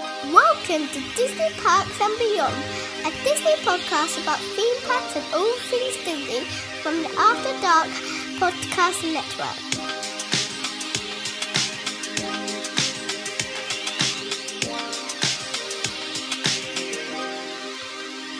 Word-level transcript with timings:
Welcome 0.00 0.88
to 0.88 1.00
Disney 1.14 1.50
Parks 1.62 2.00
and 2.00 2.18
Beyond, 2.18 2.54
a 3.04 3.10
Disney 3.22 3.52
podcast 3.66 4.22
about 4.22 4.38
theme 4.38 4.80
parks 4.88 5.14
and 5.14 5.24
all 5.34 5.52
things 5.68 5.96
Disney 6.06 6.40
from 6.80 7.02
the 7.02 7.10
After 7.18 7.52
Dark 7.60 7.88
Podcast 8.40 9.04
Network. 9.12 9.80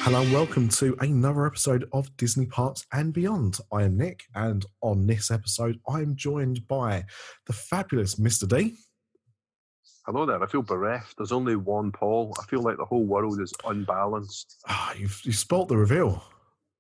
Hello 0.03 0.23
and 0.23 0.33
welcome 0.33 0.67
to 0.71 0.97
another 1.01 1.47
episode 1.47 1.87
of 1.93 2.17
Disney 2.17 2.47
Parks 2.47 2.87
and 2.95 3.13
Beyond. 3.13 3.59
I 3.71 3.83
am 3.83 3.99
Nick, 3.99 4.23
and 4.35 4.65
on 4.81 5.07
this 5.07 5.31
episode, 5.31 5.79
I 5.87 6.01
am 6.01 6.17
joined 6.17 6.67
by 6.69 7.05
the 7.47 7.53
fabulous 7.53 8.15
Mr. 8.15 8.49
D. 8.49 8.77
Hello 10.11 10.27
there. 10.27 10.43
I 10.43 10.47
feel 10.49 10.63
bereft. 10.63 11.17
There's 11.19 11.31
only 11.31 11.55
one 11.55 11.93
Paul. 11.93 12.35
I 12.41 12.45
feel 12.47 12.63
like 12.63 12.77
the 12.79 12.85
whole 12.85 13.05
world 13.05 13.41
is 13.41 13.53
unbalanced. 13.65 14.61
Ah, 14.69 14.93
you've 14.99 15.21
you 15.25 15.33
spoilt 15.33 15.69
the 15.69 15.77
reveal, 15.77 16.25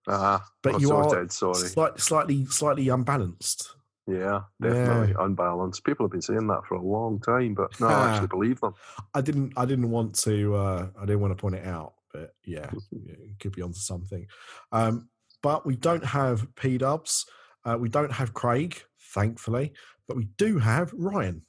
Ah, 0.08 0.44
but 0.64 0.74
I'm 0.74 0.80
you 0.80 0.90
are 0.90 1.04
sorted, 1.04 1.30
sorry. 1.30 1.54
slight, 1.54 2.00
slightly 2.00 2.44
slightly 2.46 2.88
unbalanced. 2.88 3.76
Yeah, 4.08 4.40
Yeah. 4.60 4.70
definitely 4.72 5.14
unbalanced. 5.16 5.84
People 5.84 6.06
have 6.06 6.10
been 6.10 6.20
saying 6.22 6.48
that 6.48 6.66
for 6.66 6.74
a 6.74 6.82
long 6.82 7.20
time, 7.20 7.54
but 7.54 7.78
no, 7.80 7.86
I 7.86 8.08
actually 8.10 8.26
believe 8.26 8.58
them. 8.58 8.74
I 9.14 9.20
didn't 9.20 9.52
I 9.56 9.64
didn't 9.64 9.92
want 9.92 10.16
to 10.24 10.56
uh, 10.56 10.88
I 11.00 11.06
didn't 11.06 11.20
want 11.20 11.30
to 11.30 11.40
point 11.40 11.54
it 11.54 11.64
out, 11.68 11.94
but 12.12 12.34
yeah, 12.44 12.68
yeah, 12.90 13.12
it 13.12 13.38
could 13.38 13.52
be 13.52 13.62
onto 13.62 13.78
something. 13.78 14.26
Um, 14.72 15.08
but 15.40 15.64
we 15.64 15.76
don't 15.76 16.04
have 16.04 16.52
P 16.56 16.78
Dubs, 16.78 17.26
uh, 17.64 17.76
we 17.78 17.88
don't 17.90 18.10
have 18.10 18.34
Craig, 18.34 18.82
thankfully, 19.14 19.72
but 20.08 20.16
we 20.16 20.24
do 20.36 20.58
have 20.58 20.92
Ryan. 20.94 21.46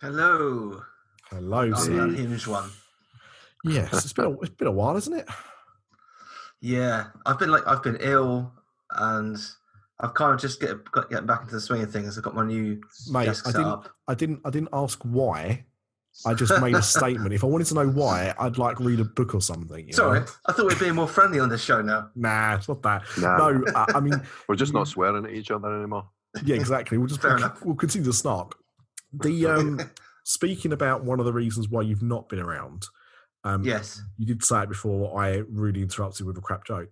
Hello. 0.00 0.80
Hello, 1.30 1.60
I'm 1.60 1.74
sir. 1.76 1.92
the 1.92 2.02
unhinged 2.02 2.46
one. 2.46 2.70
Yes, 3.64 3.92
it's 4.04 4.12
been 4.12 4.24
a, 4.26 4.40
it's 4.40 4.50
been 4.50 4.68
a 4.68 4.72
while, 4.72 4.96
isn't 4.96 5.12
it? 5.12 5.28
Yeah, 6.60 7.06
I've 7.26 7.38
been 7.38 7.50
like 7.50 7.66
I've 7.66 7.82
been 7.82 7.98
ill, 8.00 8.52
and 8.90 9.36
I've 10.00 10.14
kind 10.14 10.34
of 10.34 10.40
just 10.40 10.60
get 10.60 10.90
got 10.92 11.10
getting 11.10 11.26
back 11.26 11.42
into 11.42 11.54
the 11.54 11.60
swing 11.60 11.82
of 11.82 11.92
things. 11.92 12.16
I've 12.18 12.24
got 12.24 12.34
my 12.34 12.44
new 12.44 12.80
Mate, 13.10 13.26
desk 13.26 13.46
I 13.48 13.52
didn't 13.52 13.66
up. 13.66 13.88
I 14.08 14.14
didn't 14.14 14.40
I 14.44 14.50
didn't 14.50 14.70
ask 14.72 15.00
why. 15.02 15.64
I 16.26 16.34
just 16.34 16.60
made 16.60 16.74
a 16.74 16.82
statement. 16.82 17.32
If 17.32 17.44
I 17.44 17.46
wanted 17.46 17.68
to 17.68 17.74
know 17.74 17.86
why, 17.88 18.34
I'd 18.38 18.58
like 18.58 18.80
read 18.80 18.98
a 18.98 19.04
book 19.04 19.32
or 19.32 19.40
something. 19.40 19.86
you 19.86 19.92
Sorry, 19.92 20.20
know? 20.20 20.26
I 20.46 20.52
thought 20.52 20.66
we'd 20.66 20.78
be 20.78 20.90
more 20.90 21.06
friendly 21.06 21.38
on 21.38 21.48
this 21.48 21.62
show 21.62 21.80
now. 21.82 22.10
Nah, 22.16 22.56
it's 22.56 22.68
not 22.68 22.82
that. 22.82 23.02
Nah, 23.18 23.36
No, 23.50 23.64
I, 23.76 23.92
I 23.94 24.00
mean, 24.00 24.20
we're 24.48 24.56
just 24.56 24.74
not 24.74 24.88
swearing 24.88 25.24
at 25.24 25.30
each 25.30 25.52
other 25.52 25.72
anymore. 25.72 26.08
yeah, 26.44 26.56
exactly. 26.56 26.98
We'll 26.98 27.06
just 27.06 27.22
Fair 27.22 27.36
we'll, 27.36 27.52
we'll 27.62 27.74
continue 27.76 28.10
to 28.10 28.12
snark. 28.12 28.56
The 29.12 29.46
um, 29.46 29.80
speaking 30.30 30.72
about 30.72 31.02
one 31.02 31.18
of 31.18 31.26
the 31.26 31.32
reasons 31.32 31.68
why 31.68 31.82
you've 31.82 32.02
not 32.04 32.28
been 32.28 32.38
around. 32.38 32.86
Um, 33.42 33.64
yes. 33.64 34.00
you 34.16 34.26
did 34.26 34.44
say 34.44 34.62
it 34.62 34.68
before. 34.68 35.20
I 35.20 35.42
really 35.50 35.82
interrupted 35.82 36.24
with 36.24 36.38
a 36.38 36.40
crap 36.40 36.64
joke. 36.64 36.90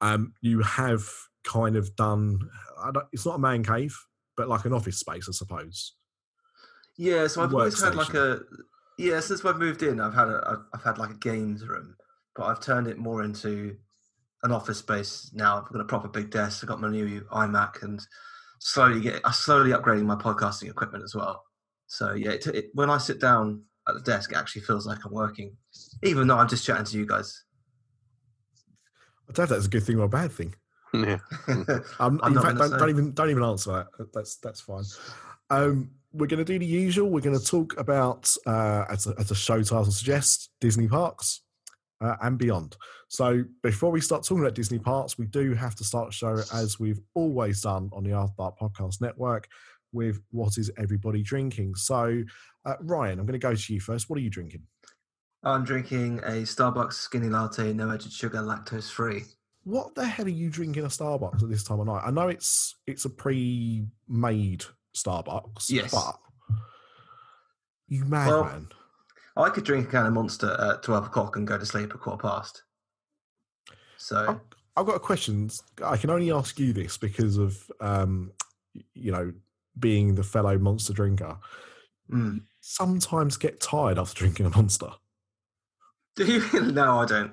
Um, 0.00 0.32
you 0.40 0.60
have 0.62 1.06
kind 1.44 1.76
of 1.76 1.94
done. 1.94 2.40
I 2.82 2.90
don't, 2.90 3.06
it's 3.12 3.24
not 3.24 3.36
a 3.36 3.38
man 3.38 3.62
cave, 3.62 3.96
but 4.36 4.48
like 4.48 4.64
an 4.64 4.72
office 4.72 4.98
space, 4.98 5.28
I 5.28 5.32
suppose. 5.32 5.94
Yeah, 6.96 7.28
so 7.28 7.42
I've 7.42 7.54
always 7.54 7.80
had 7.80 7.94
like 7.94 8.14
a 8.14 8.40
yeah. 8.98 9.20
Since 9.20 9.44
I've 9.44 9.58
moved 9.58 9.82
in, 9.82 10.00
I've 10.00 10.14
had 10.14 10.28
a 10.28 10.42
I've- 10.46 10.66
I've 10.74 10.82
had 10.82 10.98
like 10.98 11.10
a 11.10 11.14
games 11.18 11.64
room, 11.66 11.96
but 12.34 12.44
I've 12.46 12.60
turned 12.60 12.88
it 12.88 12.98
more 12.98 13.22
into 13.22 13.76
an 14.42 14.52
office 14.52 14.78
space 14.78 15.30
now. 15.32 15.58
I've 15.58 15.72
got 15.72 15.80
a 15.80 15.84
proper 15.84 16.08
big 16.08 16.30
desk. 16.30 16.62
I've 16.64 16.68
got 16.68 16.80
my 16.80 16.90
new 16.90 17.20
iMac 17.30 17.82
and 17.82 18.00
slowly 18.58 19.00
get 19.00 19.20
I'm 19.24 19.32
slowly 19.32 19.70
upgrading 19.70 20.06
my 20.06 20.16
podcasting 20.16 20.68
equipment 20.70 21.04
as 21.04 21.14
well. 21.14 21.44
So 21.90 22.14
yeah, 22.14 22.30
it, 22.30 22.46
it, 22.46 22.70
when 22.72 22.88
I 22.88 22.98
sit 22.98 23.20
down 23.20 23.62
at 23.88 23.94
the 23.94 24.00
desk, 24.00 24.30
it 24.30 24.36
actually 24.38 24.62
feels 24.62 24.86
like 24.86 25.04
I'm 25.04 25.12
working, 25.12 25.56
even 26.04 26.28
though 26.28 26.36
I'm 26.38 26.48
just 26.48 26.64
chatting 26.64 26.84
to 26.84 26.96
you 26.96 27.04
guys. 27.04 27.42
I 29.28 29.32
don't 29.32 29.38
know 29.38 29.44
if 29.44 29.50
that's 29.50 29.66
a 29.66 29.70
good 29.70 29.82
thing 29.82 29.98
or 29.98 30.04
a 30.04 30.08
bad 30.08 30.30
thing. 30.30 30.54
Yeah. 30.94 31.18
Um, 31.98 32.20
in 32.24 32.34
fact, 32.40 32.58
don't, 32.58 32.78
don't 32.78 32.90
even 32.90 33.12
don't 33.12 33.30
even 33.30 33.42
answer 33.42 33.72
that. 33.72 33.86
That- 33.98 34.12
That's 34.12 34.36
that's 34.36 34.60
fine. 34.60 34.84
Um, 35.50 35.90
we're 36.12 36.28
going 36.28 36.38
to 36.38 36.44
do 36.44 36.60
the 36.60 36.66
usual. 36.66 37.10
We're 37.10 37.20
going 37.22 37.38
to 37.38 37.44
talk 37.44 37.76
about, 37.78 38.32
uh, 38.46 38.84
as, 38.88 39.06
a, 39.08 39.14
as 39.18 39.30
a 39.32 39.34
show 39.34 39.60
title 39.62 39.84
suggests, 39.90 40.50
Disney 40.60 40.86
parks 40.86 41.42
uh, 42.00 42.16
and 42.22 42.38
beyond. 42.38 42.76
So 43.08 43.44
before 43.64 43.90
we 43.90 44.00
start 44.00 44.22
talking 44.24 44.42
about 44.42 44.54
Disney 44.54 44.78
parks, 44.78 45.18
we 45.18 45.26
do 45.26 45.54
have 45.54 45.74
to 45.76 45.84
start 45.84 46.08
the 46.08 46.12
show 46.12 46.40
as 46.54 46.78
we've 46.80 47.00
always 47.14 47.62
done 47.62 47.90
on 47.92 48.04
the 48.04 48.12
After 48.12 48.34
Dark 48.38 48.58
Podcast 48.58 49.00
Network 49.00 49.48
with 49.92 50.20
what 50.30 50.58
is 50.58 50.70
everybody 50.76 51.22
drinking. 51.22 51.74
So 51.74 52.22
uh, 52.64 52.74
Ryan, 52.80 53.18
I'm 53.18 53.26
going 53.26 53.38
to 53.38 53.38
go 53.38 53.54
to 53.54 53.74
you 53.74 53.80
first. 53.80 54.08
What 54.08 54.18
are 54.18 54.22
you 54.22 54.30
drinking? 54.30 54.62
I'm 55.42 55.64
drinking 55.64 56.18
a 56.18 56.42
Starbucks 56.42 56.94
skinny 56.94 57.28
latte, 57.28 57.72
no 57.72 57.90
added 57.90 58.12
sugar, 58.12 58.38
lactose 58.38 58.90
free. 58.90 59.24
What 59.64 59.94
the 59.94 60.04
hell 60.04 60.26
are 60.26 60.28
you 60.28 60.50
drinking 60.50 60.84
a 60.84 60.88
Starbucks 60.88 61.42
at 61.42 61.48
this 61.48 61.64
time 61.64 61.80
of 61.80 61.86
night? 61.86 62.02
I 62.04 62.10
know 62.10 62.28
it's 62.28 62.76
it's 62.86 63.04
a 63.04 63.10
pre-made 63.10 64.64
Starbucks. 64.94 65.70
Yes. 65.70 65.90
But 65.92 66.18
you 67.88 68.04
mad 68.04 68.28
Well. 68.28 68.66
I 69.36 69.48
could 69.48 69.64
drink 69.64 69.88
a 69.88 69.90
can 69.90 70.06
of 70.06 70.12
Monster 70.12 70.56
at 70.60 70.82
twelve 70.82 71.06
o'clock 71.06 71.36
and 71.36 71.46
go 71.46 71.56
to 71.56 71.64
sleep 71.64 71.92
at 71.94 72.00
quarter 72.00 72.20
past. 72.20 72.62
So. 73.96 74.40
I've 74.76 74.86
got 74.86 74.96
a 74.96 75.00
question. 75.00 75.50
I 75.84 75.96
can 75.96 76.10
only 76.10 76.30
ask 76.30 76.58
you 76.58 76.72
this 76.72 76.96
because 76.96 77.36
of 77.36 77.70
um, 77.80 78.32
you 78.94 79.12
know 79.12 79.32
being 79.78 80.14
the 80.14 80.22
fellow 80.22 80.58
monster 80.58 80.92
drinker. 80.92 81.38
mm. 82.10 82.42
Sometimes 82.60 83.36
get 83.38 83.60
tired 83.60 83.98
after 83.98 84.18
drinking 84.18 84.46
a 84.46 84.50
monster. 84.50 84.90
do 86.16 86.24
you? 86.26 86.60
no, 86.72 86.98
I 86.98 87.06
don't. 87.06 87.32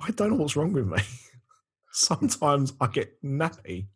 I 0.00 0.10
don't 0.12 0.30
know 0.30 0.36
what's 0.36 0.56
wrong 0.56 0.72
with 0.72 0.86
me. 0.86 0.98
Sometimes 1.92 2.72
I 2.80 2.86
get 2.86 3.20
nappy. 3.22 3.88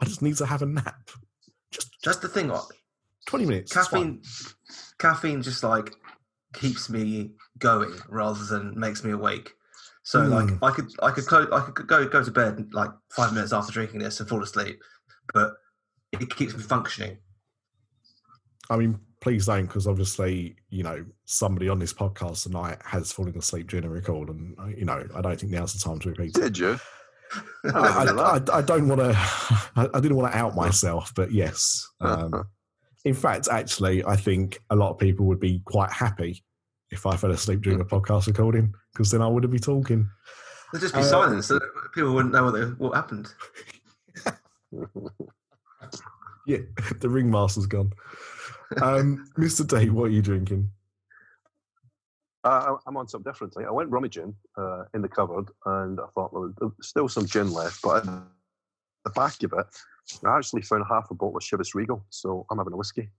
I 0.00 0.04
just 0.04 0.22
need 0.22 0.36
to 0.36 0.46
have 0.46 0.62
a 0.62 0.66
nap. 0.66 1.10
Just 1.72 1.90
That's 2.04 2.18
the 2.18 2.28
thing. 2.28 2.52
twenty 3.26 3.46
minutes. 3.46 3.72
Caffeine, 3.72 4.22
caffeine 4.98 5.42
just 5.42 5.64
like 5.64 5.92
keeps 6.54 6.88
me 6.88 7.32
going 7.58 7.92
rather 8.08 8.44
than 8.44 8.78
makes 8.78 9.02
me 9.02 9.10
awake. 9.10 9.52
So 10.04 10.20
like 10.20 10.46
Mm. 10.46 10.58
I 10.62 10.70
could 10.70 10.88
I 11.02 11.10
could 11.10 11.52
I 11.52 11.60
could 11.70 11.86
go 11.88 12.06
go 12.06 12.22
to 12.22 12.30
bed 12.30 12.68
like 12.72 12.90
five 13.10 13.32
minutes 13.32 13.52
after 13.52 13.72
drinking 13.72 13.98
this 14.00 14.20
and 14.20 14.28
fall 14.28 14.42
asleep, 14.42 14.80
but 15.34 15.54
it 16.12 16.34
keeps 16.34 16.54
me 16.54 16.62
functioning. 16.62 17.18
I 18.68 18.76
mean, 18.76 18.98
please 19.20 19.46
don't, 19.46 19.66
because 19.66 19.86
obviously, 19.86 20.56
you 20.70 20.82
know, 20.82 21.04
somebody 21.24 21.68
on 21.68 21.78
this 21.78 21.92
podcast 21.92 22.44
tonight 22.44 22.78
has 22.84 23.12
fallen 23.12 23.36
asleep 23.36 23.68
during 23.68 23.84
a 23.84 23.90
record, 23.90 24.28
and 24.28 24.56
uh, 24.58 24.66
you 24.66 24.84
know, 24.84 25.06
I 25.14 25.20
don't 25.20 25.38
think 25.38 25.52
now's 25.52 25.72
the 25.72 25.78
time 25.78 25.98
to 26.00 26.10
repeat 26.10 26.36
it. 26.36 26.40
Did 26.40 26.58
you? 26.58 26.78
I, 27.64 27.70
I 27.70 28.00
I, 28.00 28.04
that. 28.38 28.50
I, 28.50 28.58
I 28.58 28.62
don't 28.62 28.88
want 28.88 29.00
to. 29.00 29.12
I, 29.76 29.88
I 29.94 30.00
didn't 30.00 30.16
want 30.16 30.32
to 30.32 30.38
out 30.38 30.54
myself, 30.54 31.12
but 31.14 31.32
yes. 31.32 31.86
Um, 32.00 32.44
in 33.04 33.14
fact, 33.14 33.48
actually, 33.50 34.04
I 34.04 34.16
think 34.16 34.58
a 34.70 34.76
lot 34.76 34.90
of 34.90 34.98
people 34.98 35.26
would 35.26 35.40
be 35.40 35.60
quite 35.64 35.92
happy 35.92 36.44
if 36.90 37.06
I 37.06 37.16
fell 37.16 37.30
asleep 37.32 37.62
during 37.62 37.80
a 37.80 37.84
podcast 37.84 38.26
recording, 38.26 38.72
because 38.92 39.10
then 39.10 39.22
I 39.22 39.28
wouldn't 39.28 39.52
be 39.52 39.58
talking. 39.58 40.08
There'd 40.72 40.82
just 40.82 40.94
be 40.94 41.00
Uh, 41.00 41.04
silence, 41.04 41.46
so 41.46 41.60
people 41.94 42.12
wouldn't 42.14 42.34
know 42.34 42.44
what 42.44 42.54
they, 42.54 42.62
what 42.64 42.94
happened. 42.94 43.32
Yeah, 46.46 46.58
the 47.00 47.08
ringmaster's 47.08 47.66
gone. 47.66 47.92
Um, 48.80 49.30
Mr. 49.38 49.66
D, 49.66 49.90
what 49.90 50.04
are 50.04 50.10
you 50.10 50.22
drinking? 50.22 50.70
Uh, 52.44 52.48
I- 52.76 52.76
I'm 52.86 52.96
on 52.96 53.08
something 53.08 53.30
different. 53.30 53.54
I 53.58 53.70
went 53.70 53.90
rummaging 53.90 54.34
uh, 54.56 54.84
in 54.94 55.02
the 55.02 55.08
cupboard 55.08 55.50
and 55.66 56.00
I 56.00 56.06
thought 56.14 56.32
well, 56.32 56.52
there 56.58 56.68
was 56.68 56.86
still 56.88 57.08
some 57.08 57.26
gin 57.26 57.52
left, 57.52 57.82
but 57.82 58.06
at 58.06 58.12
the 59.04 59.10
back 59.10 59.42
of 59.42 59.52
it, 59.52 59.66
I 60.24 60.36
actually 60.36 60.62
found 60.62 60.84
half 60.88 61.10
a 61.10 61.14
bottle 61.14 61.36
of 61.36 61.42
Chivas 61.42 61.74
Regal. 61.74 62.04
So 62.10 62.46
I'm 62.50 62.58
having 62.58 62.72
a 62.72 62.76
whiskey. 62.76 63.10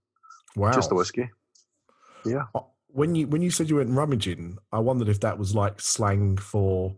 Wow. 0.56 0.72
Just 0.72 0.90
a 0.90 0.94
whiskey. 0.94 1.28
Yeah. 2.24 2.44
Uh, 2.54 2.60
when 2.88 3.14
you 3.14 3.26
when 3.26 3.42
you 3.42 3.50
said 3.50 3.68
you 3.68 3.76
went 3.76 3.90
rummaging, 3.90 4.56
I 4.72 4.78
wondered 4.78 5.08
if 5.10 5.20
that 5.20 5.38
was 5.38 5.54
like 5.54 5.80
slang 5.80 6.38
for 6.38 6.96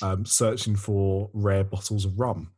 um, 0.00 0.24
searching 0.24 0.76
for 0.76 1.28
rare 1.32 1.64
bottles 1.64 2.04
of 2.04 2.18
rum. 2.20 2.52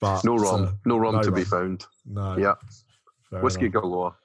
But 0.00 0.24
No 0.24 0.36
rum. 0.36 0.64
uh, 0.64 0.72
no 0.84 0.96
rum 0.98 1.16
no 1.16 1.22
to 1.22 1.32
be 1.32 1.44
found. 1.44 1.84
no. 2.06 2.36
Yeah. 2.36 2.54
Whiskey 3.40 3.66
enough. 3.66 3.82
galore. 3.82 4.16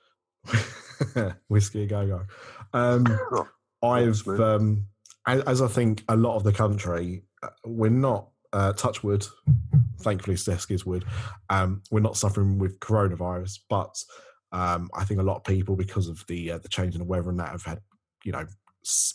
whiskey 1.47 1.85
go 1.87 2.05
go. 2.07 2.21
Um, 2.73 3.05
Oh, 3.81 3.87
I've 3.91 4.27
um, 4.27 4.85
as, 5.25 5.41
as 5.43 5.61
I 5.61 5.67
think 5.69 6.03
a 6.09 6.15
lot 6.17 6.35
of 6.35 6.43
the 6.43 6.51
country, 6.51 7.23
uh, 7.41 7.47
we're 7.65 7.89
not 7.89 8.27
uh, 8.51 8.73
touch 8.73 9.05
wood. 9.05 9.25
Thankfully, 10.01 10.35
desk 10.35 10.69
is 10.71 10.85
wood. 10.85 11.05
Um, 11.49 11.81
we're 11.89 12.01
not 12.01 12.17
suffering 12.17 12.59
with 12.59 12.77
coronavirus, 12.81 13.59
but 13.69 13.95
um, 14.51 14.89
I 14.93 15.05
think 15.05 15.21
a 15.21 15.23
lot 15.23 15.37
of 15.37 15.45
people, 15.45 15.77
because 15.77 16.09
of 16.09 16.25
the 16.27 16.51
uh, 16.51 16.57
the 16.57 16.67
change 16.67 16.93
in 16.93 16.99
the 16.99 17.05
weather 17.07 17.29
and 17.29 17.39
that, 17.39 17.51
have 17.51 17.63
had 17.63 17.79
you 18.25 18.33
know 18.33 18.45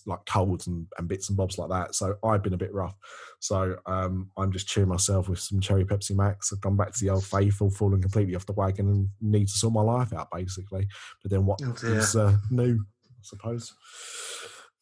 like 0.06 0.25
colds 0.26 0.66
and, 0.66 0.87
and 0.99 1.08
bits 1.08 1.28
and 1.28 1.37
bobs 1.37 1.58
like 1.58 1.70
that. 1.70 1.94
So 1.94 2.16
I've 2.22 2.43
been 2.43 2.55
a 2.55 2.58
bit 2.58 2.72
rough. 2.75 2.94
So 3.40 3.76
um, 3.87 4.31
I'm 4.37 4.52
just 4.52 4.69
cheering 4.69 4.88
myself 4.88 5.28
with 5.28 5.38
some 5.38 5.61
cherry 5.61 5.84
Pepsi 5.84 6.14
Max. 6.16 6.52
I've 6.52 6.61
gone 6.61 6.76
back 6.76 6.93
to 6.93 7.05
the 7.05 7.11
old 7.11 7.25
faithful, 7.25 7.70
fallen 7.70 8.00
completely 8.00 8.34
off 8.34 8.46
the 8.46 8.52
wagon, 8.52 8.88
and 8.88 9.08
need 9.20 9.49
to 9.49 9.52
sort 9.52 9.72
my 9.75 9.82
life 9.82 10.12
out 10.12 10.28
basically. 10.32 10.87
But 11.22 11.31
then 11.31 11.46
what 11.46 11.61
Oh, 11.64 11.72
is 11.82 12.14
uh, 12.16 12.37
new? 12.50 12.84
suppose. 13.22 13.72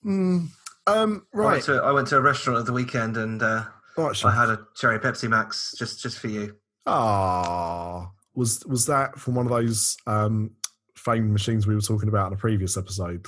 Mm, 0.04 0.48
um, 0.86 0.88
I 0.88 0.96
went, 0.96 1.26
right. 1.32 1.62
to, 1.62 1.74
I 1.76 1.92
went 1.92 2.08
to 2.08 2.16
a 2.16 2.20
restaurant 2.20 2.58
at 2.60 2.66
the 2.66 2.72
weekend 2.72 3.16
and 3.16 3.40
uh, 3.42 3.64
right, 3.96 4.24
I 4.24 4.30
had 4.32 4.48
a 4.48 4.66
cherry 4.74 4.98
Pepsi 4.98 5.28
Max 5.28 5.74
just 5.78 6.02
just 6.02 6.18
for 6.18 6.26
you. 6.28 6.56
Ah, 6.86 8.10
was 8.34 8.64
was 8.66 8.86
that 8.86 9.18
from 9.18 9.36
one 9.36 9.46
of 9.46 9.52
those 9.52 9.96
um, 10.06 10.50
famed 10.96 11.30
machines 11.30 11.66
we 11.66 11.74
were 11.74 11.80
talking 11.80 12.08
about 12.08 12.26
in 12.28 12.32
a 12.32 12.36
previous 12.36 12.76
episode? 12.76 13.26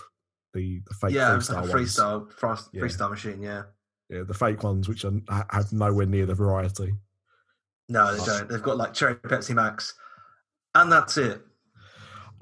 The 0.55 0.81
the 0.87 0.95
fake 0.95 1.13
yeah, 1.15 1.31
freestyle 1.37 1.55
like 1.63 1.71
freestyle 1.71 2.33
frost, 2.33 2.71
Yeah. 2.73 2.83
freestyle 2.83 3.11
machine. 3.11 3.43
Yeah, 3.43 3.65
Yeah, 4.09 4.23
the 4.23 4.35
fake 4.35 4.63
ones 4.63 4.89
which 4.89 5.05
are, 5.05 5.13
have 5.51 5.73
nowhere 5.73 6.07
near 6.07 6.27
the 6.27 6.35
variety. 6.35 6.95
no, 7.89 8.15
they 8.17 8.25
don't. 8.25 8.49
They've 8.49 8.63
got 8.63 8.77
like 8.77 8.95
cherry 8.95 9.17
Pepsi 9.17 9.55
Max, 9.55 9.95
and 10.75 10.91
that's 10.91 11.17
it. 11.19 11.43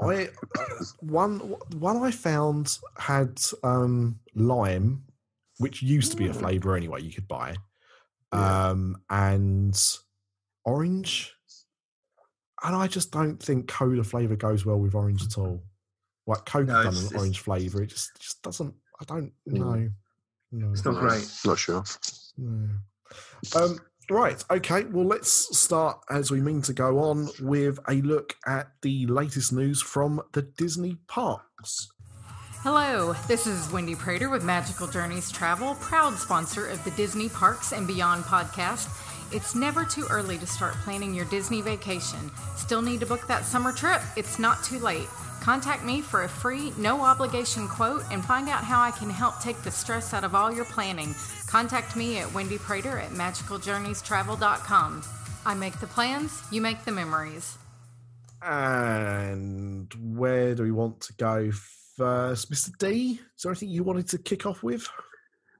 I 0.00 0.28
uh, 0.58 0.84
one 1.00 1.38
one 1.78 1.96
I 1.98 2.10
found 2.10 2.78
had 2.98 3.40
um, 3.64 4.18
lime, 4.34 5.04
which 5.58 5.82
used 5.82 6.10
to 6.12 6.16
be 6.16 6.26
a 6.26 6.32
Mm. 6.32 6.36
flavour 6.36 6.76
anyway. 6.76 7.00
You 7.02 7.12
could 7.12 7.28
buy, 7.28 7.56
Yeah. 8.32 8.68
um, 8.70 8.96
and 9.10 9.80
orange. 10.64 11.34
And 12.64 12.76
I 12.76 12.86
just 12.86 13.10
don't 13.10 13.42
think 13.42 13.68
cola 13.68 14.04
flavour 14.04 14.36
goes 14.36 14.64
well 14.64 14.78
with 14.78 14.94
orange 14.94 15.24
at 15.24 15.36
all. 15.38 15.64
Like 16.26 16.44
Coke 16.44 16.66
No, 16.68 16.82
done 16.84 16.96
an 16.96 17.16
orange 17.16 17.40
flavour, 17.40 17.82
it 17.82 17.88
just 17.88 18.10
just 18.20 18.42
doesn't. 18.42 18.74
I 19.00 19.04
don't 19.04 19.32
Mm. 19.48 19.52
know. 19.58 19.90
No. 20.52 20.70
It's 20.72 20.84
not 20.84 20.94
great. 21.00 21.28
Not 21.44 21.58
sure. 21.58 21.82
No. 22.36 22.68
Um, 23.56 23.78
right. 24.10 24.44
Okay. 24.50 24.84
Well, 24.84 25.06
let's 25.06 25.58
start 25.58 26.00
as 26.10 26.30
we 26.30 26.40
mean 26.40 26.62
to 26.62 26.72
go 26.72 26.98
on 27.00 27.28
with 27.40 27.78
a 27.88 27.94
look 28.02 28.36
at 28.46 28.72
the 28.82 29.06
latest 29.06 29.52
news 29.52 29.80
from 29.82 30.20
the 30.32 30.42
Disney 30.42 30.96
parks. 31.08 31.88
Hello, 32.62 33.14
this 33.26 33.46
is 33.48 33.72
Wendy 33.72 33.96
Prater 33.96 34.28
with 34.30 34.44
Magical 34.44 34.86
Journeys 34.86 35.32
Travel, 35.32 35.74
proud 35.80 36.16
sponsor 36.16 36.66
of 36.68 36.84
the 36.84 36.92
Disney 36.92 37.28
Parks 37.28 37.72
and 37.72 37.88
Beyond 37.88 38.22
podcast. 38.24 38.88
It's 39.34 39.56
never 39.56 39.84
too 39.84 40.06
early 40.10 40.38
to 40.38 40.46
start 40.46 40.74
planning 40.84 41.12
your 41.12 41.24
Disney 41.24 41.60
vacation. 41.60 42.30
Still 42.56 42.82
need 42.82 43.00
to 43.00 43.06
book 43.06 43.26
that 43.26 43.44
summer 43.44 43.72
trip? 43.72 44.00
It's 44.16 44.38
not 44.38 44.62
too 44.62 44.78
late. 44.78 45.08
Contact 45.42 45.84
me 45.84 46.00
for 46.00 46.22
a 46.22 46.28
free, 46.28 46.72
no 46.78 47.00
obligation 47.00 47.66
quote 47.66 48.04
and 48.12 48.24
find 48.24 48.48
out 48.48 48.62
how 48.62 48.80
I 48.80 48.92
can 48.92 49.10
help 49.10 49.40
take 49.40 49.60
the 49.62 49.72
stress 49.72 50.14
out 50.14 50.22
of 50.22 50.36
all 50.36 50.52
your 50.52 50.64
planning. 50.64 51.16
Contact 51.48 51.96
me 51.96 52.18
at 52.18 52.32
Wendy 52.32 52.58
Prater 52.58 52.96
at 53.00 53.10
magicaljourneystravel.com. 53.10 55.02
I 55.44 55.54
make 55.54 55.80
the 55.80 55.88
plans, 55.88 56.44
you 56.52 56.60
make 56.60 56.84
the 56.84 56.92
memories. 56.92 57.58
And 58.40 59.92
where 60.16 60.54
do 60.54 60.62
we 60.62 60.70
want 60.70 61.00
to 61.00 61.12
go 61.14 61.50
first, 61.96 62.48
Mr. 62.52 62.70
D? 62.78 63.20
Is 63.36 63.42
there 63.42 63.50
anything 63.50 63.70
you 63.70 63.82
wanted 63.82 64.06
to 64.10 64.18
kick 64.18 64.46
off 64.46 64.62
with? 64.62 64.88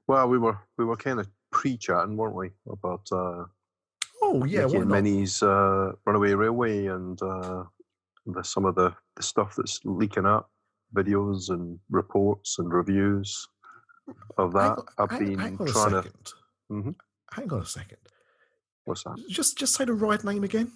Well, 0.07 0.29
we 0.29 0.37
were 0.37 0.57
we 0.77 0.85
were 0.85 0.95
kind 0.95 1.19
of 1.19 1.27
pre-chatting, 1.51 2.15
weren't 2.15 2.35
we, 2.35 2.51
about 2.71 3.05
uh, 3.11 3.43
Oh 4.21 4.45
yeah, 4.45 4.65
Mickey 4.65 4.77
and? 4.77 4.89
Minnie's 4.89 5.43
uh, 5.43 5.91
Runaway 6.05 6.33
Railway 6.33 6.85
and 6.85 7.21
uh, 7.21 7.63
the, 8.25 8.43
some 8.43 8.65
of 8.65 8.75
the, 8.75 8.93
the 9.15 9.23
stuff 9.23 9.55
that's 9.55 9.79
leaking 9.83 10.25
up, 10.25 10.49
videos 10.95 11.49
and 11.49 11.79
reports 11.89 12.59
and 12.59 12.71
reviews 12.71 13.47
of 14.37 14.53
that. 14.53 14.77
on- 14.77 14.85
I've 14.97 15.19
been 15.19 15.39
hang 15.39 15.57
on 15.59 15.67
a 15.67 15.71
trying 15.71 15.89
to. 15.91 16.03
second. 16.03 16.33
Mhm. 16.71 16.95
Hang 17.31 17.51
on 17.53 17.61
a 17.61 17.65
second. 17.65 17.97
What's 18.85 19.03
that? 19.03 19.15
Just 19.29 19.57
just 19.57 19.73
say 19.75 19.85
the 19.85 19.93
ride 19.93 20.23
name 20.23 20.43
again. 20.43 20.71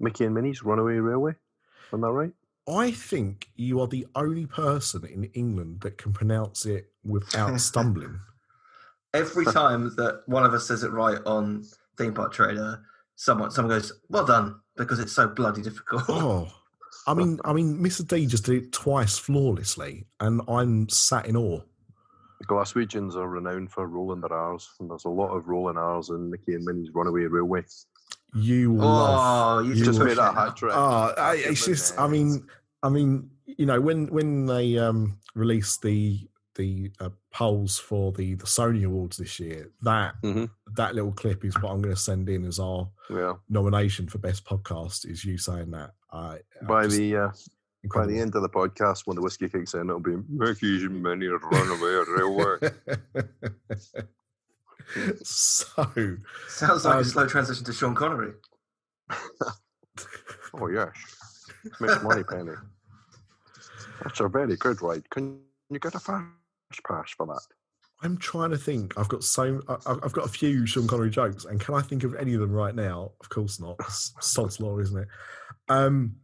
Mickey 0.00 0.24
and 0.24 0.34
Minnie's 0.34 0.62
Runaway 0.62 0.94
Railway. 0.94 1.34
Am 1.92 2.04
I 2.04 2.08
right? 2.08 2.32
I 2.68 2.90
think 2.90 3.48
you 3.54 3.80
are 3.80 3.86
the 3.86 4.06
only 4.16 4.44
person 4.46 5.04
in 5.06 5.24
England 5.34 5.80
that 5.82 5.98
can 5.98 6.12
pronounce 6.12 6.66
it 6.66 6.92
without 7.04 7.58
stumbling. 7.60 8.18
Every 9.14 9.44
time 9.46 9.94
that 9.96 10.22
one 10.26 10.44
of 10.44 10.52
us 10.52 10.66
says 10.66 10.82
it 10.82 10.90
right 10.90 11.18
on 11.24 11.64
Theme 11.96 12.12
Park 12.12 12.32
Trader, 12.32 12.82
someone 13.14 13.50
someone 13.52 13.78
goes, 13.78 13.92
"Well 14.08 14.26
done," 14.26 14.60
because 14.76 14.98
it's 14.98 15.12
so 15.12 15.28
bloody 15.28 15.62
difficult. 15.62 16.04
Oh, 16.08 16.52
I 17.06 17.14
mean, 17.14 17.38
I 17.44 17.52
mean, 17.52 17.78
Mr. 17.78 18.06
D 18.06 18.26
just 18.26 18.44
did 18.46 18.62
it 18.64 18.72
twice 18.72 19.18
flawlessly, 19.18 20.06
and 20.20 20.40
I'm 20.48 20.88
sat 20.88 21.26
in 21.26 21.36
awe. 21.36 21.60
The 22.40 22.46
Glaswegians 22.46 23.14
are 23.14 23.28
renowned 23.28 23.70
for 23.72 23.86
rolling 23.86 24.20
their 24.20 24.32
R's, 24.32 24.68
and 24.80 24.90
there's 24.90 25.04
a 25.06 25.08
lot 25.10 25.28
of 25.30 25.48
rolling 25.48 25.76
R's 25.78 26.10
in 26.10 26.30
Mickey 26.30 26.54
and 26.54 26.64
Minnie's 26.64 26.90
Runaway 26.92 27.22
Railway. 27.24 27.62
You 28.34 28.72
will 28.72 28.84
love. 28.84 29.58
Oh, 29.58 29.62
you 29.66 29.74
You 29.74 29.84
Just 29.84 29.98
will- 29.98 30.06
made 30.06 30.18
that 30.18 30.34
hat 30.34 30.56
trick. 30.56 30.72
Oh, 30.74 31.14
I, 31.16 31.36
it's 31.36 31.64
just. 31.64 31.98
I 31.98 32.06
mean, 32.08 32.46
I 32.82 32.88
mean, 32.90 33.30
you 33.46 33.64
know, 33.66 33.80
when 33.80 34.08
when 34.08 34.46
they 34.46 34.76
um 34.78 35.18
released 35.34 35.80
the 35.82 36.20
the 36.56 36.90
uh, 37.00 37.10
polls 37.30 37.78
for 37.78 38.12
the 38.12 38.34
the 38.34 38.44
Sony 38.46 38.84
Awards 38.84 39.16
this 39.18 39.38
year, 39.40 39.70
that 39.82 40.14
Mhm. 40.22 40.50
that 40.74 40.94
little 40.94 41.12
clip 41.12 41.44
is 41.44 41.54
what 41.60 41.70
I'm 41.72 41.80
going 41.82 41.94
to 41.94 42.00
send 42.00 42.28
in 42.28 42.44
as 42.44 42.58
our 42.58 42.88
yeah. 43.10 43.34
nomination 43.48 44.08
for 44.08 44.18
best 44.18 44.44
podcast. 44.44 45.06
Is 45.06 45.24
you 45.24 45.38
saying 45.38 45.70
that? 45.72 45.92
I 46.12 46.40
I 46.60 46.64
By 46.66 46.84
just- 46.84 46.96
the 46.96 47.16
uh, 47.16 47.30
by 47.94 48.04
the 48.06 48.18
end 48.18 48.34
of 48.34 48.42
the 48.42 48.48
podcast, 48.48 49.02
when 49.06 49.14
the 49.14 49.22
whiskey 49.22 49.48
kicks 49.48 49.74
in, 49.74 49.88
it'll 49.88 50.00
be 50.00 50.16
Mickey's 50.28 50.82
and 50.82 51.00
Minnie's 51.02 51.30
Runaway 51.52 52.04
Railway. 52.08 52.58
so, 55.22 55.86
Sounds 56.48 56.84
like 56.84 56.94
Um, 56.94 57.00
a 57.00 57.04
slow 57.04 57.26
transition 57.26 57.64
to 57.64 57.72
Sean 57.72 57.94
Connery. 57.94 58.32
Oh 60.58 60.68
yes, 60.68 60.92
Miss 61.80 62.02
Moneypenny. 62.02 62.52
That's 64.02 64.20
a 64.20 64.28
very 64.28 64.56
good 64.56 64.80
ride. 64.80 65.08
Can 65.10 65.38
you 65.68 65.78
get 65.78 65.94
a 65.94 65.98
fast 65.98 66.24
pass 66.86 67.12
for 67.16 67.26
that? 67.26 67.40
I'm 68.02 68.18
trying 68.18 68.50
to 68.50 68.58
think. 68.58 68.98
I've 68.98 69.08
got 69.08 69.24
so 69.24 69.62
I've 69.86 70.12
got 70.12 70.26
a 70.26 70.28
few 70.28 70.66
Sean 70.66 70.86
Connery 70.86 71.10
jokes, 71.10 71.44
and 71.46 71.58
can 71.60 71.74
I 71.74 71.80
think 71.80 72.04
of 72.04 72.14
any 72.14 72.34
of 72.34 72.40
them 72.40 72.52
right 72.52 72.74
now? 72.74 73.12
Of 73.20 73.28
course 73.30 73.58
not. 73.58 73.76
Sod's 73.90 74.60
law, 74.60 74.78
isn't 74.78 74.98
it? 74.98 75.08
Um, 75.68 76.16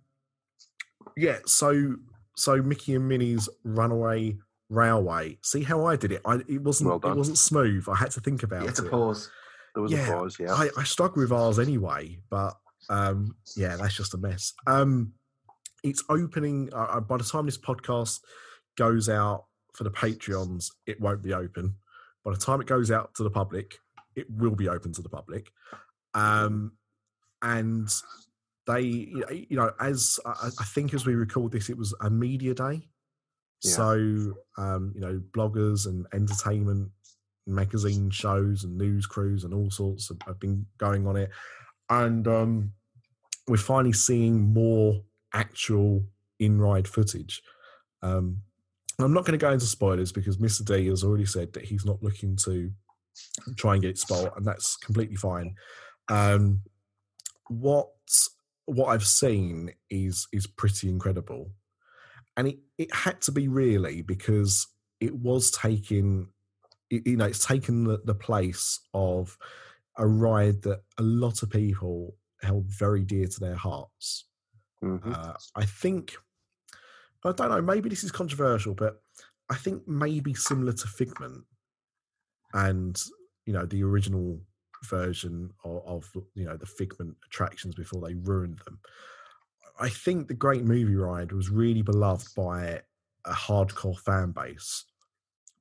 yeah. 1.17 1.39
So 1.47 1.97
so 2.37 2.61
Mickey 2.62 2.94
and 2.94 3.09
Minnie's 3.09 3.49
Runaway 3.65 4.37
Railway. 4.69 5.39
See 5.43 5.62
how 5.62 5.87
I 5.87 5.97
did 5.97 6.12
it? 6.12 6.21
I 6.27 6.41
it 6.49 6.62
wasn't 6.62 6.91
Well 6.91 7.00
it 7.12 7.17
wasn't 7.17 7.39
smooth. 7.39 7.89
I 7.89 7.97
had 7.97 8.11
to 8.12 8.21
think 8.21 8.43
about 8.43 8.61
You 8.62 8.67
have 8.67 8.77
to 8.77 8.87
it. 8.87 8.91
pause. 8.91 9.31
There 9.75 9.83
was 9.83 9.93
Yeah, 9.93 10.09
a 10.09 10.12
pause. 10.19 10.37
Yeah. 10.39 10.53
I, 10.53 10.69
I 10.77 10.85
struggle 10.85 11.23
with 11.23 11.33
ours 11.33 11.59
anyway, 11.59 12.19
but 12.29 12.55
um, 12.91 13.35
yeah, 13.56 13.77
that's 13.77 13.94
just 13.97 14.12
a 14.12 14.19
mess. 14.19 14.53
Um, 14.67 15.12
it's 15.83 16.05
opening 16.11 16.69
uh, 16.75 16.77
uh, 16.91 17.00
by 17.00 17.17
the 17.17 17.25
time 17.25 17.47
this 17.47 17.56
podcast 17.59 18.21
goes 18.77 19.09
out 19.09 19.47
for 19.74 19.84
the 19.84 19.90
Patreons, 19.90 20.70
it 20.86 21.00
won't 21.00 21.22
be 21.22 21.32
open. 21.32 21.74
By 22.24 22.32
the 22.32 22.38
time 22.38 22.60
it 22.60 22.67
goes 22.67 22.91
out 22.91 23.14
to 23.14 23.22
the 23.22 23.31
public, 23.31 23.79
it 24.14 24.26
will 24.31 24.55
be 24.55 24.69
open 24.69 24.93
to 24.93 25.02
the 25.02 25.08
public. 25.08 25.50
Um, 26.14 26.72
and 27.41 27.88
they, 28.67 28.82
you 28.82 29.56
know- 29.56 29.72
as 29.81 30.20
I, 30.24 30.50
I 30.58 30.64
think 30.64 30.94
as 30.94 31.06
we 31.06 31.14
record 31.14 31.52
this, 31.52 31.69
it 31.69 31.76
was 31.76 31.94
a 32.00 32.10
media 32.10 32.55
day. 32.55 32.88
Yeah. 33.62 33.72
So, 33.72 34.34
um, 34.58 34.93
you 34.94 35.00
know, 35.00 35.20
bloggers 35.32 35.86
and 35.86 36.06
entertainment 36.12 36.91
magazine 37.46 38.10
shows 38.10 38.64
and 38.64 38.76
news 38.76 39.06
crews 39.06 39.44
and 39.44 39.55
all 39.55 39.70
sorts 39.70 40.08
have, 40.08 40.19
have 40.26 40.41
been 40.41 40.67
going 40.79 41.06
on 41.06 41.17
it. 41.17 41.31
And 41.91 42.26
um, 42.29 42.72
we're 43.48 43.56
finally 43.56 43.93
seeing 43.93 44.41
more 44.41 45.02
actual 45.32 46.05
in 46.38 46.60
ride 46.60 46.88
footage. 46.88 47.43
Um, 48.02 48.38
I'm 48.99 49.13
not 49.13 49.25
going 49.25 49.39
to 49.39 49.44
go 49.44 49.51
into 49.53 49.67
spoilers 49.67 50.13
because 50.13 50.37
Mr. 50.37 50.65
D 50.65 50.87
has 50.89 51.03
already 51.05 51.27
said 51.27 51.53
that 51.55 51.65
he's 51.65 51.84
not 51.84 52.03
looking 52.03 52.37
to 52.44 52.70
try 53.56 53.75
and 53.75 53.82
get 53.82 53.91
it 53.91 53.99
spoiled, 53.99 54.31
and 54.37 54.46
that's 54.46 54.77
completely 54.77 55.17
fine. 55.17 55.55
Um, 56.08 56.61
what 57.49 57.89
what 58.67 58.87
I've 58.87 59.06
seen 59.06 59.72
is 59.91 60.29
is 60.32 60.46
pretty 60.46 60.89
incredible, 60.89 61.51
and 62.37 62.49
it, 62.49 62.58
it 62.79 62.94
had 62.94 63.20
to 63.22 63.32
be 63.32 63.49
really 63.49 64.03
because 64.03 64.67
it 65.01 65.15
was 65.17 65.51
taking, 65.51 66.29
it- 66.91 67.06
you 67.06 67.17
know, 67.17 67.25
it's 67.27 67.44
taken 67.44 67.84
the, 67.84 68.01
the 68.05 68.15
place 68.15 68.81
of 68.94 69.37
a 69.99 70.06
ride 70.06 70.63
that 70.63 70.82
a 70.99 71.03
lot 71.03 71.43
of 71.43 71.51
people 71.51 72.15
held 72.41 72.67
very 72.67 73.03
dear 73.03 73.27
to 73.27 73.41
their 73.41 73.56
hearts. 73.56 74.27
Mhm. 74.82 75.13
Uh, 75.15 75.34
I 75.56 75.65
think, 75.65 76.17
I 77.24 77.32
don't 77.32 77.50
know, 77.50 77.62
maybe 77.62 77.88
this 77.88 78.05
is 78.05 78.10
controversial, 78.10 78.74
but 78.74 79.00
I 79.50 79.56
think 79.56 79.86
maybe 79.86 80.34
similar 80.34 80.72
to 80.72 80.86
Figment 80.88 81.44
and, 82.55 83.00
you 83.46 83.52
know, 83.52 83.67
the 83.67 83.82
original 83.84 84.41
version 84.84 85.50
of, 85.64 85.82
of 85.86 86.10
you 86.34 86.44
know, 86.44 86.56
the 86.56 86.67
Figment 86.67 87.17
attractions 87.26 87.74
before 87.74 88.00
they 88.06 88.14
ruined 88.14 88.60
them. 88.64 88.81
I 89.79 89.88
think 89.88 90.29
the 90.29 90.34
Great 90.34 90.64
Movie 90.64 90.96
Ride 90.96 91.32
was 91.32 91.50
really 91.50 91.82
beloved 91.82 92.29
by 92.36 92.81
a 93.24 93.32
hardcore 93.32 93.98
fan 93.98 94.32
base, 94.32 94.84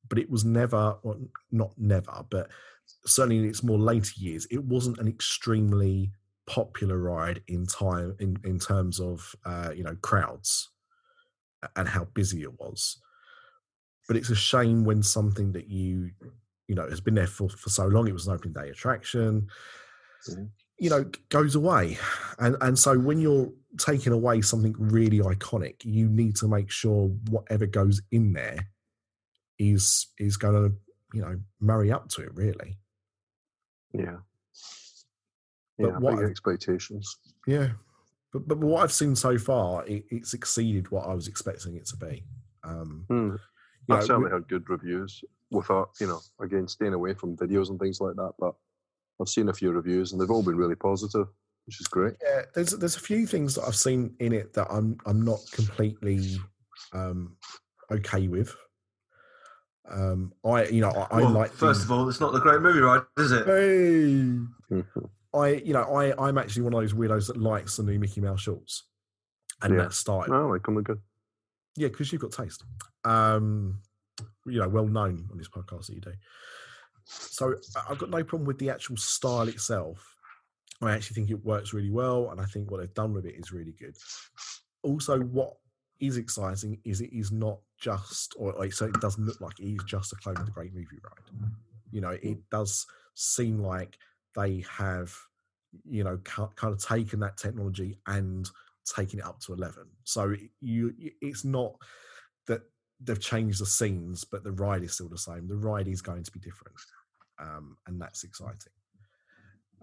but 0.09 0.17
it 0.17 0.29
was 0.29 0.43
never, 0.43 0.97
well, 1.03 1.19
not 1.51 1.73
never, 1.77 2.25
but 2.29 2.49
certainly 3.05 3.37
in 3.37 3.45
its 3.47 3.63
more 3.63 3.79
later 3.79 4.11
years, 4.17 4.47
it 4.51 4.63
wasn't 4.63 4.97
an 4.97 5.07
extremely 5.07 6.11
popular 6.47 6.97
ride 6.97 7.41
in 7.47 7.65
time 7.65 8.15
in, 8.19 8.35
in 8.43 8.59
terms 8.59 8.99
of 8.99 9.35
uh, 9.45 9.69
you 9.73 9.83
know 9.83 9.95
crowds. 10.01 10.70
And 11.75 11.87
how 11.87 12.05
busy 12.05 12.41
it 12.43 12.59
was. 12.59 13.01
But 14.07 14.17
it's 14.17 14.29
a 14.29 14.35
shame 14.35 14.83
when 14.83 15.03
something 15.03 15.51
that 15.53 15.67
you 15.67 16.11
you 16.67 16.75
know 16.75 16.87
has 16.89 17.01
been 17.01 17.15
there 17.15 17.27
for, 17.27 17.49
for 17.49 17.69
so 17.69 17.85
long, 17.87 18.07
it 18.07 18.13
was 18.13 18.27
an 18.27 18.33
open 18.33 18.53
day 18.53 18.69
attraction, 18.69 19.47
Mhm. 20.29 20.49
you 20.79 20.89
know, 20.89 21.09
goes 21.29 21.55
away. 21.55 21.97
And 22.39 22.55
and 22.61 22.77
so 22.79 22.97
when 22.97 23.19
you're 23.19 23.51
taking 23.77 24.13
away 24.13 24.41
something 24.41 24.75
really 24.77 25.19
iconic, 25.19 25.83
you 25.85 26.09
need 26.09 26.35
to 26.37 26.47
make 26.47 26.69
sure 26.71 27.07
whatever 27.29 27.65
goes 27.65 28.01
in 28.11 28.33
there 28.33 28.67
is 29.59 30.07
is 30.17 30.37
going 30.37 30.55
to 30.71 30.75
you 31.13 31.21
know 31.21 31.39
marry 31.59 31.91
up 31.91 32.09
to 32.09 32.21
it 32.21 32.33
really. 32.33 32.77
Yeah. 33.93 34.17
But 35.77 35.87
Yeah, 35.87 35.97
what 35.99 36.17
big 36.17 36.29
expectations. 36.29 37.17
Yeah, 37.47 37.71
but 38.31 38.47
but 38.47 38.57
what 38.59 38.83
I've 38.83 38.91
seen 38.93 39.15
so 39.15 39.37
far, 39.37 39.85
it, 39.85 40.05
it's 40.09 40.33
exceeded 40.33 40.89
what 40.91 41.07
I 41.07 41.13
was 41.13 41.27
expecting 41.27 41.75
it 41.75 41.85
to 41.87 41.97
be. 41.97 42.23
Um, 42.63 43.05
Hmm. 43.09 43.35
you 43.87 43.95
I've 43.95 43.99
know, 44.01 44.05
certainly 44.05 44.25
we- 44.25 44.31
heard 44.31 44.47
good 44.47 44.69
reviews 44.69 45.23
without, 45.49 45.89
you 45.99 46.07
know, 46.07 46.19
again, 46.39 46.67
staying 46.67 46.93
away 46.93 47.13
from 47.13 47.35
videos 47.35 47.69
and 47.69 47.79
things 47.79 47.99
like 47.99 48.15
that. 48.15 48.31
But 48.39 48.53
I've 49.19 49.27
seen 49.29 49.49
a 49.49 49.53
few 49.53 49.71
reviews 49.71 50.11
and 50.11 50.21
they've 50.21 50.31
all 50.31 50.43
been 50.43 50.55
really 50.55 50.75
positive, 50.75 51.27
which 51.65 51.81
is 51.81 51.87
great. 51.87 52.15
yeah, 52.23 52.43
there's 52.55 52.71
there's 52.71 52.95
a 52.95 52.99
few 53.01 53.27
things 53.27 53.55
that 53.55 53.63
I've 53.65 53.75
seen 53.75 54.15
in 54.19 54.31
it 54.33 54.53
that 54.53 54.67
I'm 54.71 54.97
I'm 55.05 55.21
not 55.23 55.39
completely 55.51 56.37
um, 56.93 57.35
okay 57.91 58.27
with. 58.27 58.55
Um, 59.89 60.31
I 60.45 60.65
you 60.67 60.79
know 60.81 60.91
I, 60.91 61.17
I 61.17 61.21
Well, 61.21 61.31
like 61.31 61.51
First 61.51 61.81
the, 61.81 61.85
of 61.87 61.91
all, 61.99 62.07
it's 62.07 62.19
not 62.21 62.31
the 62.33 62.39
great 62.39 62.61
movie, 62.61 62.79
right? 62.79 63.03
Is 63.17 63.31
it? 63.31 63.45
Hey, 63.45 64.39
Mhm. 64.71 64.85
I 65.33 65.49
you 65.49 65.73
know 65.73 65.83
I 65.83 66.13
I'm 66.27 66.37
actually 66.37 66.63
one 66.63 66.73
of 66.73 66.81
those 66.81 66.93
weirdos 66.93 67.27
that 67.27 67.37
likes 67.37 67.77
the 67.77 67.83
new 67.83 67.99
Mickey 67.99 68.21
Mouse 68.21 68.41
shorts 68.41 68.83
and 69.61 69.73
Yeah. 69.73 69.83
that 69.83 69.93
style. 69.93 70.25
No, 70.27 70.49
like 70.49 70.63
come 70.63 70.75
they're 70.75 70.83
good. 70.83 71.01
Yeah, 71.77 71.87
because 71.87 72.11
you've 72.11 72.21
got 72.21 72.31
taste. 72.31 72.63
Um, 73.05 73.79
you 74.45 74.59
know, 74.59 74.67
well 74.67 74.87
known 74.87 75.27
on 75.31 75.37
this 75.37 75.47
podcast 75.49 75.87
that 75.87 75.95
you 75.95 76.01
do. 76.01 76.13
So 77.05 77.55
I've 77.89 77.97
got 77.97 78.09
no 78.09 78.23
problem 78.23 78.45
with 78.45 78.59
the 78.59 78.69
actual 78.69 78.97
style 78.97 79.47
itself. 79.47 80.15
I 80.81 80.91
actually 80.93 81.15
think 81.15 81.29
it 81.29 81.45
works 81.45 81.73
really 81.73 81.91
well, 81.91 82.31
and 82.31 82.41
I 82.41 82.45
think 82.45 82.69
what 82.69 82.79
they've 82.79 82.93
done 82.93 83.13
with 83.13 83.25
it 83.25 83.35
is 83.35 83.51
really 83.51 83.73
good. 83.73 83.95
Also, 84.83 85.19
what 85.19 85.53
is 85.99 86.17
exciting 86.17 86.79
is 86.83 87.01
it 87.01 87.13
is 87.13 87.31
not 87.31 87.59
just, 87.79 88.33
or 88.37 88.53
like, 88.57 88.73
so 88.73 88.85
it 88.85 88.99
doesn't 88.99 89.23
look 89.25 89.39
like 89.39 89.59
it 89.59 89.65
is 89.67 89.83
just 89.85 90.11
a 90.11 90.15
clone 90.15 90.37
of 90.37 90.45
the 90.45 90.51
Great 90.51 90.73
Movie 90.73 90.99
Ride. 91.03 91.51
You 91.91 92.01
know, 92.01 92.17
it 92.21 92.39
does 92.49 92.85
seem 93.13 93.59
like 93.59 93.97
they 94.35 94.63
have, 94.69 95.13
you 95.89 96.03
know, 96.03 96.17
kind 96.17 96.51
of 96.73 96.83
taken 96.83 97.19
that 97.21 97.37
technology 97.37 97.97
and 98.07 98.49
taking 98.95 99.19
it 99.19 99.25
up 99.25 99.39
to 99.39 99.53
11 99.53 99.85
so 100.05 100.33
you 100.59 100.91
it's 101.21 101.45
not 101.45 101.75
that 102.47 102.61
they've 102.99 103.21
changed 103.21 103.61
the 103.61 103.65
scenes 103.65 104.23
but 104.23 104.43
the 104.43 104.51
ride 104.53 104.81
is 104.83 104.93
still 104.93 105.07
the 105.07 105.15
same 105.17 105.47
the 105.47 105.55
ride 105.55 105.87
is 105.87 106.01
going 106.01 106.23
to 106.23 106.31
be 106.31 106.39
different 106.39 106.75
um, 107.39 107.77
and 107.85 108.01
that's 108.01 108.23
exciting 108.23 108.73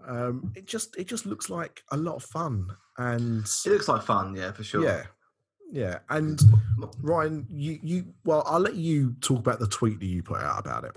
um, 0.05 0.51
it 0.53 0.67
just 0.67 0.97
it 0.97 1.07
just 1.07 1.25
looks 1.25 1.49
like 1.49 1.81
a 1.93 1.97
lot 1.97 2.15
of 2.15 2.23
fun 2.23 2.67
and 2.97 3.45
It 3.65 3.69
looks 3.69 3.87
like 3.87 4.01
fun, 4.03 4.35
yeah, 4.35 4.51
for 4.51 4.63
sure. 4.65 4.83
yeah 4.83 5.03
yeah 5.71 5.99
and 6.09 6.41
ryan 7.01 7.47
you 7.53 7.79
you 7.81 8.05
well 8.25 8.43
i'll 8.47 8.59
let 8.59 8.75
you 8.75 9.13
talk 9.21 9.39
about 9.39 9.59
the 9.59 9.67
tweet 9.67 9.99
that 10.01 10.07
you 10.07 10.21
put 10.21 10.41
out 10.41 10.59
about 10.59 10.83
it 10.83 10.95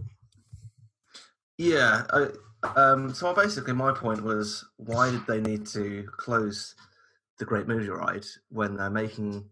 Yeah. 1.58 2.02
I, 2.10 2.28
um, 2.76 3.12
so 3.12 3.34
basically, 3.34 3.72
my 3.72 3.92
point 3.92 4.22
was, 4.22 4.64
why 4.76 5.10
did 5.10 5.26
they 5.26 5.40
need 5.40 5.66
to 5.68 6.06
close 6.16 6.74
the 7.38 7.44
Great 7.44 7.66
Movie 7.66 7.88
Ride 7.88 8.24
when 8.50 8.76
they're 8.76 8.90
making 8.90 9.44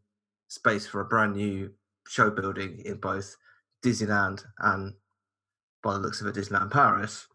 space 0.48 0.86
for 0.86 1.00
a 1.00 1.06
brand 1.06 1.34
new 1.34 1.70
show 2.06 2.30
building 2.30 2.82
in 2.84 2.96
both 2.96 3.36
Disneyland 3.84 4.44
and, 4.58 4.94
by 5.82 5.94
the 5.94 5.98
looks 5.98 6.20
of 6.20 6.26
it, 6.26 6.34
Disneyland 6.34 6.70
Paris, 6.70 7.26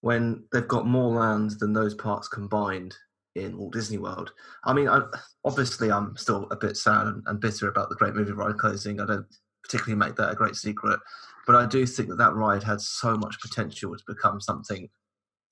when 0.00 0.44
they've 0.52 0.68
got 0.68 0.86
more 0.86 1.14
land 1.14 1.52
than 1.60 1.72
those 1.72 1.94
parks 1.94 2.28
combined 2.28 2.96
in 3.34 3.56
Walt 3.56 3.72
Disney 3.72 3.98
World? 3.98 4.32
I 4.64 4.72
mean, 4.72 4.88
I, 4.88 5.02
obviously, 5.44 5.90
I'm 5.90 6.16
still 6.16 6.48
a 6.50 6.56
bit 6.56 6.76
sad 6.76 7.06
and, 7.06 7.22
and 7.26 7.40
bitter 7.40 7.68
about 7.68 7.90
the 7.90 7.96
Great 7.96 8.14
Movie 8.14 8.32
Ride 8.32 8.58
closing. 8.58 9.00
I 9.00 9.06
don't 9.06 9.26
particularly 9.62 9.98
make 9.98 10.16
that 10.16 10.32
a 10.32 10.36
great 10.36 10.56
secret 10.56 11.00
but 11.46 11.56
I 11.56 11.66
do 11.66 11.86
think 11.86 12.08
that 12.08 12.18
that 12.18 12.34
ride 12.34 12.64
had 12.64 12.80
so 12.80 13.16
much 13.16 13.40
potential 13.40 13.96
to 13.96 14.02
become 14.06 14.40
something 14.40 14.88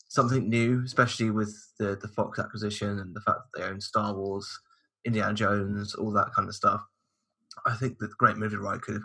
something 0.08 0.48
new, 0.48 0.82
especially 0.84 1.30
with 1.30 1.54
the 1.78 1.96
the 2.00 2.08
Fox 2.08 2.38
acquisition 2.38 2.98
and 2.98 3.14
the 3.14 3.20
fact 3.20 3.38
that 3.38 3.60
they 3.60 3.66
own 3.66 3.80
Star 3.80 4.14
Wars, 4.14 4.48
Indiana 5.04 5.34
Jones, 5.34 5.94
all 5.94 6.12
that 6.12 6.32
kind 6.34 6.48
of 6.48 6.54
stuff. 6.54 6.82
I 7.66 7.74
think 7.74 7.98
that 7.98 8.08
the 8.08 8.16
Great 8.18 8.36
Movie 8.36 8.56
Ride 8.56 8.82
could 8.82 8.94
have 8.94 9.04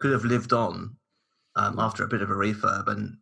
could 0.00 0.12
have 0.12 0.24
lived 0.24 0.52
on 0.52 0.96
um, 1.56 1.78
after 1.78 2.04
a 2.04 2.08
bit 2.08 2.22
of 2.22 2.30
a 2.30 2.34
refurb, 2.34 2.88
and 2.88 3.16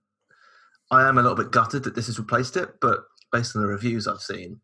I 0.91 1.09
am 1.09 1.19
a 1.19 1.23
little 1.23 1.37
bit 1.37 1.53
gutted 1.53 1.85
that 1.85 1.95
this 1.95 2.07
has 2.07 2.19
replaced 2.19 2.57
it. 2.57 2.69
But 2.81 3.01
based 3.33 3.55
on 3.55 3.63
the 3.63 3.69
reviews 3.69 4.07
I've 4.07 4.21
seen, 4.21 4.61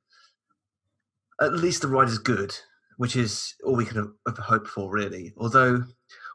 at 1.41 1.55
least 1.55 1.83
the 1.83 1.89
ride 1.89 2.09
is 2.09 2.19
good, 2.19 2.55
which 2.97 3.17
is 3.17 3.55
all 3.65 3.77
we 3.77 3.85
can 3.87 3.97
have, 3.97 4.13
have 4.27 4.39
hoped 4.39 4.69
for, 4.69 4.91
really. 4.91 5.33
Although 5.37 5.85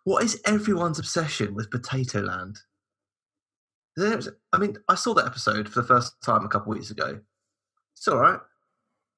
what 0.08 0.24
is 0.24 0.40
everyone's 0.46 1.00
obsession 1.00 1.54
with 1.54 1.70
Potato 1.70 2.22
Land? 2.22 2.60
There's- 3.98 4.30
I 4.54 4.58
mean, 4.58 4.78
I 4.88 4.96
saw 4.96 5.14
that 5.16 5.26
episode 5.26 5.68
for 5.68 5.82
the 5.82 5.88
first 5.88 6.22
time 6.22 6.46
a 6.46 6.48
couple 6.48 6.72
of 6.72 6.78
weeks 6.78 6.92
ago. 6.92 7.20
It's 7.94 8.08
all 8.08 8.18
right. 8.20 8.40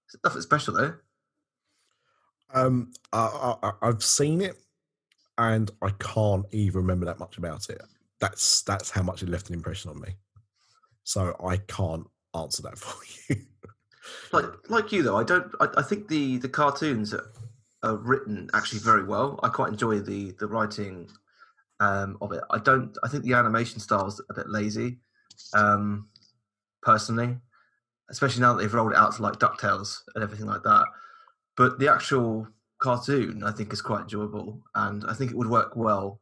It's 0.08 0.15
nothing 0.24 0.41
special 0.41 0.74
though. 0.74 0.96
um 2.55 2.91
I, 3.13 3.53
I 3.62 3.72
i've 3.84 4.03
seen 4.03 4.41
it 4.41 4.55
and 5.38 5.69
i 5.84 5.91
can't 6.00 6.46
even 6.51 6.81
remember 6.81 7.05
that 7.05 7.19
much 7.19 7.38
about 7.38 7.69
it 7.69 7.79
that's 8.19 8.63
that's 8.63 8.89
how 8.89 9.03
much 9.03 9.22
it 9.22 9.29
left 9.29 9.50
an 9.50 9.53
impression 9.53 9.91
on 9.91 10.01
me 10.01 10.15
so 11.03 11.36
i 11.48 11.58
can't 11.58 12.08
answer 12.34 12.63
that 12.63 12.77
for 12.84 12.98
you 13.29 13.41
Like, 14.34 14.46
like 14.69 14.91
you 14.91 15.03
though, 15.03 15.17
I 15.17 15.24
don't. 15.24 15.53
I, 15.60 15.67
I 15.77 15.84
think 15.84 16.08
the 16.08 16.38
the 16.38 16.50
cartoons 16.50 17.13
are, 17.83 17.98
written 17.98 18.50
actually 18.53 18.79
very 18.79 19.03
well. 19.03 19.39
I 19.43 19.50
quite 19.50 19.71
enjoy 19.71 20.00
the 20.00 20.31
the 20.39 20.48
writing 20.48 21.09
um, 21.79 22.17
of 22.21 22.31
it. 22.31 22.43
I 22.50 22.59
don't. 22.59 22.98
I 23.03 23.07
think 23.07 23.24
the 23.24 23.33
animation 23.33 23.79
style 23.79 24.07
is 24.07 24.21
a 24.29 24.33
bit 24.33 24.50
lazy, 24.50 25.00
um, 25.53 26.07
personally, 26.81 27.38
especially 28.09 28.41
now 28.41 28.53
that 28.53 28.62
they've 28.62 28.74
rolled 28.74 28.91
it 28.91 28.98
out 28.98 29.15
to 29.15 29.21
like 29.21 29.39
Ducktales 29.39 30.00
and 30.15 30.24
everything 30.24 30.48
like 30.48 30.63
that. 30.63 30.86
But 31.55 31.79
the 31.79 31.91
actual 31.91 32.48
cartoon, 32.79 33.43
I 33.43 33.51
think, 33.51 33.74
is 33.74 33.81
quite 33.81 34.01
enjoyable, 34.01 34.62
and 34.75 35.03
I 35.07 35.13
think 35.13 35.31
it 35.31 35.38
would 35.38 35.50
work 35.50 35.75
well 35.75 36.21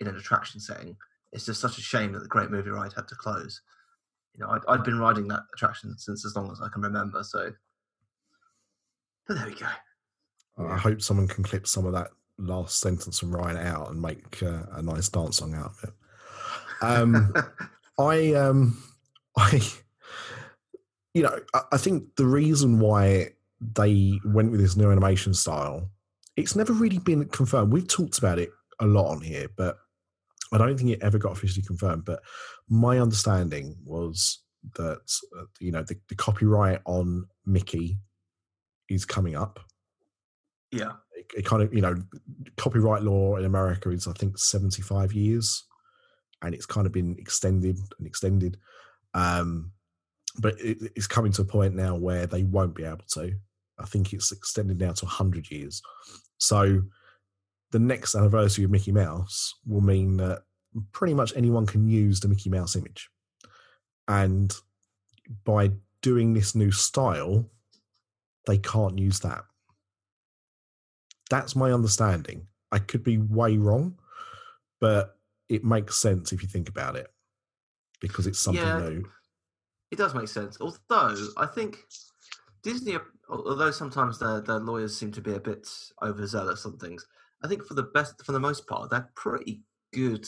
in 0.00 0.06
an 0.06 0.16
attraction 0.16 0.60
setting. 0.60 0.96
It's 1.32 1.46
just 1.46 1.60
such 1.60 1.78
a 1.78 1.82
shame 1.82 2.12
that 2.12 2.20
the 2.20 2.28
Great 2.28 2.50
Movie 2.50 2.70
Ride 2.70 2.92
had 2.94 3.08
to 3.08 3.14
close. 3.14 3.60
You 4.34 4.44
know, 4.44 4.50
I'd, 4.50 4.60
I'd 4.68 4.84
been 4.84 4.98
riding 4.98 5.28
that 5.28 5.42
attraction 5.54 5.96
since 5.98 6.24
as 6.24 6.36
long 6.36 6.50
as 6.50 6.60
I 6.60 6.68
can 6.68 6.82
remember. 6.82 7.22
So, 7.22 7.50
but 9.26 9.34
there 9.36 9.46
we 9.46 9.54
go. 9.54 9.66
I 10.58 10.76
hope 10.76 11.02
someone 11.02 11.28
can 11.28 11.44
clip 11.44 11.66
some 11.66 11.86
of 11.86 11.92
that 11.92 12.08
last 12.38 12.80
sentence 12.80 13.18
from 13.18 13.34
Ryan 13.34 13.58
out 13.58 13.90
and 13.90 14.00
make 14.00 14.42
uh, 14.42 14.62
a 14.72 14.82
nice 14.82 15.08
dance 15.08 15.38
song 15.38 15.54
out 15.54 15.72
of 15.72 15.84
it. 15.84 15.94
Um, 16.82 17.34
I, 17.98 18.32
um, 18.34 18.82
I, 19.36 19.60
you 21.14 21.22
know, 21.22 21.38
I, 21.54 21.62
I 21.72 21.76
think 21.76 22.16
the 22.16 22.26
reason 22.26 22.78
why 22.78 23.30
they 23.60 24.18
went 24.24 24.50
with 24.50 24.60
this 24.60 24.76
new 24.76 24.90
animation 24.90 25.34
style, 25.34 25.90
it's 26.36 26.56
never 26.56 26.72
really 26.72 26.98
been 26.98 27.24
confirmed. 27.26 27.72
We've 27.72 27.88
talked 27.88 28.18
about 28.18 28.38
it 28.38 28.50
a 28.80 28.86
lot 28.86 29.10
on 29.10 29.20
here, 29.20 29.48
but 29.56 29.78
I 30.52 30.58
don't 30.58 30.76
think 30.76 30.90
it 30.90 31.02
ever 31.02 31.18
got 31.18 31.32
officially 31.32 31.64
confirmed. 31.66 32.04
But 32.04 32.20
my 32.68 32.98
understanding 32.98 33.76
was 33.84 34.42
that 34.74 35.00
uh, 35.38 35.44
you 35.60 35.72
know 35.72 35.82
the, 35.82 35.96
the 36.08 36.14
copyright 36.14 36.80
on 36.84 37.26
Mickey 37.46 37.98
is 38.88 39.04
coming 39.04 39.34
up 39.34 39.60
yeah, 40.70 40.92
it, 41.14 41.26
it 41.38 41.44
kind 41.44 41.62
of 41.62 41.72
you 41.72 41.80
know 41.80 41.94
copyright 42.56 43.02
law 43.02 43.36
in 43.36 43.44
america 43.44 43.90
is 43.90 44.08
i 44.08 44.12
think 44.12 44.38
75 44.38 45.12
years 45.12 45.66
and 46.42 46.54
it's 46.54 46.66
kind 46.66 46.86
of 46.86 46.92
been 46.92 47.16
extended 47.18 47.78
and 47.98 48.06
extended. 48.06 48.58
Um 49.14 49.72
but 50.38 50.60
it, 50.60 50.92
it's 50.94 51.06
coming 51.06 51.32
to 51.32 51.42
a 51.42 51.46
point 51.46 51.74
now 51.74 51.96
where 51.96 52.26
they 52.26 52.42
won't 52.42 52.74
be 52.74 52.84
able 52.84 53.04
to. 53.08 53.34
I 53.78 53.86
think 53.86 54.12
it's 54.12 54.32
extended 54.32 54.78
now 54.78 54.92
to 54.92 55.04
100 55.06 55.50
years. 55.50 55.80
So 56.38 56.82
the 57.70 57.78
next 57.78 58.14
anniversary 58.14 58.64
of 58.64 58.70
mickey 58.70 58.92
mouse 58.92 59.54
will 59.66 59.80
mean 59.80 60.18
that 60.18 60.42
pretty 60.92 61.14
much 61.14 61.32
anyone 61.36 61.64
can 61.64 61.88
use 61.88 62.20
the 62.20 62.28
mickey 62.28 62.50
mouse 62.50 62.76
image. 62.76 63.08
And 64.08 64.54
by 65.44 65.70
doing 66.02 66.34
this 66.34 66.54
new 66.54 66.70
style 66.70 67.50
they 68.46 68.58
can't 68.58 68.96
use 68.96 69.18
that 69.20 69.42
that's 71.30 71.56
my 71.56 71.72
understanding. 71.72 72.46
I 72.72 72.78
could 72.78 73.02
be 73.02 73.18
way 73.18 73.56
wrong, 73.58 73.98
but 74.80 75.18
it 75.48 75.64
makes 75.64 75.96
sense 75.96 76.32
if 76.32 76.42
you 76.42 76.48
think 76.48 76.68
about 76.68 76.96
it 76.96 77.08
because 78.00 78.26
it's 78.26 78.38
something 78.38 78.62
Yeah. 78.62 78.88
new. 78.88 79.04
it 79.92 79.96
does 79.98 80.14
make 80.14 80.26
sense. 80.28 80.58
Although 80.60 81.16
I 81.36 81.46
think 81.46 81.86
Disney, 82.62 82.98
although 83.28 83.70
sometimes 83.70 84.18
their 84.18 84.40
their 84.40 84.58
lawyers 84.58 84.96
seem 84.96 85.12
to 85.12 85.20
be 85.20 85.32
a 85.34 85.40
bit 85.40 85.68
overzealous 86.02 86.66
on 86.66 86.76
things, 86.78 87.06
I 87.42 87.48
think 87.48 87.64
for 87.64 87.74
the 87.74 87.84
best, 87.84 88.20
for 88.24 88.32
the 88.32 88.40
most 88.40 88.66
part, 88.66 88.90
they're 88.90 89.08
pretty 89.14 89.62
good 89.92 90.26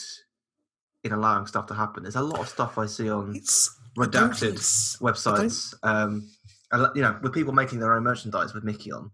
in 1.03 1.11
allowing 1.11 1.45
stuff 1.45 1.65
to 1.67 1.73
happen. 1.73 2.03
There's 2.03 2.15
a 2.15 2.21
lot 2.21 2.39
of 2.39 2.47
stuff 2.47 2.77
I 2.77 2.85
see 2.85 3.09
on 3.09 3.35
It's 3.35 3.69
I 3.97 4.05
don't 4.05 4.33
think 4.35 4.53
redacted 4.53 4.53
it's- 4.55 4.97
I 5.01 5.03
don't- 5.05 5.13
websites. 5.13 5.73
Um, 5.83 6.29
you 6.95 7.01
know, 7.01 7.19
with 7.21 7.33
people 7.33 7.51
making 7.53 7.79
their 7.79 7.93
own 7.93 8.03
merchandise 8.03 8.53
with 8.53 8.63
Mickey 8.63 8.91
on. 8.93 9.11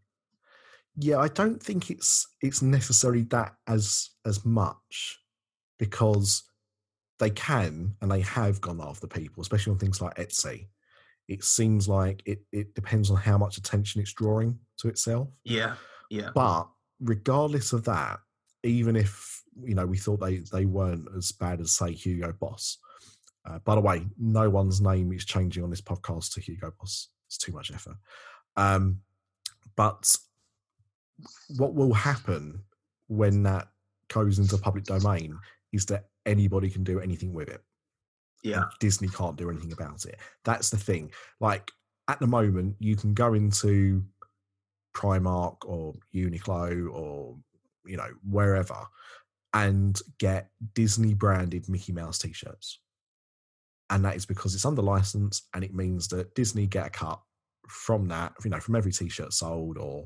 Yeah 0.98 1.18
i 1.18 1.28
don't 1.28 1.62
think 1.62 1.90
it's 1.90 2.28
it's 2.42 2.62
necessarily 2.62 3.24
that 3.24 3.54
as 3.68 4.10
as 4.26 4.46
much 4.46 5.20
because 5.78 6.44
they 7.20 7.30
can 7.30 7.96
and 8.02 8.12
they 8.12 8.22
have 8.22 8.60
gone 8.62 8.82
after 8.82 9.08
people 9.08 9.42
especially 9.42 9.72
on 9.72 9.80
things 9.80 10.02
like 10.02 10.16
etsy. 10.16 10.68
It 11.28 11.44
seems 11.44 11.90
like 11.90 12.22
it, 12.28 12.42
it 12.52 12.76
depends 12.76 13.10
on 13.10 13.18
how 13.18 13.36
much 13.38 13.58
attention 13.58 14.00
it's 14.00 14.14
drawing 14.14 14.60
to 14.78 14.90
itself. 14.90 15.30
Yeah, 15.44 15.76
yeah, 16.12 16.30
but 16.36 16.68
regardless 17.00 17.74
of 17.74 17.84
that 17.86 18.20
even 18.64 18.96
if 18.96 19.42
you 19.64 19.76
know 19.76 19.86
we 19.86 19.98
thought 19.98 20.20
they 20.20 20.38
they 20.52 20.66
weren't 20.66 21.08
as 21.18 21.32
bad 21.32 21.62
as 21.62 21.72
say 21.72 21.92
hugo 21.92 22.34
boss 22.40 22.78
uh, 23.48 23.60
by 23.60 23.76
the 23.76 23.82
way 23.82 24.06
no 24.18 24.50
one's 24.50 24.82
name 24.82 25.12
is 25.12 25.26
changing 25.26 25.64
on 25.64 25.70
this 25.70 25.82
podcast 25.82 26.34
to 26.34 26.42
hugo 26.42 26.72
boss. 26.80 27.10
It's 27.28 27.38
too 27.38 27.52
much 27.52 27.72
effort. 27.72 27.98
Um, 28.56 29.00
but 29.76 30.16
what 31.58 31.74
will 31.74 31.94
happen 31.94 32.62
when 33.08 33.44
that 33.44 33.68
goes 34.10 34.40
into 34.40 34.58
public 34.58 34.84
domain 34.84 35.38
is 35.74 35.86
that 35.86 36.06
anybody 36.26 36.70
can 36.70 36.84
do 36.84 37.00
anything 37.00 37.34
with 37.34 37.50
it 37.50 37.62
yeah, 38.46 38.58
and 38.58 38.66
Disney 38.80 39.08
can't 39.08 39.36
do 39.36 39.50
anything 39.50 39.74
about 39.74 40.06
it. 40.06 40.18
That's 40.44 40.70
the 40.70 40.78
thing. 40.78 41.12
Like 41.40 41.72
at 42.08 42.20
the 42.20 42.28
moment, 42.28 42.76
you 42.80 42.96
can 42.96 43.14
go 43.14 43.34
into 43.34 44.04
Primark 44.96 45.58
or 45.66 45.96
Uniqlo 46.14 46.94
or 46.94 47.36
you 47.86 47.98
know 47.98 48.10
wherever 48.30 48.78
and 49.54 50.00
get 50.20 50.50
Disney 50.74 51.14
branded 51.14 51.68
Mickey 51.68 51.92
Mouse 51.92 52.20
t-shirts, 52.20 52.80
and 53.90 54.06
that 54.06 54.16
is 54.16 54.28
because 54.28 54.54
it's 54.54 54.66
under 54.66 54.84
license, 54.84 55.48
and 55.56 55.64
it 55.64 55.74
means 55.74 56.08
that 56.10 56.36
Disney 56.36 56.68
get 56.68 56.88
a 56.88 56.92
cut 56.92 57.20
from 57.68 58.08
that. 58.10 58.34
You 58.44 58.52
know, 58.52 58.60
from 58.60 58.76
every 58.76 58.92
t-shirt 58.92 59.34
sold, 59.34 59.80
or 59.80 60.06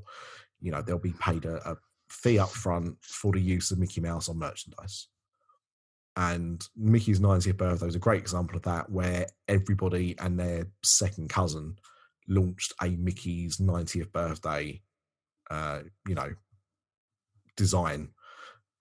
you 0.62 0.72
know 0.72 0.82
they'll 0.82 0.98
be 1.00 1.14
paid 1.20 1.46
a, 1.46 1.72
a 1.72 1.76
fee 2.10 2.40
up 2.40 2.50
front 2.50 2.96
for 3.02 3.32
the 3.32 3.40
use 3.42 3.72
of 3.72 3.80
Mickey 3.80 4.02
Mouse 4.02 4.30
on 4.30 4.38
merchandise 4.38 5.08
and 6.20 6.68
Mickey's 6.76 7.22
90th 7.22 7.56
birthday 7.56 7.86
was 7.86 7.96
a 7.96 8.00
great 8.00 8.20
example 8.20 8.58
of 8.58 8.64
that, 8.64 8.90
where 8.90 9.26
everybody 9.48 10.18
and 10.20 10.38
their 10.38 10.68
second 10.84 11.30
cousin 11.30 11.78
launched 12.28 12.74
a 12.84 12.90
Mickey's 12.90 13.58
90th 13.58 14.12
birthday, 14.12 14.82
uh, 15.50 15.80
you 16.06 16.16
know, 16.16 16.30
design. 17.56 18.10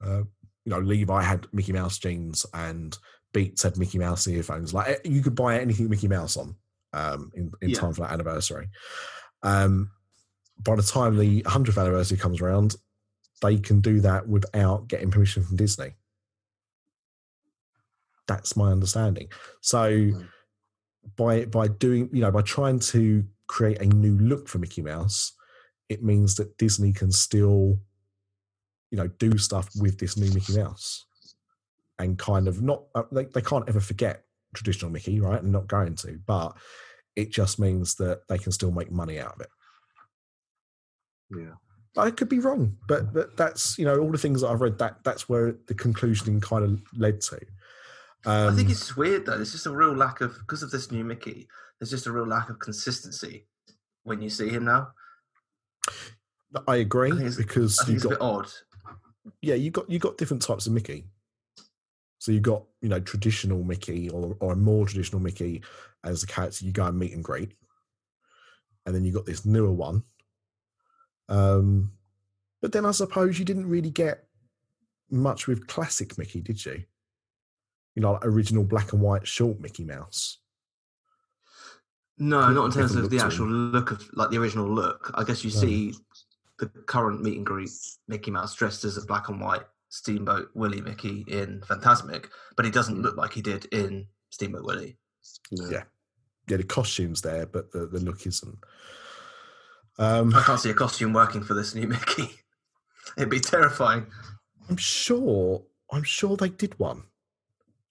Uh, 0.04 0.22
you 0.64 0.70
know, 0.70 0.80
Levi 0.80 1.22
had 1.22 1.46
Mickey 1.52 1.72
Mouse 1.72 1.98
jeans 1.98 2.44
and 2.54 2.98
Beats 3.32 3.62
had 3.62 3.78
Mickey 3.78 3.98
Mouse 3.98 4.26
earphones. 4.26 4.74
Like 4.74 4.88
eh, 4.88 4.96
you 5.04 5.22
could 5.22 5.36
buy 5.36 5.60
anything 5.60 5.88
Mickey 5.88 6.08
Mouse 6.08 6.36
on 6.36 6.56
um, 6.92 7.30
in, 7.34 7.52
in 7.62 7.70
Yeah. 7.70 7.78
time 7.78 7.92
for 7.92 8.00
that 8.00 8.12
anniversary. 8.12 8.68
Um, 9.44 9.92
by 10.60 10.76
the 10.76 10.82
time 10.82 11.16
the 11.16 11.42
100th 11.42 11.80
anniversary 11.80 12.18
comes 12.18 12.40
around, 12.40 12.76
they 13.42 13.58
can 13.58 13.80
do 13.80 14.00
that 14.00 14.28
without 14.28 14.88
getting 14.88 15.10
permission 15.10 15.42
from 15.42 15.56
Disney. 15.56 15.94
That's 18.26 18.56
my 18.56 18.70
understanding. 18.70 19.28
So 19.60 20.10
by 21.16 21.46
by 21.46 21.68
doing, 21.68 22.10
you 22.12 22.20
know, 22.20 22.30
by 22.30 22.42
trying 22.42 22.78
to 22.80 23.24
create 23.46 23.80
a 23.80 23.86
new 23.86 24.18
look 24.18 24.48
for 24.48 24.58
Mickey 24.58 24.82
Mouse, 24.82 25.32
it 25.88 26.02
means 26.02 26.34
that 26.34 26.58
Disney 26.58 26.92
can 26.92 27.10
still, 27.10 27.78
you 28.90 28.98
know, 28.98 29.08
do 29.18 29.38
stuff 29.38 29.70
with 29.76 29.98
this 29.98 30.16
new 30.16 30.30
Mickey 30.32 30.58
Mouse, 30.58 31.06
and 31.98 32.18
kind 32.18 32.48
of 32.48 32.60
not 32.60 32.82
uh, 32.94 33.04
they 33.10 33.24
they 33.24 33.40
can't 33.40 33.68
ever 33.68 33.80
forget 33.80 34.24
traditional 34.54 34.90
Mickey, 34.90 35.20
right? 35.20 35.42
And 35.42 35.52
not 35.52 35.66
going 35.66 35.94
to, 35.96 36.18
but 36.26 36.56
it 37.16 37.30
just 37.30 37.58
means 37.58 37.94
that 37.96 38.20
they 38.28 38.38
can 38.38 38.52
still 38.52 38.70
make 38.70 38.92
money 38.92 39.18
out 39.18 39.34
of 39.34 39.40
it. 39.40 39.48
Yeah. 41.30 41.52
I 41.96 42.10
could 42.10 42.28
be 42.28 42.38
wrong, 42.38 42.76
but 42.86 43.12
but 43.12 43.36
that's 43.36 43.76
you 43.78 43.84
know 43.84 43.98
all 43.98 44.12
the 44.12 44.18
things 44.18 44.42
that 44.42 44.48
I've 44.48 44.60
read. 44.60 44.78
That 44.78 45.02
that's 45.04 45.28
where 45.28 45.56
the 45.66 45.74
conclusion 45.74 46.40
kind 46.40 46.64
of 46.64 46.80
led 46.96 47.20
to. 47.22 47.40
Um, 48.24 48.52
I 48.52 48.56
think 48.56 48.70
it's 48.70 48.96
weird 48.96 49.26
though. 49.26 49.36
There's 49.36 49.52
just 49.52 49.66
a 49.66 49.70
real 49.70 49.94
lack 49.94 50.20
of 50.20 50.38
because 50.38 50.62
of 50.62 50.70
this 50.70 50.92
new 50.92 51.02
Mickey. 51.02 51.48
There's 51.78 51.90
just 51.90 52.06
a 52.06 52.12
real 52.12 52.26
lack 52.26 52.50
of 52.50 52.58
consistency 52.60 53.46
when 54.04 54.22
you 54.22 54.30
see 54.30 54.48
him 54.48 54.64
now. 54.64 54.88
I 56.66 56.76
agree 56.76 57.12
I 57.12 57.30
because 57.36 57.78
I 57.80 57.90
you 57.90 57.96
it's 57.96 58.04
a 58.04 58.08
got 58.08 58.10
bit 58.10 58.20
odd. 58.20 58.48
yeah 59.42 59.54
you 59.54 59.70
got 59.70 59.90
you 59.90 59.98
got 59.98 60.18
different 60.18 60.42
types 60.42 60.66
of 60.66 60.72
Mickey. 60.72 61.06
So 62.18 62.32
you 62.32 62.40
got 62.40 62.64
you 62.80 62.88
know 62.88 63.00
traditional 63.00 63.64
Mickey 63.64 64.08
or 64.10 64.36
or 64.40 64.52
a 64.52 64.56
more 64.56 64.86
traditional 64.86 65.20
Mickey 65.20 65.62
as 66.04 66.20
the 66.20 66.26
character 66.26 66.64
you 66.64 66.72
go 66.72 66.86
and 66.86 66.98
meet 66.98 67.12
and 67.12 67.24
greet, 67.24 67.54
and 68.86 68.94
then 68.94 69.04
you 69.04 69.12
got 69.12 69.26
this 69.26 69.44
newer 69.44 69.72
one. 69.72 70.04
Um, 71.28 71.92
but 72.60 72.72
then 72.72 72.84
I 72.84 72.90
suppose 72.92 73.38
you 73.38 73.44
didn't 73.44 73.68
really 73.68 73.90
get 73.90 74.24
much 75.10 75.46
with 75.46 75.66
classic 75.66 76.18
Mickey, 76.18 76.40
did 76.40 76.64
you? 76.64 76.82
You 77.94 78.02
know, 78.02 78.12
like 78.12 78.24
original 78.24 78.64
black 78.64 78.92
and 78.92 79.02
white 79.02 79.26
short 79.26 79.60
Mickey 79.60 79.84
Mouse. 79.84 80.38
No, 82.18 82.50
not 82.50 82.66
in 82.66 82.72
terms 82.72 82.94
of 82.94 82.96
the 82.96 83.02
look 83.02 83.20
to 83.20 83.24
actual 83.26 83.46
look 83.46 83.90
of 83.92 84.08
like 84.12 84.30
the 84.30 84.38
original 84.38 84.68
look. 84.68 85.10
I 85.14 85.22
guess 85.24 85.44
you 85.44 85.50
No. 85.52 85.60
see 85.60 85.94
the 86.58 86.66
current 86.66 87.22
meet 87.22 87.36
and 87.36 87.46
greet 87.46 87.70
Mickey 88.08 88.30
Mouse 88.32 88.54
dressed 88.54 88.84
as 88.84 88.96
a 88.96 89.06
black 89.06 89.28
and 89.28 89.40
white 89.40 89.62
Steamboat 89.88 90.50
Willie 90.54 90.80
Mickey 90.80 91.24
in 91.28 91.60
Fantasmic, 91.60 92.26
but 92.56 92.64
he 92.64 92.70
doesn't 92.70 93.00
look 93.00 93.16
like 93.16 93.32
he 93.32 93.42
did 93.42 93.66
in 93.66 94.06
Steamboat 94.30 94.64
Willie. 94.64 94.96
Yeah. 95.50 95.84
Yeah, 96.48 96.56
the 96.56 96.64
costume's 96.64 97.20
there, 97.22 97.46
but 97.46 97.70
the, 97.72 97.86
the 97.86 98.00
look 98.00 98.26
isn't. 98.26 98.58
Um, 99.98 100.34
I 100.34 100.42
can't 100.42 100.60
see 100.60 100.70
a 100.70 100.74
costume 100.74 101.12
working 101.12 101.42
for 101.42 101.54
this 101.54 101.74
new 101.74 101.88
Mickey. 101.88 102.30
It'd 103.16 103.30
be 103.30 103.40
terrifying. 103.40 104.06
I'm 104.68 104.76
sure. 104.76 105.62
I'm 105.90 106.02
sure 106.02 106.36
they 106.36 106.50
did 106.50 106.78
one, 106.78 107.04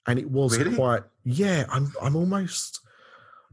and 0.05 0.19
it 0.19 0.29
was 0.29 0.57
Really? 0.57 0.75
quite. 0.75 1.03
Yeah, 1.23 1.65
I'm. 1.69 1.91
I'm 2.01 2.15
almost. 2.15 2.79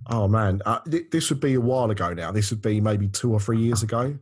Oh 0.09 0.29
man, 0.29 0.61
uh, 0.67 0.81
th- 0.81 1.11
this 1.11 1.31
would 1.31 1.41
be 1.41 1.55
a 1.55 1.61
while 1.61 1.91
ago 1.91 2.13
now. 2.13 2.31
This 2.31 2.51
would 2.51 2.61
be 2.61 2.81
maybe 2.81 3.09
two 3.09 3.33
or 3.33 3.41
three 3.41 3.59
years 3.59 3.83
ago, 3.83 4.17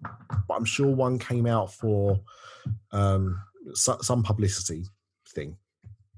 but 0.47 0.55
I'm 0.55 0.64
sure 0.64 0.87
one 0.87 1.18
came 1.18 1.47
out 1.47 1.73
for 1.73 2.21
um, 2.92 3.42
so, 3.75 3.99
some 4.01 4.23
publicity 4.23 4.85
thing. 5.35 5.57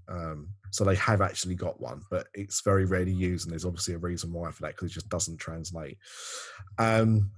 Um, 0.06 0.48
so 0.70 0.84
they 0.84 0.96
have 0.96 1.22
actually 1.22 1.54
got 1.54 1.80
one, 1.80 2.02
but 2.10 2.26
it's 2.34 2.60
very 2.60 2.84
rarely 2.84 3.12
used, 3.12 3.46
and 3.46 3.52
there's 3.52 3.64
obviously 3.64 3.94
a 3.94 3.98
reason 3.98 4.32
why 4.32 4.50
for 4.50 4.62
that 4.62 4.76
because 4.76 4.90
it 4.90 4.94
just 4.94 5.08
doesn't 5.08 5.38
translate. 5.38 5.96
Um, 6.78 7.30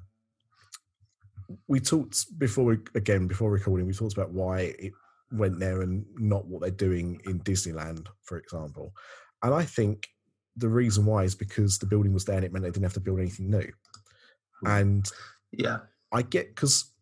we 1.68 1.80
talked 1.80 2.38
before 2.38 2.64
we 2.64 2.78
again 2.94 3.26
before 3.26 3.50
recording. 3.50 3.86
We 3.86 3.92
talked 3.92 4.14
about 4.16 4.32
why 4.32 4.74
it 4.78 4.92
went 5.32 5.58
there 5.58 5.82
and 5.82 6.04
not 6.16 6.46
what 6.46 6.62
they're 6.62 6.70
doing 6.70 7.20
in 7.24 7.40
Disneyland, 7.40 8.06
for 8.22 8.38
example. 8.38 8.92
And 9.42 9.54
I 9.54 9.64
think 9.64 10.08
the 10.56 10.68
reason 10.68 11.04
why 11.04 11.24
is 11.24 11.34
because 11.34 11.78
the 11.78 11.86
building 11.86 12.12
was 12.12 12.24
there 12.24 12.36
and 12.36 12.44
it 12.44 12.52
meant 12.52 12.64
they 12.64 12.70
didn't 12.70 12.84
have 12.84 12.94
to 12.94 13.00
build 13.00 13.20
anything 13.20 13.50
new. 13.50 13.70
And 14.64 15.08
Yeah. 15.52 15.80
I 16.12 16.22
get 16.22 16.48
because 16.54 16.92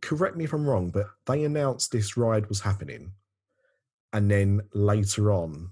correct 0.00 0.36
me 0.36 0.44
if 0.44 0.52
I'm 0.52 0.66
wrong, 0.66 0.90
but 0.90 1.06
they 1.26 1.44
announced 1.44 1.90
this 1.90 2.16
ride 2.16 2.48
was 2.48 2.60
happening, 2.60 3.12
and 4.12 4.30
then 4.30 4.62
later 4.74 5.32
on, 5.32 5.70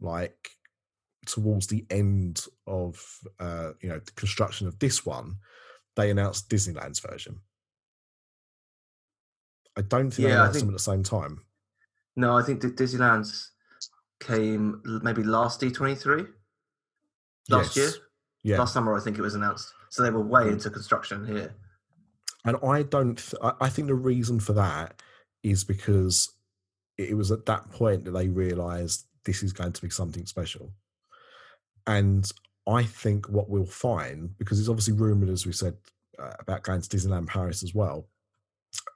like 0.00 0.50
towards 1.26 1.66
the 1.66 1.86
end 1.90 2.44
of 2.66 3.02
uh, 3.38 3.72
you 3.80 3.88
know 3.88 3.98
the 3.98 4.12
construction 4.12 4.66
of 4.66 4.78
this 4.78 5.06
one, 5.06 5.36
they 5.96 6.10
announced 6.10 6.50
Disneyland's 6.50 7.00
version. 7.00 7.40
I 9.78 9.82
don't 9.82 10.10
think 10.10 10.16
they 10.26 10.32
Yeah, 10.32 10.40
I 10.40 10.40
announced 10.42 10.54
think- 10.54 10.66
them 10.66 10.74
at 10.74 10.78
the 10.78 10.82
same 10.82 11.02
time. 11.04 11.44
No, 12.16 12.36
I 12.36 12.42
think 12.42 12.60
Di- 12.60 12.70
Disneyland's 12.70 13.52
came 14.18 14.82
maybe 15.04 15.22
last 15.22 15.60
D23 15.60 16.26
last 17.48 17.76
Yes. 17.76 17.76
year. 17.76 17.90
Yeah, 18.42 18.58
Last 18.58 18.72
summer, 18.72 18.96
I 18.96 19.00
think 19.00 19.18
it 19.18 19.22
was 19.22 19.34
announced. 19.34 19.72
So 19.90 20.02
they 20.02 20.10
were 20.10 20.20
way 20.22 20.48
into 20.48 20.68
construction 20.70 21.26
here. 21.26 21.54
And 22.44 22.56
I 22.64 22.82
don't. 22.82 23.16
Th- 23.18 23.40
I 23.60 23.68
think 23.68 23.88
the 23.88 23.94
reason 23.94 24.40
for 24.40 24.52
that 24.54 25.00
is 25.42 25.64
because 25.64 26.30
it 26.96 27.16
was 27.16 27.30
at 27.30 27.46
that 27.46 27.70
point 27.70 28.04
that 28.04 28.12
they 28.12 28.28
realised 28.28 29.06
this 29.24 29.42
is 29.42 29.52
going 29.52 29.72
to 29.72 29.82
be 29.82 29.90
something 29.90 30.24
special. 30.26 30.72
And 31.86 32.30
I 32.66 32.82
think 32.84 33.28
what 33.28 33.48
we'll 33.48 33.66
find, 33.66 34.36
because 34.38 34.58
it's 34.60 34.68
obviously 34.68 34.94
rumoured, 34.94 35.28
as 35.30 35.46
we 35.46 35.52
said, 35.52 35.76
uh, 36.18 36.34
about 36.40 36.62
going 36.64 36.80
to 36.80 36.88
Disneyland 36.88 37.26
Paris 37.28 37.62
as 37.62 37.74
well, 37.74 38.08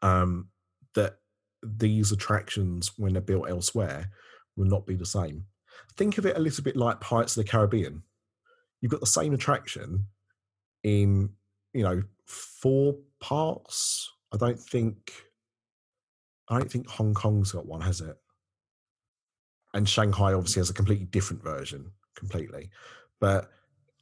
um, 0.02 0.48
that 0.94 1.18
these 1.62 2.12
attractions, 2.12 2.92
when 2.96 3.12
they're 3.12 3.22
built 3.22 3.48
elsewhere, 3.48 4.10
will 4.56 4.66
not 4.66 4.86
be 4.86 4.94
the 4.94 5.06
same. 5.06 5.44
Think 5.96 6.18
of 6.18 6.26
it 6.26 6.36
a 6.36 6.40
little 6.40 6.64
bit 6.64 6.76
like 6.76 7.00
Pirates 7.00 7.36
of 7.36 7.44
the 7.44 7.50
Caribbean. 7.50 8.02
You've 8.80 8.92
got 8.92 9.00
the 9.00 9.06
same 9.06 9.32
attraction 9.34 10.06
in 10.82 11.30
you 11.72 11.84
know 11.84 12.02
four 12.26 12.96
parts 13.20 14.10
i 14.34 14.36
don't 14.36 14.58
think 14.58 15.12
I 16.52 16.58
don't 16.58 16.70
think 16.70 16.88
Hong 16.88 17.14
Kong's 17.14 17.52
got 17.52 17.66
one, 17.66 17.80
has 17.80 18.00
it? 18.02 18.16
And 19.72 19.88
Shanghai 19.88 20.34
obviously 20.34 20.60
has 20.60 20.68
a 20.68 20.74
completely 20.74 21.06
different 21.06 21.42
version, 21.42 21.90
completely. 22.14 22.68
But 23.20 23.50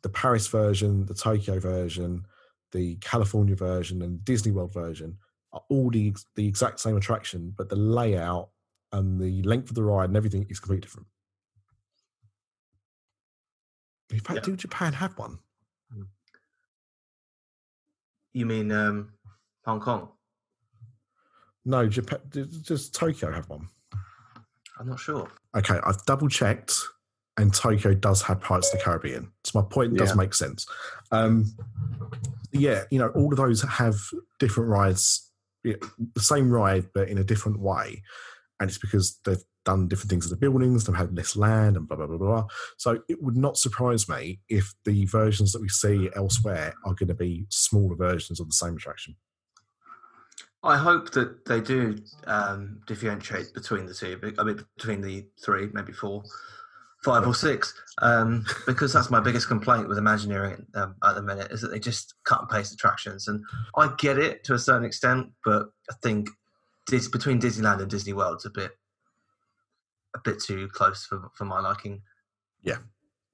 the 0.03 0.09
Paris 0.09 0.49
version, 0.49 1.07
the 1.07 1.15
Tokyo 1.15 1.61
version, 1.61 2.27
the 2.73 2.97
California 2.97 3.55
version, 3.55 4.03
and 4.03 4.25
Disney 4.25 4.51
World 4.51 4.73
version 4.75 5.17
all 5.69 5.91
the, 5.91 6.15
the 6.37 6.47
exact 6.47 6.81
same 6.81 6.97
attraction, 6.97 7.53
but 7.57 7.69
the 7.69 7.77
layout 7.77 8.51
and 8.93 9.21
the 9.21 9.43
length 9.43 9.69
of 9.69 9.75
the 9.75 9.83
ride 9.83 10.09
and 10.09 10.17
everything 10.17 10.47
is 10.49 10.61
completely 10.61 10.83
different. 10.83 11.07
In 14.11 14.21
fact, 14.21 14.37
Yeah. 14.39 14.43
do 14.43 14.57
Japan 14.57 14.93
have 14.95 15.17
one? 15.19 15.39
You 18.33 18.47
mean 18.47 18.71
um, 18.71 19.13
Hong 19.65 19.81
Kong? 19.81 20.09
No, 21.65 21.89
Japan. 21.89 22.21
Does 22.31 22.89
Tokyo 22.91 23.33
have 23.33 23.49
one? 23.49 23.69
I'm 24.79 24.89
not 24.89 25.01
sure. 25.01 25.29
Okay, 25.57 25.79
I've 25.85 26.03
double 26.07 26.29
checked, 26.29 26.75
and 27.37 27.53
Tokyo 27.53 27.93
does 27.95 28.23
have 28.23 28.41
Pirates 28.41 28.73
of 28.73 28.79
the 28.79 28.85
Caribbean. 28.85 29.33
So 29.45 29.61
my 29.61 29.67
point 29.69 29.97
does 29.97 30.11
Yeah. 30.11 30.15
make 30.15 30.33
sense. 30.35 30.67
Um, 31.11 31.45
yeah, 32.53 32.85
you 32.91 32.99
know, 32.99 33.09
all 33.09 33.33
of 33.33 33.37
those 33.37 33.63
have 33.63 33.97
different 34.39 34.71
rides, 34.71 35.30
the 35.65 36.21
same 36.21 36.51
ride, 36.51 36.87
but 36.95 37.09
in 37.09 37.19
a 37.19 37.25
different 37.25 37.61
way. 37.61 38.03
And 38.59 38.69
it's 38.69 38.79
because 38.79 39.19
they've 39.25 39.43
done 39.65 39.89
different 39.89 40.11
things 40.11 40.27
to 40.27 40.35
the 40.35 40.41
buildings, 40.41 40.85
they've 40.85 40.97
had 40.97 41.17
less 41.17 41.37
land, 41.37 41.77
and 41.77 41.89
blah, 41.89 41.97
blah, 41.97 42.07
blah, 42.07 42.19
blah. 42.19 42.47
So 42.79 43.01
it 43.09 43.23
would 43.23 43.37
not 43.37 43.57
surprise 43.57 44.09
me 44.09 44.41
if 44.49 44.73
the 44.85 45.05
versions 45.07 45.53
that 45.53 45.63
we 45.63 45.69
see 45.69 46.11
elsewhere 46.15 46.75
are 46.85 46.95
going 46.95 47.09
to 47.09 47.15
be 47.15 47.47
smaller 47.51 47.97
versions 47.97 48.41
of 48.41 48.49
the 48.49 48.55
same 48.55 48.77
attraction. 48.77 49.17
I 50.63 50.77
hope 50.77 51.13
that 51.13 51.47
they 51.47 51.61
do 51.61 51.97
um, 52.27 52.81
differentiate 52.87 53.55
between 53.55 53.87
the 53.87 53.95
two. 53.95 54.21
I 54.39 54.45
mean, 54.45 54.63
between 54.77 55.01
the 55.01 55.27
three, 55.43 55.69
maybe 55.73 55.93
four, 55.93 56.23
five 57.05 57.27
or 57.27 57.35
six, 57.35 57.75
um, 58.03 58.45
because 58.67 58.93
that's 58.93 59.11
my 59.11 59.21
biggest 59.21 59.49
complaint 59.49 59.89
with 59.89 59.99
Imagineering 59.99 60.67
um, 60.75 60.95
at 61.05 61.15
the 61.15 61.23
minute 61.23 61.51
is 61.51 61.61
that 61.63 61.69
they 61.69 61.79
just 61.79 62.15
cut 62.25 62.41
and 62.41 62.49
paste 62.49 62.73
attractions. 62.73 63.29
And 63.29 63.43
I 63.77 63.93
get 63.99 64.19
it 64.19 64.45
to 64.45 64.55
a 64.55 64.59
certain 64.59 64.85
extent, 64.85 65.29
but 65.45 65.69
I 65.91 65.95
think 66.03 66.29
Dis- 66.87 67.09
between 67.09 67.41
Disneyland 67.41 67.81
and 67.81 67.91
Disney 67.91 68.13
World, 68.13 68.37
it's 68.37 68.47
a 68.47 68.51
bit 68.51 68.73
a 70.15 70.19
bit 70.25 70.41
too 70.41 70.69
close 70.69 71.05
for 71.05 71.31
for 71.35 71.45
my 71.45 71.61
liking. 71.61 72.03
Yeah, 72.63 72.79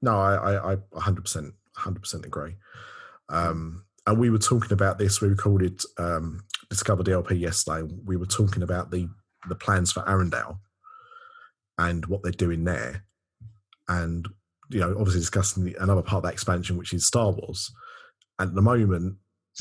no, 0.02 0.18
I, 0.18 0.34
I, 0.34 0.72
I 0.72 0.76
100%, 0.76 1.52
100% 1.76 2.26
agree. 2.26 2.54
Um, 3.28 3.84
and 4.06 4.18
we 4.18 4.30
were 4.30 4.38
talking 4.38 4.72
about 4.72 4.98
this. 4.98 5.20
We 5.20 5.28
recorded 5.28 5.80
um, 5.98 6.44
Discover 6.70 7.02
DLP 7.04 7.40
yesterday. 7.40 7.90
We 8.04 8.16
were 8.16 8.26
talking 8.26 8.62
about 8.62 8.90
the 8.90 9.08
the 9.48 9.54
plans 9.54 9.92
for 9.92 10.02
Arendelle 10.02 10.58
and 11.78 12.04
what 12.06 12.22
they're 12.22 12.32
doing 12.32 12.64
there, 12.64 13.04
and 13.88 14.28
you 14.70 14.80
know, 14.80 14.90
obviously 14.98 15.20
discussing 15.20 15.64
the, 15.64 15.76
another 15.80 16.02
part 16.02 16.18
of 16.18 16.22
that 16.24 16.32
expansion, 16.32 16.76
which 16.76 16.92
is 16.92 17.06
Star 17.06 17.30
Wars. 17.30 17.70
At 18.38 18.54
the 18.54 18.62
moment, 18.62 19.16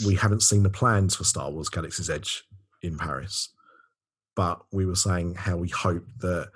we 0.05 0.15
haven't 0.15 0.41
seen 0.41 0.63
the 0.63 0.69
plans 0.69 1.15
for 1.15 1.23
Star 1.23 1.51
Wars 1.51 1.69
Galaxy's 1.69 2.09
Edge 2.09 2.43
in 2.81 2.97
Paris, 2.97 3.49
but 4.35 4.61
we 4.71 4.85
were 4.85 4.95
saying 4.95 5.35
how 5.35 5.57
we 5.57 5.69
hope 5.69 6.03
that 6.19 6.49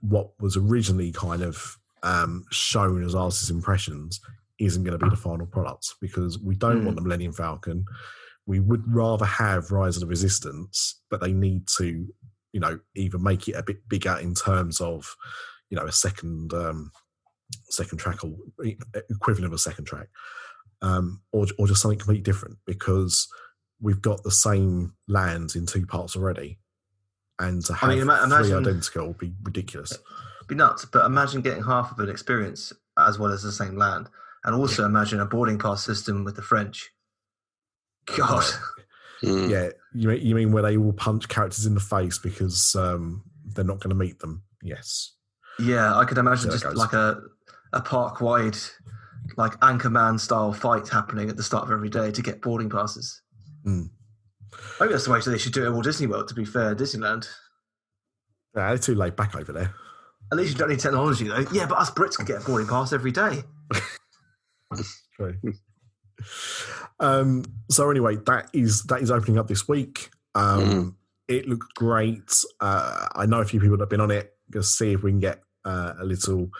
what 0.00 0.30
was 0.40 0.56
originally 0.56 1.12
kind 1.12 1.42
of 1.42 1.78
um, 2.02 2.44
shown 2.50 3.02
as 3.02 3.14
artists' 3.14 3.50
impressions 3.50 4.20
isn't 4.58 4.84
going 4.84 4.98
to 4.98 5.04
be 5.04 5.10
the 5.10 5.16
final 5.16 5.46
product 5.46 5.94
because 6.00 6.38
we 6.38 6.54
don't 6.54 6.84
want 6.84 6.96
the 6.96 7.02
Millennium 7.02 7.32
Falcon. 7.32 7.84
We 8.46 8.60
would 8.60 8.82
rather 8.92 9.24
have 9.24 9.70
Rise 9.70 9.96
of 9.96 10.00
the 10.00 10.06
Resistance, 10.06 11.00
but 11.10 11.20
they 11.20 11.32
need 11.32 11.68
to, 11.78 12.06
you 12.52 12.60
know, 12.60 12.78
either 12.94 13.18
make 13.18 13.48
it 13.48 13.52
a 13.52 13.62
bit 13.62 13.88
bigger 13.88 14.16
in 14.20 14.34
terms 14.34 14.80
of, 14.80 15.14
you 15.70 15.76
know, 15.78 15.84
a 15.86 15.92
second 15.92 16.52
um, 16.54 16.90
second 17.70 17.98
track 17.98 18.24
or 18.24 18.32
equivalent 19.10 19.46
of 19.46 19.52
a 19.52 19.58
second 19.58 19.84
track, 19.86 20.08
um, 20.82 21.20
or 21.32 21.46
or 21.58 21.66
just 21.66 21.82
something 21.82 21.98
completely 21.98 22.22
different 22.22 22.58
because 22.66 23.28
we've 23.80 24.02
got 24.02 24.22
the 24.24 24.30
same 24.30 24.94
lands 25.06 25.54
in 25.56 25.66
two 25.66 25.86
parts 25.86 26.16
already, 26.16 26.58
and 27.38 27.64
to 27.66 27.76
I 27.80 27.88
mean, 27.88 27.98
ima- 27.98 28.16
three 28.18 28.26
imagine- 28.26 28.56
identical 28.58 29.06
would 29.08 29.18
be 29.18 29.32
ridiculous. 29.42 29.96
be 30.48 30.54
nuts. 30.54 30.84
But 30.86 31.04
imagine 31.06 31.42
getting 31.42 31.62
half 31.62 31.92
of 31.92 31.98
an 32.00 32.08
experience 32.08 32.72
as 32.98 33.18
well 33.18 33.30
as 33.32 33.42
the 33.42 33.52
same 33.52 33.76
land, 33.76 34.08
and 34.44 34.54
also 34.54 34.84
imagine 34.84 35.20
a 35.20 35.26
boarding 35.26 35.58
pass 35.58 35.84
system 35.84 36.24
with 36.24 36.36
the 36.36 36.42
French. 36.42 36.90
God, 38.16 38.44
Mm. 39.22 39.50
Yeah, 39.50 39.70
you 39.92 40.08
mean, 40.08 40.24
you 40.24 40.34
mean 40.34 40.52
where 40.52 40.62
they 40.62 40.76
will 40.76 40.92
punch 40.92 41.28
characters 41.28 41.66
in 41.66 41.74
the 41.74 41.80
face 41.80 42.18
because 42.18 42.76
um, 42.76 43.24
they're 43.44 43.64
not 43.64 43.80
going 43.80 43.90
to 43.90 43.96
meet 43.96 44.20
them? 44.20 44.44
Yes. 44.62 45.12
Yeah, 45.58 45.96
I 45.96 46.04
could 46.04 46.18
imagine 46.18 46.50
just 46.50 46.64
like 46.74 46.92
a 46.92 47.20
a 47.72 47.80
park 47.80 48.20
wide, 48.20 48.56
like 49.36 49.58
Anchorman 49.60 50.18
style 50.18 50.52
fight 50.52 50.88
happening 50.88 51.28
at 51.28 51.36
the 51.36 51.42
start 51.42 51.64
of 51.64 51.70
every 51.70 51.90
day 51.90 52.10
to 52.10 52.22
get 52.22 52.40
boarding 52.40 52.70
passes. 52.70 53.20
Mm. 53.66 53.90
Maybe 54.80 54.92
that's 54.92 55.04
the 55.04 55.10
way 55.12 55.20
they 55.24 55.36
should 55.38 55.52
do 55.52 55.64
it 55.64 55.66
at 55.66 55.72
Walt 55.72 55.84
Disney 55.84 56.06
World. 56.06 56.28
To 56.28 56.34
be 56.34 56.44
fair, 56.44 56.74
Disneyland. 56.74 57.28
Yeah, 58.56 58.68
they're 58.68 58.78
too 58.78 58.94
laid 58.94 59.16
back 59.16 59.36
over 59.36 59.52
there. 59.52 59.74
At 60.32 60.38
least 60.38 60.52
you 60.52 60.58
don't 60.58 60.70
need 60.70 60.80
technology 60.80 61.28
though. 61.28 61.44
Yeah, 61.52 61.66
but 61.66 61.78
us 61.78 61.90
Brits 61.90 62.16
can 62.16 62.24
get 62.26 62.42
a 62.42 62.44
boarding 62.44 62.68
pass 62.68 62.92
every 62.92 63.12
day. 63.12 63.42
True. 65.16 65.34
um, 67.00 67.44
so 67.70 67.90
anyway, 67.90 68.16
that 68.26 68.50
is 68.52 68.84
that 68.84 69.00
is 69.02 69.10
opening 69.10 69.38
up 69.38 69.48
this 69.48 69.68
week. 69.68 70.10
Um, 70.34 70.60
Mm. 70.60 70.94
It 71.28 71.46
looks 71.46 71.66
great. 71.74 72.32
Uh, 72.58 73.06
I 73.14 73.26
know 73.26 73.40
a 73.40 73.44
few 73.44 73.60
people 73.60 73.76
that 73.76 73.82
have 73.82 73.90
been 73.90 74.00
on 74.00 74.10
it. 74.10 74.32
Going 74.50 74.62
to 74.62 74.66
see 74.66 74.92
if 74.92 75.02
we 75.02 75.10
can 75.10 75.20
get 75.20 75.42
uh, 75.68 75.92
a 76.00 76.04
little 76.04 76.50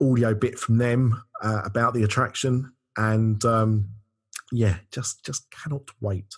audio 0.00 0.34
bit 0.34 0.58
from 0.58 0.78
them 0.78 1.22
uh, 1.42 1.60
about 1.64 1.94
the 1.94 2.02
attraction, 2.04 2.72
and 2.96 3.44
um, 3.44 3.88
yeah, 4.52 4.76
just 4.90 5.24
just 5.24 5.50
cannot 5.50 5.82
wait. 6.00 6.30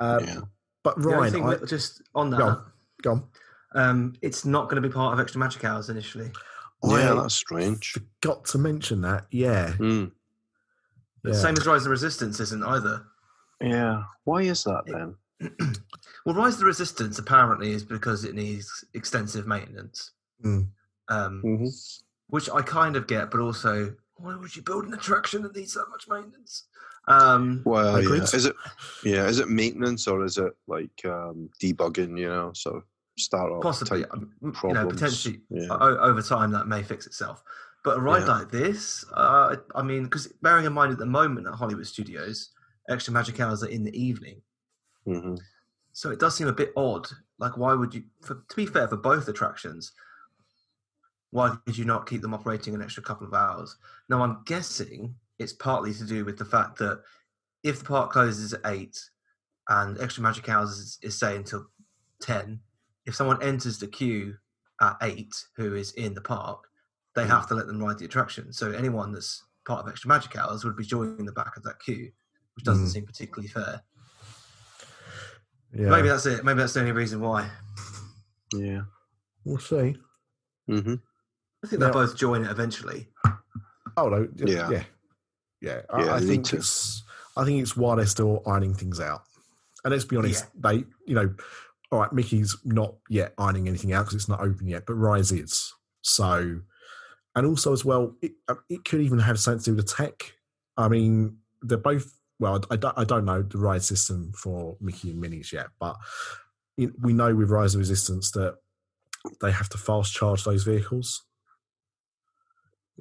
Um, 0.00 0.24
Yeah. 0.24 0.40
But 0.84 0.96
The 1.00 1.08
only 1.10 1.18
Ryan, 1.18 1.32
thing 1.32 1.44
I, 1.44 1.48
with- 1.50 1.68
just 1.68 2.02
on 2.14 2.30
that, 2.30 2.38
Go 2.38 2.46
on. 2.48 2.64
go 3.02 3.10
on. 3.12 3.22
um, 3.74 4.14
it's 4.20 4.44
not 4.44 4.64
going 4.68 4.82
to 4.82 4.88
be 4.88 4.92
part 4.92 5.12
of 5.14 5.20
Extra 5.20 5.38
Magic 5.38 5.64
Hours 5.64 5.88
initially. 5.90 6.30
Yeah, 6.84 7.12
I 7.12 7.14
that's 7.22 7.36
strange. 7.36 7.92
forgot 7.92 8.44
to 8.46 8.58
mention 8.58 9.00
that. 9.02 9.26
Yeah, 9.30 9.74
Mm. 9.78 10.10
The 11.22 11.30
yeah. 11.30 11.36
same 11.36 11.54
as 11.56 11.66
Rise 11.68 11.84
of 11.86 11.90
Resistance 11.92 12.40
isn't 12.40 12.64
either. 12.64 13.04
Yeah. 13.60 14.02
Why 14.24 14.42
is 14.42 14.64
that 14.64 14.82
then? 14.86 15.14
well, 16.26 16.34
Rise 16.34 16.54
of 16.54 16.60
the 16.60 16.66
Resistance 16.66 17.20
apparently 17.20 17.70
is 17.70 17.84
because 17.84 18.24
it 18.24 18.34
needs 18.34 18.84
extensive 18.94 19.46
maintenance, 19.46 20.10
Mm. 20.44 20.66
Um, 21.12 21.40
hmm 21.42 21.66
which 22.28 22.48
I 22.48 22.62
kind 22.62 22.96
of 22.96 23.06
get, 23.06 23.30
but 23.30 23.40
also, 23.40 23.94
why 24.16 24.34
would 24.34 24.56
you 24.56 24.62
build 24.62 24.86
an 24.86 24.94
attraction 24.94 25.42
that 25.42 25.54
needs 25.54 25.74
that 25.74 25.84
much 25.90 26.08
maintenance? 26.08 26.64
Um, 27.06 27.60
Well, 27.66 28.02
yeah. 28.02 28.22
Is 28.22 28.46
it? 28.46 28.56
Yeah. 29.04 29.26
Is 29.26 29.38
it 29.38 29.50
maintenance 29.50 30.08
or 30.08 30.24
is 30.24 30.38
it 30.38 30.52
like 30.66 30.98
um, 31.04 31.50
debugging? 31.60 32.18
You 32.18 32.28
know, 32.28 32.52
sort 32.54 32.76
of 32.76 32.82
start 33.18 33.52
off 33.52 33.62
possibly, 33.62 34.04
type 34.04 34.12
um, 34.14 34.32
you 34.42 34.72
know, 34.72 34.86
potentially 34.86 35.42
Yeah. 35.50 35.66
o- 35.70 35.98
over 35.98 36.22
time 36.22 36.52
that 36.52 36.66
may 36.68 36.82
fix 36.82 37.06
itself. 37.06 37.42
But 37.84 37.98
a 37.98 38.00
ride 38.00 38.22
Yeah. 38.26 38.38
like 38.38 38.50
this, 38.50 39.04
uh, 39.12 39.56
I 39.74 39.82
mean, 39.82 40.04
because 40.04 40.28
bearing 40.40 40.64
in 40.64 40.72
mind 40.72 40.92
at 40.92 40.98
the 40.98 41.04
moment 41.20 41.46
at 41.48 41.54
Hollywood 41.54 41.86
Studios, 41.86 42.50
Extra 42.88 43.12
Magic 43.12 43.40
Hours 43.40 43.62
are 43.62 43.68
in 43.68 43.84
the 43.84 43.94
evening. 44.00 44.40
hmm 45.04 45.34
So 45.92 46.10
it 46.10 46.18
does 46.18 46.34
seem 46.34 46.48
a 46.48 46.52
bit 46.62 46.72
odd. 46.76 47.06
Like, 47.38 47.58
why 47.58 47.74
would 47.74 47.92
you? 47.94 48.04
For, 48.22 48.34
to 48.48 48.56
be 48.56 48.64
fair, 48.64 48.88
for 48.88 48.96
both 48.96 49.28
attractions, 49.28 49.92
why 51.32 51.56
did 51.66 51.76
you 51.76 51.84
not 51.84 52.08
keep 52.08 52.20
them 52.22 52.34
operating 52.34 52.74
an 52.74 52.82
extra 52.82 53.02
couple 53.02 53.26
of 53.26 53.34
hours? 53.34 53.76
Now, 54.08 54.22
I'm 54.22 54.42
guessing 54.46 55.14
it's 55.38 55.52
partly 55.52 55.92
to 55.94 56.04
do 56.04 56.24
with 56.24 56.38
the 56.38 56.44
fact 56.44 56.78
that 56.78 57.02
if 57.64 57.78
the 57.80 57.84
park 57.86 58.12
closes 58.12 58.52
at 58.52 58.60
eight 58.66 58.98
and 59.68 59.98
Extra 60.00 60.22
Magic 60.22 60.48
Hours 60.48 60.70
is, 60.78 60.98
is 61.02 61.18
say 61.18 61.34
until 61.36 61.66
ten, 62.20 62.60
if 63.06 63.14
someone 63.14 63.42
enters 63.42 63.78
the 63.78 63.86
queue 63.86 64.36
at 64.80 64.96
eight 65.02 65.34
who 65.56 65.74
is 65.74 65.92
in 65.92 66.12
the 66.14 66.20
park, 66.20 66.64
they 67.14 67.26
have 67.26 67.46
to 67.48 67.54
let 67.54 67.66
them 67.66 67.82
ride 67.82 67.98
the 67.98 68.04
attraction. 68.04 68.52
So 68.52 68.70
anyone 68.72 69.12
that's 69.12 69.42
part 69.66 69.84
of 69.84 69.88
Extra 69.90 70.08
Magic 70.08 70.36
Hours 70.36 70.64
would 70.64 70.76
be 70.76 70.84
joining 70.84 71.24
the 71.24 71.32
back 71.32 71.56
of 71.56 71.62
that 71.64 71.80
queue, 71.80 72.10
which 72.56 72.64
doesn't 72.64 72.86
Mm. 72.86 72.90
seem 72.92 73.06
particularly 73.06 73.48
fair. 73.48 73.82
yeah. 75.74 75.88
Maybe 75.88 76.08
that's 76.08 76.26
it. 76.26 76.44
Maybe 76.44 76.58
that's 76.58 76.74
the 76.74 76.80
only 76.80 76.92
reason 76.92 77.20
why. 77.20 77.48
Yeah. 78.54 78.82
we'll 79.44 79.58
see. 79.58 79.96
hmm 80.66 80.94
I 81.64 81.68
think 81.68 81.80
they'll 81.80 81.92
both 81.92 82.16
join 82.16 82.44
it 82.44 82.50
eventually. 82.50 83.08
Oh 83.96 84.08
no, 84.08 84.28
yeah, 84.36 84.46
Yeah. 84.46 84.70
yeah, 84.70 84.82
yeah. 85.60 85.80
I, 85.90 86.04
Yeah, 86.04 86.14
I 86.14 86.20
think 86.20 86.46
to. 86.46 86.56
it's. 86.56 87.02
I 87.36 87.44
think 87.44 87.62
it's 87.62 87.76
while 87.76 87.96
they're 87.96 88.06
still 88.06 88.42
ironing 88.46 88.74
things 88.74 89.00
out. 89.00 89.22
And 89.84 89.92
let's 89.92 90.04
be 90.04 90.16
honest, 90.16 90.44
they, 90.60 90.84
you 91.06 91.14
know, 91.14 91.34
all 91.90 92.00
right, 92.00 92.12
Mickey's 92.12 92.56
not 92.64 92.94
yet 93.08 93.32
ironing 93.38 93.68
anything 93.68 93.92
out 93.92 94.02
because 94.04 94.14
it's 94.14 94.28
not 94.28 94.40
open 94.40 94.66
yet, 94.68 94.84
but 94.86 94.94
Rise 94.94 95.32
is. 95.32 95.72
So, 96.02 96.60
and 97.34 97.46
also 97.46 97.72
as 97.72 97.84
well, 97.84 98.14
it, 98.22 98.32
uh, 98.48 98.54
it 98.68 98.84
could 98.84 99.00
even 99.00 99.18
have 99.18 99.38
something 99.40 99.60
to 99.64 99.70
do 99.70 99.76
with 99.76 99.86
the 99.88 99.92
tech. 99.94 100.34
I 100.76 100.88
mean, 100.88 101.38
they're 101.62 101.78
both. 101.78 102.18
Well, 102.38 102.60
I, 102.70 102.76
don't- 102.76 102.98
I 102.98 103.04
don't 103.04 103.24
know 103.24 103.42
the 103.42 103.58
ride 103.58 103.82
system 103.82 104.32
for 104.36 104.76
Mickey 104.80 105.10
and 105.10 105.20
Minnie's 105.20 105.52
yet, 105.52 105.68
but 105.80 105.96
you 106.76 106.88
you- 106.88 106.94
we 107.00 107.12
know 107.12 107.34
with 107.34 107.50
Rise 107.50 107.74
of 107.74 107.78
Resistance 107.80 108.30
that 108.32 108.56
they 109.40 109.52
have 109.52 109.68
to 109.70 109.78
fast 109.78 110.12
charge 110.12 110.44
those 110.44 110.64
vehicles. 110.64 111.22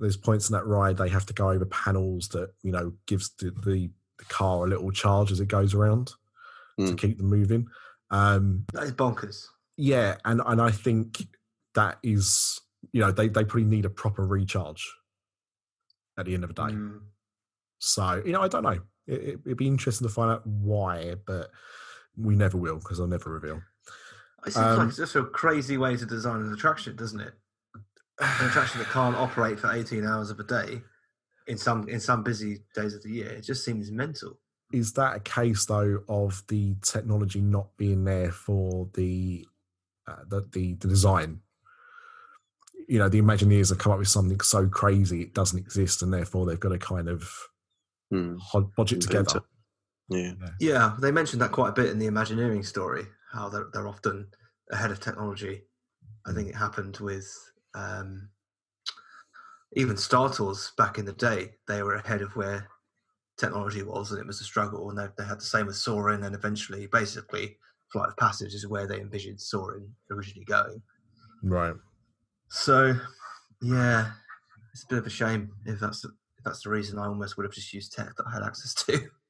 There's 0.02 0.18
points 0.18 0.50
in 0.50 0.54
that 0.56 0.66
ride 0.66 0.98
they 0.98 1.08
have 1.10 1.26
to 1.28 1.34
go 1.34 1.52
over 1.52 1.64
panels 1.66 2.28
that 2.30 2.52
you 2.64 2.72
know 2.74 2.92
gives 3.06 3.30
the 3.40 3.52
the, 3.64 3.90
the 4.18 4.26
car 4.26 4.66
a 4.66 4.68
little 4.68 4.92
charge 4.92 5.32
as 5.32 5.40
it 5.40 5.48
goes 5.48 5.74
around 5.74 6.08
to 6.78 6.84
Mm. 6.84 6.98
keep 6.98 7.18
them 7.18 7.28
moving. 7.30 7.68
Um, 8.10 8.66
That 8.74 8.84
is 8.84 8.92
bonkers. 8.94 9.46
yeah, 9.78 10.18
and 10.26 10.42
and 10.46 10.60
I 10.62 10.72
think 10.72 11.28
that 11.76 12.00
is 12.04 12.60
you 12.92 13.00
know 13.02 13.12
they 13.12 13.28
they 13.30 13.46
probably 13.46 13.64
need 13.66 13.86
a 13.86 13.90
proper 13.90 14.26
recharge 14.26 14.92
at 16.18 16.26
the 16.26 16.34
end 16.34 16.44
of 16.44 16.54
the 16.54 16.68
day. 16.68 16.74
Mm. 16.74 17.00
So 17.80 18.22
you 18.26 18.32
know 18.34 18.42
I 18.42 18.48
don't 18.48 18.64
know. 18.64 18.80
It, 19.08 19.22
it, 19.22 19.40
it'd 19.46 19.58
be 19.58 19.68
interesting 19.68 20.08
to 20.08 20.14
find 20.14 20.32
out 20.32 20.46
why, 20.46 21.16
but 21.26 21.50
we 22.18 22.36
never 22.36 22.58
will 22.58 22.78
because 22.80 23.00
I'll 23.00 23.08
never 23.08 23.32
reveal. 23.32 23.62
It 24.46 24.54
seems 24.54 24.66
Um, 24.66 24.78
like 24.80 24.88
it's 24.90 24.98
just 24.98 25.16
a 25.16 25.24
crazy 25.24 25.78
way 25.78 25.96
to 25.98 26.06
design 26.06 26.42
an 26.42 26.52
attraction, 26.54 26.96
doesn't 26.96 27.20
it? 27.20 27.34
An 28.20 28.48
attraction 28.50 28.80
that 28.80 28.88
can't 28.90 29.16
operate 29.16 29.60
for 29.60 29.72
18 29.72 30.06
hours 30.06 30.30
of 30.30 30.40
a 30.40 30.44
day 30.44 30.82
in 31.48 31.58
some 31.58 31.88
in 31.90 32.00
some 32.00 32.24
busy 32.24 32.60
days 32.76 32.94
of 32.94 33.02
the 33.04 33.10
year. 33.10 33.30
It 33.30 33.42
just 33.42 33.66
seems 33.66 33.90
mental. 33.92 34.40
is 34.74 34.94
that 34.94 35.16
a 35.16 35.20
case 35.20 35.66
though 35.66 36.00
of 36.08 36.44
the 36.48 36.76
technology 36.82 37.42
not 37.42 37.76
being 37.78 38.04
there 38.06 38.32
for 38.32 38.88
the 38.94 39.46
uh, 40.08 40.24
the, 40.28 40.48
the 40.52 40.74
the 40.76 40.88
design 40.88 41.42
you 42.88 42.98
know 43.00 43.10
the 43.10 43.22
imagineers 43.22 43.70
have 43.70 43.78
come 43.78 43.92
up 43.92 44.00
with 44.00 44.08
something 44.08 44.40
so 44.42 44.68
crazy 44.68 45.22
it 45.22 45.34
doesn't 45.34 45.60
exist 45.60 46.02
and 46.02 46.14
therefore 46.14 46.46
they've 46.46 46.60
got 46.60 46.70
to 46.70 46.78
kind 46.78 47.10
of 47.10 47.32
Hmm. 48.12 48.36
hodgepodge 48.40 48.92
it 48.92 49.06
Invent 49.06 49.30
together 49.30 49.46
Yeah. 50.10 50.34
Yeah, 50.60 50.96
they 51.00 51.12
mentioned 51.12 51.42
that 51.42 51.52
quite 51.54 51.70
a 51.70 51.72
bit 51.72 51.90
in 51.92 51.98
the 52.00 52.08
Imagineering 52.08 52.64
story. 52.64 53.06
How 53.32 53.48
they're 53.48 53.70
they're 53.72 53.88
often 53.88 54.28
ahead 54.70 54.92
of 54.92 55.00
technology. 55.00 55.64
I 56.28 56.34
think 56.34 56.50
it 56.50 56.56
happened 56.56 56.98
with 56.98 57.26
um, 57.76 58.30
even 59.74 59.98
Star 59.98 60.32
Tours 60.32 60.72
back 60.78 60.98
in 60.98 61.06
the 61.06 61.14
day. 61.14 61.52
They 61.68 61.84
were 61.84 61.96
ahead 61.96 62.22
of 62.22 62.36
where 62.36 62.68
technology 63.38 63.84
was, 63.84 64.12
and 64.12 64.20
it 64.20 64.28
was 64.28 64.42
a 64.42 64.46
struggle. 64.46 64.90
And 64.90 64.98
they, 64.98 65.08
they 65.18 65.26
had 65.26 65.40
the 65.40 65.46
same 65.46 65.68
with 65.68 65.76
Soaring, 65.76 66.24
and 66.24 66.36
eventually, 66.36 66.88
basically, 66.88 67.58
Flight 67.92 68.10
of 68.10 68.18
Passage 68.18 68.54
is 68.54 68.68
where 68.68 68.88
they 68.88 69.00
envisioned 69.00 69.40
Soaring 69.40 69.90
originally 70.10 70.46
going. 70.46 70.82
right 71.44 71.76
So, 72.50 72.96
yeah, 73.62 74.12
it's 74.74 74.84
a 74.84 74.88
bit 74.88 75.00
of 75.00 75.08
a 75.08 75.10
shame 75.10 75.52
if 75.66 75.80
that's 75.80 76.04
if 76.04 76.12
that's 76.44 76.64
the 76.64 76.70
reason. 76.70 77.00
I 77.00 77.08
almost 77.08 77.38
would 77.38 77.46
have 77.46 77.54
just 77.54 77.74
used 77.74 77.94
tech 77.94 78.16
that 78.16 78.26
I 78.28 78.34
had 78.34 78.44
access 78.44 78.74
to. 78.86 79.10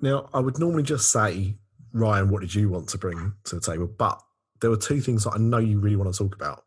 now 0.00 0.28
i 0.32 0.40
would 0.40 0.58
normally 0.58 0.82
just 0.82 1.10
say 1.10 1.56
ryan 1.92 2.30
what 2.30 2.40
did 2.40 2.54
you 2.54 2.68
want 2.68 2.88
to 2.88 2.98
bring 2.98 3.32
to 3.44 3.56
the 3.56 3.60
table 3.60 3.86
but 3.86 4.20
there 4.60 4.70
were 4.70 4.76
two 4.76 5.00
things 5.00 5.24
that 5.24 5.32
i 5.32 5.38
know 5.38 5.58
you 5.58 5.78
really 5.78 5.96
want 5.96 6.12
to 6.12 6.16
talk 6.16 6.34
about 6.34 6.64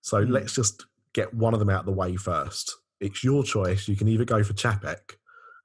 so 0.00 0.24
Hmm. 0.24 0.32
let's 0.32 0.54
just 0.54 0.86
get 1.12 1.32
one 1.34 1.54
of 1.54 1.60
them 1.60 1.70
out 1.70 1.80
of 1.80 1.86
the 1.86 1.92
way 1.92 2.16
first 2.16 2.74
it's 3.00 3.22
your 3.24 3.42
choice 3.42 3.88
you 3.88 3.96
can 3.96 4.08
either 4.08 4.24
go 4.24 4.42
for 4.42 4.52
chapek 4.54 5.16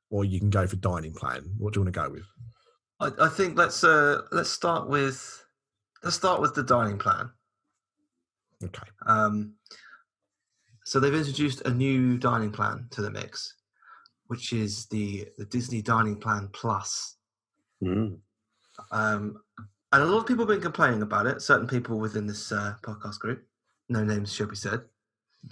or 0.09 0.25
you 0.25 0.39
can 0.39 0.49
go 0.49 0.65
for 0.67 0.75
dining 0.77 1.13
plan 1.13 1.43
what 1.57 1.73
do 1.73 1.79
you 1.79 1.83
want 1.85 1.93
to 1.93 1.99
go 2.01 2.09
with 2.09 2.25
I, 2.99 3.25
I 3.25 3.29
think 3.29 3.57
let's 3.57 3.83
uh, 3.83 4.21
let's 4.31 4.49
start 4.49 4.87
with 4.87 5.43
let's 6.03 6.15
start 6.15 6.39
with 6.41 6.53
the 6.53 6.63
dining 6.63 6.97
plan. 6.99 7.31
okay 8.63 8.87
Um, 9.07 9.55
so 10.83 10.99
they've 10.99 11.13
introduced 11.13 11.61
a 11.61 11.71
new 11.73 12.17
dining 12.17 12.51
plan 12.51 12.87
to 12.91 13.01
the 13.01 13.09
mix, 13.11 13.55
which 14.27 14.53
is 14.53 14.85
the 14.87 15.27
the 15.37 15.45
Disney 15.45 15.81
Dining 15.81 16.15
Plan 16.15 16.49
Plus. 16.53 17.15
Mm. 17.83 18.19
Um, 18.91 19.41
and 19.91 20.03
a 20.03 20.05
lot 20.05 20.19
of 20.19 20.25
people 20.27 20.45
have 20.45 20.53
been 20.53 20.61
complaining 20.61 21.01
about 21.01 21.25
it. 21.25 21.41
Certain 21.41 21.67
people 21.67 21.99
within 21.99 22.25
this 22.27 22.51
uh, 22.51 22.75
podcast 22.83 23.19
group, 23.19 23.43
no 23.91 24.03
names 24.03 24.33
should 24.33 24.49
be 24.49 24.55
said. 24.55 24.81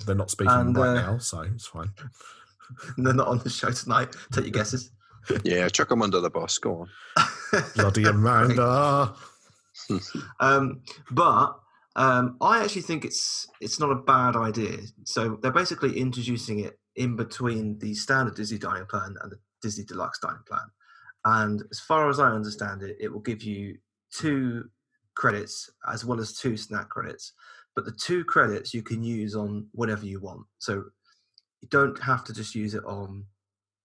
They're 0.05 0.15
not 0.15 0.31
speaking 0.31 0.53
And, 0.53 0.77
right 0.77 0.89
uh, 0.89 0.93
now, 0.93 1.17
so 1.17 1.41
it's 1.41 1.67
fine. 1.67 1.91
They're 2.97 3.13
not 3.13 3.27
on 3.27 3.39
the 3.39 3.49
show 3.49 3.71
tonight. 3.71 4.15
Take 4.31 4.45
your 4.45 4.51
guesses. 4.51 4.91
Yeah, 5.43 5.67
chuck 5.67 5.89
them 5.89 6.01
under 6.01 6.21
the 6.21 6.29
bus. 6.29 6.57
Go 6.57 6.87
on. 6.87 7.63
Bloody 7.75 8.05
Amanda. 8.05 9.13
um, 10.39 10.81
but 11.11 11.59
um, 11.95 12.37
I 12.41 12.63
actually 12.63 12.83
think 12.83 13.05
it's 13.05 13.45
it's 13.61 13.79
not 13.79 13.91
a 13.91 13.95
bad 13.95 14.35
idea. 14.35 14.77
So 15.03 15.37
they're 15.41 15.51
basically 15.51 15.99
introducing 15.99 16.59
it 16.61 16.79
in 16.95 17.15
between 17.15 17.77
the 17.79 17.93
standard 17.93 18.35
Disney 18.35 18.57
dining 18.57 18.85
plan 18.87 19.17
and 19.21 19.31
the 19.31 19.39
Disney 19.61 19.83
Deluxe 19.83 20.19
dining 20.19 20.41
plan. 20.47 20.65
And 21.25 21.63
as 21.69 21.79
far 21.79 22.09
as 22.09 22.19
I 22.19 22.31
understand 22.31 22.81
it, 22.81 22.97
it 22.99 23.11
will 23.11 23.19
give 23.19 23.43
you 23.43 23.77
two 24.11 24.69
credits 25.15 25.69
as 25.91 26.05
well 26.05 26.19
as 26.19 26.33
two 26.33 26.55
snack 26.55 26.89
credits. 26.89 27.33
But 27.79 27.85
the 27.85 27.97
two 27.97 28.25
credits 28.25 28.73
you 28.73 28.83
can 28.83 29.01
use 29.01 29.37
on 29.37 29.65
whatever 29.71 30.05
you 30.05 30.19
want. 30.19 30.41
So 30.57 30.83
you 31.61 31.69
don't 31.69 31.97
have 32.03 32.25
to 32.25 32.33
just 32.33 32.53
use 32.53 32.73
it 32.73 32.83
on 32.83 33.23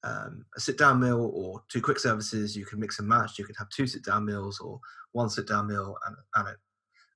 um, 0.03 0.45
a 0.57 0.61
sit 0.61 0.77
down 0.77 0.99
meal 0.99 1.31
or 1.33 1.63
two 1.69 1.81
quick 1.81 2.01
services. 2.01 2.57
You 2.57 2.67
can 2.67 2.81
mix 2.81 2.99
and 2.99 3.07
match. 3.07 3.39
You 3.39 3.45
can 3.45 3.55
have 3.55 3.69
two 3.69 3.87
sit 3.87 4.05
down 4.05 4.25
meals 4.25 4.59
or 4.59 4.81
one 5.13 5.31
sit 5.31 5.47
down 5.47 5.69
meal 5.69 5.97
and, 6.09 6.17
and 6.35 6.49
a 6.49 6.57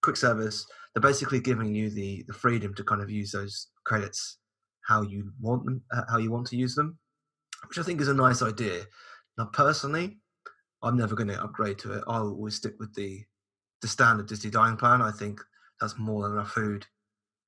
quick 0.05 0.17
service. 0.17 0.65
They're 0.95 1.01
basically 1.01 1.41
giving 1.41 1.75
you 1.75 1.91
the, 1.91 2.25
the 2.29 2.33
freedom 2.33 2.73
to 2.75 2.85
kind 2.85 3.03
of 3.03 3.11
use 3.11 3.33
those 3.33 3.67
credits 3.85 4.39
how 4.87 5.03
you 5.03 5.33
want 5.41 5.65
them, 5.65 5.83
uh, 5.93 6.03
how 6.09 6.19
you 6.19 6.31
want 6.31 6.47
to 6.47 6.57
use 6.57 6.77
them, 6.77 6.97
which 7.67 7.79
I 7.79 7.83
think 7.83 8.01
is 8.01 8.07
a 8.07 8.15
nice 8.15 8.41
idea. 8.41 8.85
Now, 9.37 9.47
personally, 9.53 10.19
I'm 10.85 10.97
never 10.97 11.17
going 11.17 11.27
to 11.27 11.43
upgrade 11.43 11.81
to 11.81 11.95
it. 11.95 12.05
I'll 12.07 12.29
always 12.29 12.55
stick 12.55 12.75
with 12.79 12.95
the 12.95 13.25
the 13.83 13.89
standard 13.89 14.29
Disney 14.29 14.51
dining 14.51 14.77
plan. 14.77 15.03
I 15.03 15.11
think 15.11 15.41
that's 15.81 15.99
more 15.99 16.23
than 16.23 16.33
enough 16.33 16.51
food 16.51 16.87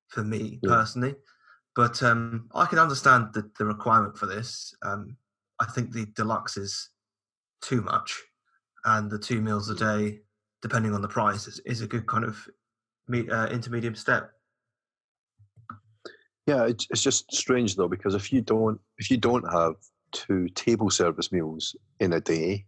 for 0.09 0.23
me 0.23 0.59
Yeah. 0.63 0.69
personally. 0.69 1.15
But 1.75 2.01
um, 2.03 2.49
I 2.53 2.65
can 2.65 2.79
understand 2.79 3.29
the, 3.33 3.49
the 3.57 3.65
requirement 3.65 4.17
for 4.17 4.25
this. 4.25 4.75
Um, 4.83 5.15
I 5.59 5.65
think 5.65 5.91
the 5.91 6.05
deluxe 6.15 6.57
is 6.57 6.89
too 7.61 7.81
much, 7.81 8.19
and 8.85 9.09
the 9.09 9.19
two 9.19 9.41
meals 9.41 9.69
a 9.69 9.75
day, 9.75 10.19
depending 10.61 10.93
on 10.93 11.01
the 11.01 11.07
price, 11.07 11.47
is, 11.47 11.59
is 11.65 11.81
a 11.81 11.87
good 11.87 12.07
kind 12.07 12.25
of 12.25 12.45
me, 13.07 13.29
uh, 13.29 13.47
intermediate 13.47 13.97
step. 13.97 14.31
Yeah, 16.47 16.65
it's, 16.65 16.87
it's 16.89 17.03
just 17.03 17.31
strange 17.33 17.75
though 17.75 17.87
because 17.87 18.15
if 18.15 18.33
you 18.33 18.41
don't 18.41 18.79
if 18.97 19.11
you 19.11 19.17
don't 19.17 19.49
have 19.51 19.75
two 20.11 20.49
table 20.49 20.89
service 20.89 21.31
meals 21.31 21.75
in 21.99 22.13
a 22.13 22.19
day, 22.19 22.65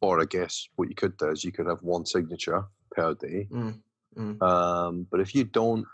or 0.00 0.20
I 0.20 0.24
guess 0.24 0.66
what 0.76 0.88
you 0.88 0.94
could 0.94 1.16
do 1.18 1.28
is 1.28 1.44
you 1.44 1.52
could 1.52 1.66
have 1.66 1.82
one 1.82 2.06
signature 2.06 2.64
per 2.92 3.14
day. 3.14 3.48
Mm, 3.52 3.80
mm. 4.16 4.42
Um, 4.42 5.06
but 5.10 5.20
if 5.20 5.34
you 5.34 5.44
don't 5.44 5.86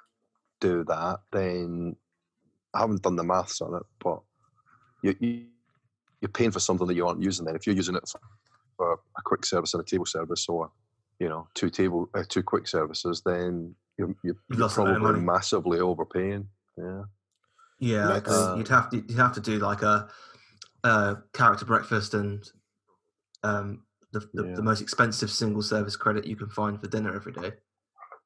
do 0.61 0.85
that, 0.85 1.21
then 1.33 1.97
I 2.75 2.81
haven't 2.81 3.03
done 3.03 3.17
the 3.17 3.25
maths 3.25 3.61
on 3.61 3.75
it, 3.75 3.83
but 4.03 4.21
you, 5.03 5.15
you 5.21 5.45
you're 6.21 6.31
paying 6.31 6.51
for 6.51 6.61
something 6.61 6.87
that 6.87 6.95
you 6.95 7.07
aren't 7.07 7.23
using. 7.23 7.45
Then 7.45 7.57
if 7.57 7.67
you're 7.67 7.77
using 7.77 7.95
it 7.95 8.09
for, 8.09 8.21
for 8.77 8.93
a 8.95 9.23
quick 9.23 9.45
service 9.45 9.75
and 9.75 9.83
a 9.83 9.87
table 9.87 10.07
service, 10.07 10.49
or 10.49 10.71
you 11.19 11.29
know 11.29 11.47
two 11.55 11.71
table 11.71 12.09
uh, 12.15 12.25
two 12.29 12.43
quick 12.43 12.67
services, 12.67 13.23
then 13.25 13.75
you're, 13.99 14.15
you're, 14.23 14.37
you're 14.49 14.59
lost 14.59 14.79
a 14.79 14.83
lot 14.83 14.97
of 14.97 15.03
probably 15.03 15.21
massively 15.21 15.79
overpaying. 15.81 16.49
Yeah. 16.77 17.03
Yeah, 17.79 18.09
Let's- 18.09 18.31
Uh, 18.31 18.55
you'd 18.57 18.69
have 18.69 18.91
to 18.91 18.97
you'd 18.97 19.19
have 19.19 19.35
to 19.35 19.41
do 19.41 19.59
like 19.59 19.83
a, 19.83 20.09
a 20.85 21.19
character 21.35 21.67
breakfast 21.67 22.15
and 22.15 22.43
um, 23.43 23.83
the, 24.13 24.21
the, 24.33 24.45
Yeah. 24.49 24.55
the 24.57 24.63
most 24.63 24.81
expensive 24.81 25.31
single 25.31 25.63
service 25.63 25.97
credit 25.97 26.27
you 26.27 26.37
can 26.37 26.49
find 26.49 26.81
for 26.81 26.87
dinner 26.89 27.15
every 27.15 27.33
day. 27.33 27.53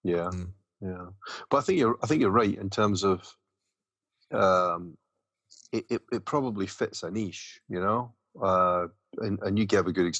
Yeah, 0.02 0.30
Mm. 0.32 0.52
yeah. 0.80 1.06
But 1.50 1.58
I 1.58 1.60
think 1.62 1.78
you're 1.78 1.98
I 2.02 2.06
think 2.06 2.20
you're 2.20 2.30
right 2.30 2.56
in 2.56 2.70
terms 2.70 3.04
of 3.04 3.36
um, 4.32 4.96
it, 5.72 5.84
it, 5.90 6.02
it 6.12 6.24
probably 6.24 6.66
fits 6.66 7.02
a 7.02 7.10
niche, 7.10 7.60
you 7.68 7.80
know. 7.80 8.14
Uh, 8.40 8.88
and 9.18 9.38
and 9.42 9.58
you 9.58 9.66
gave 9.66 9.86
a 9.86 9.92
good 9.92 10.14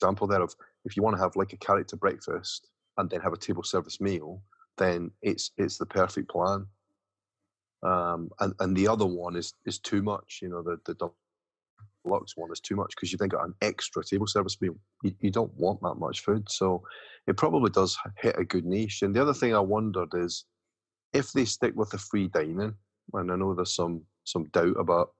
example 0.00 0.26
there 0.26 0.42
of 0.42 0.54
if 0.84 0.96
you 0.96 1.02
want 1.02 1.16
to 1.16 1.22
have 1.22 1.36
like 1.36 1.52
a 1.52 1.56
character 1.58 1.96
breakfast 1.96 2.68
and 2.96 3.08
then 3.10 3.20
have 3.20 3.32
a 3.32 3.36
table 3.38 3.62
service 3.62 4.00
meal, 4.00 4.42
then 4.78 5.10
it's 5.22 5.52
it's 5.56 5.78
the 5.78 5.86
perfect 5.86 6.30
plan. 6.30 6.66
Um, 7.82 8.30
and 8.40 8.54
and 8.60 8.76
the 8.76 8.88
other 8.88 9.06
one 9.06 9.36
is 9.36 9.54
is 9.66 9.78
too 9.78 10.02
much, 10.02 10.40
you 10.42 10.48
know. 10.48 10.62
The 10.62 10.78
the 10.86 11.10
deluxe 12.04 12.36
one 12.36 12.50
is 12.52 12.60
too 12.60 12.76
much 12.76 12.94
because 12.94 13.12
you 13.12 13.18
then 13.18 13.28
got 13.28 13.44
an 13.44 13.54
extra 13.60 14.04
table 14.04 14.26
service 14.26 14.60
meal. 14.60 14.76
You, 15.02 15.14
you 15.20 15.30
don't 15.30 15.52
want 15.54 15.80
that 15.82 15.94
much 15.94 16.20
food, 16.20 16.50
so 16.50 16.82
it 17.26 17.36
probably 17.36 17.70
does 17.70 17.96
hit 18.18 18.38
a 18.38 18.44
good 18.44 18.64
niche. 18.64 19.02
And 19.02 19.14
the 19.14 19.22
other 19.22 19.34
thing 19.34 19.54
I 19.54 19.60
wondered 19.60 20.10
is 20.14 20.44
if 21.12 21.32
they 21.32 21.44
stick 21.44 21.74
with 21.76 21.90
the 21.90 21.98
free 21.98 22.28
dining, 22.28 22.74
and 23.12 23.32
I 23.32 23.36
know 23.36 23.54
there's 23.54 23.74
some 23.74 24.04
some 24.24 24.44
doubt 24.50 24.76
about 24.78 25.12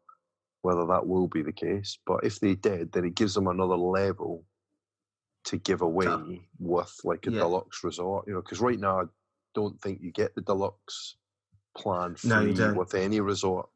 whether 0.62 0.86
that 0.86 1.06
will 1.06 1.26
be 1.28 1.42
the 1.42 1.52
case, 1.52 1.98
but 2.06 2.24
if 2.24 2.38
they 2.40 2.54
did, 2.54 2.92
then 2.92 3.04
it 3.04 3.14
gives 3.16 3.34
them 3.34 3.48
another 3.48 3.76
level 3.76 4.44
to 5.44 5.56
give 5.58 5.82
away 5.82 6.48
with 6.58 6.94
like 7.04 7.26
a 7.26 7.30
Yeah. 7.30 7.40
deluxe 7.40 7.82
resort. 7.82 8.26
You 8.28 8.34
know, 8.34 8.42
because 8.42 8.60
right 8.60 8.78
now 8.78 9.00
I 9.00 9.04
don't 9.54 9.80
think 9.80 10.00
you 10.00 10.12
get 10.12 10.34
the 10.34 10.40
deluxe 10.40 11.16
plan 11.76 12.14
free 12.16 12.54
No, 12.54 12.74
with 12.74 12.94
any 12.94 13.20
resort. 13.20 13.68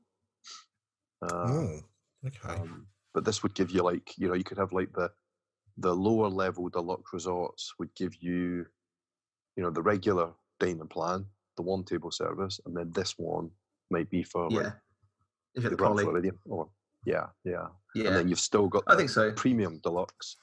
Uh, 1.22 1.26
Oh, 1.48 1.80
okay. 2.26 2.54
um, 2.54 2.86
but 3.16 3.24
this 3.24 3.42
would 3.42 3.55
give 3.55 3.70
you 3.70 3.83
like 3.83 4.12
you 4.18 4.29
know 4.29 4.35
you 4.35 4.44
could 4.44 4.59
have 4.59 4.74
like 4.74 4.92
the 4.92 5.11
the 5.79 5.94
lower 5.94 6.29
level 6.29 6.68
deluxe 6.68 7.12
resorts 7.14 7.72
would 7.79 7.94
give 7.94 8.14
you, 8.22 8.66
you 9.57 9.62
know, 9.62 9.68
the 9.70 9.83
regular 9.83 10.31
dining 10.59 10.87
plan, 10.88 11.24
the 11.57 11.62
one 11.62 11.83
table 11.85 12.11
service, 12.11 12.59
and 12.64 12.74
then 12.76 12.90
this 12.92 13.14
one 13.18 13.50
might 13.90 14.09
be 14.11 14.22
for 14.22 14.48
Yeah. 14.50 14.59
like 14.59 14.72
If 15.55 15.62
you're 15.62 15.70
the 15.70 15.76
the 15.76 15.76
Grand. 15.76 16.00
Floridian. 16.00 16.38
Or 16.46 16.68
yeah, 17.05 17.26
yeah. 17.44 17.66
And 17.94 18.05
Yeah. 18.05 18.11
then 18.16 18.29
you've 18.29 18.40
still 18.40 18.68
got 18.68 18.85
I 18.87 18.96
think 18.96 19.11
so. 19.11 19.33
premium 19.33 19.79
deluxe 19.83 20.37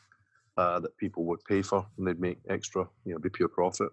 uh, 0.57 0.79
that 0.81 0.95
people 0.97 1.25
would 1.25 1.43
pay 1.45 1.61
for, 1.63 1.87
and 1.97 2.07
they'd 2.07 2.19
make 2.19 2.39
extra, 2.49 2.87
you 3.05 3.13
know, 3.13 3.19
be 3.19 3.29
pure 3.29 3.49
profit. 3.49 3.89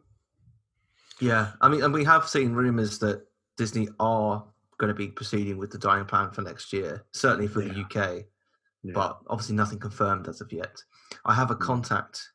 Yeah. 1.21 1.53
I 1.63 1.69
mean, 1.71 1.83
and 1.83 1.93
we 1.95 2.05
have 2.05 2.29
seen 2.29 2.53
rumours 2.53 2.99
that 2.99 3.27
Disney 3.57 3.89
are 3.99 4.45
going 4.77 4.89
to 4.89 4.95
be 4.95 5.09
proceeding 5.09 5.57
with 5.57 5.71
the 5.71 5.79
dining 5.79 6.05
plan 6.07 6.31
for 6.33 6.43
next 6.43 6.71
year, 6.73 7.05
certainly 7.13 7.49
for 7.49 7.61
the 7.63 7.73
UK, 7.85 8.27
Yeah. 8.83 8.93
but 8.95 9.19
obviously 9.27 9.57
nothing 9.57 9.79
confirmed 9.79 10.27
as 10.29 10.41
of 10.41 10.53
yet. 10.53 10.83
I 11.25 11.35
have 11.35 11.51
a 11.51 11.57
contact 11.57 12.31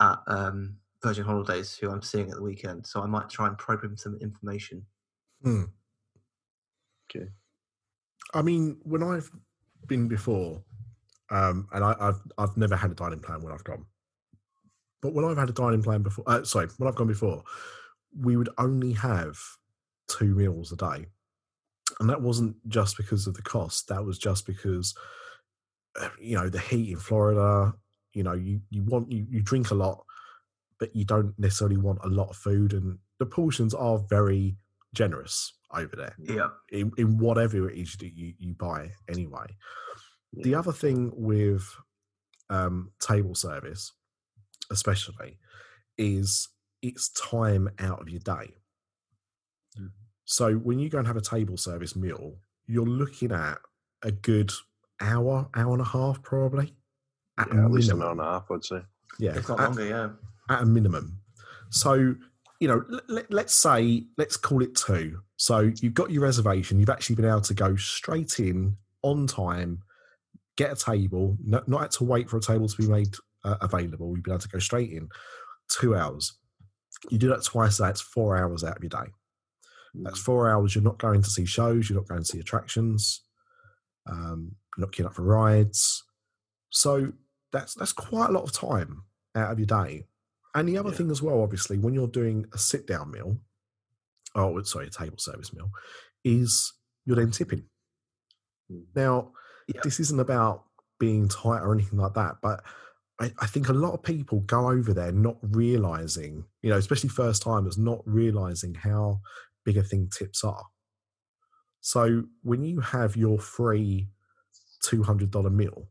at 0.00 0.18
um, 0.26 0.76
Virgin 1.02 1.24
Holidays 1.24 1.76
who 1.76 1.90
I'm 1.90 2.02
seeing 2.02 2.30
at 2.30 2.36
the 2.36 2.42
weekend, 2.42 2.86
so 2.86 3.02
I 3.02 3.06
might 3.06 3.28
try 3.28 3.46
and 3.46 3.56
probe 3.56 3.84
him 3.84 3.96
some 3.96 4.18
information. 4.20 4.84
Hmm. 5.42 5.64
Okay. 7.08 7.26
I 8.34 8.42
mean, 8.42 8.78
when 8.82 9.02
I've 9.02 9.30
been 9.86 10.08
before, 10.08 10.62
um, 11.30 11.68
and 11.72 11.84
I, 11.84 11.94
I've 12.00 12.20
I've 12.38 12.56
never 12.56 12.76
had 12.76 12.90
a 12.90 12.94
dining 12.94 13.20
plan 13.20 13.42
when 13.42 13.52
I've 13.52 13.64
gone, 13.64 13.86
but 15.02 15.14
when 15.14 15.24
I've 15.24 15.36
had 15.36 15.48
a 15.48 15.52
dining 15.52 15.82
plan 15.82 16.02
before, 16.02 16.24
uh, 16.26 16.44
sorry, 16.44 16.68
when 16.78 16.88
I've 16.88 16.96
gone 16.96 17.06
before, 17.06 17.42
we 18.18 18.36
would 18.36 18.48
only 18.58 18.92
have 18.92 19.38
two 20.08 20.34
meals 20.34 20.72
a 20.72 20.76
day, 20.76 21.06
and 22.00 22.10
that 22.10 22.20
wasn't 22.20 22.56
just 22.68 22.96
because 22.96 23.26
of 23.26 23.34
the 23.34 23.42
cost. 23.42 23.88
That 23.88 24.04
was 24.04 24.18
just 24.18 24.46
because, 24.46 24.94
you 26.20 26.36
know, 26.36 26.48
the 26.48 26.60
heat 26.60 26.90
in 26.90 26.98
Florida. 26.98 27.74
You 28.12 28.22
know, 28.22 28.32
you 28.32 28.60
you 28.70 28.82
want 28.84 29.10
you 29.12 29.26
you 29.28 29.42
drink 29.42 29.70
a 29.70 29.74
lot, 29.74 30.04
but 30.78 30.94
you 30.94 31.04
don't 31.04 31.34
necessarily 31.38 31.76
want 31.76 31.98
a 32.04 32.08
lot 32.08 32.30
of 32.30 32.36
food, 32.36 32.72
and 32.72 32.98
the 33.18 33.26
portions 33.26 33.74
are 33.74 33.98
very 34.08 34.56
generous 34.94 35.52
over 35.74 35.94
there 35.96 36.14
Yeah. 36.18 36.48
in, 36.70 36.92
in 36.96 37.18
whatever 37.18 37.68
it 37.68 37.78
is 37.78 37.96
that 37.96 38.14
you, 38.14 38.32
you 38.38 38.54
buy 38.54 38.92
anyway. 39.08 39.46
The 40.32 40.54
other 40.54 40.72
thing 40.72 41.12
with 41.14 41.64
um, 42.50 42.92
table 43.00 43.34
service, 43.34 43.92
especially, 44.70 45.38
is 45.98 46.48
it's 46.82 47.08
time 47.10 47.68
out 47.78 48.00
of 48.00 48.08
your 48.08 48.20
day. 48.20 48.54
Mm. 49.78 49.90
So 50.24 50.54
when 50.54 50.78
you 50.78 50.88
go 50.88 50.98
and 50.98 51.06
have 51.06 51.16
a 51.16 51.20
table 51.22 51.56
service 51.56 51.96
meal, 51.96 52.36
you're 52.66 52.86
looking 52.86 53.32
at 53.32 53.58
a 54.02 54.12
good 54.12 54.52
hour, 55.00 55.48
hour 55.54 55.72
and 55.72 55.82
a 55.82 55.84
half, 55.84 56.22
probably. 56.22 56.74
At, 57.38 57.48
Yeah, 57.52 57.64
at 57.64 57.70
least 57.70 57.90
an 57.90 57.98
minimum. 57.98 58.02
hour 58.02 58.12
and 58.12 58.20
a 58.20 58.24
half, 58.40 58.50
I'd 58.50 58.64
say. 58.64 58.80
Yeah, 59.18 59.36
If 59.36 59.48
not 59.48 59.60
at- 59.60 59.64
longer, 59.66 59.86
yeah. 59.86 60.08
at 60.54 60.62
a 60.62 60.66
minimum. 60.66 61.20
So, 61.70 62.14
you 62.60 62.68
know, 62.68 62.84
let, 63.08 63.30
let's 63.30 63.54
say, 63.54 64.04
let's 64.16 64.36
call 64.36 64.62
it 64.62 64.74
two. 64.74 65.20
So 65.36 65.70
you've 65.82 65.94
got 65.94 66.10
your 66.10 66.22
reservation, 66.22 66.78
you've 66.80 66.88
actually 66.90 67.16
been 67.16 67.24
able 67.26 67.40
to 67.42 67.54
go 67.54 67.76
straight 67.76 68.38
in 68.40 68.76
on 69.02 69.26
time, 69.26 69.82
get 70.56 70.72
a 70.72 70.76
table, 70.76 71.36
not, 71.44 71.68
not 71.68 71.82
had 71.82 71.90
to 71.92 72.04
wait 72.04 72.30
for 72.30 72.38
a 72.38 72.40
table 72.40 72.68
to 72.68 72.76
be 72.76 72.86
made 72.88 73.14
uh, 73.44 73.56
available. 73.60 74.14
You've 74.14 74.24
been 74.24 74.32
able 74.32 74.40
to 74.40 74.48
go 74.48 74.58
straight 74.58 74.90
in, 74.92 75.08
two 75.68 75.94
hours. 75.94 76.38
You 77.10 77.18
do 77.18 77.28
that 77.28 77.44
twice, 77.44 77.76
that's 77.76 78.00
four 78.00 78.38
hours 78.38 78.64
out 78.64 78.78
of 78.78 78.82
your 78.82 78.88
day. 78.88 79.10
That's 79.94 80.18
four 80.18 80.50
hours 80.50 80.74
you're 80.74 80.84
not 80.84 80.98
going 80.98 81.22
to 81.22 81.30
see 81.30 81.44
shows, 81.46 81.88
you're 81.88 81.98
not 81.98 82.08
going 82.08 82.20
to 82.20 82.26
see 82.26 82.38
attractions, 82.38 83.22
um, 84.10 84.52
you're 84.52 84.65
not 84.78 84.92
queuing 84.92 85.06
up 85.06 85.14
for 85.14 85.22
rides. 85.22 86.04
So 86.70 87.12
that's 87.52 87.74
that's 87.74 87.92
quite 87.92 88.30
a 88.30 88.32
lot 88.32 88.44
of 88.44 88.52
time 88.52 89.02
out 89.34 89.52
of 89.52 89.58
your 89.58 89.66
day. 89.66 90.04
And 90.54 90.68
the 90.68 90.78
other 90.78 90.90
Yeah. 90.90 90.96
thing 90.96 91.10
as 91.10 91.22
well, 91.22 91.42
obviously, 91.42 91.78
when 91.78 91.94
you're 91.94 92.08
doing 92.08 92.46
a 92.52 92.58
sit 92.58 92.86
down 92.86 93.10
meal, 93.10 93.38
oh 94.34 94.60
sorry, 94.62 94.86
a 94.86 94.90
table 94.90 95.18
service 95.18 95.52
meal, 95.52 95.70
is 96.24 96.72
you're 97.04 97.16
then 97.16 97.30
tipping. 97.30 97.64
Mm. 98.70 98.86
Now, 98.94 99.32
Yeah. 99.68 99.80
this 99.84 100.00
isn't 100.00 100.20
about 100.20 100.64
being 100.98 101.28
tight 101.28 101.60
or 101.62 101.72
anything 101.74 101.98
like 101.98 102.14
that, 102.14 102.40
but 102.40 102.64
I, 103.18 103.32
I 103.38 103.46
think 103.46 103.68
a 103.68 103.72
lot 103.74 103.92
of 103.94 104.02
people 104.02 104.40
go 104.40 104.70
over 104.70 104.92
there 104.92 105.12
not 105.12 105.38
realizing, 105.42 106.44
you 106.62 106.70
know, 106.70 106.76
especially 106.76 107.08
first 107.10 107.42
timers, 107.42 107.78
not 107.78 108.02
realizing 108.06 108.74
how 108.74 109.20
big 109.64 109.76
a 109.76 109.82
thing 109.82 110.08
tips 110.08 110.44
are. 110.44 110.64
So 111.80 112.24
when 112.42 112.64
you 112.64 112.80
have 112.80 113.16
your 113.16 113.38
free 113.38 114.08
$200 114.90 115.52
meal, 115.52 115.88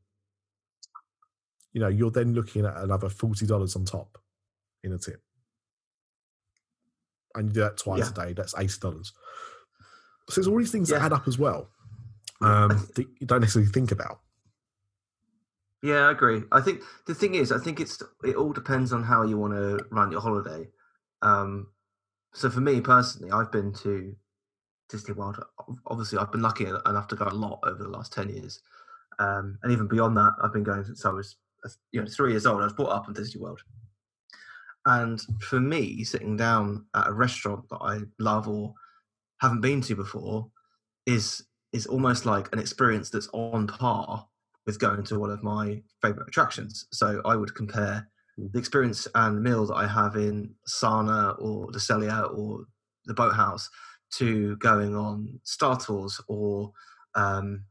you 1.74 1.82
know, 1.82 1.88
you're 1.88 2.12
then 2.12 2.34
looking 2.34 2.66
at 2.66 2.78
another 2.78 3.10
$40 3.10 3.76
on 3.76 3.86
top 3.86 4.18
in 4.84 4.94
a 4.94 4.98
tip. 4.98 5.22
And 7.36 7.50
you 7.50 7.54
do 7.54 7.60
that 7.62 7.78
twice 7.78 8.00
Yeah. 8.16 8.24
a 8.24 8.28
day, 8.28 8.34
that's 8.34 8.54
$80. 8.54 9.12
So 10.30 10.36
there's 10.36 10.48
all 10.48 10.58
these 10.58 10.72
things 10.72 10.90
that 10.90 11.02
add 11.02 11.14
up 11.14 11.28
as 11.28 11.38
well 11.38 11.70
um, 12.42 12.70
that 12.96 13.06
you 13.20 13.28
don't 13.28 13.42
necessarily 13.42 13.72
think 13.72 13.92
about. 13.92 14.22
Yeah, 15.84 16.08
I 16.08 16.12
agree. 16.12 16.42
I 16.52 16.62
think 16.62 16.82
the 17.06 17.14
thing 17.14 17.36
is, 17.36 17.52
I 17.52 17.60
think 17.60 17.80
it's 17.80 18.02
it 18.24 18.36
all 18.36 18.54
depends 18.54 18.92
on 18.92 19.04
how 19.04 19.22
you 19.24 19.38
want 19.38 19.54
to 19.54 19.86
run 19.92 20.12
your 20.12 20.22
holiday. 20.22 20.68
Um, 21.22 21.68
so 22.34 22.50
for 22.50 22.60
me 22.62 22.82
personally, 22.82 23.32
I've 23.32 23.52
been 23.52 23.72
to 23.84 24.16
Disney 24.90 25.14
World. 25.14 25.44
Obviously, 25.86 26.18
I've 26.18 26.32
been 26.32 26.42
lucky 26.42 26.66
enough 26.66 27.08
to 27.10 27.16
go 27.16 27.26
a 27.26 27.36
lot 27.36 27.60
over 27.64 27.84
the 27.84 27.90
last 27.90 28.12
ten 28.14 28.30
years, 28.30 28.62
um, 29.20 29.58
and 29.64 29.72
even 29.72 29.88
beyond 29.88 30.18
that, 30.18 30.34
I've 30.42 30.54
been 30.54 30.64
going 30.64 30.84
since 30.84 31.06
I 31.06 31.10
was 31.10 31.36
uh, 31.66 31.70
you 31.92 32.02
know 32.02 32.08
three 32.08 32.32
years 32.32 32.46
old. 32.46 32.62
I 32.62 32.66
was 32.66 32.74
brought 32.74 32.92
up 32.92 33.08
in 33.08 33.14
Disney 33.14 33.42
World, 33.42 33.62
and 34.86 35.22
for 35.42 35.60
me, 35.60 36.04
sitting 36.04 36.38
down 36.38 36.86
at 36.96 37.08
a 37.08 37.14
restaurant 37.14 37.68
that 37.70 37.82
I 37.82 38.02
love 38.20 38.48
or 38.48 38.74
haven't 39.42 39.62
been 39.62 39.82
to 39.82 39.96
before 39.96 40.48
is 41.06 41.44
is 41.74 41.86
almost 41.86 42.26
like 42.26 42.52
an 42.54 42.60
experience 42.60 43.10
that's 43.10 43.30
on 43.34 43.68
par 43.68 44.26
with 44.66 44.80
going 44.80 45.04
to 45.04 45.20
one 45.20 45.30
of 45.30 45.44
my 45.44 45.82
favorite 46.02 46.28
attractions. 46.28 46.86
So 46.92 47.22
I 47.26 47.36
would 47.36 47.54
compare 47.54 48.08
the 48.38 48.60
experience 48.60 49.08
and 49.16 49.44
meal 49.44 49.66
that 49.68 49.76
I 49.76 49.88
have 49.88 50.16
in 50.16 50.54
Sanaa 50.68 51.36
or 51.40 51.72
the 51.72 51.80
Celia 51.80 52.28
or 52.34 52.66
the 53.06 53.14
Boathouse 53.14 53.70
to 54.18 54.56
going 54.58 54.96
on 54.96 55.40
Star 55.44 55.78
Tours 55.78 56.20
or 56.28 56.72
um, 57.16 57.64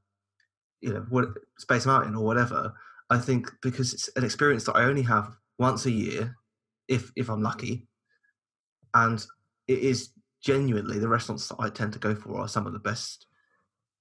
you 0.85 0.92
know 0.92 1.07
what 1.09 1.29
Space 1.59 1.87
Mountain 1.87 2.14
or 2.14 2.23
whatever. 2.23 2.75
I 3.09 3.18
think 3.18 3.51
because 3.62 3.94
it's 3.94 4.11
an 4.16 4.25
experience 4.25 4.64
that 4.64 4.77
I 4.77 4.85
only 4.85 5.03
have 5.03 5.35
once 5.59 5.87
a 5.87 5.90
year, 5.90 6.37
if 6.88 7.11
if 7.16 7.31
I'm 7.31 7.42
lucky, 7.42 7.88
and 8.92 9.25
it 9.66 9.79
is 9.79 10.11
genuinely 10.42 10.99
the 10.99 11.09
restaurants 11.09 11.49
that 11.49 11.57
I 11.59 11.70
tend 11.70 11.94
to 11.94 11.99
go 11.99 12.14
for 12.14 12.38
are 12.38 12.49
some 12.49 12.66
of 12.66 12.75
the 12.75 12.79
best 12.79 13.27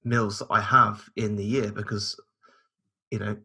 meals 0.03 0.39
that 0.39 0.47
I 0.51 0.59
have 0.59 1.09
in 1.15 1.37
the 1.37 1.45
year 1.45 1.71
because 1.71 2.19
you 3.11 3.19
know 3.19 3.37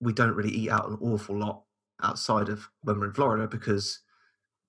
we 0.00 0.14
don't 0.14 0.34
really 0.34 0.50
eat 0.50 0.70
out 0.70 0.88
an 0.88 0.96
awful 1.02 1.38
lot 1.38 1.64
outside 2.02 2.48
of 2.48 2.66
when 2.80 2.98
we're 2.98 3.08
in 3.08 3.12
Florida 3.12 3.46
because 3.46 4.00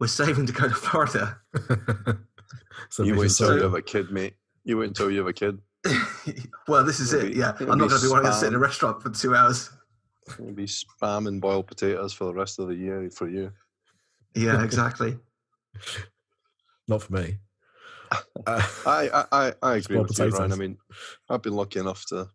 we're 0.01 0.07
saving 0.21 0.45
to 0.47 0.53
go 0.53 0.67
to 0.67 0.75
Florida. 0.75 1.37
so 2.89 3.03
you 3.03 3.13
vicious 3.13 3.17
wait 3.17 3.23
until 3.23 3.31
circle. 3.31 3.55
you 3.55 3.63
have 3.63 3.73
a 3.75 3.81
kid, 3.81 4.11
mate. 4.11 4.35
You 4.65 4.77
wait 4.79 4.87
until 4.87 5.09
you 5.09 5.19
have 5.19 5.27
a 5.27 5.33
kid. 5.33 5.59
well, 6.67 6.83
this 6.83 6.99
is 6.99 7.13
It'll 7.13 7.27
it. 7.27 7.33
be- 7.33 7.39
Yeah, 7.39 7.53
I'm 7.59 7.77
not 7.77 7.89
going 7.89 8.01
to 8.01 8.07
be 8.07 8.11
wanting 8.11 8.31
to 8.31 8.33
sit 8.37 8.47
in 8.47 8.55
a 8.55 8.59
restaurant 8.59 9.01
for 9.01 9.09
two 9.09 9.35
hours. 9.35 9.69
You'll 10.37 10.53
be 10.53 10.65
spamming 10.65 11.39
boiled 11.41 11.67
potatoes 11.67 12.13
for 12.13 12.25
the 12.25 12.33
rest 12.33 12.59
of 12.59 12.67
the 12.67 12.75
year 12.75 13.09
for 13.09 13.27
you. 13.27 13.51
Yeah, 14.35 14.63
exactly. 14.69 15.17
Not 16.87 17.03
for 17.03 17.13
me. 17.13 17.37
Uh, 18.11 18.17
I 18.85 19.09
I, 19.09 19.25
I, 19.31 19.53
I 19.61 19.75
agree 19.77 19.95
Small 19.95 20.03
with 20.03 20.17
you, 20.19 20.29
Ryan. 20.29 20.51
I 20.51 20.55
mean, 20.55 20.77
I've 21.29 21.41
been 21.41 21.55
lucky 21.55 21.79
enough 21.79 22.05
to 22.07 22.27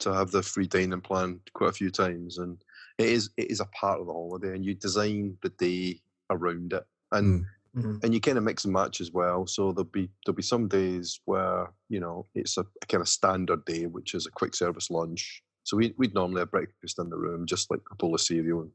to 0.00 0.12
have 0.12 0.30
the 0.30 0.42
free 0.42 0.66
dining 0.66 1.00
plan 1.00 1.40
quite 1.54 1.70
a 1.70 1.74
few 1.74 1.90
times, 1.90 2.38
and 2.38 2.62
it 2.98 3.08
is 3.08 3.30
it 3.36 3.50
is 3.50 3.60
a 3.60 3.66
part 3.66 4.00
of 4.00 4.06
the 4.06 4.12
holiday, 4.12 4.54
and 4.54 4.64
you 4.64 4.74
design 4.74 5.36
the 5.42 5.50
day 5.50 6.00
around 6.30 6.72
it, 6.72 6.84
and 7.12 7.42
Mm. 7.42 7.46
Mhm. 7.74 8.02
and 8.02 8.14
you 8.14 8.20
kind 8.20 8.38
of 8.38 8.44
mix 8.44 8.64
and 8.64 8.72
match 8.72 9.00
as 9.00 9.12
well. 9.12 9.46
So 9.46 9.72
there'll 9.72 9.84
be 9.90 10.10
there'll 10.24 10.36
be 10.36 10.42
some 10.42 10.68
days 10.68 11.20
where 11.24 11.72
you 11.88 12.00
know 12.00 12.28
it's 12.34 12.56
a, 12.58 12.62
a 12.82 12.86
kind 12.88 13.00
of 13.02 13.08
standard 13.08 13.64
day, 13.64 13.86
which 13.86 14.14
is 14.14 14.26
a 14.26 14.30
quick 14.30 14.54
service 14.54 14.90
lunch. 14.90 15.42
So 15.64 15.76
we 15.76 15.94
we'd 15.98 16.14
normally 16.14 16.40
have 16.40 16.50
breakfast 16.50 16.98
in 16.98 17.10
the 17.10 17.18
room, 17.18 17.46
just 17.46 17.70
like 17.70 17.80
a 17.90 17.96
bowl 17.96 18.14
of 18.14 18.20
cereal, 18.20 18.62
and, 18.62 18.72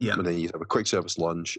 Yeah, 0.00 0.16
and 0.16 0.26
then 0.26 0.38
you'd 0.38 0.52
have 0.52 0.60
a 0.62 0.66
quick 0.66 0.86
service 0.86 1.18
lunch, 1.18 1.58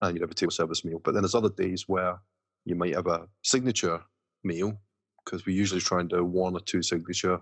and 0.00 0.14
you'd 0.14 0.22
have 0.22 0.30
a 0.30 0.34
table 0.34 0.50
service 0.50 0.84
meal. 0.84 0.98
But 0.98 1.12
then 1.14 1.22
there's 1.22 1.34
other 1.34 1.50
days 1.50 1.88
where 1.88 2.20
you 2.64 2.74
might 2.74 2.94
have 2.94 3.06
a 3.06 3.28
signature 3.42 4.04
meal 4.44 4.80
because 5.24 5.46
we 5.46 5.54
usually 5.54 5.80
try 5.80 6.00
and 6.00 6.08
do 6.10 6.24
one 6.24 6.56
or 6.56 6.60
two 6.60 6.82
signature 6.82 7.40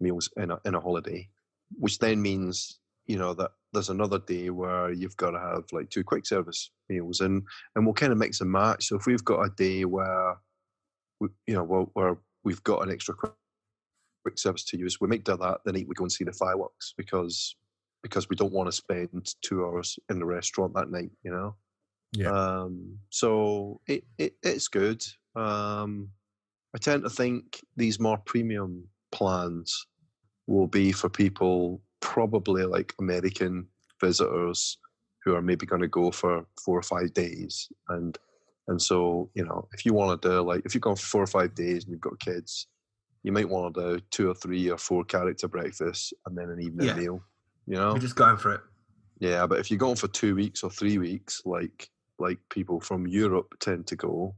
meals 0.00 0.30
in 0.36 0.50
a 0.50 0.60
in 0.64 0.74
a 0.74 0.80
holiday, 0.80 1.28
which 1.78 1.98
then 1.98 2.20
means 2.22 2.80
you 3.06 3.18
know 3.18 3.34
that 3.34 3.50
there's 3.72 3.88
another 3.88 4.18
day 4.18 4.50
where 4.50 4.92
you've 4.92 5.16
got 5.16 5.30
to 5.30 5.38
have 5.38 5.64
like 5.72 5.90
two 5.90 6.04
quick 6.04 6.26
service 6.26 6.70
meals, 6.88 7.20
and 7.20 7.42
and 7.74 7.84
we'll 7.84 7.94
kind 7.94 8.12
of 8.12 8.18
mix 8.18 8.40
and 8.40 8.50
match. 8.50 8.86
So 8.86 8.96
if 8.96 9.06
we've 9.06 9.24
got 9.24 9.42
a 9.42 9.50
day 9.56 9.84
where 9.84 10.36
we, 11.20 11.28
you 11.46 11.54
know 11.54 11.64
where, 11.64 11.82
where 11.94 12.18
we've 12.44 12.62
got 12.64 12.82
an 12.82 12.92
extra 12.92 13.14
quick 13.14 13.32
quick 14.24 14.38
service 14.38 14.64
to 14.66 14.78
use, 14.78 15.00
we 15.00 15.08
make 15.08 15.24
do 15.24 15.36
that. 15.36 15.60
The 15.64 15.72
night 15.72 15.88
we 15.88 15.94
go 15.94 16.04
and 16.04 16.12
see 16.12 16.24
the 16.24 16.32
fireworks 16.32 16.94
because 16.96 17.56
because 18.02 18.28
we 18.28 18.36
don't 18.36 18.52
want 18.52 18.68
to 18.68 18.72
spend 18.72 19.34
two 19.42 19.64
hours 19.64 19.98
in 20.10 20.18
the 20.18 20.26
restaurant 20.26 20.74
that 20.74 20.90
night. 20.90 21.10
You 21.22 21.32
know. 21.32 21.56
Yeah. 22.12 22.30
Um, 22.30 22.98
so 23.10 23.80
it, 23.86 24.04
it 24.18 24.34
it's 24.42 24.68
good. 24.68 25.02
Um, 25.34 26.10
I 26.74 26.78
tend 26.78 27.02
to 27.04 27.10
think 27.10 27.60
these 27.76 27.98
more 27.98 28.18
premium 28.18 28.86
plans 29.10 29.86
will 30.46 30.66
be 30.66 30.92
for 30.92 31.08
people 31.08 31.80
probably 32.02 32.64
like 32.64 32.94
American 33.00 33.66
visitors 34.00 34.76
who 35.24 35.34
are 35.34 35.40
maybe 35.40 35.64
going 35.64 35.80
to 35.80 35.88
go 35.88 36.10
for 36.10 36.44
four 36.62 36.78
or 36.78 36.82
five 36.82 37.14
days 37.14 37.68
and 37.88 38.18
and 38.68 38.80
so 38.82 39.30
you 39.34 39.44
know 39.44 39.66
if 39.72 39.86
you 39.86 39.94
want 39.94 40.20
to 40.20 40.28
do 40.28 40.40
like 40.42 40.62
if 40.66 40.74
you're 40.74 40.80
going 40.80 40.96
for 40.96 41.06
four 41.06 41.22
or 41.22 41.26
five 41.26 41.54
days 41.54 41.84
and 41.84 41.92
you've 41.92 42.00
got 42.00 42.18
kids 42.20 42.66
you 43.22 43.32
might 43.32 43.48
want 43.48 43.72
to 43.74 43.80
do 43.98 44.00
two 44.10 44.28
or 44.30 44.34
three 44.34 44.68
or 44.68 44.76
four 44.78 45.04
character 45.04 45.48
breakfasts 45.48 46.12
and 46.26 46.36
then 46.36 46.50
an 46.50 46.60
evening 46.60 46.86
Yeah. 46.88 46.94
meal 46.94 47.22
you 47.66 47.76
know 47.76 47.92
We're 47.92 48.00
just 48.00 48.16
going 48.16 48.36
for 48.36 48.52
it. 48.54 48.60
yeah, 49.20 49.46
but 49.46 49.60
if 49.60 49.70
you're 49.70 49.78
going 49.78 49.96
for 49.96 50.08
two 50.08 50.34
weeks 50.34 50.64
or 50.64 50.70
three 50.70 50.98
weeks, 50.98 51.42
like 51.44 51.88
like 52.18 52.38
people 52.50 52.80
from 52.80 53.06
Europe 53.06 53.54
tend 53.60 53.86
to 53.88 53.96
go, 53.96 54.34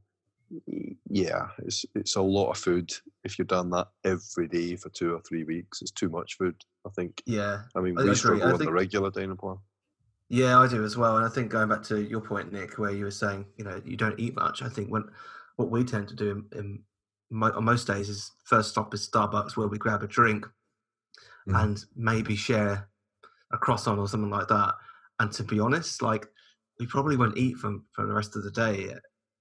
yeah, 1.08 1.48
it's 1.58 1.84
it's 1.94 2.16
a 2.16 2.22
lot 2.22 2.50
of 2.50 2.58
food. 2.58 2.92
If 3.24 3.38
you've 3.38 3.48
done 3.48 3.70
that 3.70 3.88
every 4.04 4.48
day 4.48 4.76
for 4.76 4.88
two 4.90 5.14
or 5.14 5.20
three 5.20 5.44
weeks, 5.44 5.82
it's 5.82 5.90
too 5.90 6.08
much 6.08 6.36
food. 6.36 6.56
I 6.86 6.90
think. 6.90 7.22
Yeah, 7.26 7.62
I 7.74 7.80
mean, 7.80 7.98
I 7.98 8.02
we 8.02 8.08
agree. 8.10 8.14
struggle 8.16 8.54
I 8.54 8.56
the 8.56 8.72
regular 8.72 9.10
dining 9.10 9.36
plan. 9.36 9.56
yeah, 10.28 10.58
I 10.58 10.66
do 10.68 10.84
as 10.84 10.96
well. 10.96 11.16
And 11.16 11.26
I 11.26 11.28
think 11.28 11.50
going 11.50 11.68
back 11.68 11.82
to 11.84 12.02
your 12.02 12.20
point, 12.20 12.52
Nick, 12.52 12.78
where 12.78 12.90
you 12.90 13.04
were 13.04 13.10
saying, 13.10 13.46
you 13.56 13.64
know, 13.64 13.80
you 13.84 13.96
don't 13.96 14.18
eat 14.18 14.34
much. 14.34 14.62
I 14.62 14.68
think 14.68 14.90
when 14.90 15.04
what 15.56 15.70
we 15.70 15.84
tend 15.84 16.08
to 16.08 16.14
do 16.14 16.30
in, 16.52 16.58
in 16.58 16.82
mo- 17.30 17.52
on 17.52 17.64
most 17.64 17.86
days 17.86 18.08
is 18.08 18.32
first 18.44 18.70
stop 18.70 18.92
is 18.94 19.08
Starbucks, 19.08 19.56
where 19.56 19.68
we 19.68 19.78
grab 19.78 20.02
a 20.02 20.06
drink 20.06 20.46
Mhm. 21.46 21.62
and 21.62 21.84
maybe 21.94 22.36
share 22.36 22.88
a 23.52 23.58
croissant 23.58 23.98
or 23.98 24.08
something 24.08 24.30
like 24.30 24.48
that. 24.48 24.74
And 25.20 25.30
to 25.32 25.44
be 25.44 25.60
honest, 25.60 26.00
like 26.02 26.26
we 26.80 26.86
probably 26.86 27.16
won't 27.16 27.36
eat 27.36 27.56
for 27.58 27.78
for 27.92 28.06
the 28.06 28.14
rest 28.14 28.34
of 28.36 28.42
the 28.44 28.50
day. 28.50 28.94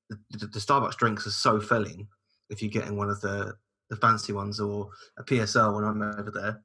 The, 0.09 0.17
the, 0.47 0.59
Starbucks 0.59 0.97
drinks 0.97 1.25
are 1.25 1.31
so 1.31 1.59
filling 1.59 2.07
if 2.49 2.61
you're 2.61 2.69
getting 2.69 2.97
one 2.97 3.09
of 3.09 3.21
the 3.21 3.55
the 3.89 3.95
fancy 3.95 4.33
ones 4.33 4.59
or 4.59 4.89
a 5.17 5.23
PSL 5.23 5.75
when 5.75 5.83
I'm 5.83 6.01
over 6.01 6.31
there, 6.31 6.61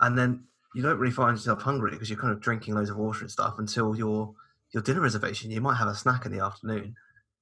and 0.00 0.16
then 0.16 0.44
you 0.74 0.82
don't 0.82 0.98
really 0.98 1.12
find 1.12 1.36
yourself 1.36 1.62
hungry 1.62 1.90
because 1.90 2.10
you're 2.10 2.18
kind 2.18 2.32
of 2.32 2.40
drinking 2.40 2.74
loads 2.74 2.90
of 2.90 2.96
water 2.96 3.20
and 3.20 3.30
stuff 3.30 3.54
until 3.58 3.96
your 3.96 4.34
your 4.72 4.82
dinner 4.82 5.00
reservation. 5.00 5.50
You 5.50 5.60
might 5.60 5.76
have 5.76 5.88
a 5.88 5.94
snack 5.94 6.26
in 6.26 6.32
the 6.32 6.44
afternoon, 6.44 6.94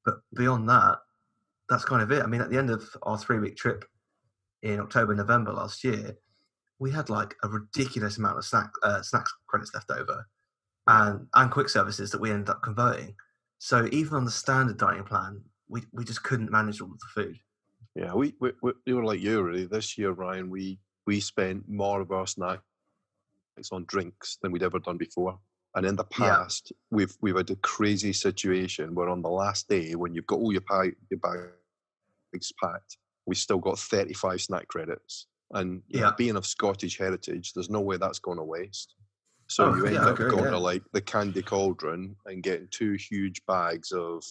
but 0.05 0.17
beyond 0.35 0.69
that, 0.69 0.99
that's 1.69 1.85
kind 1.85 2.03
of 2.03 2.13
it. 2.13 2.23
I 2.23 2.27
mean, 2.27 2.41
at 2.41 2.51
the 2.51 2.59
end 2.59 2.71
of 2.71 2.85
our 3.03 3.19
three 3.19 3.39
week 3.39 3.57
trip 3.57 3.85
in 4.63 4.81
October, 4.81 5.15
November 5.15 5.53
last 5.53 5.85
year, 5.85 6.17
we 6.79 6.91
had 6.91 7.11
like 7.11 7.35
a 7.43 7.49
ridiculous 7.49 8.19
amount 8.19 8.39
of 8.39 8.45
snack 8.45 8.71
uh, 8.83 9.03
snacks 9.03 9.33
credits 9.47 9.75
left 9.75 9.91
over, 9.91 10.27
and 10.87 11.27
and 11.35 11.51
quick 11.51 11.69
services 11.69 12.11
that 12.11 12.21
we 12.21 12.31
ended 12.31 12.51
up 12.51 12.63
converting. 12.63 13.15
So 13.65 13.89
even 13.93 14.13
on 14.13 14.27
the 14.27 14.31
standard 14.31 14.77
dining 14.77 15.05
plan, 15.05 15.41
we 15.69 15.85
we 15.91 16.05
just 16.05 16.23
couldn't 16.23 16.51
manage 16.51 16.83
all 16.83 16.93
of 16.93 16.99
the 17.01 17.07
food. 17.15 17.39
Yeah, 17.95 18.13
we 18.13 18.35
we, 18.39 18.53
we, 18.63 18.73
we 18.87 18.93
were 18.93 19.07
like 19.07 19.21
you 19.21 19.41
really. 19.41 19.65
This 19.65 19.97
year, 19.97 20.11
Ryan, 20.11 20.51
we 20.51 20.79
we 21.07 21.19
spent 21.21 21.67
more 21.67 22.03
of 22.03 22.13
our 22.13 22.27
snacks 22.27 22.61
on 23.73 23.87
drinks 23.87 24.37
than 24.43 24.53
we'd 24.53 24.63
ever 24.63 24.79
done 24.81 24.99
before. 24.99 25.39
And 25.75 25.87
in 25.87 25.97
the 25.97 26.05
Yeah. 26.19 26.37
past, 26.41 26.75
we've 26.91 27.17
we've 27.23 27.39
had 27.39 27.49
a 27.49 27.57
crazy 27.57 28.13
situation 28.13 28.95
where 28.95 29.09
on 29.09 29.23
the 29.23 29.31
last 29.31 29.67
day, 29.67 29.95
when 29.95 30.13
you've 30.15 30.27
got 30.27 30.41
all 30.41 30.53
your 30.53 30.61
pie, 30.61 30.93
your 31.09 31.21
bags 31.21 32.53
packed, 32.63 32.99
we 33.25 33.35
still 33.35 33.61
got 33.61 33.79
thirty 33.79 34.13
five 34.13 34.43
snack 34.43 34.69
credits. 34.69 35.27
And 35.53 35.83
you 35.89 36.01
know, 36.01 36.09
Yeah. 36.09 36.13
being 36.19 36.37
of 36.37 36.45
Scottish 36.45 36.99
heritage, 36.99 37.55
there's 37.55 37.71
no 37.71 37.81
way 37.81 37.97
that's 37.97 38.19
going 38.19 38.37
to 38.37 38.45
waste. 38.45 38.95
So 39.49 39.67
Oh, 39.67 39.75
you 39.75 39.87
end 39.87 39.95
yeah, 39.95 40.07
up 40.07 40.15
agree, 40.19 40.31
going 40.31 40.45
yeah. 40.45 40.51
to 40.51 40.59
like 40.59 40.83
the 40.93 41.01
candy 41.01 41.43
cauldron 41.43 42.17
and 42.27 42.43
getting 42.43 42.69
two 42.71 42.93
huge 42.95 43.45
bags 43.47 43.93
of 43.93 44.25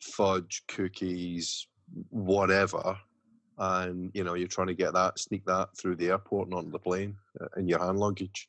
fudge, 0.00 0.62
cookies, 0.68 1.66
whatever, 2.10 2.98
and 3.58 4.10
you 4.14 4.24
know 4.24 4.34
you're 4.34 4.48
trying 4.48 4.66
to 4.68 4.74
get 4.74 4.92
that, 4.94 5.18
sneak 5.18 5.44
that 5.46 5.68
through 5.78 5.96
the 5.96 6.08
airport 6.08 6.48
and 6.48 6.54
onto 6.56 6.70
the 6.70 6.78
plane 6.78 7.16
uh, 7.40 7.46
in 7.56 7.68
your 7.68 7.78
hand 7.78 7.98
luggage. 7.98 8.48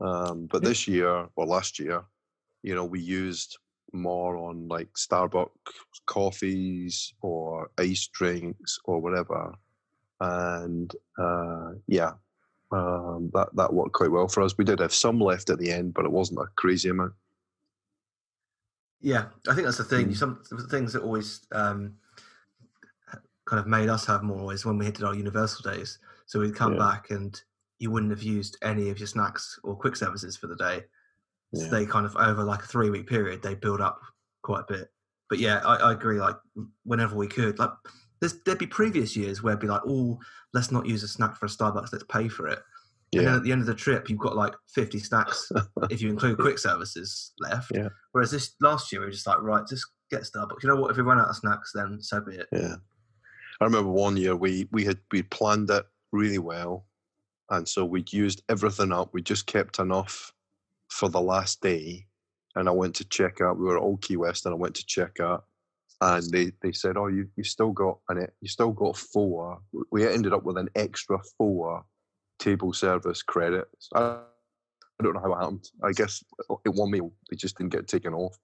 Um, 0.00 0.46
but 0.50 0.62
this 0.62 0.88
year 0.88 1.28
or 1.36 1.46
last 1.46 1.78
year, 1.78 2.04
you 2.62 2.74
know, 2.74 2.84
we 2.84 3.00
used 3.00 3.56
more 3.92 4.36
on 4.36 4.66
like 4.68 4.88
Starbucks 4.94 5.48
coffees 6.06 7.14
or 7.22 7.70
ice 7.78 8.08
drinks 8.12 8.78
or 8.84 9.00
whatever, 9.00 9.54
and 10.20 10.90
uh, 11.18 11.72
yeah. 11.86 12.12
Um, 12.70 13.30
that 13.34 13.48
that 13.54 13.72
worked 13.72 13.92
quite 13.92 14.10
well 14.10 14.26
for 14.26 14.42
us. 14.42 14.58
We 14.58 14.64
did 14.64 14.80
have 14.80 14.94
some 14.94 15.20
left 15.20 15.50
at 15.50 15.58
the 15.58 15.70
end, 15.70 15.94
but 15.94 16.04
it 16.04 16.10
wasn't 16.10 16.40
a 16.40 16.46
crazy 16.56 16.88
amount. 16.88 17.12
Yeah, 19.00 19.26
I 19.48 19.54
think 19.54 19.66
that's 19.66 19.78
the 19.78 19.84
thing. 19.84 20.08
Mm. 20.08 20.16
Some 20.16 20.42
the 20.50 20.66
things 20.66 20.92
that 20.94 21.02
always 21.02 21.46
um, 21.52 21.94
kind 23.46 23.60
of 23.60 23.66
made 23.66 23.88
us 23.88 24.06
have 24.06 24.22
more 24.22 24.52
is 24.52 24.64
when 24.64 24.78
we 24.78 24.86
did 24.86 25.04
our 25.04 25.14
Universal 25.14 25.70
days. 25.70 25.98
So 26.26 26.40
we'd 26.40 26.54
come 26.54 26.72
Yeah. 26.72 26.78
back 26.78 27.10
and 27.10 27.40
you 27.78 27.90
wouldn't 27.90 28.12
have 28.12 28.22
used 28.22 28.56
any 28.62 28.88
of 28.88 28.98
your 28.98 29.06
snacks 29.06 29.58
or 29.62 29.76
quick 29.76 29.96
services 29.96 30.36
for 30.36 30.46
the 30.46 30.56
day. 30.56 30.84
So 31.54 31.64
Yeah. 31.64 31.68
they 31.70 31.86
kind 31.86 32.06
of 32.06 32.16
over 32.16 32.42
like 32.42 32.62
a 32.62 32.66
three 32.66 32.90
week 32.90 33.06
period 33.06 33.42
they 33.42 33.54
build 33.54 33.80
up 33.80 34.00
quite 34.42 34.60
a 34.68 34.72
bit. 34.72 34.92
But 35.28 35.38
yeah, 35.38 35.60
I, 35.64 35.76
I 35.76 35.92
agree. 35.92 36.18
Like 36.18 36.36
whenever 36.84 37.14
we 37.14 37.28
could, 37.28 37.58
like 37.58 37.72
there's, 38.20 38.40
there'd 38.44 38.58
be 38.58 38.66
previous 38.66 39.16
years 39.16 39.42
where 39.42 39.52
it'd 39.52 39.60
be 39.60 39.66
like, 39.66 39.82
oh, 39.86 40.18
let's 40.52 40.70
not 40.70 40.86
use 40.86 41.02
a 41.02 41.08
snack 41.08 41.36
for 41.36 41.46
a 41.46 41.48
Starbucks, 41.48 41.92
let's 41.92 42.04
pay 42.08 42.28
for 42.28 42.48
it. 42.48 42.60
And 43.18 43.26
then 43.26 43.34
at 43.34 43.42
the 43.44 43.52
end 43.52 43.60
of 43.60 43.66
the 43.66 43.74
trip, 43.74 44.10
you've 44.10 44.18
got 44.18 44.36
like 44.36 44.54
50 44.74 44.98
snacks 44.98 45.50
if 45.90 46.02
you 46.02 46.10
include 46.10 46.38
quick 46.38 46.58
services 46.58 47.32
left. 47.38 47.70
Yeah. 47.72 47.88
Whereas 48.12 48.30
this 48.30 48.54
last 48.60 48.90
year, 48.90 49.00
we 49.00 49.06
were 49.06 49.12
just 49.12 49.26
like, 49.26 49.40
right, 49.40 49.66
just 49.68 49.86
get 50.10 50.22
Starbucks. 50.22 50.62
You 50.62 50.68
know 50.68 50.76
what? 50.76 50.90
If 50.90 50.96
we 50.96 51.02
run 51.02 51.20
out 51.20 51.28
of 51.28 51.36
snacks, 51.36 51.72
then 51.74 52.00
so 52.00 52.20
be 52.20 52.36
it. 52.36 52.48
yeah. 52.52 52.76
I 53.60 53.64
remember 53.64 53.90
one 53.90 54.16
year 54.16 54.34
we 54.34 54.68
we 54.72 54.84
had 54.84 54.98
we 55.12 55.22
planned 55.22 55.70
it 55.70 55.84
really 56.12 56.38
well, 56.38 56.86
and 57.50 57.68
so 57.68 57.84
we'd 57.84 58.12
used 58.12 58.42
everything 58.48 58.92
up. 58.92 59.10
We 59.12 59.22
just 59.22 59.46
kept 59.46 59.78
enough 59.78 60.32
for 60.88 61.08
the 61.08 61.20
last 61.20 61.60
day, 61.60 62.06
and 62.56 62.68
I 62.68 62.72
went 62.72 62.96
to 62.96 63.04
check 63.04 63.40
out. 63.40 63.58
We 63.58 63.64
were 63.64 63.76
at 63.76 63.82
Old 63.82 64.02
Key 64.02 64.16
West, 64.16 64.44
and 64.44 64.54
I 64.54 64.58
went 64.58 64.74
to 64.74 64.86
check 64.86 65.20
out, 65.20 65.44
and 66.04 66.30
they 66.30 66.52
they 66.62 66.72
said, 66.72 66.96
"Oh, 66.96 67.06
you 67.06 67.28
you 67.36 67.44
still 67.44 67.72
got 67.72 67.98
an 68.08 68.26
you 68.40 68.48
still 68.48 68.72
got 68.72 68.96
four. 68.96 69.58
We 69.90 70.06
ended 70.06 70.32
up 70.32 70.44
with 70.44 70.58
an 70.58 70.68
extra 70.74 71.18
four 71.38 71.84
table 72.38 72.72
service 72.72 73.22
credits. 73.22 73.88
I, 73.94 74.00
I 75.00 75.02
don't 75.02 75.14
know 75.14 75.20
how 75.20 75.32
it 75.32 75.38
happened. 75.40 75.64
I 75.82 75.92
guess 75.92 76.22
at 76.66 76.74
one 76.74 76.90
meal 76.90 77.12
they 77.30 77.36
just 77.36 77.56
didn't 77.56 77.72
get 77.72 77.88
taken 77.88 78.12
off. 78.14 78.36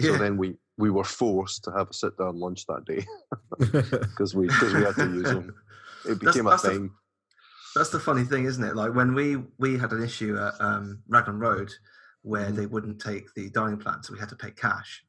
So 0.00 0.16
then 0.18 0.36
we 0.36 0.56
we 0.76 0.90
were 0.90 1.04
forced 1.04 1.64
to 1.64 1.70
have 1.72 1.90
a 1.90 1.92
sit 1.92 2.16
down 2.18 2.38
lunch 2.40 2.66
that 2.66 2.84
day 2.84 3.04
because 3.58 4.34
we 4.34 4.46
because 4.46 4.74
we 4.74 4.82
had 4.82 4.96
to 4.96 5.06
use 5.08 5.30
them. 5.30 5.54
It 6.04 6.18
became 6.20 6.44
that's 6.46 6.62
the- 6.62 6.68
a 6.68 6.72
thing. 6.72 6.90
That's 7.76 7.90
the 7.90 7.98
funny 7.98 8.22
thing, 8.24 8.44
isn't 8.44 8.62
it? 8.62 8.76
Like 8.76 8.94
when 8.94 9.14
we 9.14 9.36
we 9.58 9.78
had 9.78 9.92
an 9.92 10.02
issue 10.02 10.36
at 10.38 10.54
um, 10.60 11.02
Raglan 11.08 11.38
Road 11.40 11.72
where 12.22 12.50
Mhm. 12.50 12.56
they 12.56 12.66
wouldn't 12.66 13.00
take 13.00 13.32
the 13.34 13.50
dining 13.50 13.78
plan, 13.78 14.02
so 14.02 14.12
we 14.12 14.18
had 14.20 14.28
to 14.30 14.36
pay 14.36 14.50
cash. 14.52 15.04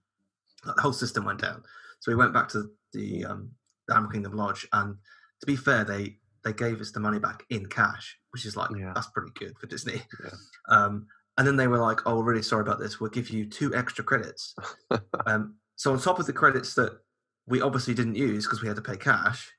The 0.65 0.81
whole 0.81 0.93
system 0.93 1.25
went 1.25 1.41
down. 1.41 1.63
So 1.99 2.11
we 2.11 2.15
went 2.15 2.33
back 2.33 2.47
to 2.49 2.69
the 2.93 3.25
um, 3.25 3.51
the 3.87 3.93
Animal 3.95 4.11
Kingdom 4.11 4.33
Lodge, 4.33 4.67
and 4.73 4.95
to 5.41 5.45
be 5.45 5.55
fair, 5.55 5.83
they 5.83 6.17
they 6.43 6.53
gave 6.53 6.79
us 6.81 6.91
the 6.91 6.99
money 6.99 7.19
back 7.19 7.43
in 7.49 7.65
cash, 7.67 8.17
which 8.31 8.45
is 8.45 8.55
like 8.55 8.69
Yeah. 8.77 8.91
that's 8.93 9.07
pretty 9.07 9.31
good 9.37 9.57
for 9.59 9.67
Disney. 9.67 10.01
Yeah. 10.23 10.29
Um, 10.69 11.05
and 11.37 11.45
then 11.45 11.57
they 11.57 11.67
were 11.67 11.77
like, 11.77 11.99
"Oh, 12.07 12.17
we're 12.17 12.23
really 12.23 12.41
sorry 12.41 12.61
about 12.61 12.79
this. 12.79 12.99
We'll 12.99 13.09
give 13.11 13.29
you 13.29 13.45
two 13.45 13.75
extra 13.75 14.03
credits." 14.03 14.55
um, 15.27 15.55
so 15.75 15.91
on 15.91 15.99
top 15.99 16.17
of 16.19 16.25
the 16.25 16.33
credits 16.33 16.73
that 16.75 16.97
we 17.45 17.61
obviously 17.61 17.93
didn't 17.93 18.15
use 18.15 18.45
because 18.45 18.61
we 18.61 18.67
had 18.67 18.77
to 18.77 18.81
pay 18.81 18.97
cash, 18.97 19.51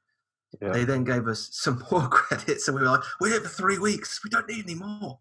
Yeah. 0.61 0.71
they 0.73 0.85
then 0.85 1.05
gave 1.05 1.29
us 1.29 1.49
some 1.53 1.85
more 1.91 2.09
credits, 2.09 2.67
and 2.67 2.75
we 2.77 2.83
were 2.83 2.89
like, 2.89 3.03
"We're 3.21 3.31
here 3.31 3.41
for 3.41 3.49
three 3.49 3.79
weeks. 3.79 4.21
We 4.25 4.31
don't 4.31 4.49
need 4.49 4.65
any 4.65 4.75
more." 4.75 5.21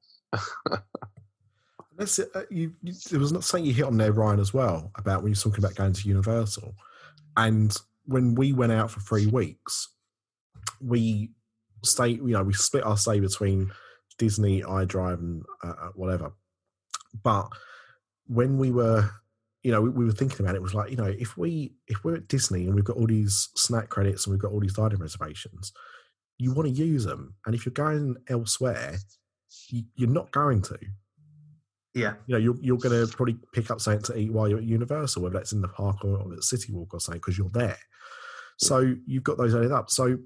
That's 1.98 2.20
it. 2.20 2.30
Uh, 2.36 2.42
you, 2.50 2.74
you, 2.82 2.94
there 3.10 3.20
was 3.20 3.32
not 3.32 3.44
something 3.44 3.66
you 3.66 3.74
hit 3.74 3.86
on 3.86 3.98
there, 3.98 4.12
Ryan, 4.12 4.40
as 4.40 4.54
well 4.54 4.92
about 4.96 5.24
when 5.24 5.32
you're 5.32 5.42
talking 5.42 5.64
about 5.64 5.76
going 5.76 5.94
to 5.94 6.08
Universal. 6.08 6.76
And 7.38 7.76
when 8.06 8.36
we 8.36 8.54
went 8.54 8.72
out 8.72 8.92
for 8.92 9.00
three 9.00 9.28
weeks, 9.28 9.90
we 10.82 11.32
stay. 11.84 12.10
You 12.10 12.28
know, 12.28 12.44
we 12.44 12.54
split 12.54 12.84
our 12.84 12.98
stay 12.98 13.20
between 13.20 13.72
Disney, 14.18 14.62
iDrive, 14.62 15.20
and 15.20 15.44
uh, 15.64 15.74
uh, 15.82 15.90
whatever. 15.96 16.34
But 17.24 17.50
when 18.28 18.58
we 18.58 18.72
were, 18.72 19.10
you 19.64 19.72
know, 19.72 19.82
we, 19.82 19.90
we 19.90 20.06
were 20.06 20.12
thinking 20.12 20.42
about 20.42 20.56
it, 20.56 20.58
it 20.58 20.64
was 20.64 20.74
like, 20.74 20.92
you 20.92 20.98
know, 20.98 21.06
if 21.18 21.38
we 21.38 21.74
if 21.88 22.04
we're 22.04 22.16
at 22.16 22.28
Disney 22.28 22.66
and 22.66 22.76
we've 22.76 22.84
got 22.84 22.98
all 22.98 23.08
these 23.08 23.50
snack 23.56 23.90
credits 23.90 24.26
and 24.26 24.32
we've 24.32 24.42
got 24.42 24.52
all 24.52 24.60
these 24.60 24.74
dining 24.74 25.00
reservations, 25.00 25.72
you 26.38 26.54
want 26.54 26.68
to 26.68 26.74
use 26.74 27.06
them. 27.06 27.36
And 27.46 27.56
if 27.56 27.66
you're 27.66 27.74
going 27.74 28.18
elsewhere, 28.30 28.98
you, 29.70 29.84
you're 29.96 30.10
not 30.10 30.32
going 30.32 30.62
to 30.64 30.78
Yeah, 31.96 32.16
you 32.28 32.34
know, 32.34 32.40
you're, 32.40 32.58
you're 32.62 32.78
going 32.78 33.08
to 33.08 33.12
probably 33.16 33.38
pick 33.54 33.72
up 33.72 33.80
something 33.80 34.04
to 34.04 34.20
eat 34.20 34.32
while 34.34 34.50
you're 34.50 34.60
at 34.60 34.66
Universal, 34.66 35.24
whether 35.24 35.38
that's 35.38 35.54
in 35.54 35.62
the 35.62 35.70
park 35.70 36.04
or, 36.04 36.18
or 36.18 36.34
at 36.34 36.44
City 36.44 36.74
Walk 36.74 36.94
or 36.94 37.00
something, 37.00 37.20
because 37.20 37.38
you're 37.38 37.50
there. 37.50 37.78
So 38.58 38.96
you've 39.08 39.24
got 39.24 39.38
those 39.38 39.56
added 39.56 39.72
up. 39.72 39.90
So 39.90 40.18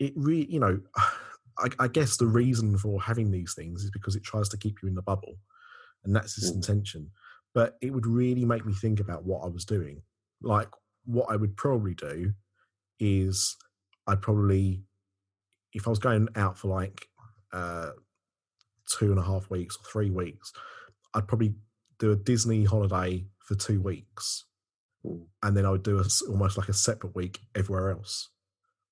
it 0.00 0.12
really, 0.16 0.50
you 0.52 0.60
know, 0.60 0.80
I, 1.58 1.68
I 1.78 1.88
guess 1.88 2.16
the 2.16 2.26
reason 2.26 2.76
for 2.78 3.00
having 3.00 3.30
these 3.30 3.54
things 3.54 3.84
is 3.84 3.90
because 3.90 4.16
it 4.16 4.24
tries 4.24 4.48
to 4.48 4.56
keep 4.56 4.78
you 4.82 4.88
in 4.88 4.94
the 4.94 5.02
bubble, 5.02 5.36
and 6.04 6.14
that's 6.16 6.36
its 6.38 6.50
Mm. 6.50 6.56
intention. 6.56 7.10
But 7.54 7.76
it 7.82 7.92
would 7.92 8.06
really 8.06 8.44
make 8.44 8.64
me 8.64 8.72
think 8.72 8.98
about 8.98 9.24
what 9.24 9.44
I 9.44 9.48
was 9.48 9.64
doing. 9.64 10.02
Like 10.40 10.68
what 11.04 11.26
I 11.30 11.36
would 11.36 11.56
probably 11.56 11.94
do 11.94 12.32
is 12.98 13.56
I'd 14.06 14.22
probably, 14.22 14.82
if 15.74 15.86
I 15.86 15.90
was 15.90 15.98
going 15.98 16.28
out 16.34 16.56
for 16.58 16.68
like 16.68 17.06
uh, 17.52 17.90
two 18.86 19.10
and 19.10 19.18
a 19.18 19.22
half 19.22 19.50
weeks 19.50 19.76
or 19.76 19.82
three 19.90 20.10
weeks, 20.10 20.52
I'd 21.14 21.28
probably 21.28 21.54
do 21.98 22.10
a 22.12 22.16
Disney 22.16 22.64
holiday 22.64 23.26
for 23.40 23.54
two 23.54 23.80
weeks, 23.80 24.44
Mm. 25.04 25.26
and 25.42 25.56
then 25.56 25.66
I 25.66 25.70
would 25.70 25.82
do 25.82 25.98
a 25.98 26.04
almost 26.28 26.56
like 26.56 26.68
a 26.68 26.72
separate 26.72 27.14
week 27.14 27.40
everywhere 27.54 27.90
else. 27.90 28.28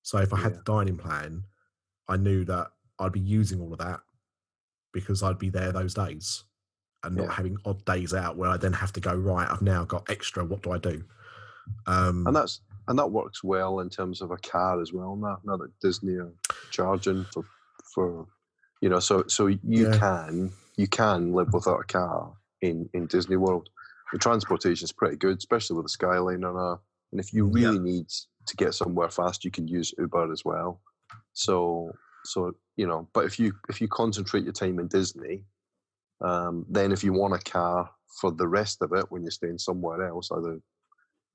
So 0.01 0.17
if 0.17 0.33
I 0.33 0.37
had 0.37 0.51
Yeah. 0.53 0.57
the 0.57 0.63
dining 0.63 0.97
plan, 0.97 1.45
I 2.07 2.17
knew 2.17 2.43
that 2.45 2.71
I'd 2.99 3.13
be 3.13 3.19
using 3.21 3.61
all 3.61 3.71
of 3.71 3.79
that 3.79 4.01
because 4.91 5.23
I'd 5.23 5.39
be 5.39 5.49
there 5.49 5.71
those 5.71 5.93
days 5.93 6.43
and 7.03 7.15
not 7.15 7.27
Yeah. 7.27 7.31
having 7.31 7.57
odd 7.65 7.85
days 7.85 8.13
out 8.13 8.35
where 8.35 8.49
I 8.49 8.57
then 8.57 8.73
have 8.73 8.91
to 8.93 8.99
go 8.99 9.15
right. 9.15 9.49
I've 9.49 9.61
now 9.61 9.85
got 9.85 10.09
extra. 10.09 10.43
What 10.43 10.63
do 10.63 10.71
I 10.71 10.77
do? 10.77 11.05
Um, 11.87 12.27
and 12.27 12.35
that's 12.35 12.59
and 12.87 12.99
that 12.99 13.11
works 13.11 13.43
well 13.43 13.79
in 13.79 13.89
terms 13.89 14.21
of 14.21 14.31
a 14.31 14.37
car 14.37 14.81
as 14.81 14.91
well. 14.91 15.15
Now, 15.15 15.39
now 15.43 15.55
that 15.57 15.79
Disney 15.79 16.15
are 16.17 16.33
charging 16.71 17.23
for 17.25 17.45
for 17.93 18.27
you 18.81 18.89
know, 18.89 18.99
so 18.99 19.25
so 19.27 19.47
you 19.47 19.87
Yeah. 19.87 19.89
can 19.89 20.51
you 20.77 20.87
can 20.87 21.33
live 21.33 21.53
without 21.53 21.81
a 21.81 21.85
car 21.85 22.33
in 22.61 22.89
in 22.93 23.07
Disney 23.07 23.37
World. 23.37 23.69
The 24.13 24.19
transportation 24.19 24.85
is 24.85 24.91
pretty 24.91 25.17
good, 25.17 25.37
especially 25.37 25.77
with 25.77 25.87
the 25.87 25.97
Skyliner. 25.97 26.79
And 27.11 27.21
if 27.21 27.33
you 27.33 27.45
Yeah. 27.45 27.47
really 27.47 27.79
need 27.79 28.07
to 28.47 28.55
get 28.57 28.73
somewhere 28.73 29.09
fast, 29.09 29.45
you 29.45 29.51
can 29.51 29.67
use 29.67 29.93
Uber 29.97 30.31
as 30.31 30.43
well. 30.45 30.81
So 31.33 31.93
so 32.25 32.53
you 32.77 32.87
know, 32.87 33.09
but 33.13 33.25
if 33.25 33.39
you 33.39 33.53
if 33.69 33.81
you 33.81 33.87
concentrate 33.87 34.43
your 34.43 34.53
time 34.53 34.79
in 34.79 34.87
Disney, 34.87 35.45
um, 36.21 36.65
then 36.69 36.91
if 36.91 37.03
you 37.03 37.13
want 37.13 37.35
a 37.35 37.39
car 37.39 37.91
for 38.21 38.31
the 38.31 38.47
rest 38.47 38.81
of 38.81 38.93
it 38.93 39.11
when 39.11 39.23
you're 39.23 39.31
staying 39.31 39.59
somewhere 39.59 40.07
else, 40.07 40.31
either 40.31 40.59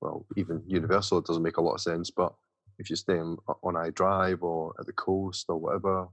well, 0.01 0.25
even 0.37 0.63
Universal, 0.67 1.19
it 1.19 1.25
doesn't 1.25 1.43
make 1.43 1.57
a 1.57 1.61
lot 1.61 1.75
of 1.75 1.81
sense. 1.81 2.11
But 2.11 2.33
if 2.79 2.89
you're 2.89 2.97
staying 2.97 3.37
on 3.63 3.73
iDrive 3.75 4.41
or 4.43 4.73
at 4.79 4.85
the 4.85 4.93
coast 4.93 5.45
or 5.49 5.57
whatever, 5.57 6.07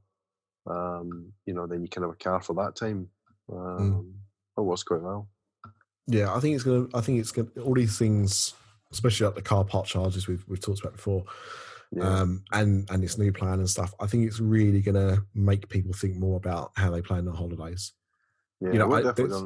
um, 0.67 1.33
you 1.47 1.55
know, 1.55 1.67
then 1.67 1.83
you 1.83 1.89
can 1.89 2.03
have 2.03 2.13
a 2.13 2.17
car 2.17 2.41
for 2.41 2.55
that 2.55 2.77
time. 2.77 3.09
Um, 3.53 4.15
That 4.57 4.63
works 4.63 4.83
quite 4.83 5.03
well. 5.03 5.29
Yeah, 6.07 6.35
I 6.35 6.41
think 6.41 6.55
it's 6.55 6.65
gonna. 6.65 6.87
I 6.95 7.01
think 7.01 7.19
it's 7.21 7.33
gonna. 7.33 7.49
All 7.63 7.75
these 7.75 7.99
things, 7.99 8.55
especially 8.93 9.27
like 9.27 9.35
the 9.37 9.43
car 9.43 9.65
park 9.65 9.87
charges 9.87 10.27
we've 10.29 10.45
we've 10.49 10.61
talked 10.61 10.81
about 10.81 10.93
before, 10.97 11.25
Yeah, 11.93 12.05
um, 12.21 12.45
and 12.53 12.89
and 12.91 13.03
this 13.03 13.19
new 13.19 13.33
plan 13.33 13.59
and 13.59 13.69
stuff. 13.69 13.95
I 14.01 14.07
think 14.07 14.27
it's 14.27 14.41
really 14.41 14.81
gonna 14.83 15.25
make 15.35 15.69
people 15.69 15.93
think 15.93 16.17
more 16.17 16.37
about 16.37 16.73
how 16.77 16.91
they 16.91 17.03
plan 17.03 17.25
their 17.25 17.35
holidays. 17.35 17.93
yeah. 18.61 18.73
you 18.73 18.79
know, 18.79 18.87
we're 18.87 18.99
I- 18.99 19.03
definitely 19.03 19.29
there's- 19.31 19.41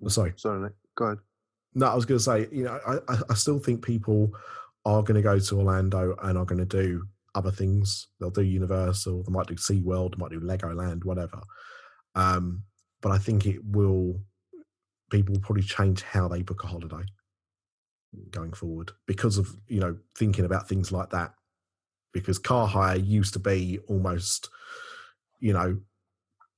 done. 0.00 0.10
Sorry, 0.10 0.34
Sorry, 0.36 0.60
Nick. 0.60 0.72
Go 0.96 1.04
ahead. 1.06 1.18
no, 1.74 1.86
I 1.86 1.94
was 1.94 2.04
gonna 2.04 2.20
say, 2.20 2.48
you 2.52 2.64
know, 2.64 2.78
I 2.86 2.96
I, 3.12 3.18
I 3.30 3.34
still 3.34 3.58
think 3.58 3.82
people 3.84 4.30
are 4.84 5.02
gonna 5.02 5.22
go 5.22 5.38
to 5.38 5.58
Orlando 5.58 6.14
and 6.22 6.36
are 6.36 6.44
gonna 6.44 6.66
do 6.66 7.06
other 7.36 7.50
things. 7.50 8.08
They'll 8.18 8.30
do 8.30 8.42
Universal. 8.42 9.22
They 9.22 9.32
might 9.32 9.46
do 9.46 9.54
SeaWorld. 9.54 10.12
They 10.12 10.20
might 10.20 10.30
do 10.30 10.40
Legoland, 10.40 11.04
whatever. 11.04 11.40
Um, 12.14 12.62
but 13.02 13.12
I 13.12 13.18
think 13.18 13.46
it 13.46 13.64
will. 13.64 14.20
People 15.10 15.34
will 15.34 15.40
probably 15.40 15.62
change 15.62 16.02
how 16.02 16.26
they 16.26 16.42
book 16.42 16.64
a 16.64 16.66
holiday 16.66 17.04
going 18.30 18.52
forward 18.52 18.92
because 19.06 19.38
of 19.38 19.54
you 19.68 19.80
know 19.80 19.96
thinking 20.16 20.44
about 20.44 20.68
things 20.68 20.90
like 20.90 21.10
that 21.10 21.34
because 22.12 22.38
car 22.38 22.66
hire 22.66 22.96
used 22.96 23.32
to 23.34 23.38
be 23.38 23.78
almost 23.88 24.48
you 25.40 25.52
know 25.52 25.78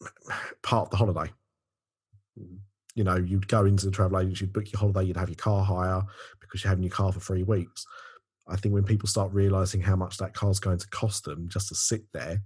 part 0.62 0.86
of 0.86 0.90
the 0.90 0.96
holiday 0.96 1.30
you 2.94 3.04
know 3.04 3.16
you'd 3.16 3.48
go 3.48 3.64
into 3.64 3.86
the 3.86 3.92
travel 3.92 4.18
agency 4.18 4.44
you'd 4.44 4.52
book 4.52 4.70
your 4.72 4.78
holiday 4.78 5.02
you'd 5.02 5.16
have 5.16 5.28
your 5.28 5.36
car 5.36 5.64
hire 5.64 6.02
because 6.40 6.62
you're 6.62 6.68
having 6.68 6.84
your 6.84 6.92
car 6.92 7.12
for 7.12 7.20
three 7.20 7.42
weeks 7.42 7.84
i 8.48 8.56
think 8.56 8.74
when 8.74 8.84
people 8.84 9.08
start 9.08 9.32
realizing 9.32 9.80
how 9.80 9.96
much 9.96 10.16
that 10.16 10.34
car's 10.34 10.58
going 10.60 10.78
to 10.78 10.88
cost 10.88 11.24
them 11.24 11.48
just 11.48 11.68
to 11.68 11.74
sit 11.74 12.02
there 12.12 12.42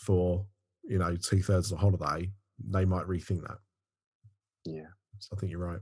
for 0.00 0.44
you 0.84 0.98
know 0.98 1.16
two-thirds 1.16 1.70
of 1.70 1.78
the 1.78 1.80
holiday 1.80 2.30
they 2.70 2.84
might 2.84 3.06
rethink 3.06 3.40
that 3.42 3.58
Yeah, 4.64 4.82
so 5.18 5.34
i 5.36 5.40
think 5.40 5.50
you're 5.50 5.60
right 5.60 5.80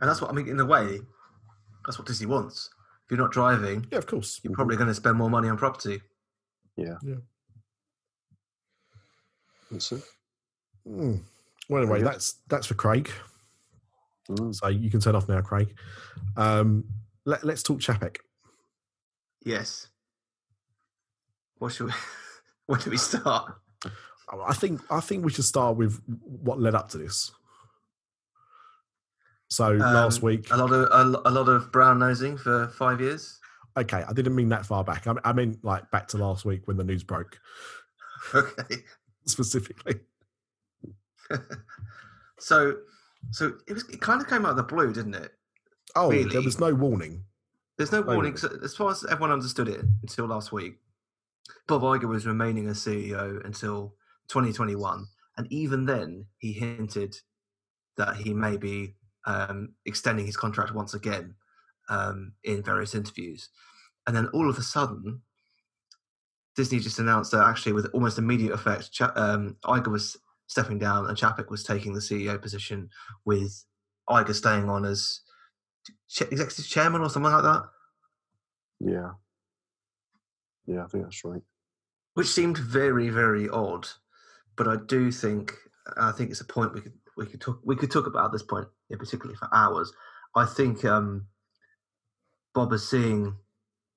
And 0.00 0.10
that's 0.10 0.20
what 0.20 0.30
I 0.30 0.34
mean. 0.34 0.48
In 0.48 0.60
a 0.60 0.66
way, 0.66 1.00
that's 1.84 1.98
what 1.98 2.06
Disney 2.06 2.26
wants. 2.26 2.68
If 3.04 3.10
you're 3.10 3.20
not 3.20 3.32
driving, 3.32 3.86
yeah 3.90 3.98
of 3.98 4.06
course 4.06 4.40
you're 4.42 4.52
probably 4.52 4.76
going 4.76 4.88
to 4.88 4.94
spend 4.94 5.16
more 5.16 5.30
money 5.30 5.48
on 5.48 5.56
property. 5.56 6.02
that's 9.70 9.92
it. 9.92 10.02
Mm. 10.86 11.22
well 11.70 11.82
anyway 11.82 12.02
that's 12.02 12.42
that's 12.48 12.66
for 12.66 12.74
craig 12.74 13.10
Mm. 14.30 14.54
So 14.54 14.68
you 14.68 14.90
can 14.90 15.00
turn 15.00 15.14
off 15.14 15.28
now, 15.28 15.40
Craig. 15.40 15.74
Um, 16.36 16.84
let, 17.24 17.44
let's 17.44 17.62
talk 17.62 17.80
Chapek. 17.80 18.16
Yes. 19.44 19.88
What 21.58 21.72
should 21.72 21.86
we? 21.86 21.92
Where 22.66 22.78
do 22.80 22.90
we 22.90 22.96
start? 22.96 23.54
I 24.48 24.54
think 24.54 24.80
I 24.90 25.00
think 25.00 25.24
we 25.24 25.30
should 25.30 25.44
start 25.44 25.76
with 25.76 26.00
what 26.24 26.58
led 26.60 26.74
up 26.74 26.88
to 26.90 26.98
this. 26.98 27.30
So 29.50 29.72
last 29.72 30.18
Um, 30.18 30.24
week, 30.24 30.48
a 30.50 30.56
lot 30.56 30.72
of 30.72 30.80
a, 30.90 31.20
a 31.28 31.30
lot 31.30 31.48
of 31.48 31.70
brown 31.70 31.98
nosing 31.98 32.36
for 32.38 32.68
five 32.68 33.00
years. 33.00 33.38
okay, 33.76 34.02
I 34.08 34.12
didn't 34.12 34.34
mean 34.34 34.48
that 34.48 34.64
far 34.66 34.82
back. 34.82 35.06
I, 35.06 35.14
I 35.24 35.32
mean 35.32 35.58
like 35.62 35.90
back 35.90 36.08
to 36.08 36.18
last 36.18 36.44
week 36.44 36.62
when 36.66 36.76
the 36.78 36.84
news 36.84 37.04
broke 37.04 37.38
Okay. 38.34 38.76
specifically. 39.26 40.00
So, 42.38 42.76
so 43.30 43.52
it 43.66 43.72
was. 43.72 43.88
It 43.88 44.00
kind 44.02 44.20
of 44.20 44.28
came 44.28 44.44
out 44.44 44.50
of 44.50 44.56
the 44.56 44.62
blue, 44.64 44.92
didn't 44.92 45.14
it? 45.14 45.32
Oh, 45.96 46.10
there 46.12 46.42
was 46.42 46.58
no 46.60 46.74
warning. 46.74 47.24
There's 47.76 47.92
no 47.92 48.02
warning. 48.02 48.36
warning. 48.42 48.62
As 48.62 48.74
far 48.74 48.90
as 48.90 49.04
everyone 49.04 49.32
understood 49.32 49.68
it 49.68 49.80
until 50.02 50.26
last 50.26 50.52
week, 50.52 50.78
Bob 51.66 51.82
Iger 51.82 52.08
was 52.08 52.26
remaining 52.26 52.68
as 52.68 52.78
CEO 52.78 53.44
until 53.44 53.94
2021, 54.28 55.06
and 55.36 55.52
even 55.52 55.84
then, 55.84 56.26
he 56.38 56.52
hinted 56.52 57.16
that 57.96 58.16
he 58.16 58.32
may 58.32 58.56
be 58.56 58.94
um, 59.26 59.74
extending 59.86 60.26
his 60.26 60.36
contract 60.36 60.74
once 60.74 60.94
again 60.94 61.34
um, 61.88 62.32
in 62.44 62.62
various 62.62 62.94
interviews. 62.94 63.48
And 64.06 64.16
then 64.16 64.28
all 64.28 64.50
of 64.50 64.58
a 64.58 64.62
sudden, 64.62 65.22
Disney 66.56 66.78
just 66.78 66.98
announced 66.98 67.32
that 67.32 67.46
actually, 67.46 67.72
with 67.72 67.90
almost 67.92 68.18
immediate 68.18 68.52
effect, 68.52 68.92
Cha- 68.92 69.12
um, 69.16 69.56
Iger 69.64 69.90
was 69.90 70.16
stepping 70.46 70.78
down 70.78 71.06
and 71.06 71.16
Chapek 71.16 71.50
was 71.50 71.64
taking 71.64 71.94
the 71.94 72.00
CEO 72.00 72.40
position, 72.40 72.88
with 73.24 73.64
Iger 74.08 74.34
staying 74.34 74.68
on 74.68 74.84
as 74.84 75.00
ch- 75.00 75.23
executive 76.20 76.66
chairman 76.66 77.02
or 77.02 77.10
something 77.10 77.32
like 77.32 77.42
that. 77.42 77.62
Yeah, 78.80 79.10
yeah. 80.66 80.84
I 80.84 80.86
think 80.88 81.04
that's 81.04 81.24
right. 81.24 81.42
which 82.14 82.26
seemed 82.28 82.58
very 82.58 83.08
very 83.08 83.48
odd 83.48 83.86
but 84.56 84.68
i 84.68 84.76
do 84.86 85.10
think 85.10 85.52
i 85.96 86.10
think 86.12 86.30
it's 86.30 86.40
a 86.40 86.44
point 86.44 86.72
we 86.74 86.80
could 86.80 86.92
we 87.16 87.26
could 87.26 87.40
talk 87.40 87.60
we 87.64 87.76
could 87.76 87.90
talk 87.90 88.06
about 88.06 88.26
at 88.26 88.32
this 88.32 88.42
point 88.42 88.66
in 88.90 88.98
particularly 88.98 89.36
for 89.36 89.48
hours 89.52 89.92
i 90.34 90.44
think 90.44 90.84
um 90.84 91.26
bob 92.54 92.72
is 92.72 92.88
seeing 92.88 93.34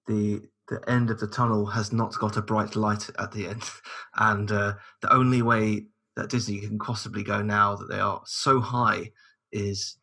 the 0.07 0.41
the 0.69 0.81
end 0.89 1.09
of 1.09 1.19
the 1.19 1.27
tunnel 1.27 1.65
has 1.65 1.93
not 1.93 2.17
got 2.19 2.37
a 2.37 2.41
bright 2.41 2.75
light 2.75 3.09
at 3.19 3.31
the 3.31 3.47
end 3.47 3.63
and 4.17 4.51
uh, 4.51 4.73
the 5.01 5.13
only 5.13 5.41
way 5.41 5.85
that 6.15 6.29
disney 6.29 6.59
can 6.59 6.77
possibly 6.79 7.23
go 7.23 7.41
now 7.41 7.75
that 7.75 7.89
they 7.89 7.99
are 7.99 8.21
so 8.25 8.59
high 8.59 9.09
is 9.51 9.97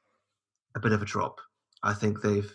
a 0.75 0.81
bit 0.81 0.93
of 0.93 1.03
a 1.03 1.07
drop 1.07 1.41
i 1.85 1.93
think 1.95 2.21
they've 2.23 2.53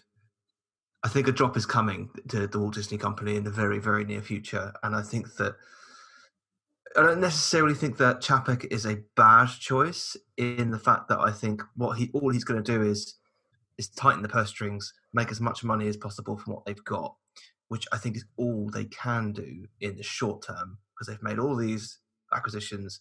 I 1.02 1.08
think 1.08 1.28
a 1.28 1.32
drop 1.32 1.56
is 1.56 1.66
coming 1.66 2.10
to 2.28 2.46
the 2.46 2.60
Walt 2.60 2.74
Disney 2.74 2.98
Company 2.98 3.38
in 3.38 3.46
the 3.46 3.50
very, 3.50 3.80
very 3.80 4.04
near 4.04 4.22
future, 4.22 4.74
and 4.84 4.94
I 4.94 5.02
think 5.02 5.36
that 5.36 5.56
I 6.98 7.02
don't 7.02 7.22
necessarily 7.22 7.76
think 7.76 7.98
that 7.98 8.22
Chapek 8.22 8.66
is 8.72 8.86
a 8.86 8.98
bad 9.16 9.50
choice 9.60 10.18
in 10.38 10.72
the 10.72 10.80
fact 10.80 11.08
that 11.10 11.20
I 11.20 11.32
think 11.32 11.62
what 11.76 11.98
he 11.98 12.10
all 12.14 12.30
he's 12.30 12.44
going 12.44 12.62
to 12.62 12.72
do 12.72 12.82
is 12.82 13.16
is 13.78 13.90
tighten 13.90 14.22
the 14.22 14.28
purse 14.28 14.50
strings, 14.50 14.94
make 15.14 15.32
as 15.32 15.40
much 15.40 15.64
money 15.64 15.88
as 15.88 15.96
possible 15.96 16.38
from 16.38 16.54
what 16.54 16.66
they've 16.66 16.84
got, 16.84 17.16
which 17.70 17.88
I 17.94 17.98
think 17.98 18.18
is 18.18 18.26
all 18.38 18.70
they 18.70 18.86
can 18.86 19.32
do 19.32 19.66
in 19.80 19.96
the 19.96 20.04
short 20.04 20.46
term 20.46 20.80
because 20.94 21.08
they've 21.08 21.24
made 21.24 21.40
all 21.40 21.56
these 21.56 22.00
acquisitions. 22.34 23.00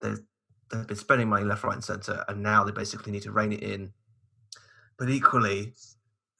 They've 0.00 0.20
they've 0.70 0.86
been 0.86 0.96
spending 0.96 1.28
money 1.28 1.44
left, 1.44 1.64
right, 1.64 1.74
and 1.74 1.84
centre, 1.84 2.24
and 2.28 2.42
now 2.42 2.62
they 2.62 2.72
basically 2.72 3.12
need 3.12 3.22
to 3.22 3.32
rein 3.32 3.52
it 3.52 3.62
in. 3.62 3.92
But 5.00 5.08
equally, 5.08 5.72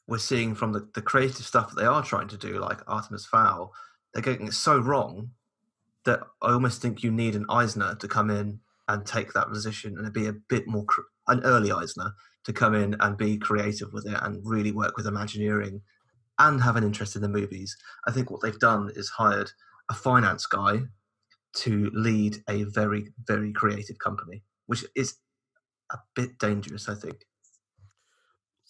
we're 0.07 0.19
seeing 0.19 0.55
from 0.55 0.73
the, 0.75 0.87
the 0.95 1.01
creative 1.01 1.47
stuff 1.47 1.71
that 1.71 1.81
they 1.81 1.87
are 1.87 2.03
trying 2.03 2.29
to 2.29 2.37
do, 2.37 2.59
like 2.59 2.83
Artemis 2.87 3.25
Fowl, 3.25 3.73
they're 4.13 4.23
getting 4.23 4.49
it 4.49 4.53
so 4.53 4.79
wrong 4.79 5.31
that 6.05 6.21
I 6.43 6.53
almost 6.53 6.83
think 6.83 7.03
you 7.03 7.11
need 7.11 7.35
an 7.35 7.47
Eisner 7.49 7.95
to 7.95 8.07
come 8.07 8.29
in 8.29 8.61
and 8.87 9.07
take 9.07 9.33
that 9.33 9.49
position 9.49 9.97
and 9.97 10.13
be 10.13 10.27
a 10.27 10.35
bit 10.35 10.69
more 10.69 10.85
an 11.27 11.41
early 11.43 11.73
Eisner 11.73 12.13
to 12.45 12.53
come 12.53 12.75
in 12.75 12.97
and 13.01 13.17
be 13.17 13.39
creative 13.39 13.95
with 13.95 14.07
it 14.07 14.19
and 14.21 14.43
really 14.45 14.73
work 14.73 14.95
with 14.97 15.07
Imagineering 15.07 15.81
and 16.39 16.63
have 16.63 16.77
an 16.77 16.85
interest 16.85 17.17
in 17.17 17.23
the 17.23 17.29
movies. 17.29 17.75
I 18.07 18.11
think 18.11 18.31
what 18.31 18.43
they've 18.43 18.59
done 18.59 18.91
is 18.95 19.09
hired 19.09 19.53
a 19.91 19.95
finance 19.95 20.45
guy 20.45 20.81
to 21.55 21.91
lead 21.95 22.43
a 22.47 22.65
very, 22.65 23.13
very 23.27 23.53
creative 23.53 23.99
company, 23.99 24.43
which 24.67 24.85
is 24.95 25.17
a 25.91 25.99
bit 26.15 26.39
dangerous, 26.39 26.89
I 26.89 26.95
think. 26.95 27.25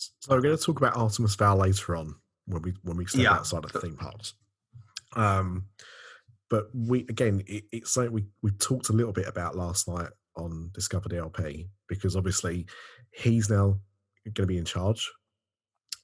So 0.01 0.35
we're 0.35 0.41
going 0.41 0.57
to 0.57 0.63
talk 0.63 0.79
about 0.79 0.97
Artemis 0.97 1.35
Fowl 1.35 1.57
later 1.59 1.97
on 1.97 2.15
when 2.47 2.63
we 2.63 2.75
when 2.83 2.97
we 2.97 3.07
step 3.07 3.23
Yeah. 3.23 3.35
outside 3.35 3.65
of 3.65 3.73
the 3.73 3.81
theme 3.81 3.97
parks. 3.97 4.35
Um, 5.15 5.67
but 6.49 6.69
we 6.75 7.01
again, 7.09 7.43
it, 7.47 7.65
it's 7.73 7.93
something 7.93 8.13
we 8.13 8.25
we 8.43 8.51
talked 8.53 8.89
a 8.89 8.93
little 8.95 9.13
bit 9.13 9.29
about 9.29 9.57
last 9.57 9.89
night 9.89 10.11
on 10.37 10.71
Discover 10.73 11.09
DLP 11.09 11.69
because 11.89 12.17
obviously 12.17 12.67
he's 13.13 13.51
now 13.51 13.79
going 14.25 14.35
to 14.35 14.47
be 14.47 14.59
in 14.59 14.65
charge. 14.65 15.11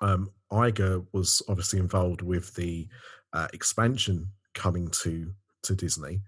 Um, 0.01 0.31
Iger 0.53 1.07
was 1.13 1.43
obviously 1.49 1.79
involved 1.79 2.23
with 2.23 2.55
the 2.55 2.87
uh, 3.33 3.49
expansion 3.53 4.31
coming 4.55 4.89
to 5.03 5.33
to 5.63 5.75
Disney, 5.75 6.21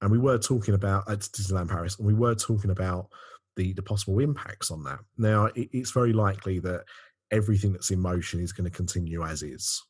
and 0.00 0.10
we 0.10 0.18
were 0.18 0.38
talking 0.38 0.74
about 0.74 1.10
at 1.10 1.20
Disneyland 1.20 1.68
Paris, 1.68 1.98
and 1.98 2.06
we 2.06 2.14
were 2.14 2.34
talking 2.34 2.70
about 2.70 3.08
the 3.56 3.72
the 3.72 3.82
possible 3.82 4.20
impacts 4.20 4.70
on 4.70 4.84
that. 4.84 5.00
Now, 5.16 5.46
it, 5.46 5.68
it's 5.72 5.90
very 5.90 6.12
likely 6.12 6.58
that 6.60 6.84
everything 7.30 7.72
that's 7.72 7.90
in 7.90 8.00
motion 8.00 8.40
is 8.40 8.52
going 8.52 8.70
to 8.70 8.76
continue 8.76 9.24
as 9.24 9.42
is, 9.42 9.82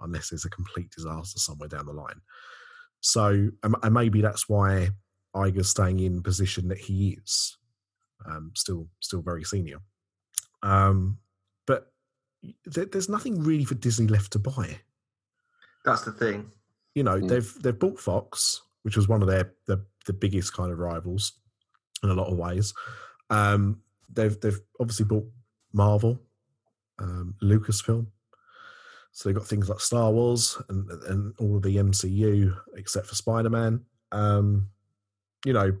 unless 0.00 0.30
there's 0.30 0.44
a 0.44 0.50
complete 0.50 0.90
disaster 0.90 1.38
somewhere 1.38 1.68
down 1.68 1.86
the 1.86 1.92
line. 1.92 2.20
So, 3.00 3.48
and, 3.62 3.74
and 3.82 3.94
maybe 3.94 4.20
that's 4.20 4.48
why 4.48 4.90
Iger's 5.34 5.70
staying 5.70 6.00
in 6.00 6.22
position 6.22 6.68
that 6.68 6.78
he 6.78 7.18
is, 7.22 7.56
um, 8.26 8.52
still 8.54 8.88
still 9.00 9.22
very 9.22 9.44
senior. 9.44 9.78
Um, 10.62 11.18
but 11.66 11.92
there, 12.64 12.84
there's 12.84 13.08
nothing 13.08 13.42
really 13.42 13.64
for 13.64 13.74
Disney 13.74 14.06
left 14.06 14.32
to 14.32 14.38
buy. 14.38 14.78
That's 15.84 16.02
the 16.04 16.12
thing. 16.12 16.50
You 16.94 17.02
know, 17.02 17.18
Mm. 17.18 17.28
they've 17.28 17.54
they've 17.62 17.78
bought 17.78 17.98
Fox, 17.98 18.60
which 18.82 18.96
was 18.96 19.08
one 19.08 19.22
of 19.22 19.28
their 19.28 19.54
the, 19.66 19.84
the 20.06 20.12
biggest 20.12 20.52
kind 20.52 20.70
of 20.70 20.78
rivals 20.78 21.32
in 22.02 22.10
a 22.10 22.14
lot 22.14 22.30
of 22.30 22.36
ways. 22.38 22.74
Um, 23.30 23.80
they've 24.12 24.38
they've 24.40 24.60
obviously 24.78 25.06
bought 25.06 25.26
Marvel, 25.72 26.20
um, 27.02 27.34
Lucasfilm. 27.42 28.06
So 29.12 29.28
they've 29.28 29.36
got 29.36 29.46
things 29.46 29.68
like 29.68 29.80
Star 29.80 30.10
Wars 30.10 30.60
and 30.68 30.88
and 31.04 31.34
all 31.38 31.56
of 31.56 31.62
the 31.62 31.76
MCU 31.76 32.56
except 32.76 33.06
for 33.06 33.14
Spider 33.14 33.50
Man. 33.50 33.84
Um, 34.10 34.68
you 35.44 35.52
know, 35.52 35.76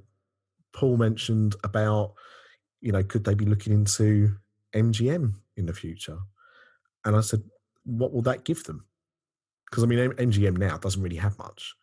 Paul 0.74 0.98
mentioned 0.98 1.56
about 1.64 2.14
you 2.80 2.92
know 2.92 3.02
could 3.02 3.24
they 3.24 3.34
be 3.34 3.46
looking 3.46 3.72
into 3.72 4.36
MGM 4.74 5.34
in 5.56 5.66
the 5.66 5.72
future, 5.72 6.18
and 7.04 7.16
I 7.16 7.20
said, 7.20 7.42
what 7.84 8.12
will 8.12 8.22
that 8.22 8.44
give 8.44 8.64
them? 8.64 8.84
Because 9.70 9.84
I 9.84 9.86
mean, 9.86 10.10
MGM 10.10 10.58
now 10.58 10.76
doesn't 10.76 11.02
really 11.02 11.16
have 11.16 11.38
much. 11.38 11.74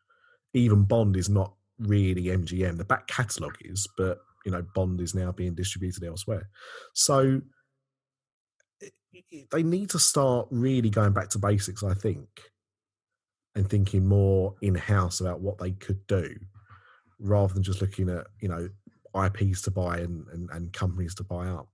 Even 0.53 0.83
Bond 0.83 1.17
is 1.17 1.29
not 1.29 1.53
really 1.79 2.25
MGM. 2.25 2.77
The 2.77 2.85
back 2.85 3.07
catalogue 3.07 3.57
is, 3.61 3.87
but 3.97 4.19
you 4.45 4.51
know, 4.51 4.63
Bond 4.75 5.01
is 5.01 5.15
now 5.15 5.31
being 5.31 5.55
distributed 5.55 6.03
elsewhere. 6.03 6.49
So 6.93 7.41
they 9.51 9.63
need 9.63 9.89
to 9.91 9.99
start 9.99 10.47
really 10.51 10.89
going 10.89 11.13
back 11.13 11.29
to 11.29 11.39
basics, 11.39 11.83
I 11.83 11.93
think, 11.93 12.27
and 13.55 13.69
thinking 13.69 14.07
more 14.07 14.55
in 14.61 14.75
house 14.75 15.19
about 15.21 15.41
what 15.41 15.57
they 15.57 15.71
could 15.71 16.05
do, 16.07 16.35
rather 17.19 17.53
than 17.53 17.63
just 17.63 17.81
looking 17.81 18.09
at 18.09 18.27
you 18.39 18.49
know 18.49 18.69
IPs 19.15 19.61
to 19.63 19.71
buy 19.71 19.97
and 19.97 20.27
and, 20.31 20.49
and 20.51 20.73
companies 20.73 21.15
to 21.15 21.23
buy 21.23 21.47
up. 21.47 21.67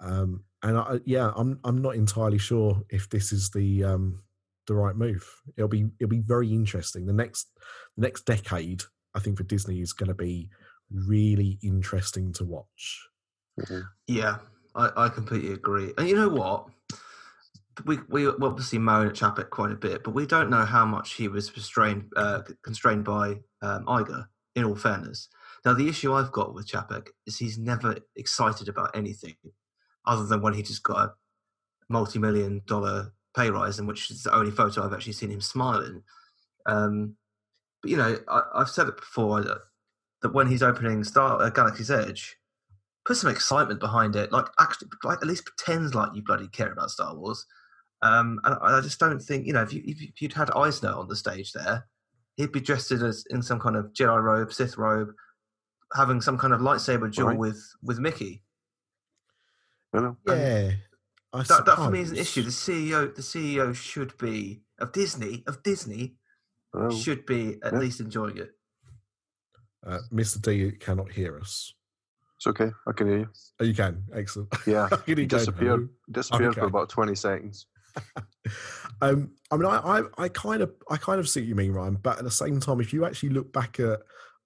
Um, 0.00 0.44
and 0.62 0.78
I, 0.78 1.00
yeah, 1.04 1.32
I'm 1.36 1.60
I'm 1.64 1.80
not 1.80 1.94
entirely 1.94 2.38
sure 2.38 2.82
if 2.90 3.08
this 3.08 3.32
is 3.32 3.50
the 3.50 3.84
um, 3.84 4.22
the 4.66 4.74
right 4.74 4.96
move. 4.96 5.26
It'll 5.56 5.68
be 5.68 5.86
it'll 5.98 6.10
be 6.10 6.20
very 6.20 6.52
interesting. 6.52 7.06
The 7.06 7.12
next 7.12 7.48
the 7.96 8.02
next 8.02 8.24
decade, 8.24 8.82
I 9.14 9.20
think 9.20 9.36
for 9.36 9.44
Disney 9.44 9.80
is 9.80 9.92
going 9.92 10.08
to 10.08 10.14
be 10.14 10.50
really 10.92 11.58
interesting 11.62 12.32
to 12.34 12.44
watch. 12.44 13.08
Mhm. 13.60 13.84
Yeah, 14.06 14.38
I, 14.78 15.04
I 15.04 15.08
completely 15.08 15.52
agree. 15.52 15.92
And 15.98 16.08
you 16.08 16.14
know 16.14 16.28
what? 16.28 16.66
We 17.84 17.98
we 18.08 18.26
obviously 18.26 18.78
moan 18.78 19.06
at 19.08 19.14
Chapek 19.14 19.50
quite 19.50 19.72
a 19.72 19.76
bit, 19.76 20.02
but 20.02 20.14
we 20.14 20.26
don't 20.26 20.50
know 20.50 20.64
how 20.64 20.84
much 20.84 21.14
he 21.14 21.28
was 21.28 21.54
restrained, 21.54 22.10
uh, 22.16 22.42
constrained 22.64 23.04
by 23.04 23.40
um, 23.62 23.84
Iger. 23.86 24.26
In 24.54 24.64
all 24.64 24.74
fairness, 24.74 25.28
now 25.64 25.72
the 25.72 25.88
issue 25.88 26.12
I've 26.12 26.32
got 26.32 26.52
with 26.52 26.66
Chapek 26.66 27.08
is 27.26 27.38
he's 27.38 27.58
never 27.58 27.96
excited 28.16 28.68
about 28.68 28.96
anything, 28.96 29.36
other 30.04 30.24
than 30.24 30.40
when 30.40 30.54
he 30.54 30.62
just 30.62 30.82
got 30.82 30.96
a 30.96 31.12
multi-million 31.88 32.62
dollar 32.66 33.12
pay 33.36 33.50
rise, 33.50 33.78
and 33.78 33.86
which 33.86 34.10
is 34.10 34.24
the 34.24 34.34
only 34.34 34.50
photo 34.50 34.82
I've 34.84 34.92
actually 34.92 35.12
seen 35.12 35.30
him 35.30 35.40
smiling. 35.40 36.02
Um, 36.66 37.14
but 37.82 37.90
you 37.92 37.96
know, 37.96 38.18
I, 38.26 38.42
I've 38.56 38.70
said 38.70 38.88
it 38.88 38.96
before 38.96 39.42
that, 39.42 39.58
that 40.22 40.34
when 40.34 40.48
he's 40.48 40.62
opening 40.62 41.04
Star 41.04 41.40
uh, 41.40 41.50
Galaxy's 41.50 41.90
Edge, 41.90 42.36
put 43.08 43.16
some 43.16 43.30
excitement 43.30 43.80
behind 43.80 44.14
it. 44.14 44.30
Like 44.30 44.46
actually, 44.60 44.88
like 45.02 45.18
at 45.22 45.26
least 45.26 45.46
pretends 45.46 45.94
like 45.94 46.10
you 46.14 46.22
bloody 46.22 46.46
care 46.48 46.70
about 46.70 46.90
Star 46.90 47.16
Wars. 47.16 47.44
Um, 48.02 48.38
and 48.44 48.54
I 48.62 48.76
I 48.78 48.80
just 48.80 49.00
don't 49.00 49.18
think 49.18 49.46
you 49.46 49.52
know 49.54 49.62
if, 49.62 49.72
you, 49.72 49.82
if 49.84 50.00
you- 50.00 50.08
if 50.14 50.22
you'd 50.22 50.34
had 50.34 50.50
Eisner 50.54 50.92
on 50.92 51.08
the 51.08 51.16
stage 51.16 51.52
there, 51.52 51.86
he'd 52.36 52.52
be 52.52 52.60
dressed 52.60 52.92
in 52.92 53.02
as 53.02 53.24
in 53.30 53.42
some 53.42 53.58
kind 53.58 53.74
of 53.76 53.92
Jedi 53.94 54.22
robe, 54.22 54.52
Sith 54.52 54.76
robe, 54.78 55.08
having 55.96 56.20
some 56.20 56.38
kind 56.38 56.52
of 56.52 56.60
lightsaber 56.60 57.10
duel 57.12 57.28
Right. 57.28 57.38
with 57.38 57.60
with 57.82 57.98
Mickey. 57.98 58.44
You 59.94 60.00
know? 60.02 60.16
Yeah, 60.26 60.72
I 61.32 61.42
That, 61.44 61.64
that 61.64 61.76
for 61.76 61.90
me 61.90 62.00
is 62.00 62.10
an 62.10 62.18
issue. 62.18 62.42
The. 62.42 62.50
CEO, 62.50 63.14
the 63.14 63.22
CEO 63.22 63.74
should 63.74 64.16
be 64.18 64.62
of 64.78 64.92
Disney 64.92 65.42
of 65.46 65.62
Disney 65.62 66.16
Well, 66.74 66.90
should 66.90 67.24
be 67.24 67.58
at 67.62 67.72
yeah. 67.72 67.78
least 67.78 68.00
enjoying 68.00 68.36
it. 68.36 68.50
Uh, 69.86 70.00
Mr. 70.12 70.40
D 70.42 70.72
cannot 70.72 71.10
hear 71.12 71.38
us. 71.38 71.72
It's 72.38 72.46
okay. 72.46 72.70
I 72.86 72.92
can 72.92 73.08
hear 73.08 73.18
you. 73.18 73.28
Oh, 73.60 73.64
you 73.64 73.74
can. 73.74 74.04
Excellent. 74.14 74.54
Yeah, 74.64 74.88
you 75.06 75.16
disappeared. 75.26 75.88
Disappeared 76.10 76.50
Okay. 76.52 76.60
for 76.60 76.66
about 76.66 76.88
twenty 76.88 77.16
seconds. 77.16 77.66
um, 79.02 79.32
I 79.50 79.56
mean, 79.56 79.66
I, 79.66 79.78
I, 79.78 80.02
I 80.16 80.28
kind 80.28 80.62
of, 80.62 80.72
I 80.88 80.96
kind 80.98 81.18
of 81.18 81.28
see 81.28 81.40
what 81.40 81.48
you 81.48 81.56
mean, 81.56 81.72
Ryan. 81.72 81.98
But 82.00 82.18
at 82.18 82.24
the 82.24 82.30
same 82.30 82.60
time, 82.60 82.80
if 82.80 82.92
you 82.92 83.04
actually 83.04 83.30
look 83.30 83.52
back 83.52 83.80
at 83.80 83.98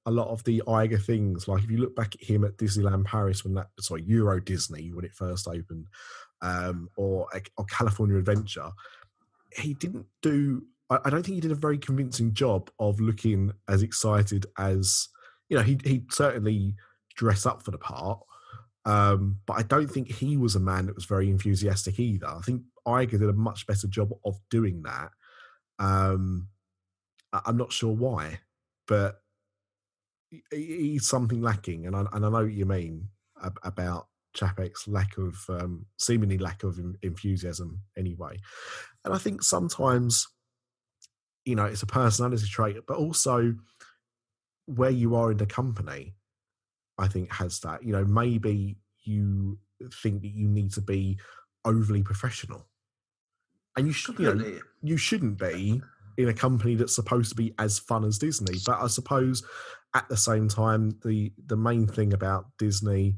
a 0.06 0.10
lot 0.10 0.28
of 0.28 0.42
the 0.44 0.62
Iger 0.66 1.04
things, 1.04 1.48
like 1.48 1.64
if 1.64 1.70
you 1.70 1.76
look 1.76 1.94
back 1.94 2.14
at 2.14 2.26
him 2.26 2.44
at 2.44 2.56
Disneyland 2.56 3.04
Paris 3.04 3.44
when 3.44 3.52
that, 3.54 3.66
sorry, 3.78 4.04
Euro 4.04 4.40
Disney 4.40 4.90
when 4.90 5.04
it 5.04 5.12
first 5.14 5.46
opened, 5.46 5.86
um, 6.40 6.88
or 6.96 7.28
or 7.58 7.64
California 7.66 8.16
Adventure, 8.16 8.70
he 9.54 9.74
didn't 9.74 10.06
do. 10.22 10.62
I, 10.88 10.98
I 11.04 11.10
don't 11.10 11.24
think 11.24 11.34
he 11.34 11.40
did 11.42 11.52
a 11.52 11.56
very 11.56 11.76
convincing 11.76 12.32
job 12.32 12.70
of 12.78 13.00
looking 13.00 13.52
as 13.68 13.82
excited 13.82 14.46
as 14.58 15.08
you 15.50 15.58
know. 15.58 15.62
He 15.62 15.78
he 15.84 16.04
certainly 16.10 16.74
dressed 17.14 17.46
up 17.46 17.62
for 17.62 17.70
the 17.70 17.78
part. 17.78 18.20
Um, 18.84 19.38
but 19.46 19.54
I 19.54 19.62
don't 19.62 19.86
think 19.86 20.10
he 20.10 20.36
was 20.36 20.56
a 20.56 20.60
man 20.60 20.86
that 20.86 20.94
was 20.94 21.04
very 21.04 21.30
enthusiastic 21.30 22.00
either. 22.00 22.26
I 22.26 22.40
think 22.40 22.62
Iger 22.86 23.10
did 23.10 23.22
a 23.22 23.32
much 23.32 23.66
better 23.66 23.86
job 23.86 24.10
of 24.24 24.38
doing 24.50 24.82
that. 24.82 25.10
Um, 25.78 26.48
I- 27.32 27.42
I'm 27.46 27.56
not 27.56 27.72
sure 27.72 27.94
why, 27.94 28.40
but 28.88 29.22
he- 30.30 30.42
he- 30.50 30.90
he's 30.92 31.06
something 31.06 31.40
lacking, 31.40 31.86
and 31.86 31.94
I, 31.94 32.00
and 32.12 32.26
I 32.26 32.28
know 32.28 32.44
what 32.44 32.52
you 32.52 32.66
mean 32.66 33.10
ab- 33.40 33.60
about 33.62 34.08
Chapek's 34.34 34.88
lack 34.88 35.16
of 35.18 35.36
um, 35.48 35.86
seemingly 35.98 36.38
lack 36.38 36.62
of 36.64 36.78
en- 36.78 36.98
enthusiasm 37.02 37.82
anyway. 37.96 38.40
And 39.04 39.14
I 39.14 39.18
think 39.18 39.42
sometimes, 39.42 40.26
you 41.44 41.54
know, 41.54 41.66
it's 41.66 41.82
a 41.82 41.86
personality 41.86 42.46
trait, 42.46 42.78
but 42.86 42.96
also 42.96 43.54
where 44.66 44.90
you 44.90 45.14
are 45.14 45.30
in 45.30 45.36
the 45.36 45.46
company. 45.46 46.14
I 47.02 47.08
think 47.08 47.32
has 47.32 47.58
that. 47.60 47.82
You 47.82 47.92
know, 47.92 48.04
maybe 48.04 48.76
you 49.04 49.58
think 50.02 50.22
that 50.22 50.32
you 50.32 50.46
need 50.46 50.72
to 50.74 50.80
be 50.80 51.18
overly 51.64 52.02
professional, 52.02 52.66
and 53.76 53.86
you 53.86 53.92
should. 53.92 54.18
You, 54.18 54.34
know, 54.34 54.58
you 54.82 54.96
shouldn't 54.96 55.38
be 55.38 55.82
in 56.16 56.28
a 56.28 56.34
company 56.34 56.76
that's 56.76 56.94
supposed 56.94 57.30
to 57.30 57.36
be 57.36 57.54
as 57.58 57.78
fun 57.78 58.04
as 58.04 58.18
Disney. 58.18 58.58
But 58.64 58.80
I 58.80 58.86
suppose 58.86 59.42
at 59.94 60.08
the 60.08 60.16
same 60.16 60.48
time, 60.48 60.98
the 61.04 61.32
the 61.46 61.56
main 61.56 61.86
thing 61.86 62.12
about 62.12 62.46
Disney 62.58 63.16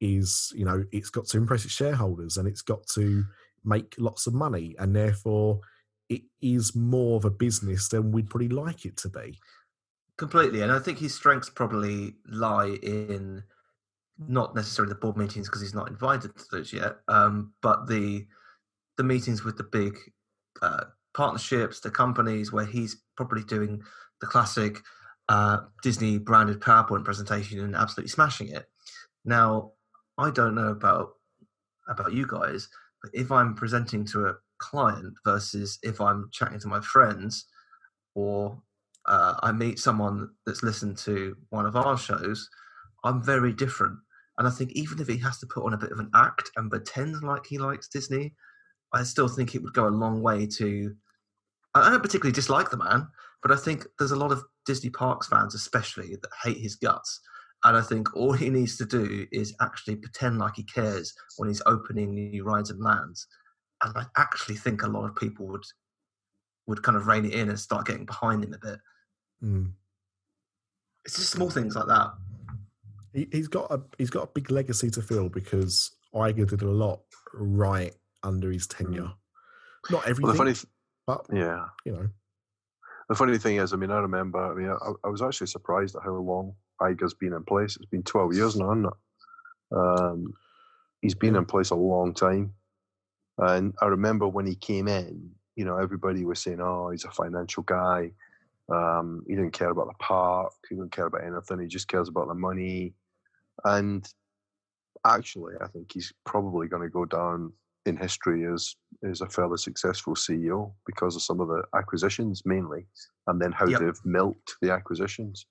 is 0.00 0.52
you 0.56 0.64
know 0.64 0.84
it's 0.90 1.10
got 1.10 1.26
to 1.26 1.36
impress 1.36 1.64
its 1.64 1.74
shareholders 1.74 2.36
and 2.36 2.48
it's 2.48 2.62
got 2.62 2.86
to 2.94 3.24
make 3.64 3.94
lots 3.98 4.26
of 4.26 4.34
money, 4.34 4.74
and 4.78 4.94
therefore 4.96 5.60
it 6.08 6.22
is 6.42 6.74
more 6.74 7.16
of 7.16 7.24
a 7.24 7.30
business 7.30 7.88
than 7.88 8.10
we'd 8.10 8.28
probably 8.28 8.48
like 8.48 8.84
it 8.84 8.96
to 8.96 9.08
be. 9.08 9.38
Completely, 10.20 10.60
and 10.60 10.70
I 10.70 10.78
think 10.78 10.98
his 10.98 11.14
strengths 11.14 11.48
probably 11.48 12.16
lie 12.28 12.76
in 12.82 13.42
not 14.18 14.54
necessarily 14.54 14.92
the 14.92 15.00
board 15.00 15.16
meetings 15.16 15.48
because 15.48 15.62
he's 15.62 15.72
not 15.72 15.88
invited 15.88 16.36
to 16.36 16.44
those 16.52 16.74
yet, 16.74 16.96
um, 17.08 17.54
but 17.62 17.86
the 17.86 18.26
the 18.98 19.02
meetings 19.02 19.44
with 19.44 19.56
the 19.56 19.64
big 19.64 19.96
uh, 20.60 20.84
partnerships, 21.14 21.80
the 21.80 21.90
companies 21.90 22.52
where 22.52 22.66
he's 22.66 22.98
probably 23.16 23.42
doing 23.44 23.82
the 24.20 24.26
classic 24.26 24.82
uh, 25.30 25.60
Disney 25.82 26.18
branded 26.18 26.60
PowerPoint 26.60 27.02
presentation 27.02 27.60
and 27.60 27.74
absolutely 27.74 28.10
smashing 28.10 28.48
it. 28.48 28.66
Now, 29.24 29.72
I 30.18 30.30
don't 30.30 30.54
know 30.54 30.68
about 30.68 31.12
about 31.88 32.12
you 32.12 32.26
guys, 32.26 32.68
but 33.02 33.10
if 33.14 33.32
I'm 33.32 33.54
presenting 33.54 34.04
to 34.08 34.26
a 34.26 34.34
client 34.58 35.14
versus 35.24 35.78
if 35.82 35.98
I'm 35.98 36.28
chatting 36.30 36.60
to 36.60 36.68
my 36.68 36.82
friends 36.82 37.46
or 38.14 38.60
uh, 39.06 39.34
I 39.42 39.52
meet 39.52 39.78
someone 39.78 40.30
that's 40.46 40.62
listened 40.62 40.98
to 40.98 41.36
one 41.50 41.66
of 41.66 41.76
our 41.76 41.96
shows, 41.96 42.48
I'm 43.04 43.22
very 43.22 43.52
different. 43.52 43.98
And 44.38 44.46
I 44.46 44.50
think 44.50 44.72
even 44.72 45.00
if 45.00 45.08
he 45.08 45.18
has 45.18 45.38
to 45.38 45.46
put 45.46 45.64
on 45.64 45.74
a 45.74 45.78
bit 45.78 45.92
of 45.92 45.98
an 45.98 46.10
act 46.14 46.50
and 46.56 46.70
pretend 46.70 47.22
like 47.22 47.46
he 47.46 47.58
likes 47.58 47.88
Disney, 47.88 48.34
I 48.92 49.02
still 49.02 49.28
think 49.28 49.54
it 49.54 49.62
would 49.62 49.74
go 49.74 49.86
a 49.86 49.90
long 49.90 50.22
way 50.22 50.46
to. 50.46 50.94
I 51.74 51.90
don't 51.90 52.02
particularly 52.02 52.32
dislike 52.32 52.70
the 52.70 52.76
man, 52.76 53.06
but 53.42 53.52
I 53.52 53.56
think 53.56 53.86
there's 53.98 54.10
a 54.10 54.16
lot 54.16 54.32
of 54.32 54.42
Disney 54.66 54.90
Parks 54.90 55.28
fans, 55.28 55.54
especially, 55.54 56.16
that 56.16 56.30
hate 56.42 56.58
his 56.58 56.74
guts. 56.74 57.20
And 57.64 57.76
I 57.76 57.82
think 57.82 58.16
all 58.16 58.32
he 58.32 58.48
needs 58.48 58.76
to 58.78 58.86
do 58.86 59.26
is 59.30 59.54
actually 59.60 59.96
pretend 59.96 60.38
like 60.38 60.56
he 60.56 60.64
cares 60.64 61.12
when 61.36 61.48
he's 61.48 61.62
opening 61.66 62.14
new 62.14 62.42
rides 62.42 62.70
and 62.70 62.80
lands. 62.80 63.26
And 63.84 63.96
I 63.96 64.06
actually 64.16 64.56
think 64.56 64.82
a 64.82 64.88
lot 64.88 65.04
of 65.04 65.16
people 65.16 65.46
would 65.48 65.64
would 66.66 66.82
kind 66.82 66.96
of 66.96 67.06
rein 67.06 67.24
it 67.24 67.34
in 67.34 67.48
and 67.48 67.58
start 67.58 67.86
getting 67.86 68.06
behind 68.06 68.44
him 68.44 68.54
a 68.54 68.58
bit. 68.58 68.78
Mm. 69.42 69.72
It's 71.04 71.16
just 71.16 71.32
small 71.32 71.50
things 71.50 71.74
like 71.74 71.86
that. 71.86 72.12
He, 73.14 73.28
he's 73.32 73.48
got 73.48 73.70
a 73.70 73.80
he's 73.98 74.10
got 74.10 74.24
a 74.24 74.30
big 74.32 74.50
legacy 74.50 74.90
to 74.90 75.02
fill 75.02 75.28
because 75.28 75.96
Iger 76.14 76.48
did 76.48 76.62
a 76.62 76.70
lot 76.70 77.00
right 77.34 77.94
under 78.22 78.50
his 78.50 78.66
tenure. 78.66 79.12
Not 79.90 80.02
everything, 80.04 80.24
Well, 80.24 80.32
the 80.32 80.38
funny, 80.38 80.52
th- 80.52 80.66
but 81.06 81.26
yeah, 81.32 81.64
you 81.84 81.92
know, 81.92 82.08
the 83.08 83.14
funny 83.14 83.38
thing 83.38 83.56
is, 83.56 83.72
I 83.72 83.76
mean, 83.76 83.90
I 83.90 83.98
remember. 83.98 84.38
I 84.38 84.54
mean, 84.54 84.68
I, 84.68 85.06
I 85.06 85.10
was 85.10 85.22
actually 85.22 85.48
surprised 85.48 85.96
at 85.96 86.02
how 86.04 86.12
long 86.12 86.54
Iger's 86.80 87.14
been 87.14 87.32
in 87.32 87.44
place. 87.44 87.76
It's 87.76 87.86
been 87.86 88.02
twelve 88.02 88.34
years 88.34 88.56
now, 88.56 88.68
hasn't 88.68 88.86
it? 88.86 89.76
Um, 89.76 90.34
he's 91.00 91.14
been 91.14 91.36
in 91.36 91.46
place 91.46 91.70
a 91.70 91.76
long 91.76 92.14
time, 92.14 92.52
and 93.38 93.74
I 93.80 93.86
remember 93.86 94.28
when 94.28 94.46
he 94.46 94.54
came 94.54 94.86
in. 94.86 95.30
You 95.56 95.64
know, 95.64 95.76
everybody 95.76 96.24
was 96.24 96.40
saying, 96.40 96.60
"Oh, 96.60 96.90
he's 96.90 97.04
a 97.04 97.10
financial 97.10 97.62
guy. 97.64 98.12
Um, 98.70 99.22
he 99.26 99.34
didn't 99.34 99.52
care 99.52 99.70
about 99.70 99.88
the 99.88 99.94
park. 99.98 100.52
He 100.68 100.74
didn't 100.76 100.92
care 100.92 101.06
about 101.06 101.24
anything. 101.24 101.60
He 101.60 101.66
just 101.66 101.88
cares 101.88 102.08
about 102.08 102.28
the 102.28 102.34
money." 102.34 102.94
And 103.64 104.06
actually, 105.06 105.54
I 105.60 105.66
think 105.68 105.92
he's 105.92 106.12
probably 106.24 106.68
going 106.68 106.82
to 106.82 106.88
go 106.88 107.04
down 107.04 107.52
in 107.86 107.96
history 107.96 108.44
as 108.46 108.76
as 109.04 109.20
a 109.22 109.26
fairly 109.28 109.56
successful 109.56 110.14
CEO 110.14 110.72
because 110.86 111.16
of 111.16 111.22
some 111.22 111.40
of 111.40 111.48
the 111.48 111.62
acquisitions 111.74 112.42
mainly, 112.44 112.86
and 113.26 113.40
then 113.40 113.52
how 113.52 113.66
Yep. 113.66 113.80
they've 113.80 114.04
milked 114.04 114.56
the 114.60 114.70
acquisitions. 114.70 115.46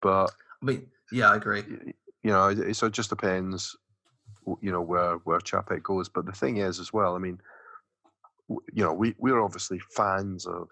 But 0.00 0.30
I 0.62 0.64
mean, 0.66 0.86
yeah, 1.10 1.30
I 1.30 1.36
agree. 1.36 1.64
you 2.22 2.30
know, 2.30 2.48
it, 2.48 2.74
so 2.74 2.86
it 2.86 2.92
just 2.92 3.10
depends, 3.10 3.76
you 4.60 4.70
know, 4.70 4.82
where 4.82 5.16
where 5.24 5.40
Chapek 5.40 5.82
goes. 5.82 6.08
But 6.08 6.26
the 6.26 6.32
thing 6.32 6.58
is, 6.58 6.78
as 6.78 6.92
well, 6.92 7.16
I 7.16 7.18
mean, 7.18 7.40
you 8.48 8.84
know, 8.84 8.92
we 8.92 9.14
we're 9.18 9.40
obviously 9.42 9.80
fans 9.96 10.46
of 10.46 10.68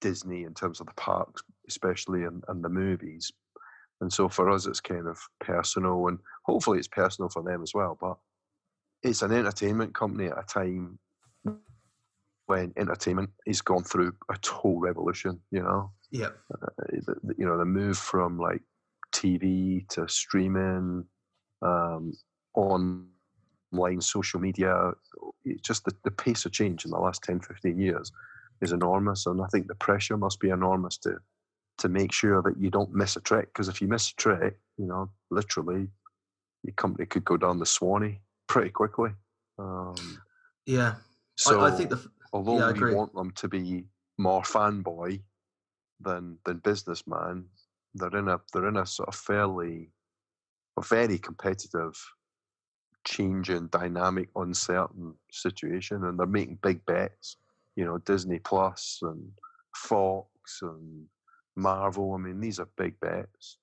Disney 0.00 0.44
in 0.44 0.54
terms 0.54 0.80
of 0.80 0.86
the 0.86 0.94
parks, 0.94 1.42
especially 1.68 2.24
and, 2.24 2.44
and 2.48 2.62
the 2.64 2.68
movies. 2.68 3.32
And 4.00 4.12
so 4.12 4.28
for 4.28 4.50
us, 4.50 4.66
it's 4.66 4.80
kind 4.80 5.06
of 5.06 5.18
personal, 5.40 6.08
and 6.08 6.18
hopefully 6.44 6.78
it's 6.78 6.88
personal 6.88 7.28
for 7.28 7.42
them 7.42 7.62
as 7.62 7.74
well. 7.74 7.98
But 8.00 8.16
it's 9.02 9.22
an 9.22 9.32
entertainment 9.32 9.94
company 9.94 10.26
at 10.26 10.38
a 10.38 10.42
time 10.42 10.98
when 12.46 12.72
entertainment 12.76 13.30
is 13.46 13.60
gone 13.60 13.84
through 13.84 14.12
a 14.30 14.36
total 14.40 14.80
revolution. 14.80 15.40
You 15.50 15.62
know, 15.62 15.90
Yeah, 16.10 16.30
uh, 16.54 16.84
you 17.36 17.46
know 17.46 17.58
the 17.58 17.64
move 17.64 17.98
from 17.98 18.38
like 18.38 18.62
TV 19.14 19.86
to 19.88 20.08
streaming, 20.08 21.04
um, 21.62 22.14
online 22.54 24.00
social 24.00 24.40
media, 24.40 24.92
it's 25.44 25.62
just 25.62 25.84
the, 25.84 25.92
the 26.04 26.10
pace 26.10 26.44
of 26.44 26.52
change 26.52 26.84
in 26.84 26.90
the 26.90 26.98
last 26.98 27.22
10, 27.22 27.40
15 27.40 27.78
years 27.78 28.10
is 28.60 28.72
enormous, 28.72 29.26
and 29.26 29.40
I 29.40 29.46
think 29.46 29.66
the 29.68 29.74
pressure 29.74 30.16
must 30.16 30.40
be 30.40 30.50
enormous 30.50 30.98
to 30.98 31.18
to 31.78 31.88
make 31.88 32.12
sure 32.12 32.42
that 32.42 32.58
you 32.58 32.70
don't 32.70 32.92
miss 32.92 33.16
a 33.16 33.20
trick. 33.20 33.46
Because 33.46 33.68
if 33.68 33.80
you 33.80 33.88
miss 33.88 34.10
a 34.10 34.16
trick, 34.16 34.58
you 34.76 34.86
know, 34.86 35.10
literally, 35.30 35.88
your 36.62 36.74
company 36.74 37.06
could 37.06 37.24
go 37.24 37.36
down 37.36 37.58
the 37.58 37.66
Swanee 37.66 38.20
pretty 38.48 38.70
quickly. 38.70 39.10
Um, 39.58 39.94
yeah. 40.66 40.96
so 41.36 41.60
I, 41.60 41.68
I 41.68 41.70
think 41.70 41.90
the 41.90 41.96
f- 41.96 42.08
although 42.32 42.58
Yeah, 42.58 42.72
we 42.72 42.94
want 42.94 43.14
them 43.14 43.30
to 43.32 43.48
be 43.48 43.86
more 44.18 44.42
fanboy 44.42 45.22
than 46.00 46.38
than 46.44 46.58
businessman, 46.58 47.46
they're 47.94 48.16
in 48.16 48.28
a 48.28 48.40
they're 48.52 48.68
in 48.68 48.76
a 48.76 48.86
sort 48.86 49.08
of 49.08 49.14
fairly 49.14 49.90
a 50.76 50.82
very 50.82 51.18
competitive, 51.18 51.94
changing, 53.06 53.68
dynamic, 53.68 54.28
uncertain 54.36 55.14
situation, 55.30 56.04
and 56.04 56.18
they're 56.18 56.26
making 56.26 56.58
big 56.62 56.84
bets. 56.86 57.36
You 57.76 57.84
know, 57.84 57.98
Disney 57.98 58.38
Plus 58.38 58.98
and 59.02 59.30
Fox 59.74 60.60
and 60.62 61.06
Marvel. 61.56 62.14
I 62.14 62.18
mean, 62.18 62.40
these 62.40 62.60
are 62.60 62.68
big 62.76 62.98
bets, 63.00 63.58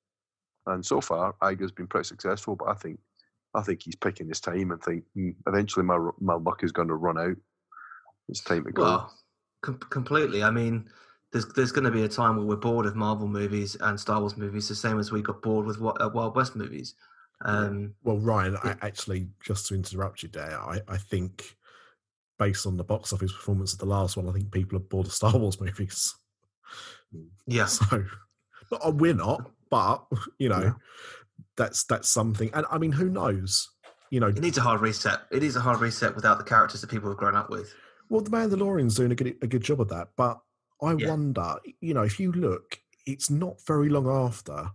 and 0.66 0.86
so 0.86 1.02
far, 1.02 1.36
Iger's 1.42 1.72
been 1.72 1.88
pretty 1.88 2.08
successful. 2.08 2.56
But 2.56 2.70
I 2.70 2.74
think 2.74 3.00
I 3.54 3.62
think 3.62 3.82
he's 3.84 3.96
picking 3.96 4.28
his 4.28 4.40
time 4.40 4.72
and 4.72 4.82
think 4.82 5.04
"Hmm, 5.14 5.32
eventually 5.48 5.86
my 5.86 5.98
my 6.20 6.36
luck 6.36 6.64
is 6.64 6.72
going 6.72 6.88
to 6.90 6.96
run 6.96 7.18
out. 7.18 7.38
It's 8.30 8.42
time 8.42 8.66
to 8.66 8.72
go. 8.72 8.84
Well, 8.84 9.14
com- 9.62 9.80
completely. 9.90 10.44
I 10.44 10.52
mean, 10.52 10.90
there's 11.32 11.48
there's 11.54 11.72
going 11.72 11.86
to 11.86 11.92
be 11.92 12.04
a 12.04 12.10
time 12.10 12.38
where 12.38 12.46
we're 12.46 12.56
bored 12.56 12.86
of 12.86 12.96
Marvel 12.96 13.28
movies 13.28 13.76
and 13.80 14.00
Star 14.00 14.20
Wars 14.20 14.38
movies, 14.38 14.68
the 14.68 14.76
same 14.76 15.00
as 15.00 15.12
we 15.12 15.22
got 15.22 15.42
bored 15.42 15.66
with 15.66 15.82
uh, 15.82 16.10
Wild 16.14 16.36
West 16.36 16.56
movies. 16.56 16.96
Um, 17.46 17.94
Well, 18.04 18.18
Ryan, 18.18 18.58
I 18.64 18.76
actually 18.82 19.30
just 19.46 19.68
to 19.68 19.76
interrupt 19.76 20.24
you 20.24 20.30
there, 20.30 20.60
I, 20.60 20.82
I 20.88 20.98
think 20.98 21.56
based 22.40 22.66
on 22.68 22.78
the 22.78 22.84
box 22.84 23.14
office 23.14 23.32
performance 23.32 23.74
of 23.74 23.80
the 23.80 23.86
last 23.86 24.18
one, 24.18 24.28
I 24.28 24.32
think 24.32 24.52
people 24.52 24.78
are 24.78 24.82
bored 24.82 25.08
of 25.08 25.14
Star 25.14 25.36
Wars 25.38 25.60
movies. 25.62 26.16
yeah, 27.46 27.66
So 27.66 28.04
but, 28.70 28.86
uh, 28.86 28.92
we're 28.92 29.14
not, 29.14 29.50
but 29.70 30.06
you 30.40 30.50
know, 30.50 30.62
Yeah. 30.62 30.74
that's 31.56 31.84
that's 31.86 32.10
something. 32.10 32.50
And 32.54 32.66
I 32.72 32.78
mean, 32.78 32.92
who 32.92 33.10
knows? 33.10 33.70
You 34.10 34.20
know, 34.22 34.28
it 34.28 34.40
needs 34.40 34.58
a 34.58 34.62
hard 34.62 34.82
reset. 34.82 35.22
It 35.32 35.44
is 35.44 35.56
a 35.56 35.60
hard 35.60 35.80
reset 35.82 36.16
without 36.16 36.38
the 36.38 36.44
characters 36.44 36.82
that 36.82 36.90
people 36.90 37.10
have 37.10 37.18
grown 37.18 37.36
up 37.36 37.50
with. 37.50 37.74
well, 38.10 38.22
the 38.22 38.30
Mandalorian's 38.30 38.96
doing 38.96 39.12
a 39.12 39.16
good 39.16 39.38
a 39.42 39.48
good 39.48 39.64
job 39.64 39.82
of 39.82 39.90
that. 39.90 40.10
But 40.16 40.40
I 40.82 40.94
Yeah. 40.94 41.10
wonder, 41.10 41.56
you 41.82 41.94
know, 41.94 42.04
if 42.04 42.20
you 42.20 42.32
look, 42.32 42.80
it's 43.06 43.30
not 43.30 43.66
very 43.66 43.90
long 43.90 44.08
after 44.08 44.72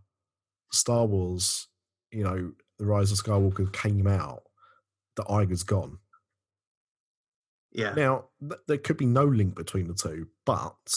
Star 0.72 1.06
Wars, 1.06 1.68
you 2.10 2.24
know, 2.24 2.52
The 2.78 2.86
Rise 2.86 3.12
of 3.12 3.18
Skywalker 3.18 3.72
came 3.72 4.06
out 4.06 4.42
that 5.16 5.26
Iger's 5.26 5.62
gone. 5.62 5.98
Yeah, 7.72 7.94
Now, 7.94 8.24
th- 8.40 8.60
there 8.68 8.78
could 8.78 8.96
be 8.98 9.06
no 9.06 9.24
link 9.24 9.54
between 9.56 9.88
the 9.88 9.94
two, 9.94 10.26
but 10.44 10.94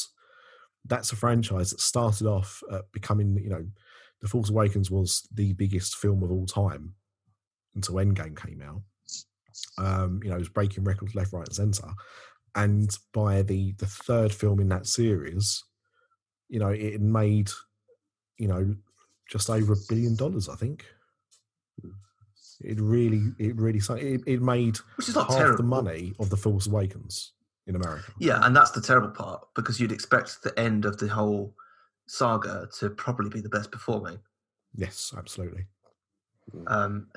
that's 0.86 1.12
a 1.12 1.16
franchise 1.16 1.72
that 1.72 1.80
started 1.80 2.28
off 2.28 2.62
at 2.72 2.92
becoming, 2.92 3.38
you 3.38 3.50
know, 3.50 3.66
The 4.22 4.28
Force 4.28 4.50
Awakens 4.50 4.92
was 4.92 5.28
the 5.34 5.54
biggest 5.54 5.96
film 5.96 6.22
of 6.24 6.32
all 6.32 6.46
time 6.46 6.94
until 7.76 7.96
Endgame 7.96 8.40
came 8.40 8.62
out. 8.62 8.82
Um, 9.78 10.20
you 10.24 10.30
know, 10.30 10.36
it 10.36 10.40
was 10.40 10.50
breaking 10.50 10.84
records 10.84 11.16
left, 11.16 11.34
right, 11.34 11.48
and 11.48 11.56
centre. 11.56 11.94
And 12.56 12.90
by 13.14 13.42
the 13.42 13.74
the 13.74 13.86
third 13.86 14.34
film 14.34 14.60
in 14.60 14.70
that 14.70 14.88
series, 14.88 15.64
you 16.50 16.60
know, 16.60 16.70
it 16.70 17.02
made, 17.02 17.50
you 18.38 18.48
know, 18.48 18.76
just 19.30 19.50
over 19.50 19.74
a 19.74 19.78
billion 19.90 20.16
dollars, 20.16 20.48
I 20.50 20.56
think. 20.56 20.86
It 22.66 22.80
really, 22.82 23.22
it 23.38 23.56
really, 23.56 23.80
it, 23.80 24.22
it 24.26 24.42
made 24.42 24.78
which 24.96 25.08
is 25.08 25.16
not 25.16 25.30
half 25.30 25.38
terrible. 25.38 25.58
the 25.58 25.64
money 25.64 26.14
of 26.20 26.30
the 26.30 26.38
Force 26.38 26.68
Awakens 26.68 27.34
in 27.68 27.76
America. 27.76 28.12
Yeah, 28.20 28.40
and 28.42 28.56
that's 28.56 28.72
the 28.72 28.82
terrible 28.82 29.10
part 29.10 29.48
because 29.56 29.80
you'd 29.80 29.92
expect 29.92 30.42
the 30.44 30.58
end 30.60 30.86
of 30.86 30.98
the 30.98 31.08
whole 31.08 31.54
saga 32.08 32.68
to 32.80 32.90
probably 32.90 33.30
be 33.30 33.42
the 33.42 33.50
best 33.50 33.72
performing. 33.72 34.20
Yes, 34.76 35.14
absolutely. 35.18 35.66
Um, 36.68 37.08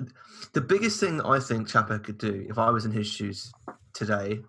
the 0.55 0.61
biggest 0.61 1.01
thing 1.01 1.21
I 1.23 1.39
think 1.39 1.69
Chapek 1.69 2.05
could 2.05 2.19
do, 2.19 2.47
if 2.49 2.59
I 2.59 2.71
was 2.71 2.85
in 2.85 2.93
his 2.93 3.07
shoes 3.07 3.53
today, 3.93 4.41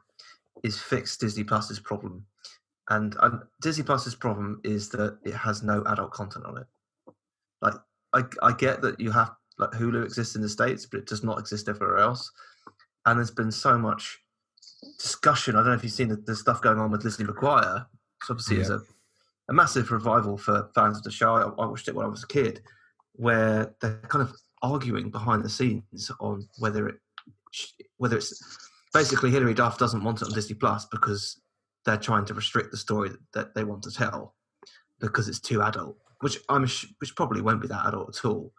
is 0.64 0.80
fix 0.80 1.18
Disney 1.18 1.43
Plus's 1.43 1.80
problem. 1.80 2.26
And 2.89 3.16
um, 3.20 3.43
Disney 3.62 3.84
Plus's 3.84 4.16
problem 4.16 4.62
is 4.64 4.89
that 4.89 5.20
it 5.24 5.34
has 5.34 5.64
no 5.64 5.84
adult 5.86 6.12
content 6.12 6.45
on 6.45 6.58
it. 6.58 6.68
Like, 7.62 7.76
I, 8.14 8.24
I 8.41 8.54
get 8.54 8.82
that 8.82 9.00
you 9.00 9.12
have 9.12 9.32
like 9.60 9.72
Hulu 9.72 10.03
exists 10.03 10.36
in 10.36 10.41
the 10.41 10.49
states, 10.49 10.86
but 10.86 10.99
it 10.99 11.05
does 11.07 11.24
not 11.24 11.39
exist 11.39 11.70
everywhere 11.70 11.99
else. 11.99 12.32
And 13.05 13.20
there's 13.20 13.32
been 13.32 13.51
so 13.51 13.78
much 13.78 14.20
discussion. 14.97 15.55
I 15.55 15.60
don't 15.60 15.68
know 15.68 15.74
if 15.74 15.84
you've 15.84 15.93
seen 15.93 16.10
the, 16.10 16.16
the 16.16 16.36
stuff 16.36 16.62
going 16.62 16.80
on 16.80 16.91
with 16.91 17.03
Lizzie 17.03 17.24
McGuire. 17.24 17.86
So 18.24 18.34
obviously, 18.34 18.57
it's 18.57 18.70
a, 18.70 18.82
a 19.49 19.53
massive 19.53 19.91
revival 19.91 20.38
for 20.38 20.70
fans 20.76 20.97
of 20.97 21.03
the 21.03 21.12
show. 21.12 21.34
I, 21.34 21.62
I 21.62 21.66
watched 21.66 21.88
it 21.88 21.95
when 21.95 22.05
I 22.05 22.10
was 22.10 22.24
a 22.24 22.28
kid, 22.28 22.62
where 23.14 23.74
they're 23.82 24.01
kind 24.07 24.22
of 24.22 24.34
arguing 24.62 25.10
behind 25.10 25.43
the 25.43 25.49
scenes 25.49 26.12
on 26.20 26.47
whether 26.57 26.88
it 26.88 26.95
whether 27.97 28.18
it's 28.18 28.60
basically 28.93 29.32
Hilary 29.32 29.53
Duff 29.53 29.78
doesn't 29.78 30.03
want 30.03 30.22
it 30.22 30.26
on 30.26 30.34
Disney 30.34 30.55
Plus 30.55 30.86
because 30.86 31.39
they're 31.86 31.97
trying 31.97 32.26
to 32.26 32.34
restrict 32.34 32.72
the 32.72 32.78
story 32.78 33.12
that 33.34 33.55
they 33.55 33.64
want 33.64 33.84
to 33.84 33.91
tell 33.91 34.36
because 34.99 35.28
it's 35.28 35.39
too 35.39 35.62
adult, 35.62 35.97
which 36.22 36.38
I'm 36.49 36.66
sh- 36.66 36.93
which 36.99 37.16
probably 37.16 37.41
won't 37.41 37.62
be 37.62 37.68
that 37.68 37.88
adult 37.88 38.16
at 38.16 38.26
all. 38.26 38.53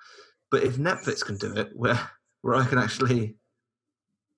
But 0.50 0.64
if 0.64 0.76
Netflix 0.76 1.24
can 1.24 1.36
do 1.36 1.54
it, 1.54 1.70
where 1.74 1.98
where 2.42 2.54
I 2.54 2.64
can 2.64 2.78
actually 2.78 3.36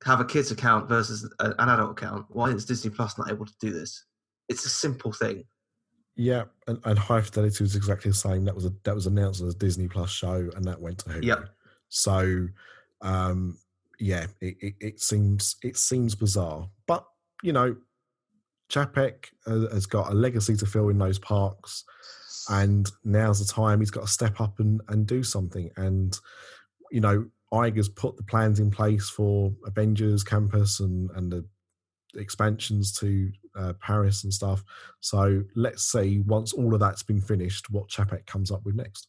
have 0.05 0.21
a 0.21 0.25
kids 0.25 0.51
account 0.51 0.89
versus 0.89 1.33
a, 1.39 1.51
an 1.59 1.69
adult 1.69 1.93
account, 1.93 2.27
why 2.29 2.51
is 2.51 2.65
Disney 2.65 2.91
Plus 2.91 3.17
not 3.17 3.31
able 3.31 3.47
to 3.47 3.55
do 3.61 3.71
this? 3.71 4.05
It's 4.49 4.67
a 4.67 4.71
simple 4.71 5.13
thing. 5.13 5.45
Yeah, 6.17 6.45
and, 6.67 6.79
and 6.85 6.99
High 6.99 7.23
Fidelity 7.23 7.65
was 7.65 7.77
exactly 7.77 8.11
the 8.11 8.17
same. 8.17 8.45
That 8.45 8.55
was 8.55 8.67
a, 8.67 8.73
that 8.85 8.95
was 8.95 9.07
announced 9.07 9.41
as 9.41 9.55
a 9.55 9.59
Disney 9.59 9.89
Plus 9.89 10.11
show, 10.11 10.51
and 10.55 10.65
that 10.65 10.81
went 10.81 10.99
to 10.99 11.11
Hulu. 11.11 11.25
Yep. 11.25 11.49
So, 11.89 12.49
um, 13.01 13.57
yeah, 13.99 14.27
it, 14.41 14.57
it, 14.61 14.75
it 14.81 15.01
seems 15.01 15.57
it 15.63 15.77
seems 15.77 16.15
bizarre, 16.15 16.69
but 16.87 17.07
you 17.43 17.53
know, 17.53 17.77
Chapek 18.71 19.27
has 19.47 19.87
got 19.87 20.11
a 20.11 20.15
legacy 20.15 20.57
to 20.57 20.67
fill 20.67 20.89
in 20.89 20.99
those 20.99 21.19
parks, 21.19 21.85
and 22.49 22.91
now's 23.05 23.45
the 23.45 23.53
time 23.53 23.81
he's 23.81 23.91
got 23.91 24.03
to 24.03 24.13
step 24.13 24.41
up 24.41 24.59
and 24.61 24.81
and 24.89 25.07
do 25.07 25.23
something. 25.23 25.71
And 25.77 26.19
you 26.91 27.01
know, 27.01 27.27
Iger's 27.53 27.89
put 27.89 28.17
the 28.17 28.23
plans 28.23 28.61
in 28.61 28.71
place 28.71 29.09
for 29.09 29.53
Avengers 29.67 30.25
Campus 30.25 30.81
and 30.81 31.11
and 31.15 31.33
the 31.33 31.45
expansions 32.15 32.93
to 32.93 33.31
uh, 33.57 33.73
Paris 33.81 34.25
and 34.25 34.33
stuff. 34.33 34.65
So 35.01 35.43
let's 35.55 35.83
see 35.91 36.21
once 36.21 36.53
all 36.53 36.75
of 36.75 36.81
that's 36.81 37.03
been 37.03 37.21
finished, 37.21 37.71
what 37.71 37.89
Chapek 37.89 38.27
comes 38.27 38.51
up 38.51 38.65
with 38.65 38.75
next. 38.75 39.09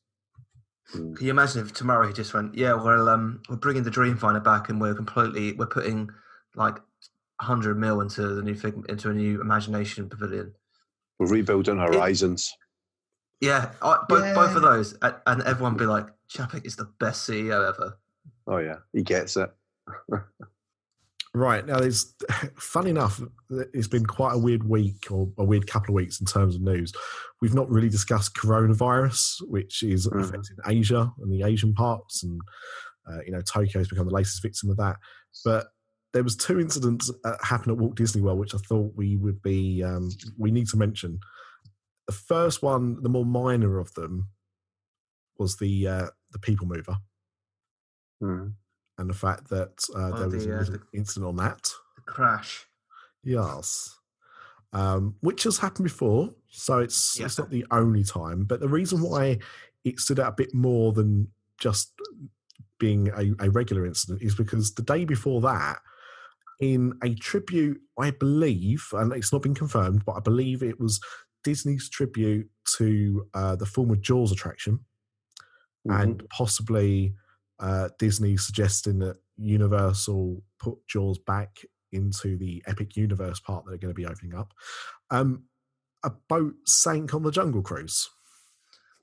Mm. 0.96 1.16
Can 1.16 1.26
you 1.26 1.32
imagine 1.32 1.62
if 1.62 1.74
tomorrow 1.74 2.08
he 2.08 2.14
just 2.14 2.34
went, 2.34 2.56
yeah, 2.56 2.74
well, 2.74 3.10
um, 3.10 3.42
we're 3.50 3.56
bringing 3.56 3.84
the 3.84 3.92
Dreamfinder 3.92 4.44
back 4.44 4.70
and 4.70 4.80
we're 4.80 4.96
completely, 4.96 5.54
we're 5.54 5.66
putting 5.66 6.10
like 6.56 6.76
100 7.40 7.78
mil 7.78 8.02
into 8.02 8.36
the 8.36 8.42
new 8.42 8.56
fig, 8.56 8.76
into 8.90 9.10
a 9.10 9.14
new 9.14 9.42
Imagination 9.42 10.10
Pavilion. 10.10 10.54
We're 11.20 11.28
rebuilding 11.28 11.78
Horizons. 11.78 12.54
Yeah, 13.44 13.72
I, 13.82 13.98
both, 14.08 14.34
both 14.36 14.56
of 14.56 14.62
those, 14.62 14.96
a- 15.02 15.16
and 15.28 15.41
everyone 15.44 15.76
be 15.76 15.86
like, 15.86 16.08
Chapek 16.34 16.66
is 16.66 16.78
the 16.78 16.86
best 17.02 17.30
CEO 17.30 17.68
ever. 17.68 17.98
Oh 18.48 18.58
yeah, 18.60 18.78
he 18.94 19.04
gets 19.04 19.36
it. 19.36 19.52
Right 21.36 21.66
now, 21.66 21.80
there's 21.80 22.14
fun 22.58 22.88
enough. 22.88 23.20
It's 23.74 23.88
been 23.89 24.06
quite 24.06 24.34
a 24.34 24.38
weird 24.38 24.64
week 24.70 25.08
or 25.10 25.28
a 25.38 25.44
weird 25.44 25.66
couple 25.68 25.89
of 25.89 25.96
weeks 25.96 26.20
in 26.22 26.26
terms 26.28 26.56
of 26.56 26.62
news. 26.62 26.94
We've 27.41 27.56
not 27.56 27.70
really 27.70 27.89
discussed 27.89 28.36
coronavirus, 28.36 29.41
which 29.50 29.84
is 29.84 30.08
Mhm. 30.08 30.22
affecting 30.22 30.58
Asia 30.66 31.12
and 31.20 31.32
the 31.34 31.41
Asian 31.44 31.74
parts, 31.74 32.24
and 32.24 32.39
uh, 33.12 33.20
you 33.26 33.32
know 33.34 33.41
Tokyo's 33.41 33.89
become 33.89 34.06
the 34.08 34.14
latest 34.14 34.41
victim 34.41 34.70
of 34.70 34.78
that. 34.78 34.96
But 35.44 35.68
there 36.14 36.24
was 36.24 36.36
two 36.38 36.60
incidents 36.62 37.12
that 37.24 37.39
happened 37.41 37.72
at 37.74 37.78
Walt 37.80 37.96
Disney 37.96 38.22
World, 38.22 38.39
which 38.39 38.54
I 38.56 38.60
thought 38.60 38.94
we 38.96 39.18
would 39.18 39.41
be 39.41 39.84
um, 39.84 40.12
we 40.38 40.50
need 40.52 40.70
to 40.70 40.78
mention. 40.78 41.20
The 42.08 42.14
first 42.14 42.62
one, 42.62 43.01
the 43.01 43.10
more 43.10 43.26
minor 43.26 43.80
of 43.80 43.93
them, 43.93 44.30
was 45.38 45.58
the 45.58 45.88
uh, 45.88 46.08
the 46.32 46.39
People 46.39 46.68
Mover 46.68 46.97
Mm. 48.22 48.54
and 48.97 49.10
the 49.10 49.14
fact 49.14 49.49
that 49.49 49.84
uh, 49.95 50.12
Oh, 50.14 50.30
there 50.30 50.30
was 50.30 50.45
the, 50.45 50.76
a 50.76 50.78
uh, 50.78 50.84
incident 50.93 51.26
on 51.28 51.36
that. 51.38 51.64
The 51.95 52.01
crash. 52.04 52.66
Yes. 53.24 53.97
Um, 54.72 55.16
which 55.20 55.43
has 55.43 55.58
happened 55.58 55.84
before, 55.84 56.34
so 56.49 56.80
it's 56.80 57.20
Yeah. 57.20 57.26
it's 57.26 57.38
not 57.38 57.49
the 57.49 57.66
only 57.72 58.04
time. 58.04 58.45
But 58.45 58.60
the 58.60 58.70
reason 58.70 59.01
why 59.01 59.39
it 59.84 59.99
stood 59.99 60.20
out 60.20 60.34
a 60.34 60.36
bit 60.36 60.54
more 60.54 60.93
than 60.93 61.28
just 61.60 61.91
being 62.80 63.10
a, 63.10 63.34
a 63.45 63.49
regular 63.49 63.86
incident 63.86 64.22
is 64.22 64.36
because 64.36 64.74
the 64.74 64.82
day 64.84 65.06
before 65.06 65.41
that, 65.41 65.80
in 66.60 66.97
a 67.04 67.14
tribute, 67.16 67.82
I 67.99 68.12
believe, 68.12 68.88
and 68.93 69.12
it's 69.14 69.34
not 69.34 69.41
been 69.41 69.54
confirmed, 69.56 70.04
but 70.06 70.14
I 70.14 70.20
believe 70.22 70.64
it 70.64 70.80
was 70.80 70.99
Disney's 71.44 71.89
tribute 71.89 72.50
to 72.78 73.28
uh, 73.34 73.56
the 73.56 73.66
former 73.66 73.96
Jaws 73.96 74.32
attraction, 74.32 74.80
Mhm. 75.88 76.02
and 76.02 76.30
possibly 76.30 77.16
uh, 77.60 77.89
Disney 78.00 78.36
suggesting 78.38 79.00
that 79.00 79.18
Universal 79.38 80.44
put 80.60 80.78
Jaws 80.88 81.20
back 81.20 81.60
into 81.91 82.38
the 82.38 82.64
Epic 82.68 82.96
Universe 82.98 83.39
part 83.39 83.64
that 83.64 83.72
they're 83.72 83.78
going 83.78 83.94
to 83.94 83.96
be 83.96 84.06
opening 84.06 84.34
up. 84.34 84.54
Um, 85.12 85.44
a 86.04 86.10
boat 86.28 86.56
sank 86.66 87.14
on 87.14 87.24
the 87.24 87.32
Jungle 87.32 87.62
Cruise. 87.62 88.10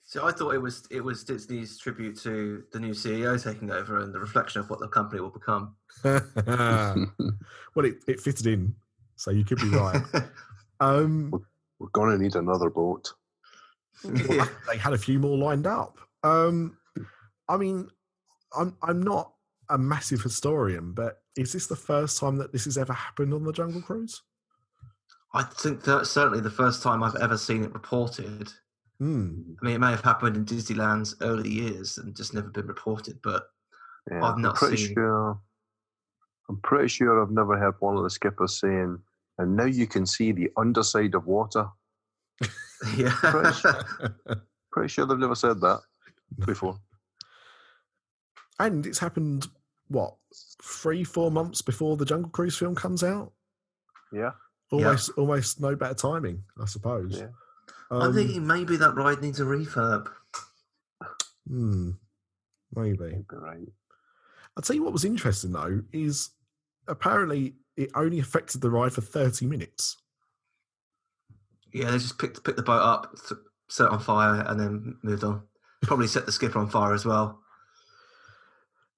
So 0.04 0.26
I 0.26 0.32
thought 0.32 0.54
it 0.54 0.58
was 0.58 0.86
it 0.90 1.02
was 1.02 1.22
Disney's 1.22 1.78
tribute 1.78 2.18
to 2.22 2.64
the 2.72 2.80
new 2.80 2.92
CEO 2.92 3.40
taking 3.42 3.70
over 3.70 4.00
and 4.00 4.12
the 4.12 4.18
reflection 4.18 4.60
of 4.60 4.68
what 4.68 4.80
the 4.80 4.88
company 4.88 5.20
will 5.20 5.30
become. 5.30 5.76
well, 6.04 7.86
it, 7.86 8.02
it 8.08 8.20
fitted 8.20 8.46
in, 8.46 8.74
so 9.16 9.30
you 9.30 9.44
could 9.44 9.58
be 9.58 9.68
right. 9.68 10.02
Um, 10.82 11.44
We're 11.80 11.88
gonna 11.92 12.18
need 12.18 12.36
another 12.36 12.70
boat. 12.70 13.12
Yeah. 14.04 14.46
they 14.70 14.76
had 14.78 14.92
a 14.92 14.98
few 14.98 15.18
more 15.18 15.36
lined 15.36 15.66
up. 15.66 15.98
Um, 16.22 16.76
I 17.48 17.56
mean, 17.56 17.88
I'm 18.56 18.76
I'm 18.82 19.02
not 19.02 19.32
a 19.70 19.78
massive 19.78 20.20
historian, 20.22 20.92
but 20.92 21.22
is 21.36 21.52
this 21.52 21.66
the 21.66 21.76
first 21.76 22.18
time 22.18 22.36
that 22.36 22.52
this 22.52 22.64
has 22.66 22.76
ever 22.78 22.92
happened 22.92 23.32
on 23.34 23.44
the 23.44 23.52
Jungle 23.52 23.82
Cruise? 23.82 24.22
I 25.32 25.42
think 25.44 25.82
that's 25.84 26.10
certainly 26.10 26.40
the 26.40 26.50
first 26.50 26.82
time 26.82 27.02
I've 27.02 27.16
ever 27.16 27.38
seen 27.38 27.64
it 27.64 27.72
reported. 27.72 28.52
Hmm. 28.98 29.40
I 29.62 29.64
mean, 29.64 29.74
it 29.76 29.78
may 29.78 29.90
have 29.90 30.02
happened 30.02 30.36
in 30.36 30.44
Disneyland's 30.44 31.14
early 31.22 31.48
years 31.48 31.96
and 31.98 32.14
just 32.14 32.34
never 32.34 32.48
been 32.48 32.66
reported, 32.66 33.18
but 33.22 33.44
Yeah, 34.10 34.22
I've 34.24 34.38
not 34.38 34.50
I'm 34.50 34.56
pretty 34.56 34.76
seen- 34.84 34.94
sure. 34.94 35.40
I'm 36.48 36.60
pretty 36.62 36.88
sure 36.88 37.22
I've 37.22 37.30
never 37.30 37.56
heard 37.56 37.76
one 37.78 37.96
of 37.96 38.02
the 38.02 38.10
skippers 38.10 38.58
saying, 38.58 38.98
"And 39.40 39.56
now 39.56 39.64
you 39.64 39.86
can 39.86 40.04
see 40.06 40.32
the 40.32 40.50
underside 40.56 41.14
of 41.14 41.26
water." 41.26 41.66
yeah. 42.96 43.14
Pretty 44.72 44.88
sure 44.88 45.04
they've 45.06 45.18
never 45.18 45.34
said 45.34 45.60
that 45.60 45.80
before. 46.46 46.78
and 48.58 48.86
it's 48.86 48.98
happened 48.98 49.48
what 49.88 50.14
three, 50.62 51.02
four 51.04 51.30
months 51.30 51.60
before 51.62 51.96
the 51.96 52.04
Jungle 52.04 52.30
Cruise 52.30 52.56
film 52.56 52.74
comes 52.74 53.02
out. 53.02 53.32
Yeah, 54.12 54.30
Almost, 54.70 55.10
almost 55.16 55.60
no 55.60 55.74
better 55.74 55.94
timing, 55.94 56.44
I 56.60 56.66
suppose. 56.66 57.18
Yeah. 57.18 57.28
I'm 57.90 58.02
Um, 58.02 58.14
thinking 58.14 58.46
maybe 58.46 58.76
that 58.76 58.94
ride 58.94 59.20
needs 59.20 59.40
a 59.40 59.44
refurb. 59.44 60.08
hmm, 61.48 61.90
maybe. 62.74 63.04
you'd 63.16 63.26
be 63.28 63.36
right. 63.36 63.68
I'll 64.56 64.62
tell 64.62 64.76
you 64.76 64.82
what 64.84 64.92
was 64.92 65.04
interesting 65.04 65.52
though 65.52 65.82
is 65.92 66.30
apparently 66.86 67.54
it 67.76 67.90
only 67.94 68.18
affected 68.18 68.60
the 68.60 68.70
ride 68.70 68.92
for 68.92 69.00
thirty 69.00 69.46
minutes. 69.46 69.96
Yeah, 71.72 71.90
they 71.90 71.98
just 71.98 72.18
picked 72.18 72.42
picked 72.44 72.56
the 72.56 72.62
boat 72.62 72.82
up, 72.82 73.14
set 73.68 73.86
it 73.86 73.92
on 73.92 74.00
fire, 74.00 74.44
and 74.46 74.58
then 74.58 74.98
moved 75.02 75.24
on. 75.24 75.42
Probably 75.82 76.06
set 76.06 76.26
the 76.26 76.32
skipper 76.32 76.58
on 76.58 76.68
fire 76.68 76.92
as 76.92 77.04
well. 77.04 77.40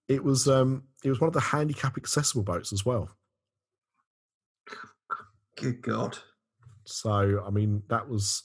It 0.09 0.25
was 0.25 0.49
um, 0.49 0.85
it 1.05 1.11
was 1.11 1.21
one 1.21 1.29
of 1.29 1.35
the 1.35 1.41
handicap 1.41 1.97
accessible 1.97 2.43
boats 2.43 2.73
as 2.73 2.85
well. 2.85 3.11
Good 5.57 5.83
God. 5.83 6.19
So 6.85 7.43
I 7.47 7.51
mean 7.51 7.83
that 7.89 8.09
was, 8.09 8.43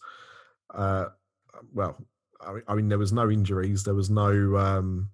uh, 0.74 1.06
well, 1.74 1.98
I 2.40 2.54
mean, 2.54 2.64
I 2.68 2.76
mean 2.76 2.90
there 2.90 3.00
was 3.00 3.14
no 3.14 3.32
injuries, 3.32 3.84
there 3.84 3.96
was 3.96 4.10
no 4.10 4.58
um, 4.58 5.10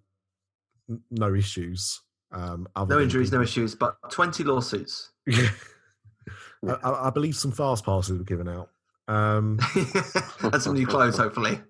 no 1.09 1.33
issues. 1.33 2.01
Um, 2.33 2.67
No 2.75 2.85
than 2.85 3.01
injuries, 3.01 3.31
no 3.31 3.41
issues, 3.41 3.75
but 3.75 3.97
20 4.09 4.43
lawsuits. 4.43 5.11
Yeah. 5.27 5.49
I, 6.67 6.71
I- 6.89 7.07
I 7.07 7.09
believe 7.09 7.35
some 7.35 7.51
fast 7.51 7.85
passes 7.85 8.17
were 8.17 8.23
given 8.23 8.47
out. 8.47 8.69
Um, 9.07 9.59
and 10.41 10.61
some 10.61 10.73
new 10.73 10.87
clothes, 10.87 11.17
hopefully. 11.17 11.61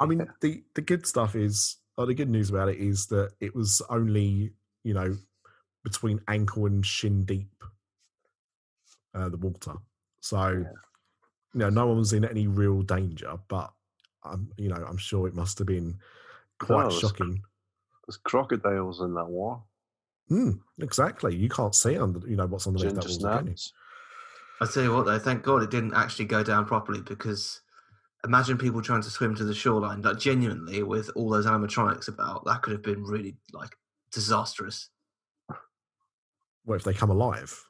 I 0.00 0.06
mean, 0.06 0.26
the 0.40 0.62
the 0.74 0.80
good 0.82 1.06
stuff 1.06 1.36
is, 1.36 1.76
or 1.96 2.06
the 2.06 2.14
good 2.14 2.28
news 2.28 2.50
about 2.50 2.68
it 2.68 2.78
is 2.78 3.06
that 3.08 3.30
it 3.40 3.54
was 3.54 3.80
only 3.90 4.52
you 4.82 4.92
know 4.94 5.14
between 5.84 6.20
ankle 6.26 6.66
and 6.66 6.84
shin 6.84 7.24
deep, 7.24 7.62
uh, 9.14 9.28
the 9.28 9.36
water. 9.36 9.74
So, 10.20 10.48
you 10.48 10.66
know, 11.54 11.70
no 11.70 11.86
one 11.86 11.98
was 11.98 12.12
in 12.12 12.24
any 12.24 12.46
real 12.48 12.82
danger. 12.82 13.38
But 13.48 13.72
I'm, 14.24 14.50
you 14.56 14.68
know, 14.68 14.84
I'm 14.88 14.96
sure 14.98 15.28
it 15.28 15.34
must 15.34 15.58
have 15.58 15.66
been 15.68 15.98
quite 16.58 16.84
No, 16.84 16.90
shocking. 16.90 17.40
there's 18.06 18.16
crocodiles 18.16 19.00
in 19.00 19.14
that 19.14 19.26
water. 19.28 19.60
Hmm, 20.28 20.52
exactly. 20.80 21.34
You 21.34 21.48
can't 21.48 21.74
see 21.74 21.96
under, 21.96 22.26
you 22.28 22.36
know, 22.36 22.46
what's 22.46 22.66
underneath 22.66 22.94
that 22.94 23.06
Ginger 23.06 23.26
water. 23.26 23.38
can 23.38 23.46
you? 23.48 23.54
I 24.60 24.66
tell 24.66 24.82
you 24.82 24.94
what, 24.94 25.06
though, 25.06 25.18
thank 25.18 25.42
God 25.42 25.62
it 25.62 25.70
didn't 25.70 25.94
actually 25.94 26.26
go 26.26 26.42
down 26.42 26.66
properly 26.66 27.00
because 27.00 27.60
imagine 28.24 28.58
people 28.58 28.82
trying 28.82 29.02
to 29.02 29.10
swim 29.10 29.34
to 29.36 29.44
the 29.44 29.54
shoreline, 29.54 30.02
like 30.02 30.18
genuinely, 30.18 30.82
with 30.82 31.10
all 31.14 31.30
those 31.30 31.46
animatronics 31.46 32.08
about. 32.08 32.44
That 32.44 32.62
could 32.62 32.72
have 32.72 32.82
been 32.82 33.04
really 33.04 33.36
like 33.52 33.76
disastrous. 34.12 34.90
What 36.64 36.76
if 36.76 36.84
they 36.84 36.92
come 36.92 37.10
alive? 37.10 37.64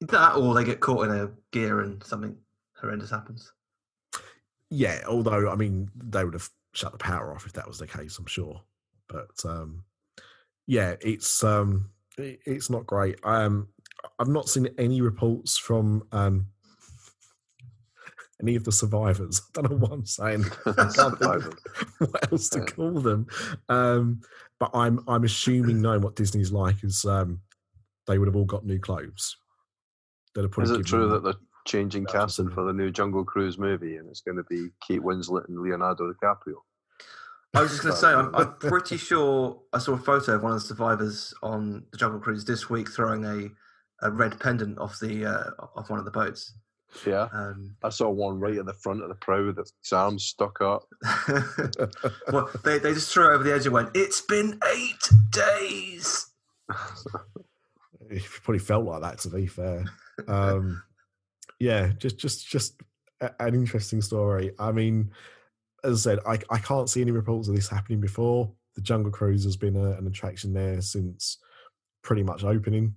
That, 0.00 0.36
or 0.36 0.54
they 0.54 0.64
get 0.64 0.80
caught 0.80 1.06
in 1.06 1.12
a 1.12 1.30
gear 1.50 1.80
and 1.80 2.02
something 2.04 2.36
horrendous 2.80 3.10
happens. 3.10 3.52
Yeah, 4.70 5.02
although 5.08 5.48
I 5.48 5.54
mean 5.54 5.90
they 5.96 6.24
would 6.24 6.34
have 6.34 6.50
shut 6.74 6.92
the 6.92 6.98
power 6.98 7.34
off 7.34 7.46
if 7.46 7.52
that 7.54 7.66
was 7.66 7.78
the 7.78 7.86
case, 7.86 8.18
I'm 8.18 8.26
sure. 8.26 8.60
But 9.08 9.30
um 9.44 9.84
yeah, 10.68 10.94
it's 11.00 11.42
um 11.42 11.90
it, 12.16 12.38
it's 12.46 12.70
not 12.70 12.86
great. 12.86 13.18
Um 13.24 13.68
I've 14.20 14.28
not 14.28 14.48
seen 14.48 14.68
any 14.78 15.00
reports 15.00 15.58
from 15.58 16.06
um 16.12 16.46
any 18.40 18.54
of 18.54 18.62
the 18.62 18.70
survivors. 18.70 19.42
I 19.58 19.62
don't 19.62 19.72
know 19.72 19.78
what 19.78 19.92
I'm 19.92 20.06
saying. 20.06 20.44
I 20.66 20.92
can't 20.94 21.18
think 21.18 21.54
what 21.98 22.30
else 22.30 22.50
to 22.50 22.60
call 22.60 23.00
them. 23.00 23.26
Um 23.68 24.20
but 24.60 24.70
I'm 24.74 25.00
I'm 25.08 25.24
assuming 25.24 25.80
knowing 25.80 26.02
what 26.02 26.14
Disney's 26.14 26.52
like 26.52 26.84
is 26.84 27.04
um 27.04 27.40
they 28.06 28.18
would 28.18 28.28
have 28.28 28.36
all 28.36 28.44
got 28.44 28.64
new 28.64 28.78
clothes. 28.78 29.36
Is 30.36 30.70
it 30.70 30.86
true 30.86 31.08
that 31.08 31.24
they're 31.24 31.34
changing 31.66 32.04
casting 32.06 32.50
for 32.50 32.64
the 32.64 32.72
new 32.72 32.90
Jungle 32.90 33.24
Cruise 33.24 33.58
movie, 33.58 33.96
and 33.96 34.08
it's 34.08 34.20
going 34.20 34.36
to 34.36 34.44
be 34.44 34.68
Kate 34.86 35.00
Winslet 35.00 35.48
and 35.48 35.58
Leonardo 35.60 36.12
DiCaprio. 36.12 36.56
I 37.54 37.62
was 37.62 37.70
just 37.70 37.82
going 37.82 37.94
to 37.94 38.00
say, 38.00 38.08
I'm, 38.08 38.34
I'm 38.34 38.54
pretty 38.54 38.96
sure 38.98 39.60
I 39.72 39.78
saw 39.78 39.92
a 39.94 39.98
photo 39.98 40.32
of 40.34 40.42
one 40.42 40.52
of 40.52 40.60
the 40.60 40.66
survivors 40.66 41.32
on 41.42 41.84
the 41.90 41.96
Jungle 41.98 42.20
Cruise 42.20 42.44
this 42.44 42.68
week 42.68 42.90
throwing 42.90 43.24
a, 43.24 43.48
a 44.06 44.10
red 44.10 44.38
pendant 44.38 44.78
off 44.78 44.98
the 45.00 45.24
uh, 45.26 45.50
off 45.74 45.90
one 45.90 45.98
of 45.98 46.04
the 46.04 46.10
boats. 46.10 46.52
Yeah, 47.06 47.28
Um, 47.34 47.76
I 47.82 47.90
saw 47.90 48.08
one 48.08 48.40
right 48.40 48.56
at 48.56 48.64
the 48.64 48.72
front 48.72 49.02
of 49.02 49.10
the 49.10 49.14
prow 49.14 49.44
with 49.46 49.58
his 49.58 49.72
arms 49.92 50.24
stuck 50.24 50.62
up. 50.62 50.84
well, 52.32 52.48
they, 52.64 52.78
they 52.78 52.94
just 52.94 53.12
threw 53.12 53.30
it 53.30 53.34
over 53.34 53.44
the 53.44 53.52
edge 53.54 53.66
and 53.66 53.74
went, 53.74 53.90
It's 53.94 54.22
been 54.22 54.58
eight 54.74 55.10
days. 55.30 56.30
It 58.10 58.22
probably 58.42 58.58
felt 58.58 58.86
like 58.86 59.02
that 59.02 59.18
to 59.20 59.28
be 59.28 59.46
fair. 59.46 59.84
Um, 60.26 60.82
yeah, 61.60 61.88
just 61.98 62.18
just 62.18 62.48
just 62.48 62.80
a- 63.20 63.34
an 63.42 63.54
interesting 63.54 64.00
story. 64.00 64.52
I 64.58 64.72
mean, 64.72 65.10
as 65.84 66.06
I 66.06 66.10
said, 66.10 66.18
I 66.26 66.38
I 66.50 66.58
can't 66.58 66.88
see 66.88 67.00
any 67.02 67.10
reports 67.12 67.48
of 67.48 67.54
this 67.54 67.68
happening 67.68 68.00
before. 68.00 68.50
The 68.74 68.80
Jungle 68.82 69.10
Cruise 69.12 69.44
has 69.44 69.56
been 69.56 69.76
a, 69.76 69.92
an 69.92 70.06
attraction 70.06 70.52
there 70.52 70.80
since 70.80 71.38
pretty 72.02 72.22
much 72.22 72.44
opening. 72.44 72.94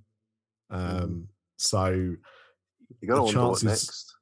Um, 0.70 1.28
so 1.58 1.88
You 1.90 3.08
got 3.08 3.26
The 3.26 3.32
to 3.32 3.38
wonder 3.40 3.60
chances- 3.60 3.64
next. 3.64 4.16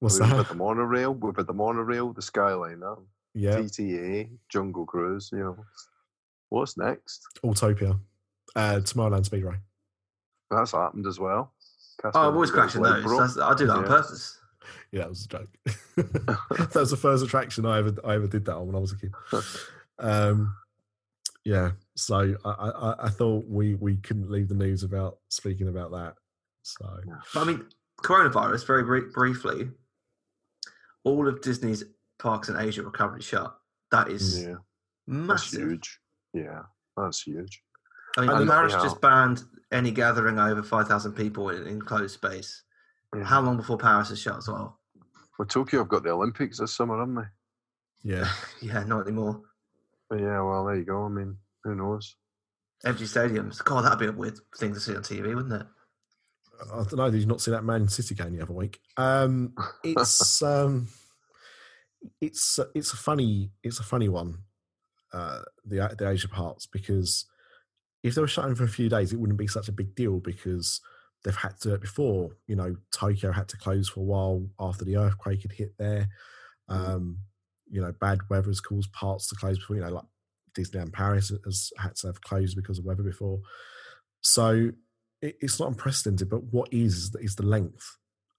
what's 0.00 0.20
We've 0.20 0.28
had 0.28 0.38
that? 0.40 0.48
the 0.48 0.54
monorail. 0.54 1.14
We've 1.14 1.36
had 1.36 1.46
the 1.46 1.52
monorail, 1.54 2.12
the 2.12 2.20
Skyliner, 2.20 3.02
Yeah, 3.34 3.56
TTA, 3.58 4.30
Jungle 4.48 4.84
Cruise. 4.86 5.30
You 5.32 5.38
know, 5.38 5.64
what's 6.50 6.76
next? 6.76 7.26
Autopia, 7.44 7.98
uh, 8.56 8.80
Tomorrowland 8.82 9.24
Speedway. 9.24 9.56
That's 10.50 10.72
happened 10.72 11.06
as 11.06 11.18
well. 11.20 11.54
Oh, 12.04 12.10
I'm 12.14 12.34
always 12.34 12.50
crashing 12.50 12.82
those. 12.82 13.38
I 13.38 13.54
do 13.54 13.66
that 13.66 13.76
on 13.76 13.84
purpose. 13.84 14.39
Yeah, 14.92 15.00
that 15.00 15.08
was 15.08 15.24
a 15.24 15.28
joke. 15.28 15.48
that 15.96 16.70
was 16.74 16.90
the 16.90 16.96
first 16.96 17.24
attraction 17.24 17.64
I 17.66 17.78
ever 17.78 17.94
I 18.04 18.14
ever 18.14 18.26
did 18.26 18.44
that 18.46 18.56
on 18.56 18.66
when 18.66 18.76
I 18.76 18.80
was 18.80 18.92
a 18.92 18.96
kid. 18.96 19.12
Um, 19.98 20.54
yeah, 21.44 21.72
so 21.94 22.34
I, 22.44 22.48
I, 22.50 22.94
I 23.06 23.08
thought 23.10 23.44
we 23.46 23.74
we 23.74 23.96
couldn't 23.98 24.30
leave 24.30 24.48
the 24.48 24.54
news 24.54 24.82
about 24.82 25.18
speaking 25.28 25.68
about 25.68 25.90
that. 25.90 26.14
So 26.62 26.86
But 27.34 27.40
I 27.40 27.44
mean, 27.44 27.66
coronavirus, 28.02 28.66
very 28.66 28.82
bri- 28.82 29.10
briefly, 29.12 29.68
all 31.04 31.28
of 31.28 31.40
Disney's 31.42 31.84
parks 32.18 32.48
in 32.48 32.56
Asia 32.56 32.82
were 32.82 32.90
currently 32.90 33.22
shut. 33.22 33.54
That 33.90 34.08
is 34.08 34.42
Yeah, 34.42 34.54
that's 35.06 35.52
massive. 35.52 35.60
huge. 35.68 36.00
Yeah, 36.32 36.62
that's 36.96 37.22
huge. 37.22 37.62
I 38.16 38.22
mean, 38.22 38.30
And 38.30 38.48
Paris 38.48 38.72
just 38.74 39.00
banned 39.00 39.42
any 39.70 39.90
gathering 39.90 40.38
over 40.38 40.62
5,000 40.62 41.12
people 41.12 41.50
in 41.50 41.66
enclosed 41.66 42.14
space. 42.14 42.62
Yeah. 43.16 43.24
How 43.24 43.40
long 43.40 43.56
before 43.56 43.78
Paris 43.78 44.10
is 44.10 44.20
shut 44.20 44.36
as 44.36 44.48
well? 44.48 44.78
Well, 45.38 45.46
Tokyo 45.46 45.80
have 45.80 45.88
got 45.88 46.02
the 46.02 46.10
Olympics 46.10 46.58
this 46.58 46.74
summer, 46.74 46.98
haven't 46.98 47.16
they? 47.16 48.14
yeah, 48.14 48.30
Yeah, 48.62 48.84
not 48.84 49.06
anymore. 49.06 49.40
But 50.08 50.20
yeah, 50.20 50.42
well, 50.42 50.66
there 50.66 50.76
you 50.76 50.84
go. 50.84 51.04
I 51.04 51.08
mean, 51.08 51.36
who 51.64 51.74
knows? 51.74 52.16
Empty 52.84 53.04
stadiums. 53.04 53.62
God, 53.62 53.84
that'd 53.84 53.98
be 53.98 54.06
a 54.06 54.12
weird 54.12 54.38
thing 54.56 54.74
to 54.74 54.80
see 54.80 54.96
on 54.96 55.02
TV, 55.02 55.34
wouldn't 55.34 55.52
it? 55.62 55.66
I 56.72 56.76
don't 56.76 56.96
know. 56.96 57.10
Did 57.10 57.20
you 57.20 57.26
not 57.26 57.40
see 57.40 57.50
that 57.50 57.64
Man 57.64 57.88
City 57.88 58.14
game 58.14 58.36
the 58.36 58.42
other 58.42 58.52
week? 58.52 58.80
Um, 58.96 59.54
it's 59.82 60.42
um, 60.42 60.88
it's 62.20 62.58
it's 62.74 62.92
a 62.92 62.96
funny 62.96 63.50
it's 63.62 63.80
a 63.80 63.84
funny 63.84 64.08
one. 64.08 64.38
Uh, 65.12 65.40
the 65.64 65.94
the 65.98 66.08
Asia 66.08 66.28
parts 66.28 66.66
because 66.66 67.26
if 68.02 68.14
they 68.14 68.20
were 68.20 68.28
shutting 68.28 68.54
for 68.54 68.64
a 68.64 68.68
few 68.68 68.88
days, 68.88 69.12
it 69.12 69.18
wouldn't 69.18 69.38
be 69.38 69.46
such 69.46 69.68
a 69.68 69.72
big 69.72 69.94
deal 69.94 70.20
because 70.20 70.80
they've 71.24 71.34
had 71.36 71.58
to 71.60 71.68
do 71.68 71.74
it 71.74 71.80
before. 71.80 72.30
You 72.46 72.56
know, 72.56 72.76
Tokyo 72.92 73.32
had 73.32 73.48
to 73.48 73.56
close 73.56 73.88
for 73.88 74.00
a 74.00 74.04
while 74.04 74.46
after 74.58 74.84
the 74.84 74.96
earthquake 74.96 75.42
had 75.42 75.52
hit 75.52 75.74
there. 75.78 76.08
Um, 76.68 77.18
you 77.68 77.80
know, 77.80 77.92
bad 77.92 78.20
weather 78.30 78.48
has 78.48 78.60
caused 78.60 78.92
parts 78.92 79.28
to 79.28 79.36
close 79.36 79.58
before. 79.58 79.76
You 79.76 79.82
know, 79.82 79.90
like 79.90 80.04
Disneyland 80.58 80.92
Paris 80.92 81.30
has 81.44 81.70
had 81.78 81.94
to 81.96 82.08
have 82.08 82.20
closed 82.22 82.56
because 82.56 82.78
of 82.78 82.84
weather 82.84 83.02
before. 83.02 83.40
So 84.22 84.70
it, 85.22 85.36
it's 85.40 85.58
not 85.60 85.68
unprecedented, 85.68 86.28
but 86.28 86.44
what 86.44 86.72
is 86.72 86.94
is 86.96 87.10
the, 87.12 87.18
is 87.20 87.36
the 87.36 87.44
length 87.46 87.96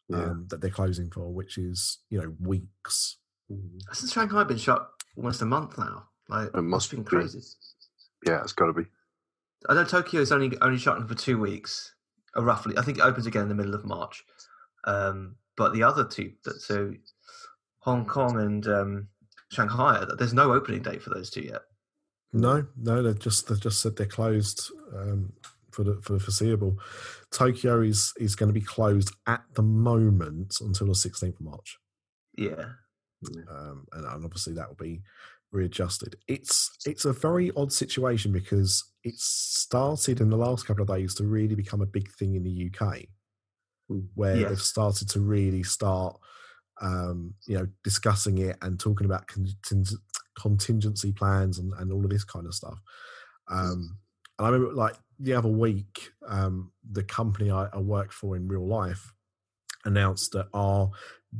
Yeah. 0.10 0.24
um, 0.26 0.48
that 0.50 0.62
they're 0.62 0.70
closing 0.70 1.10
for, 1.12 1.32
which 1.34 1.58
is 1.58 2.00
you 2.10 2.20
know 2.22 2.36
weeks. 2.40 3.18
Hasn't 3.90 4.12
Shanghai 4.12 4.44
been 4.46 4.58
shut 4.58 4.88
almost 5.18 5.42
a 5.42 5.46
month 5.46 5.78
now? 5.78 6.08
Like, 6.30 6.50
It 6.54 6.62
must 6.62 6.90
been 6.92 7.02
be. 7.04 7.10
crazy. 7.10 7.42
Yeah, 8.26 8.42
it's 8.42 8.54
got 8.54 8.68
to 8.68 8.74
be. 8.74 8.86
I 9.68 9.74
know 9.74 9.84
Tokyo 9.84 10.22
is 10.22 10.32
only 10.32 10.58
only 10.62 10.78
shut 10.78 11.06
for 11.08 11.16
two 11.16 11.38
weeks, 11.40 11.94
roughly. 12.36 12.78
I 12.78 12.82
think 12.82 12.98
it 12.98 13.04
opens 13.04 13.26
again 13.26 13.44
in 13.44 13.50
the 13.50 13.56
middle 13.56 13.76
of 13.76 13.86
March. 13.86 14.24
Um, 14.86 15.36
but 15.58 15.74
the 15.74 15.84
other 15.84 16.06
two, 16.06 16.34
that- 16.46 16.62
so 16.62 16.94
Hong 17.80 18.06
Kong 18.06 18.40
and 18.40 18.68
um, 18.68 19.08
Shanghai, 19.52 20.06
there's 20.18 20.34
no 20.34 20.54
opening 20.54 20.82
date 20.82 21.02
for 21.02 21.10
those 21.10 21.30
two 21.30 21.42
yet. 21.42 21.62
No, 22.34 22.66
no, 22.78 23.04
they've 23.04 23.20
just 23.20 23.48
they've 23.48 23.60
just 23.60 23.82
said 23.82 23.98
they're 23.98 24.06
closed 24.06 24.72
um, 24.96 25.34
for 25.72 25.84
the 25.84 26.00
for 26.02 26.14
the 26.14 26.20
foreseeable. 26.20 26.78
Tokyo 27.32 27.82
is 27.82 28.14
is 28.18 28.36
going 28.36 28.48
to 28.48 28.54
be 28.54 28.66
closed 28.66 29.14
at 29.28 29.44
the 29.56 29.64
moment 29.64 30.56
until 30.62 30.88
the 30.88 30.96
sixteenth 30.96 31.36
of 31.36 31.46
March, 31.46 31.78
Yeah, 32.38 32.70
um, 33.50 33.86
and, 33.92 34.06
and 34.06 34.24
obviously 34.24 34.54
that 34.54 34.70
will 34.70 34.76
be 34.78 35.02
readjusted. 35.52 36.16
It's 36.28 36.70
it's 36.86 37.06
a 37.06 37.14
very 37.14 37.52
odd 37.56 37.72
situation 37.74 38.32
because 38.32 38.84
it's 39.04 39.24
started 39.26 40.22
in 40.22 40.30
the 40.30 40.38
last 40.38 40.66
couple 40.66 40.84
of 40.84 40.88
days 40.90 41.14
to 41.16 41.24
really 41.24 41.56
become 41.56 41.82
a 41.82 41.86
big 41.86 42.10
thing 42.12 42.36
in 42.36 42.44
the 42.44 42.70
UK, 42.72 43.08
Mm. 43.90 44.08
where 44.16 44.38
Yes. 44.38 44.50
they've 44.50 44.62
started 44.62 45.10
to 45.10 45.20
really 45.20 45.64
start, 45.64 46.18
um, 46.82 47.34
you 47.48 47.58
know, 47.58 47.68
discussing 47.84 48.38
it 48.38 48.58
and 48.62 48.80
talking 48.80 49.06
about 49.06 49.28
conting- 49.28 49.98
contingency 50.40 51.12
plans 51.12 51.58
and, 51.60 51.74
and 51.74 51.92
all 51.92 52.04
of 52.04 52.10
this 52.10 52.24
kind 52.24 52.46
of 52.46 52.54
stuff. 52.54 52.80
Um, 53.50 53.98
and 54.40 54.48
I 54.48 54.50
remember, 54.50 54.74
like 54.76 54.96
the 55.20 55.34
other 55.34 55.50
week, 55.50 56.12
um, 56.28 56.72
the 56.90 57.04
company 57.04 57.52
I, 57.52 57.66
I 57.74 57.80
work 57.80 58.12
for 58.14 58.36
in 58.38 58.48
real 58.48 58.66
life 58.68 59.12
announced 59.84 60.32
that 60.32 60.48
our 60.54 60.92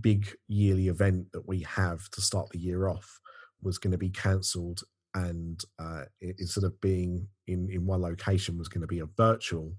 big 0.02 0.36
yearly 0.48 0.88
event 0.88 1.32
that 1.32 1.48
we 1.48 1.62
have 1.62 2.10
to 2.10 2.22
start 2.22 2.50
the 2.50 2.60
year 2.60 2.88
off 2.88 3.21
was 3.62 3.78
going 3.78 3.92
to 3.92 3.98
be 3.98 4.10
cancelled 4.10 4.84
and 5.14 5.64
uh, 5.80 6.04
instead 6.22 6.64
of 6.64 6.80
being 6.82 7.28
in, 7.48 7.70
in 7.70 7.86
one 7.86 8.02
location 8.02 8.58
was 8.58 8.70
going 8.70 8.82
to 8.82 8.88
be 8.88 9.00
a 9.00 9.06
virtual 9.18 9.74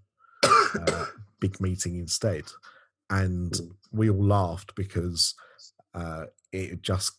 uh, 0.44 1.06
big 1.40 1.60
meeting 1.60 1.96
instead. 1.96 2.44
And 3.10 3.58
we 3.92 4.10
all 4.10 4.22
laughed 4.22 4.74
because 4.74 5.34
uh, 5.94 6.24
it 6.52 6.82
just 6.82 7.12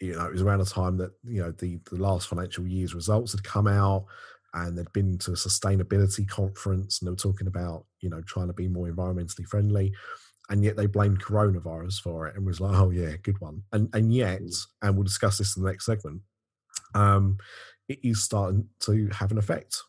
you 0.00 0.14
know 0.14 0.26
it 0.26 0.32
was 0.32 0.42
around 0.42 0.60
the 0.60 0.64
time 0.64 0.96
that 0.96 1.10
you 1.24 1.40
know 1.42 1.50
the 1.52 1.78
the 1.90 1.96
last 1.96 2.28
financial 2.28 2.66
year's 2.66 2.94
results 2.94 3.32
had 3.32 3.42
come 3.42 3.66
out 3.66 4.06
and 4.54 4.76
they'd 4.76 4.92
been 4.92 5.18
to 5.18 5.32
a 5.32 5.34
sustainability 5.34 6.26
conference 6.28 7.00
and 7.00 7.06
they 7.06 7.10
were 7.10 7.16
talking 7.16 7.46
about 7.46 7.84
you 8.00 8.08
know 8.08 8.20
trying 8.22 8.46
to 8.46 8.52
be 8.52 8.68
more 8.68 8.88
environmentally 8.88 9.46
friendly 9.46 9.92
and 10.50 10.64
yet 10.64 10.76
they 10.76 10.86
blamed 10.86 11.22
coronavirus 11.22 12.00
for 12.00 12.26
it 12.26 12.36
and 12.36 12.46
was 12.46 12.60
like 12.60 12.74
oh 12.74 12.90
yeah 12.90 13.12
good 13.22 13.40
one 13.40 13.62
and 13.72 13.88
and 13.94 14.12
yet 14.14 14.40
and 14.82 14.94
we'll 14.94 15.04
discuss 15.04 15.38
this 15.38 15.56
in 15.56 15.62
the 15.62 15.70
next 15.70 15.84
segment 15.86 16.20
um 16.94 17.36
it 17.88 17.98
is 18.02 18.22
starting 18.22 18.66
to 18.80 19.08
have 19.12 19.30
an 19.30 19.38
effect 19.38 19.82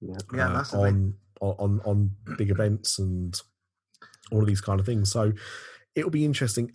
Yeah. 0.00 0.16
Yeah, 0.34 0.48
uh, 0.48 0.52
massively. 0.52 0.88
on 0.88 1.14
on 1.40 1.80
on 1.84 2.10
big 2.38 2.50
events 2.50 2.98
and 2.98 3.38
all 4.30 4.40
of 4.40 4.46
these 4.46 4.60
kind 4.60 4.80
of 4.80 4.86
things. 4.86 5.10
So 5.10 5.32
it'll 5.94 6.10
be 6.10 6.24
interesting. 6.24 6.72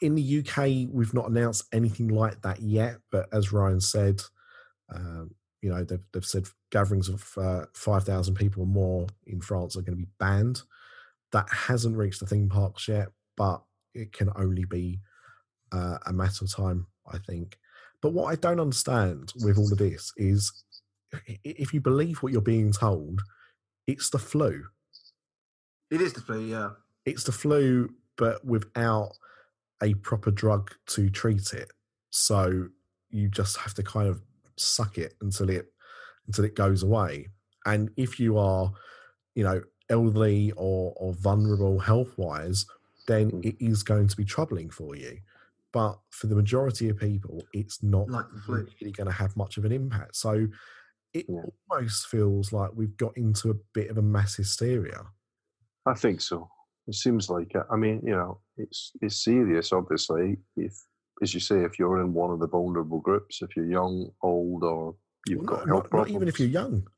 In 0.00 0.14
the 0.14 0.38
UK, 0.38 0.88
we've 0.92 1.12
not 1.14 1.28
announced 1.28 1.64
anything 1.72 2.08
like 2.08 2.40
that 2.42 2.60
yet, 2.60 2.98
but 3.10 3.28
as 3.32 3.52
Ryan 3.52 3.80
said, 3.80 4.22
um, 4.94 5.34
you 5.60 5.70
know 5.70 5.82
they've, 5.82 6.04
they've 6.12 6.24
said 6.24 6.46
gatherings 6.70 7.08
of 7.08 7.32
uh, 7.36 7.66
five 7.74 8.04
thousand 8.04 8.34
people 8.34 8.62
or 8.62 8.66
more 8.66 9.06
in 9.26 9.40
France 9.40 9.76
are 9.76 9.82
going 9.82 9.98
to 9.98 10.04
be 10.04 10.10
banned. 10.18 10.62
That 11.32 11.48
hasn't 11.50 11.96
reached 11.96 12.20
the 12.20 12.26
theme 12.26 12.48
parks 12.48 12.88
yet, 12.88 13.08
but 13.36 13.62
it 13.94 14.12
can 14.12 14.30
only 14.36 14.64
be 14.64 15.00
uh, 15.72 15.98
a 16.06 16.12
matter 16.12 16.44
of 16.44 16.54
time, 16.54 16.86
I 17.10 17.18
think. 17.18 17.58
But 18.00 18.12
what 18.12 18.26
I 18.32 18.34
don't 18.36 18.60
understand 18.60 19.32
with 19.42 19.58
all 19.58 19.72
of 19.72 19.78
this 19.78 20.12
is 20.16 20.52
if 21.44 21.72
you 21.72 21.80
believe 21.80 22.22
what 22.22 22.32
you're 22.32 22.42
being 22.42 22.72
told, 22.72 23.20
it's 23.86 24.10
the 24.10 24.18
flu. 24.18 24.64
it 25.90 26.00
is 26.00 26.12
the 26.12 26.20
flu. 26.20 26.44
Yeah, 26.44 26.70
It's 27.04 27.24
the 27.24 27.32
flu, 27.32 27.90
but 28.16 28.44
without 28.44 29.12
a 29.82 29.94
proper 29.94 30.30
drug 30.30 30.72
to 30.88 31.10
treat 31.10 31.52
it. 31.52 31.70
So 32.10 32.68
you 33.10 33.28
just 33.28 33.56
have 33.58 33.74
to 33.74 33.82
kind 33.82 34.08
of 34.08 34.22
suck 34.56 34.98
it 34.98 35.14
until 35.20 35.50
it 35.50 35.66
until 36.26 36.44
it 36.44 36.54
goes 36.54 36.82
away. 36.82 37.28
And 37.66 37.90
if 37.96 38.18
you 38.20 38.38
are, 38.38 38.72
you 39.34 39.44
know, 39.44 39.62
elderly 39.92 40.52
or 40.56 40.92
or 40.96 41.12
vulnerable 41.14 41.78
health 41.78 42.12
wise, 42.16 42.66
then 43.06 43.30
Mm. 43.30 43.44
it 43.44 43.56
is 43.64 43.82
going 43.82 44.08
to 44.08 44.16
be 44.16 44.24
troubling 44.24 44.70
for 44.70 44.96
you. 44.96 45.18
But 45.72 45.98
for 46.10 46.26
the 46.26 46.34
majority 46.34 46.88
of 46.88 46.98
people, 46.98 47.42
it's 47.52 47.82
not 47.82 48.08
like 48.08 48.26
really 48.48 48.92
going 48.92 49.06
to 49.06 49.12
have 49.22 49.36
much 49.36 49.56
of 49.58 49.64
an 49.64 49.72
impact. 49.72 50.16
So 50.16 50.48
it 51.14 51.26
Yeah. 51.28 51.44
almost 51.70 52.06
feels 52.08 52.52
like 52.52 52.70
we've 52.74 52.96
got 52.96 53.16
into 53.16 53.50
a 53.50 53.54
bit 53.72 53.90
of 53.90 53.98
a 53.98 54.02
mass 54.02 54.36
hysteria. 54.36 55.06
I 55.86 55.94
think 55.94 56.20
so. 56.20 56.48
It 56.86 56.94
seems 56.94 57.28
like 57.30 57.54
it. 57.54 57.64
I 57.70 57.76
mean, 57.76 58.00
you 58.04 58.12
know, 58.20 58.40
it's 58.56 58.92
it's 59.02 59.16
serious. 59.24 59.72
Obviously, 59.72 60.38
if 60.56 60.74
as 61.22 61.32
you 61.34 61.40
say, 61.40 61.64
if 61.64 61.78
you're 61.78 62.00
in 62.00 62.12
one 62.12 62.30
of 62.30 62.40
the 62.40 62.48
vulnerable 62.48 63.00
groups, 63.00 63.42
if 63.42 63.54
you're 63.56 63.70
young, 63.80 64.10
old, 64.22 64.64
or 64.64 64.96
you've 65.28 65.38
Well, 65.40 65.46
got 65.46 65.66
not, 65.66 65.74
health 65.74 65.92
not, 65.92 65.98
not 65.98 66.08
even 66.10 66.28
if 66.28 66.40
you're 66.40 66.48
young. 66.48 66.88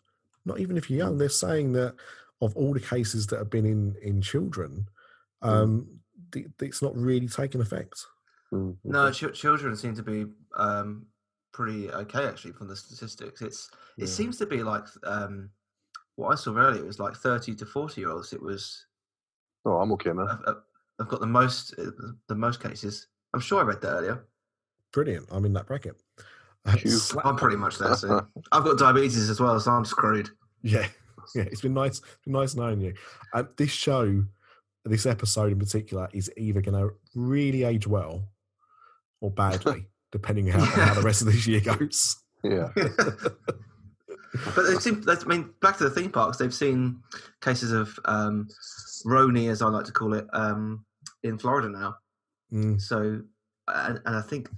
Not 0.46 0.60
even 0.60 0.76
if 0.76 0.88
you're 0.90 0.98
young. 0.98 1.18
They're 1.18 1.28
saying 1.28 1.72
that 1.72 1.94
of 2.40 2.56
all 2.56 2.72
the 2.74 2.80
cases 2.80 3.26
that 3.28 3.38
have 3.38 3.50
been 3.50 3.66
in 3.66 3.94
in 4.02 4.20
children, 4.20 4.86
Mm. 5.42 5.48
um, 5.48 6.00
the, 6.32 6.46
it's 6.60 6.80
not 6.82 6.96
really 6.96 7.28
taking 7.28 7.60
effect. 7.60 7.94
Mm, 8.52 8.76
No, 8.84 9.10
ch- 9.10 9.32
children 9.34 9.76
seem 9.76 9.94
to 9.94 10.02
be 10.02 10.26
um, 10.56 11.06
pretty 11.52 11.90
okay 11.90 12.26
actually 12.26 12.52
from 12.52 12.68
the 12.68 12.76
statistics. 12.76 13.42
It's 13.42 13.70
Yeah. 13.96 14.04
it 14.04 14.08
seems 14.08 14.36
to 14.38 14.46
be 14.46 14.62
like 14.62 14.86
um, 15.04 15.50
what 16.16 16.30
I 16.32 16.34
saw 16.36 16.56
earlier 16.56 16.84
was 16.84 16.98
like 16.98 17.14
thirty 17.16 17.54
to 17.56 17.66
forty 17.66 18.00
year 18.00 18.10
olds. 18.10 18.32
It 18.32 18.42
was 18.42 18.86
Oh, 19.66 19.80
I'm 19.80 19.92
okay, 19.92 20.12
man. 20.12 20.28
I've, 20.28 20.40
I've- 20.46 20.60
I've 21.00 21.08
got 21.08 21.18
the 21.20 21.26
most 21.26 21.74
uh, 21.78 21.90
the 22.28 22.36
most 22.36 22.62
cases. 22.62 23.08
I'm 23.34 23.40
sure 23.40 23.60
I 23.60 23.64
read 23.64 23.80
that 23.82 23.94
earlier. 23.96 24.24
Brilliant. 24.92 25.26
I'm 25.32 25.44
in 25.44 25.52
that 25.54 25.66
bracket. 25.66 25.96
Uh, 26.64 26.76
Phew. 26.76 26.90
slap- 26.92 27.26
I'm 27.26 27.34
pretty 27.36 27.56
much 27.56 27.78
there. 27.78 27.96
So 27.96 28.24
I've 28.52 28.62
got 28.62 28.78
diabetes 28.78 29.28
as 29.28 29.40
well, 29.40 29.58
so 29.58 29.72
I'm 29.72 29.84
screwed. 29.84 30.30
Yeah, 30.62 30.86
yeah. 31.34 31.42
It's 31.44 31.60
been 31.60 31.74
nice, 31.74 32.00
been 32.24 32.32
nice 32.34 32.54
knowing 32.54 32.80
you. 32.80 32.94
Um, 33.32 33.48
this 33.56 33.70
show, 33.70 34.24
this 34.84 35.06
episode 35.06 35.52
in 35.52 35.58
particular, 35.58 36.08
is 36.12 36.30
either 36.36 36.60
going 36.60 36.78
to 36.88 36.94
really 37.14 37.64
age 37.64 37.86
well 37.86 38.28
or 39.20 39.30
badly, 39.30 39.86
depending 40.12 40.48
how, 40.48 40.60
on 40.60 40.66
how 40.66 40.94
the 40.94 41.02
rest 41.02 41.20
of 41.22 41.26
this 41.28 41.46
year 41.46 41.60
goes. 41.60 42.16
Yeah. 42.42 42.70
But 44.56 44.62
they 44.64 44.74
seem, 44.80 45.00
they- 45.02 45.12
I 45.12 45.24
mean, 45.26 45.50
back 45.60 45.78
to 45.78 45.84
the 45.84 45.90
theme 45.90 46.10
parks, 46.10 46.38
they've 46.38 46.52
seen 46.52 47.00
cases 47.40 47.70
of 47.70 47.96
um, 48.04 48.48
Roni, 49.06 49.48
as 49.48 49.62
I 49.62 49.68
like 49.68 49.84
to 49.86 49.92
call 49.92 50.12
it, 50.14 50.26
um, 50.32 50.84
in 51.22 51.38
Florida 51.38 51.68
now. 51.68 51.96
Mm, 52.52 52.80
So, 52.80 53.20
and, 53.68 54.00
and 54.04 54.16
I 54.16 54.20
think 54.22 54.50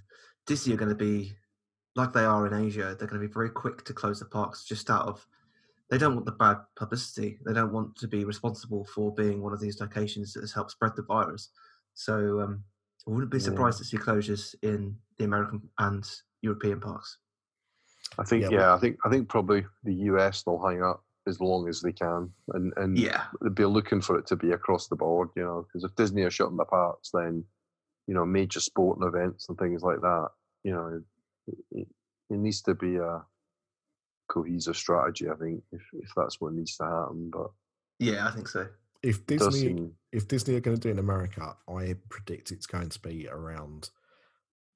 Disney 0.46 0.72
are 0.72 0.78
going 0.78 0.88
to 0.88 0.94
be 0.94 1.34
like 1.94 2.12
they 2.14 2.24
are 2.24 2.46
in 2.46 2.54
Asia. 2.66 2.96
They're 2.98 3.06
going 3.08 3.20
to 3.20 3.28
be 3.28 3.32
very 3.32 3.50
quick 3.50 3.84
to 3.84 3.92
close 3.92 4.18
the 4.18 4.24
parks 4.26 4.64
just 4.64 4.88
out 4.90 5.06
of. 5.06 5.26
They 5.90 5.98
don't 5.98 6.14
want 6.14 6.26
the 6.26 6.32
bad 6.32 6.58
publicity. 6.76 7.38
They 7.46 7.52
don't 7.52 7.72
want 7.72 7.96
to 7.96 8.08
be 8.08 8.24
responsible 8.24 8.84
for 8.84 9.14
being 9.14 9.40
one 9.42 9.52
of 9.52 9.60
these 9.60 9.80
locations 9.80 10.32
that 10.32 10.40
has 10.40 10.52
helped 10.52 10.72
spread 10.72 10.96
the 10.96 11.02
virus. 11.02 11.50
So, 11.94 12.40
um, 12.40 12.64
I 13.06 13.12
wouldn't 13.12 13.30
be 13.30 13.38
Yeah. 13.38 13.44
surprised 13.44 13.78
to 13.78 13.84
see 13.84 13.96
closures 13.98 14.54
in 14.62 14.98
the 15.16 15.24
American 15.24 15.70
and 15.78 16.04
European 16.42 16.80
parks. 16.80 17.18
I 18.18 18.24
think 18.24 18.42
Yeah, 18.42 18.50
yeah, 18.50 18.74
I 18.74 18.78
think 18.78 18.96
I 19.04 19.10
think 19.10 19.28
probably 19.28 19.66
the 19.84 19.94
US 20.10 20.42
they'll 20.42 20.64
hang 20.64 20.82
up 20.82 21.04
as 21.26 21.40
long 21.40 21.68
as 21.68 21.80
they 21.80 21.92
can, 21.92 22.32
and 22.48 22.72
and 22.76 22.96
Yeah, 22.96 23.26
they'll 23.40 23.50
be 23.52 23.64
looking 23.64 24.00
for 24.00 24.18
it 24.18 24.26
to 24.28 24.36
be 24.36 24.52
across 24.52 24.88
the 24.88 24.96
board, 24.96 25.28
you 25.36 25.42
know, 25.42 25.62
because 25.62 25.84
if 25.84 25.94
Disney 25.96 26.22
are 26.22 26.30
shutting 26.30 26.56
the 26.56 26.64
parks, 26.64 27.10
then 27.12 27.44
you 28.06 28.14
know 28.14 28.24
major 28.26 28.60
sporting 28.60 29.06
events 29.06 29.48
and 29.48 29.58
things 29.58 29.82
like 29.82 30.00
that, 30.00 30.28
you 30.64 30.72
know, 30.72 31.02
it, 31.48 31.58
it, 31.72 31.88
it 32.30 32.38
needs 32.38 32.62
to 32.62 32.74
be 32.74 32.96
a 32.96 33.24
cohesive 34.36 34.76
strategy. 34.76 35.28
I 35.30 35.34
think 35.34 35.62
if 35.72 35.82
if 35.94 36.10
that's 36.16 36.40
what 36.40 36.52
needs 36.52 36.76
to 36.76 36.84
happen, 36.84 37.30
but 37.32 37.50
yeah, 37.98 38.28
I 38.28 38.30
think 38.32 38.48
so. 38.48 38.66
if 39.02 39.24
Disney, 39.26 39.50
seem 39.60 39.92
if 40.12 40.28
Disney 40.28 40.54
are 40.56 40.60
going 40.60 40.76
to 40.76 40.80
do 40.80 40.88
it 40.88 40.92
in 40.92 40.98
America, 40.98 41.56
I 41.68 41.96
predict 42.08 42.52
it's 42.52 42.66
going 42.66 42.90
to 42.90 43.00
be 43.00 43.28
around 43.30 43.90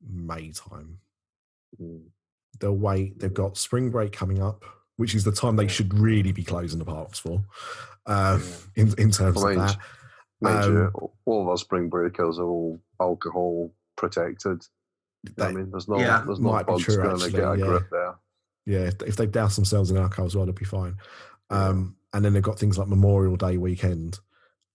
May 0.08 0.50
time. 0.52 0.98
mm, 1.80 2.02
They'll 2.58 2.76
wait. 2.76 3.18
They've 3.18 3.32
got 3.34 3.56
spring 3.58 3.90
break 3.90 4.12
coming 4.12 4.42
up, 4.42 4.64
which 4.96 5.14
is 5.14 5.24
the 5.24 5.32
time 5.32 5.56
they 5.56 5.68
should 5.68 5.92
really 5.94 6.32
be 6.32 6.42
closing 6.44 6.78
the 6.78 6.84
parks 6.84 7.18
for. 7.18 7.44
Uh, 8.06 8.38
Yeah. 8.40 8.82
in 8.82 8.94
in 8.98 9.10
terms 9.10 9.36
Well, 9.36 9.48
of 9.48 9.56
mind 9.56 9.68
that, 9.68 9.78
mind 10.40 10.72
you, 10.72 10.80
Um, 10.84 11.08
all 11.26 11.42
of 11.42 11.48
our 11.48 11.58
spring 11.58 11.88
breakers 11.90 12.38
are 12.38 12.46
all 12.56 12.80
alcohol 12.98 13.74
protected. 13.96 14.62
I 15.38 15.52
mean, 15.52 15.70
there's 15.70 15.86
no 15.88 15.98
Yeah. 15.98 16.24
there's 16.26 16.40
no 16.40 16.52
might 16.52 16.66
bugs 16.66 16.96
going 16.96 17.18
to 17.20 17.30
get 17.30 17.44
a 17.44 17.58
yeah. 17.58 17.66
grip 17.66 17.90
there. 17.90 18.14
Yeah, 18.70 18.86
if, 18.86 19.02
if 19.02 19.16
they 19.16 19.26
douse 19.26 19.56
themselves 19.56 19.90
in 19.90 19.96
alcohol 19.96 20.26
as 20.26 20.36
well, 20.36 20.46
they'll 20.46 20.54
be 20.54 20.64
fine. 20.64 20.96
Um, 21.50 21.96
and 22.12 22.24
then 22.24 22.32
they've 22.32 22.42
got 22.42 22.58
things 22.58 22.78
like 22.78 22.88
Memorial 22.88 23.36
Day 23.36 23.56
weekend, 23.56 24.18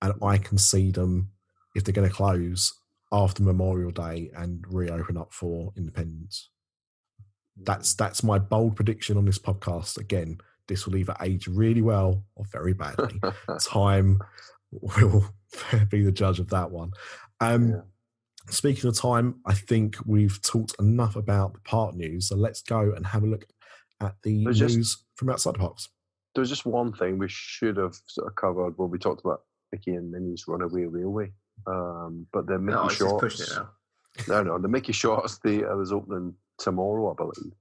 and 0.02 0.14
I 0.22 0.38
can 0.38 0.58
see 0.58 0.92
them 0.92 1.32
if 1.76 1.84
they're 1.84 1.94
going 1.94 2.08
to 2.08 2.14
close 2.14 2.74
after 3.12 3.44
Memorial 3.44 3.92
Day 3.92 4.32
and 4.36 4.66
reopen 4.68 5.18
up 5.18 5.34
for 5.34 5.72
Independence. 5.78 6.50
That's 7.56 7.96
that's 7.96 8.22
my 8.22 8.38
bold 8.38 8.76
prediction 8.76 9.18
on 9.18 9.26
this 9.26 9.40
podcast. 9.40 9.98
Again, 9.98 10.40
this 10.68 10.86
will 10.86 10.98
either 10.98 11.16
age 11.22 11.48
really 11.48 11.82
well 11.82 12.26
or 12.36 12.44
very 12.52 12.74
badly. 12.74 13.22
time 13.62 14.20
will 14.72 15.26
be 15.90 16.04
the 16.04 16.12
judge 16.12 16.40
of 16.40 16.50
that 16.50 16.72
one. 16.72 16.92
Um, 17.40 17.70
Yeah. 17.70 17.82
Speaking 18.50 18.88
of 18.88 18.96
time, 18.96 19.40
I 19.46 19.56
think 19.56 19.98
we've 20.06 20.40
talked 20.42 20.76
enough 20.80 21.16
about 21.16 21.54
the 21.54 21.60
park 21.62 21.96
news. 21.96 22.28
So 22.28 22.36
let's 22.36 22.62
go 22.62 22.94
and 22.96 23.04
have 23.08 23.24
a 23.24 23.28
look 23.28 23.46
at 24.02 24.16
the 24.24 24.44
There's 24.44 24.60
just- 24.60 25.06
from 25.16 25.30
outside 25.30 25.56
the 25.56 25.60
parks. 25.60 25.90
There's 26.34 26.50
just 26.50 26.66
one 26.66 26.92
thing 26.92 27.18
we 27.18 27.30
should 27.30 27.78
have 27.78 27.96
sort 28.08 28.28
of 28.28 28.36
covered 28.36 28.78
when 28.78 28.90
we 28.90 28.98
talked 29.00 29.24
about 29.24 29.44
Mickey 29.72 29.92
and 29.96 30.12
Minnie's 30.12 30.46
Runaway 30.48 30.84
Railway. 30.86 31.32
Um, 31.66 32.28
but 32.34 32.46
the 32.48 32.60
Mickey 32.60 32.76
No, 32.76 32.86
it's 32.88 32.98
just 32.98 33.10
shorts, 33.10 33.40
it 33.40 33.56
now. 33.56 33.70
no, 34.28 34.44
no, 34.44 34.60
the 34.60 34.68
Mickey 34.68 34.92
shorts 34.92 35.38
theatre 35.38 35.82
is 35.82 35.94
opening 35.94 36.36
tomorrow, 36.58 37.12
I 37.12 37.16
believe, 37.16 37.54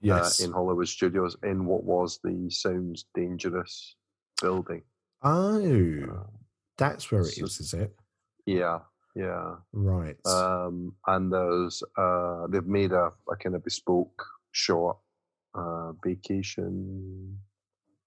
Yes. 0.00 0.40
uh, 0.40 0.44
in 0.44 0.52
Hollywood 0.52 0.86
Studios 0.86 1.36
in 1.42 1.66
what 1.66 1.82
was 1.82 2.20
the 2.22 2.48
Sounds 2.50 3.06
Dangerous 3.14 3.96
building. 4.40 4.82
oh, 5.22 5.58
Uh, 6.08 6.26
that's 6.78 7.10
where 7.10 7.22
it 7.22 7.26
so- 7.34 7.44
is, 7.46 7.58
is 7.58 7.74
it? 7.74 7.96
yeah, 8.46 8.78
yeah. 9.16 9.56
Right. 9.72 10.24
Um, 10.26 10.94
and 11.08 11.32
there's 11.32 11.82
uh, 11.98 12.46
they've 12.46 12.66
made 12.66 12.92
a, 12.92 13.10
a 13.28 13.36
kind 13.36 13.56
of 13.56 13.64
bespoke 13.64 14.24
short 14.52 14.98
uh, 15.56 15.92
vacation 16.04 17.38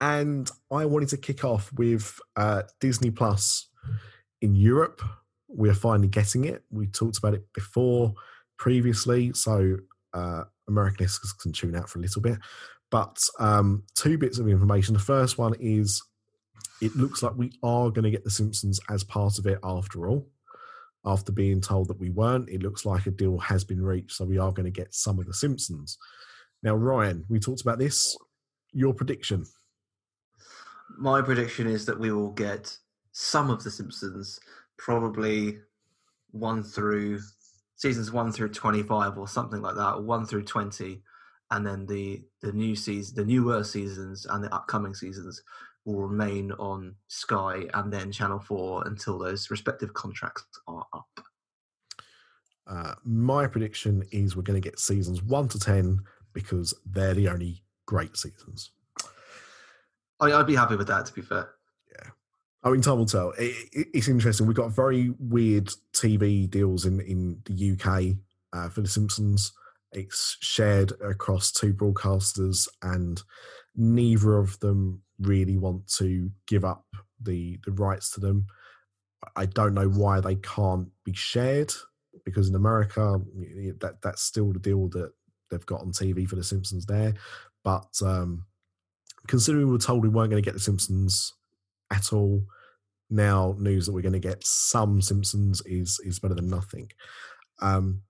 And 0.00 0.50
I 0.70 0.84
wanted 0.84 1.10
to 1.10 1.16
kick 1.16 1.44
off 1.44 1.72
with 1.74 2.18
uh, 2.34 2.62
Disney 2.80 3.10
Plus 3.10 3.68
in 4.40 4.56
Europe. 4.56 5.00
We 5.48 5.70
are 5.70 5.74
finally 5.74 6.08
getting 6.08 6.44
it. 6.44 6.64
We 6.70 6.88
talked 6.88 7.18
about 7.18 7.34
it 7.34 7.44
before 7.54 8.14
previously, 8.58 9.32
so 9.32 9.76
uh, 10.12 10.44
American 10.68 11.04
listeners 11.04 11.32
can 11.32 11.52
tune 11.52 11.76
out 11.76 11.88
for 11.88 11.98
a 11.98 12.02
little 12.02 12.20
bit. 12.20 12.38
But 12.90 13.18
um, 13.38 13.84
two 13.94 14.18
bits 14.18 14.38
of 14.38 14.48
information. 14.48 14.94
The 14.94 15.00
first 15.00 15.38
one 15.38 15.54
is 15.60 16.02
it 16.80 16.96
looks 16.96 17.22
like 17.22 17.36
we 17.36 17.52
are 17.62 17.90
going 17.90 18.04
to 18.04 18.10
get 18.10 18.24
The 18.24 18.30
Simpsons 18.30 18.80
as 18.90 19.04
part 19.04 19.38
of 19.38 19.46
it 19.46 19.60
after 19.62 20.08
all. 20.08 20.26
After 21.04 21.32
being 21.32 21.60
told 21.60 21.88
that 21.88 21.98
we 21.98 22.10
weren't, 22.10 22.48
it 22.48 22.62
looks 22.62 22.86
like 22.86 23.06
a 23.06 23.10
deal 23.10 23.38
has 23.38 23.64
been 23.64 23.82
reached, 23.82 24.12
so 24.12 24.24
we 24.24 24.38
are 24.38 24.52
going 24.52 24.64
to 24.64 24.70
get 24.70 24.94
some 24.94 25.18
of 25.18 25.26
the 25.26 25.34
Simpsons. 25.34 25.98
Now, 26.62 26.74
Ryan, 26.74 27.24
we 27.28 27.40
talked 27.40 27.62
about 27.62 27.78
this. 27.78 28.16
Your 28.72 28.94
prediction? 28.94 29.44
My 30.96 31.20
prediction 31.22 31.66
is 31.66 31.86
that 31.86 31.98
we 31.98 32.12
will 32.12 32.30
get 32.30 32.76
some 33.12 33.50
of 33.50 33.64
the 33.64 33.70
Simpsons, 33.70 34.38
probably 34.78 35.58
one 36.30 36.62
through 36.62 37.20
seasons 37.76 38.12
one 38.12 38.30
through 38.30 38.48
twenty-five 38.48 39.18
or 39.18 39.26
something 39.26 39.60
like 39.60 39.74
that, 39.74 40.02
one 40.02 40.24
through 40.24 40.44
twenty, 40.44 41.02
and 41.50 41.66
then 41.66 41.84
the 41.86 42.22
the 42.40 42.52
new 42.52 42.76
season, 42.76 43.16
the 43.16 43.24
newer 43.24 43.64
seasons, 43.64 44.24
and 44.26 44.42
the 44.42 44.54
upcoming 44.54 44.94
seasons 44.94 45.42
will 45.84 46.00
remain 46.00 46.52
on 46.52 46.94
Sky 47.08 47.64
and 47.74 47.92
then 47.92 48.12
Channel 48.12 48.38
Four 48.38 48.86
until 48.86 49.18
those 49.18 49.50
respective 49.50 49.92
contracts 49.94 50.44
are 50.66 50.86
up. 50.92 51.20
Uh, 52.66 52.94
my 53.04 53.46
prediction 53.46 54.02
is 54.12 54.36
we're 54.36 54.42
going 54.42 54.60
to 54.60 54.68
get 54.68 54.78
seasons 54.78 55.22
one 55.22 55.48
to 55.48 55.58
ten 55.58 55.98
because 56.32 56.74
they're 56.86 57.14
the 57.14 57.28
only 57.28 57.62
great 57.86 58.16
seasons. 58.16 58.70
I, 60.20 60.32
I'd 60.32 60.46
be 60.46 60.54
happy 60.54 60.76
with 60.76 60.86
that. 60.88 61.06
To 61.06 61.12
be 61.12 61.22
fair, 61.22 61.50
Yeah. 61.90 62.10
I 62.62 62.70
mean, 62.70 62.80
time 62.80 62.98
will 62.98 63.06
tell. 63.06 63.30
It, 63.32 63.54
it, 63.72 63.88
it's 63.92 64.08
interesting. 64.08 64.46
We've 64.46 64.56
got 64.56 64.70
very 64.70 65.12
weird 65.18 65.70
TV 65.92 66.48
deals 66.48 66.86
in 66.86 67.00
in 67.00 67.42
the 67.44 67.72
UK 67.72 68.16
uh, 68.52 68.68
for 68.68 68.80
The 68.82 68.88
Simpsons. 68.88 69.52
It's 69.92 70.38
shared 70.40 70.92
across 71.04 71.52
two 71.52 71.74
broadcasters, 71.74 72.68
and 72.82 73.20
neither 73.76 74.38
of 74.38 74.58
them 74.60 75.02
really 75.22 75.56
want 75.56 75.86
to 75.98 76.30
give 76.46 76.64
up 76.64 76.84
the 77.20 77.58
the 77.64 77.72
rights 77.72 78.10
to 78.12 78.20
them. 78.20 78.46
I 79.36 79.46
don't 79.46 79.74
know 79.74 79.88
why 79.88 80.20
they 80.20 80.34
can't 80.36 80.88
be 81.04 81.14
shared 81.14 81.72
because 82.24 82.48
in 82.48 82.54
America 82.54 83.20
that 83.80 83.98
that's 84.02 84.22
still 84.22 84.52
the 84.52 84.58
deal 84.58 84.88
that 84.88 85.12
they've 85.50 85.66
got 85.66 85.80
on 85.80 85.92
TV 85.92 86.28
for 86.28 86.36
The 86.36 86.44
Simpsons 86.44 86.86
there. 86.86 87.14
But 87.64 87.90
um, 88.04 88.46
considering 89.28 89.66
we 89.66 89.72
were 89.72 89.78
told 89.78 90.02
we 90.02 90.08
weren't 90.08 90.30
going 90.30 90.42
to 90.42 90.46
get 90.46 90.54
The 90.54 90.60
Simpsons 90.60 91.34
at 91.90 92.12
all. 92.12 92.44
Now 93.10 93.54
news 93.58 93.86
that 93.86 93.92
we're 93.92 94.00
going 94.00 94.14
to 94.14 94.18
get 94.18 94.44
some 94.44 95.02
Simpsons 95.02 95.62
is 95.66 96.00
is 96.04 96.18
better 96.18 96.34
than 96.34 96.48
nothing. 96.48 96.90
Um, 97.60 98.02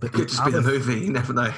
but 0.00 0.10
it 0.10 0.12
could 0.12 0.28
just 0.28 0.44
be 0.44 0.52
the 0.52 0.62
movie. 0.62 1.00
You 1.00 1.12
never 1.12 1.32
know. 1.32 1.52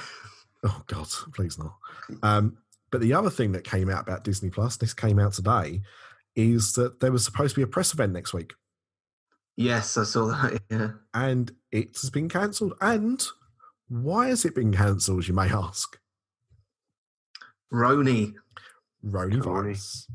Oh 0.62 0.82
God, 0.86 1.08
please 1.34 1.58
not. 1.58 1.74
Um, 2.22 2.58
but 2.90 3.00
the 3.00 3.14
other 3.14 3.30
thing 3.30 3.52
that 3.52 3.64
came 3.64 3.88
out 3.88 4.02
about 4.02 4.24
Disney 4.24 4.50
Plus, 4.50 4.76
this 4.76 4.94
came 4.94 5.18
out 5.18 5.32
today, 5.32 5.82
is 6.34 6.72
that 6.74 7.00
there 7.00 7.12
was 7.12 7.24
supposed 7.24 7.54
to 7.54 7.60
be 7.60 7.62
a 7.62 7.66
press 7.66 7.92
event 7.92 8.12
next 8.12 8.32
week. 8.32 8.52
Yes, 9.56 9.96
I 9.96 10.04
saw 10.04 10.26
that. 10.26 10.62
Yeah, 10.70 10.90
and 11.12 11.52
it 11.70 11.96
has 12.00 12.10
been 12.10 12.28
cancelled. 12.28 12.74
And 12.80 13.24
why 13.88 14.28
has 14.28 14.44
it 14.44 14.54
been 14.54 14.72
cancelled? 14.72 15.28
You 15.28 15.34
may 15.34 15.48
ask. 15.52 15.98
Roni. 17.72 18.34
Roni 19.04 19.42
virus. 19.42 20.08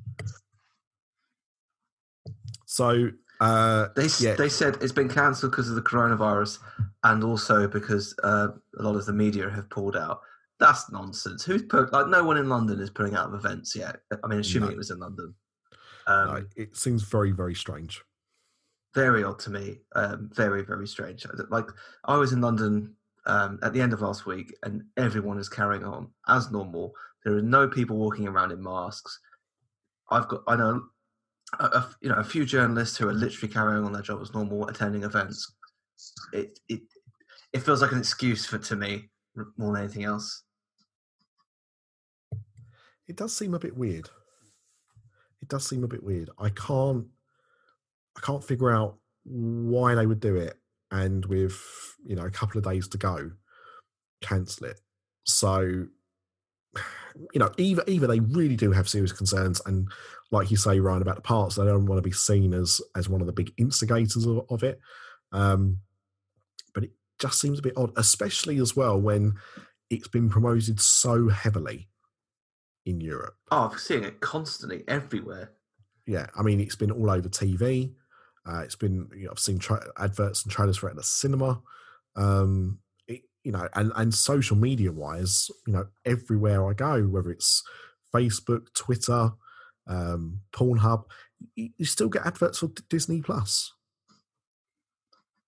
So 2.65 3.11
uh, 3.39 3.87
they 3.95 4.07
yeah. 4.19 4.35
they 4.35 4.49
said 4.49 4.77
it's 4.81 4.91
been 4.91 5.09
cancelled 5.09 5.51
because 5.51 5.69
of 5.69 5.75
the 5.75 5.81
coronavirus, 5.81 6.59
and 7.03 7.23
also 7.23 7.67
because 7.67 8.15
uh, 8.23 8.49
a 8.77 8.83
lot 8.83 8.95
of 8.95 9.05
the 9.05 9.13
media 9.13 9.49
have 9.49 9.69
pulled 9.69 9.95
out. 9.95 10.21
That's 10.59 10.89
nonsense. 10.91 11.43
Who's 11.43 11.63
put 11.63 11.91
like 11.91 12.07
no 12.07 12.23
one 12.23 12.37
in 12.37 12.47
London 12.49 12.79
is 12.79 12.89
putting 12.89 13.15
out 13.15 13.33
events 13.33 13.75
yet. 13.75 13.97
I 14.23 14.27
mean, 14.27 14.39
assuming 14.39 14.69
No. 14.69 14.73
it 14.75 14.77
was 14.77 14.91
in 14.91 14.99
London. 14.99 15.33
Um, 16.07 16.27
no, 16.27 16.45
it 16.55 16.75
seems 16.77 17.03
very 17.03 17.31
very 17.31 17.55
strange. 17.55 18.01
very 18.93 19.23
odd 19.25 19.39
to 19.39 19.49
me. 19.49 19.79
Um, 19.95 20.29
very, 20.33 20.63
very 20.63 20.87
strange. 20.87 21.25
Like 21.49 21.67
I 22.05 22.15
was 22.15 22.31
in 22.31 22.39
London 22.41 22.95
um, 23.25 23.59
at 23.63 23.73
the 23.73 23.81
end 23.81 23.91
of 23.91 24.01
last 24.01 24.25
week, 24.25 24.55
and 24.63 24.83
everyone 24.95 25.37
is 25.39 25.49
carrying 25.49 25.83
on 25.83 26.07
as 26.29 26.49
normal. 26.51 26.93
There 27.25 27.35
are 27.35 27.41
no 27.41 27.67
people 27.67 27.97
walking 27.97 28.27
around 28.27 28.51
in 28.51 28.63
masks. 28.63 29.19
I've 30.11 30.27
got, 30.29 30.43
I 30.47 30.55
know, 30.55 30.83
a, 31.59 31.65
a- 31.65 31.95
you 32.01 32.07
know, 32.09 32.15
a 32.15 32.23
few 32.23 32.45
journalists 32.45 32.95
who 32.95 33.09
are 33.09 33.13
literally 33.13 33.51
carrying 33.51 33.83
on 33.83 33.91
their 33.91 34.03
job 34.03 34.21
as 34.21 34.33
normal, 34.33 34.67
attending 34.69 35.03
events. 35.03 35.51
It 36.31 36.59
it 36.69 36.81
it 37.51 37.59
feels 37.59 37.81
like 37.81 37.91
an 37.91 37.97
excuse 37.99 38.45
for 38.45 38.59
to 38.59 38.75
me 38.77 39.09
more 39.57 39.73
than 39.73 39.83
anything 39.83 40.03
else. 40.05 40.43
It 43.07 43.15
does 43.15 43.35
seem 43.35 43.53
a 43.53 43.59
bit 43.59 43.77
weird. 43.77 44.09
It 45.41 45.49
does 45.49 45.67
seem 45.67 45.83
a 45.83 45.87
bit 45.87 46.03
weird. 46.03 46.29
I 46.39 46.49
can't 46.49 47.05
I 48.17 48.21
can't 48.21 48.43
figure 48.43 48.71
out 48.71 48.97
why 49.23 49.95
they 49.95 50.05
would 50.05 50.19
do 50.19 50.35
it 50.35 50.57
and 50.91 51.25
with 51.25 51.59
you 52.05 52.15
know 52.15 52.25
a 52.25 52.31
couple 52.31 52.57
of 52.57 52.63
days 52.63 52.87
to 52.89 52.97
go 52.97 53.31
cancel 54.21 54.67
it. 54.67 54.79
So 55.23 55.87
you 57.33 57.39
know 57.39 57.51
either 57.57 57.83
either 57.87 58.07
they 58.07 58.19
really 58.19 58.55
do 58.55 58.71
have 58.71 58.89
serious 58.89 59.11
concerns 59.11 59.61
and 59.65 59.87
like 60.31 60.51
you 60.51 60.57
say 60.57 60.79
Ryan 60.79 61.01
about 61.01 61.15
the 61.15 61.21
parts 61.21 61.55
they 61.55 61.63
don't 61.65 61.85
want 61.85 61.97
to 61.97 62.07
be 62.07 62.11
seen 62.11 62.53
as 62.53 62.81
as 62.95 63.07
one 63.07 63.21
of 63.21 63.27
the 63.27 63.33
big 63.33 63.53
instigators 63.57 64.25
of, 64.25 64.45
of 64.49 64.63
it. 64.63 64.79
Um 65.31 65.79
but 66.73 66.83
it 66.83 66.91
just 67.19 67.39
seems 67.39 67.59
a 67.59 67.61
bit 67.61 67.77
odd 67.77 67.91
especially 67.95 68.57
as 68.57 68.75
well 68.75 68.99
when 68.99 69.35
it's 69.89 70.07
been 70.07 70.29
promoted 70.29 70.81
so 70.81 71.29
heavily 71.29 71.87
in 72.85 73.01
Europe. 73.01 73.35
Oh, 73.51 73.69
I'm 73.71 73.77
seeing 73.77 74.03
it 74.03 74.19
constantly 74.19 74.83
everywhere. 74.87 75.51
Yeah, 76.05 76.27
I 76.37 76.43
mean, 76.43 76.59
it's 76.59 76.75
been 76.75 76.91
all 76.91 77.09
over 77.09 77.29
TV. 77.29 77.93
Uh, 78.47 78.59
it's 78.59 78.75
been, 78.75 79.09
you 79.15 79.25
know, 79.25 79.31
I've 79.31 79.39
seen 79.39 79.57
tra- 79.57 79.91
adverts 79.97 80.43
and 80.43 80.51
trailers 80.51 80.77
for 80.77 80.87
it 80.87 80.91
at 80.91 80.97
the 80.97 81.03
cinema. 81.03 81.61
Um, 82.15 82.79
it, 83.07 83.23
you 83.43 83.51
know, 83.51 83.67
and, 83.73 83.91
and 83.95 84.13
social 84.13 84.55
media 84.55 84.91
wise, 84.91 85.49
you 85.65 85.73
know, 85.73 85.87
everywhere 86.05 86.69
I 86.69 86.73
go, 86.73 87.03
whether 87.03 87.31
it's 87.31 87.63
Facebook, 88.13 88.73
Twitter, 88.75 89.31
um, 89.87 90.41
Pornhub, 90.53 91.05
you, 91.55 91.69
you 91.77 91.85
still 91.85 92.09
get 92.09 92.25
adverts 92.25 92.59
for 92.59 92.67
D- 92.67 92.83
Disney 92.89 93.21
Plus. 93.21 93.73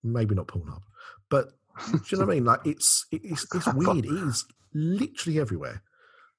Maybe 0.03 0.33
not 0.33 0.47
Pornhub, 0.47 0.81
but 1.29 1.51
do 1.85 1.99
you 2.09 2.17
know 2.17 2.25
what 2.25 2.31
I 2.31 2.35
mean? 2.35 2.45
Like, 2.45 2.59
it's 2.65 3.05
it's 3.11 3.45
it's 3.53 3.67
weird. 3.73 4.05
It 4.05 4.11
is 4.11 4.45
literally 4.73 5.39
everywhere. 5.39 5.83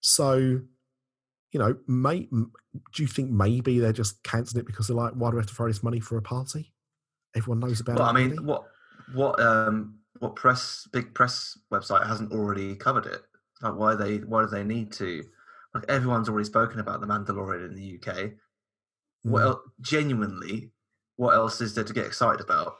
So, 0.01 0.61
you 1.53 1.59
know, 1.59 1.77
may, 1.87 2.21
do 2.31 3.03
you 3.03 3.07
think 3.07 3.31
maybe 3.31 3.79
they're 3.79 3.93
just 3.93 4.23
cancelling 4.23 4.63
it 4.63 4.67
because 4.67 4.87
they're 4.89 4.97
like, 4.97 5.13
why 5.15 5.31
do 5.31 5.37
we 5.37 5.41
have 5.41 5.49
to 5.49 5.55
throw 5.55 5.69
this 5.69 5.83
money 5.83 6.01
for 6.01 6.19
a 6.19 6.23
party? 6.23 6.73
Everyone 7.35 7.61
knows 7.61 7.81
about 7.81 7.97
Well, 7.99 8.07
it. 8.07 8.11
I 8.11 8.13
mean, 8.13 8.45
what 8.45 8.65
what 9.15 9.41
um 9.41 9.99
what 10.19 10.37
press 10.37 10.87
big 10.93 11.15
press 11.15 11.57
website 11.73 12.07
hasn't 12.07 12.33
already 12.33 12.75
covered 12.77 13.07
it? 13.07 13.23
Like, 13.63 13.75
why 13.77 13.95
they 13.95 14.19
why 14.19 14.43
do 14.43 14.49
they 14.49 14.65
need 14.65 14.93
to? 14.95 15.23
Like, 15.75 15.85
everyone's 15.89 16.29
already 16.29 16.47
spoken 16.47 16.81
about 16.81 17.01
the 17.01 17.07
Mandalorian 17.07 17.67
in 17.69 17.75
the 17.75 17.99
UK. 17.99 18.33
What 19.23 19.43
Mm. 19.43 19.47
el- 19.47 19.63
genuinely? 19.81 20.73
What 21.17 21.35
else 21.35 21.61
is 21.61 21.75
there 21.75 21.85
to 21.85 21.93
get 21.93 22.07
excited 22.07 22.41
about? 22.41 22.77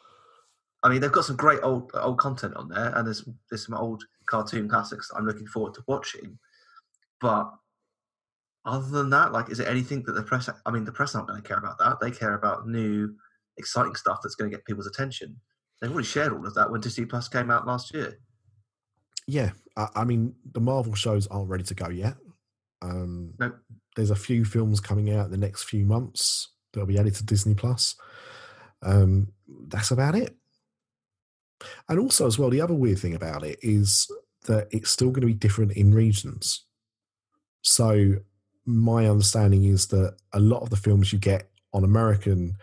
I 0.83 0.89
mean, 0.89 1.01
they've 1.01 1.11
got 1.13 1.25
some 1.25 1.37
great 1.37 1.61
old 1.63 1.91
old 1.95 2.19
content 2.19 2.55
on 2.55 2.69
there, 2.69 2.93
and 2.97 3.07
there's 3.07 3.25
there's 3.51 3.67
some 3.67 3.75
old 3.75 4.05
cartoon 4.27 4.69
classics 4.69 5.09
that 5.09 5.17
I'm 5.17 5.27
looking 5.27 5.47
forward 5.47 5.75
to 5.75 5.85
watching. 5.87 6.39
But 7.21 7.51
other 8.65 8.89
than 8.89 9.11
that, 9.11 9.33
like, 9.33 9.51
is 9.51 9.59
there 9.59 9.69
anything 9.69 10.03
that 10.05 10.13
the 10.13 10.23
press? 10.23 10.49
I 10.67 10.71
mean, 10.71 10.85
the 10.85 10.93
press 10.93 11.15
aren't 11.15 11.29
going 11.29 11.41
to 11.41 11.49
care 11.49 11.59
about 11.59 11.79
that. 11.79 12.01
They 12.01 12.11
care 12.11 12.35
about 12.35 12.69
new, 12.69 13.15
exciting 13.57 13.95
stuff 13.95 14.21
that's 14.23 14.35
going 14.35 14.51
to 14.51 14.57
get 14.57 14.65
people's 14.67 14.87
attention. 14.87 15.37
They've 15.81 15.91
already 15.91 16.07
shared 16.07 16.33
all 16.33 16.47
of 16.47 16.55
that 16.55 16.71
when 16.71 16.81
Disney 16.81 17.05
Plus 17.05 17.29
came 17.29 17.51
out 17.51 17.67
last 17.67 17.95
year. 17.95 18.19
yeah, 19.27 19.51
I, 19.77 19.89
I 19.95 20.05
mean, 20.05 20.35
the 20.53 20.61
Marvel 20.61 20.95
shows 20.95 21.27
aren't 21.29 21.49
ready 21.49 21.65
to 21.65 21.75
go 21.75 21.89
yet. 21.89 22.15
Um, 22.83 23.35
No. 23.39 23.53
There's 23.97 24.11
a 24.11 24.17
few 24.17 24.45
films 24.45 24.81
coming 24.81 25.13
out 25.13 25.27
in 25.27 25.31
the 25.31 25.37
next 25.37 25.65
few 25.65 25.85
months 25.85 26.53
that'll 26.73 26.87
be 26.87 26.99
added 26.99 27.15
to 27.17 27.25
Disney 27.25 27.55
Plus. 27.55 27.97
Um, 28.83 29.33
that's 29.69 29.91
about 29.91 30.15
it. 30.15 30.37
And 31.89 31.99
also, 31.99 32.27
as 32.27 32.39
well, 32.39 32.51
the 32.51 32.61
other 32.61 32.75
weird 32.75 32.99
thing 32.99 33.15
about 33.15 33.43
it 33.43 33.59
is 33.63 34.09
that 34.47 34.69
it's 34.71 34.91
still 34.91 35.09
going 35.09 35.23
to 35.23 35.27
be 35.27 35.35
different 35.35 35.73
in 35.73 35.93
regions. 35.93 36.65
So, 37.63 38.17
my 38.69 39.09
understanding 39.09 39.65
is 39.65 39.87
that 39.89 40.15
a 40.35 40.41
lot 40.41 40.63
of 40.63 40.69
the 40.69 40.77
films 40.77 41.11
you 41.11 41.19
get 41.19 41.51
on 41.73 41.85
American 41.85 42.57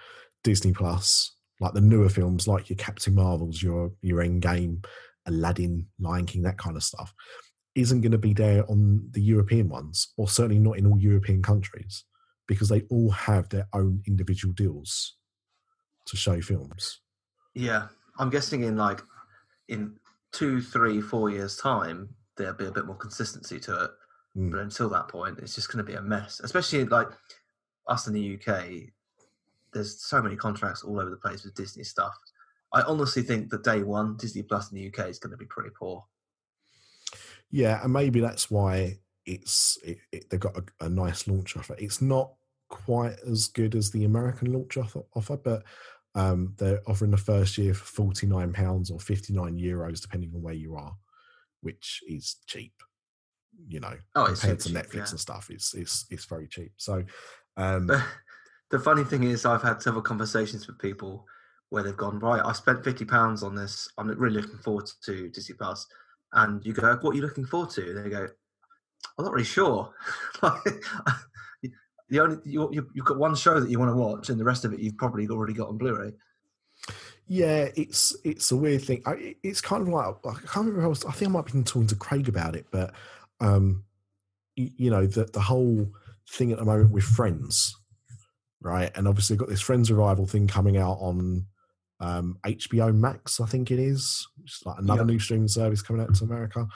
Disney 0.43 0.71
Plus, 0.71 1.31
like 1.59 1.73
the 1.73 1.81
newer 1.81 2.09
films, 2.09 2.47
like 2.47 2.69
your 2.69 2.77
Captain 2.77 3.15
Marvels, 3.15 3.61
your 3.61 3.91
your 4.01 4.23
Endgame, 4.23 4.85
Aladdin, 5.25 5.87
Lion 5.99 6.27
King, 6.27 6.43
that 6.43 6.59
kind 6.59 6.77
of 6.77 6.83
stuff, 6.83 7.11
isn't 7.73 8.01
going 8.01 8.11
to 8.11 8.19
be 8.19 8.33
there 8.33 8.69
on 8.69 9.09
the 9.11 9.21
European 9.21 9.67
ones, 9.67 10.13
or 10.15 10.29
certainly 10.29 10.59
not 10.59 10.77
in 10.77 10.85
all 10.85 10.99
European 10.99 11.41
countries, 11.41 12.03
because 12.47 12.69
they 12.69 12.81
all 12.91 13.09
have 13.09 13.49
their 13.49 13.67
own 13.73 14.03
individual 14.05 14.53
deals 14.53 15.15
to 16.05 16.15
show 16.15 16.39
films. 16.39 17.01
Yeah, 17.55 17.87
I'm 18.19 18.29
guessing 18.29 18.61
in 18.63 18.77
like 18.77 19.01
in 19.67 19.95
two, 20.31 20.61
three, 20.61 21.01
four 21.01 21.31
years' 21.31 21.57
time, 21.57 22.09
there'll 22.37 22.53
be 22.53 22.67
a 22.67 22.71
bit 22.71 22.85
more 22.85 22.95
consistency 22.95 23.59
to 23.61 23.85
it. 23.85 23.91
Mm. 24.37 24.51
But 24.51 24.59
until 24.61 24.89
that 24.89 25.07
point, 25.07 25.39
it's 25.39 25.55
just 25.55 25.71
going 25.71 25.85
to 25.85 25.89
be 25.89 25.97
a 25.97 26.01
mess. 26.01 26.41
Especially 26.43 26.83
like 26.85 27.07
us 27.87 28.07
in 28.07 28.13
the 28.13 28.35
UK, 28.35 28.91
there's 29.73 30.01
so 30.01 30.21
many 30.21 30.35
contracts 30.35 30.83
all 30.83 30.99
over 30.99 31.09
the 31.09 31.17
place 31.17 31.43
with 31.43 31.55
Disney 31.55 31.83
stuff. 31.83 32.15
I 32.73 32.81
honestly 32.81 33.21
think 33.21 33.49
the 33.49 33.59
day 33.59 33.83
one 33.83 34.17
Disney 34.17 34.41
Plus 34.41 34.71
in 34.71 34.77
the 34.77 34.87
UK 34.87 35.09
is 35.09 35.19
going 35.19 35.31
to 35.31 35.37
be 35.37 35.45
pretty 35.45 35.69
poor. 35.77 36.03
Yeah, 37.51 37.81
and 37.83 37.93
maybe 37.93 38.19
that's 38.19 38.51
why 38.51 38.97
it's 39.25 39.77
it, 39.83 39.99
it, 40.11 40.29
they've 40.29 40.39
got 40.39 40.57
a, 40.57 40.85
a, 40.85 40.89
nice 40.89 41.27
launch 41.27 41.55
offer. 41.55 41.75
It's 41.77 42.01
not 42.01 42.33
quite 42.69 43.15
as 43.25 43.47
good 43.47 43.75
as 43.75 43.91
the 43.91 44.03
American 44.03 44.51
launch 44.51 44.77
offer, 44.77 45.03
offer 45.15 45.37
but 45.37 45.63
um, 46.15 46.53
they're 46.57 46.81
offering 46.87 47.11
the 47.11 47.17
first 47.17 47.57
year 47.57 47.73
for 47.73 47.85
forty 47.85 48.27
nine 48.27 48.51
pounds 48.51 48.91
or 48.91 48.99
fifty 48.99 49.33
nine 49.33 49.57
euros, 49.57 50.01
depending 50.01 50.31
on 50.35 50.41
where 50.41 50.53
you 50.53 50.75
are, 50.75 50.95
which 51.61 52.03
is 52.07 52.37
cheap. 52.45 52.73
You 53.67 53.79
know, 53.79 53.93
oh, 54.15 54.25
compared 54.25 54.59
to 54.61 54.69
Netflix 54.69 54.95
yeah. 54.95 55.09
and 55.11 55.19
stuff, 55.19 55.49
it's 55.49 55.73
it's 55.73 56.05
it's 56.09 56.25
very 56.25 56.47
cheap. 56.47 56.73
So, 56.77 57.03
um, 57.57 57.89
the 58.69 58.79
funny 58.79 59.03
thing 59.03 59.23
is, 59.23 59.45
I've 59.45 59.61
had 59.61 59.81
several 59.81 60.03
conversations 60.03 60.67
with 60.67 60.79
people 60.79 61.25
where 61.69 61.83
they've 61.83 61.97
gone 61.97 62.19
right. 62.19 62.41
I 62.43 62.53
spent 62.53 62.83
fifty 62.83 63.05
pounds 63.05 63.43
on 63.43 63.55
this. 63.55 63.89
I'm 63.97 64.07
really 64.09 64.41
looking 64.41 64.59
forward 64.59 64.89
to 65.05 65.29
Disney 65.29 65.55
Plus, 65.55 65.87
and 66.33 66.65
you 66.65 66.73
go, 66.73 66.95
"What 67.01 67.11
are 67.11 67.15
you 67.15 67.21
looking 67.21 67.45
forward 67.45 67.71
to?" 67.71 67.89
And 67.89 68.05
they 68.05 68.09
go, 68.09 68.27
"I'm 69.17 69.25
not 69.25 69.33
really 69.33 69.45
sure." 69.45 69.93
Like, 70.41 70.61
the 72.09 72.19
only 72.19 72.37
you, 72.45 72.69
you, 72.71 72.87
you've 72.93 73.05
got 73.05 73.17
one 73.17 73.35
show 73.35 73.59
that 73.59 73.69
you 73.69 73.79
want 73.79 73.91
to 73.91 73.95
watch, 73.95 74.29
and 74.29 74.39
the 74.39 74.43
rest 74.43 74.63
of 74.63 74.73
it 74.73 74.79
you've 74.79 74.97
probably 74.97 75.27
already 75.27 75.53
got 75.53 75.69
on 75.69 75.77
Blu-ray. 75.77 76.13
Yeah, 77.27 77.69
it's 77.75 78.15
it's 78.23 78.51
a 78.51 78.55
weird 78.55 78.83
thing. 78.83 79.01
I, 79.05 79.35
it's 79.41 79.61
kind 79.61 79.81
of 79.81 79.87
like 79.87 80.05
I 80.05 80.33
can't 80.45 80.67
remember. 80.67 80.83
I, 80.83 80.87
was, 80.87 81.03
I 81.05 81.11
think 81.11 81.29
I 81.29 81.31
might 81.31 81.45
have 81.45 81.53
been 81.53 81.63
talking 81.63 81.87
to 81.87 81.95
Craig 81.95 82.29
about 82.29 82.55
it, 82.55 82.67
but 82.69 82.93
um, 83.39 83.83
you, 84.55 84.69
you 84.77 84.89
know 84.89 85.05
the 85.05 85.25
the 85.25 85.39
whole 85.39 85.87
thing 86.29 86.51
at 86.51 86.57
the 86.57 86.65
moment 86.65 86.91
with 86.91 87.03
Friends, 87.03 87.75
right? 88.61 88.91
And 88.95 89.07
obviously 89.07 89.37
got 89.37 89.49
this 89.49 89.61
Friends 89.61 89.91
revival 89.91 90.25
thing 90.25 90.47
coming 90.47 90.77
out 90.77 90.97
on 90.99 91.45
um, 91.99 92.37
HBO 92.45 92.93
Max, 92.93 93.39
I 93.39 93.45
think 93.45 93.71
it 93.71 93.79
is, 93.79 94.27
which 94.37 94.51
is 94.51 94.61
like 94.65 94.79
another 94.79 95.01
Yep. 95.01 95.07
new 95.07 95.19
streaming 95.19 95.47
service 95.47 95.81
coming 95.81 96.01
out 96.01 96.13
to 96.15 96.23
America. 96.25 96.67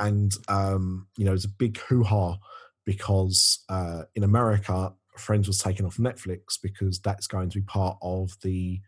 and 0.00 0.32
um, 0.48 1.06
you 1.16 1.24
know, 1.24 1.32
it's 1.32 1.44
a 1.44 1.48
big 1.48 1.78
hoo 1.78 2.02
ha 2.02 2.36
because 2.84 3.64
uh, 3.68 4.02
in 4.14 4.24
America, 4.24 4.92
Friends 5.16 5.48
was 5.48 5.58
taken 5.58 5.84
off 5.84 5.96
Netflix 5.96 6.60
because 6.62 7.00
that's 7.00 7.26
going 7.26 7.50
to 7.50 7.58
be 7.58 7.64
part 7.64 7.98
of 8.02 8.30
the 8.42 8.80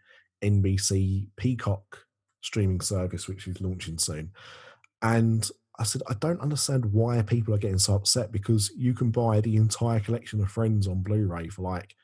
NBC 0.43 1.29
Peacock 1.37 2.07
streaming 2.41 2.81
service, 2.81 3.29
which 3.29 3.47
is 3.47 3.61
launching 3.61 3.99
soon. 3.99 4.31
And 5.03 5.49
I 5.81 5.85
said, 5.85 6.03
I 6.09 6.15
don't 6.15 6.41
understand 6.41 6.85
why 6.93 7.23
people 7.23 7.55
are 7.55 7.59
getting 7.59 7.79
so 7.79 7.95
upset 7.95 8.31
because 8.31 8.71
you 8.77 8.93
can 8.93 9.11
buy 9.11 9.41
the 9.41 9.57
entire 9.57 9.99
collection 9.99 10.41
of 10.43 10.51
Friends 10.51 10.87
on 10.87 11.03
Blu-ray 11.03 11.49
for 11.49 11.63
like 11.63 11.97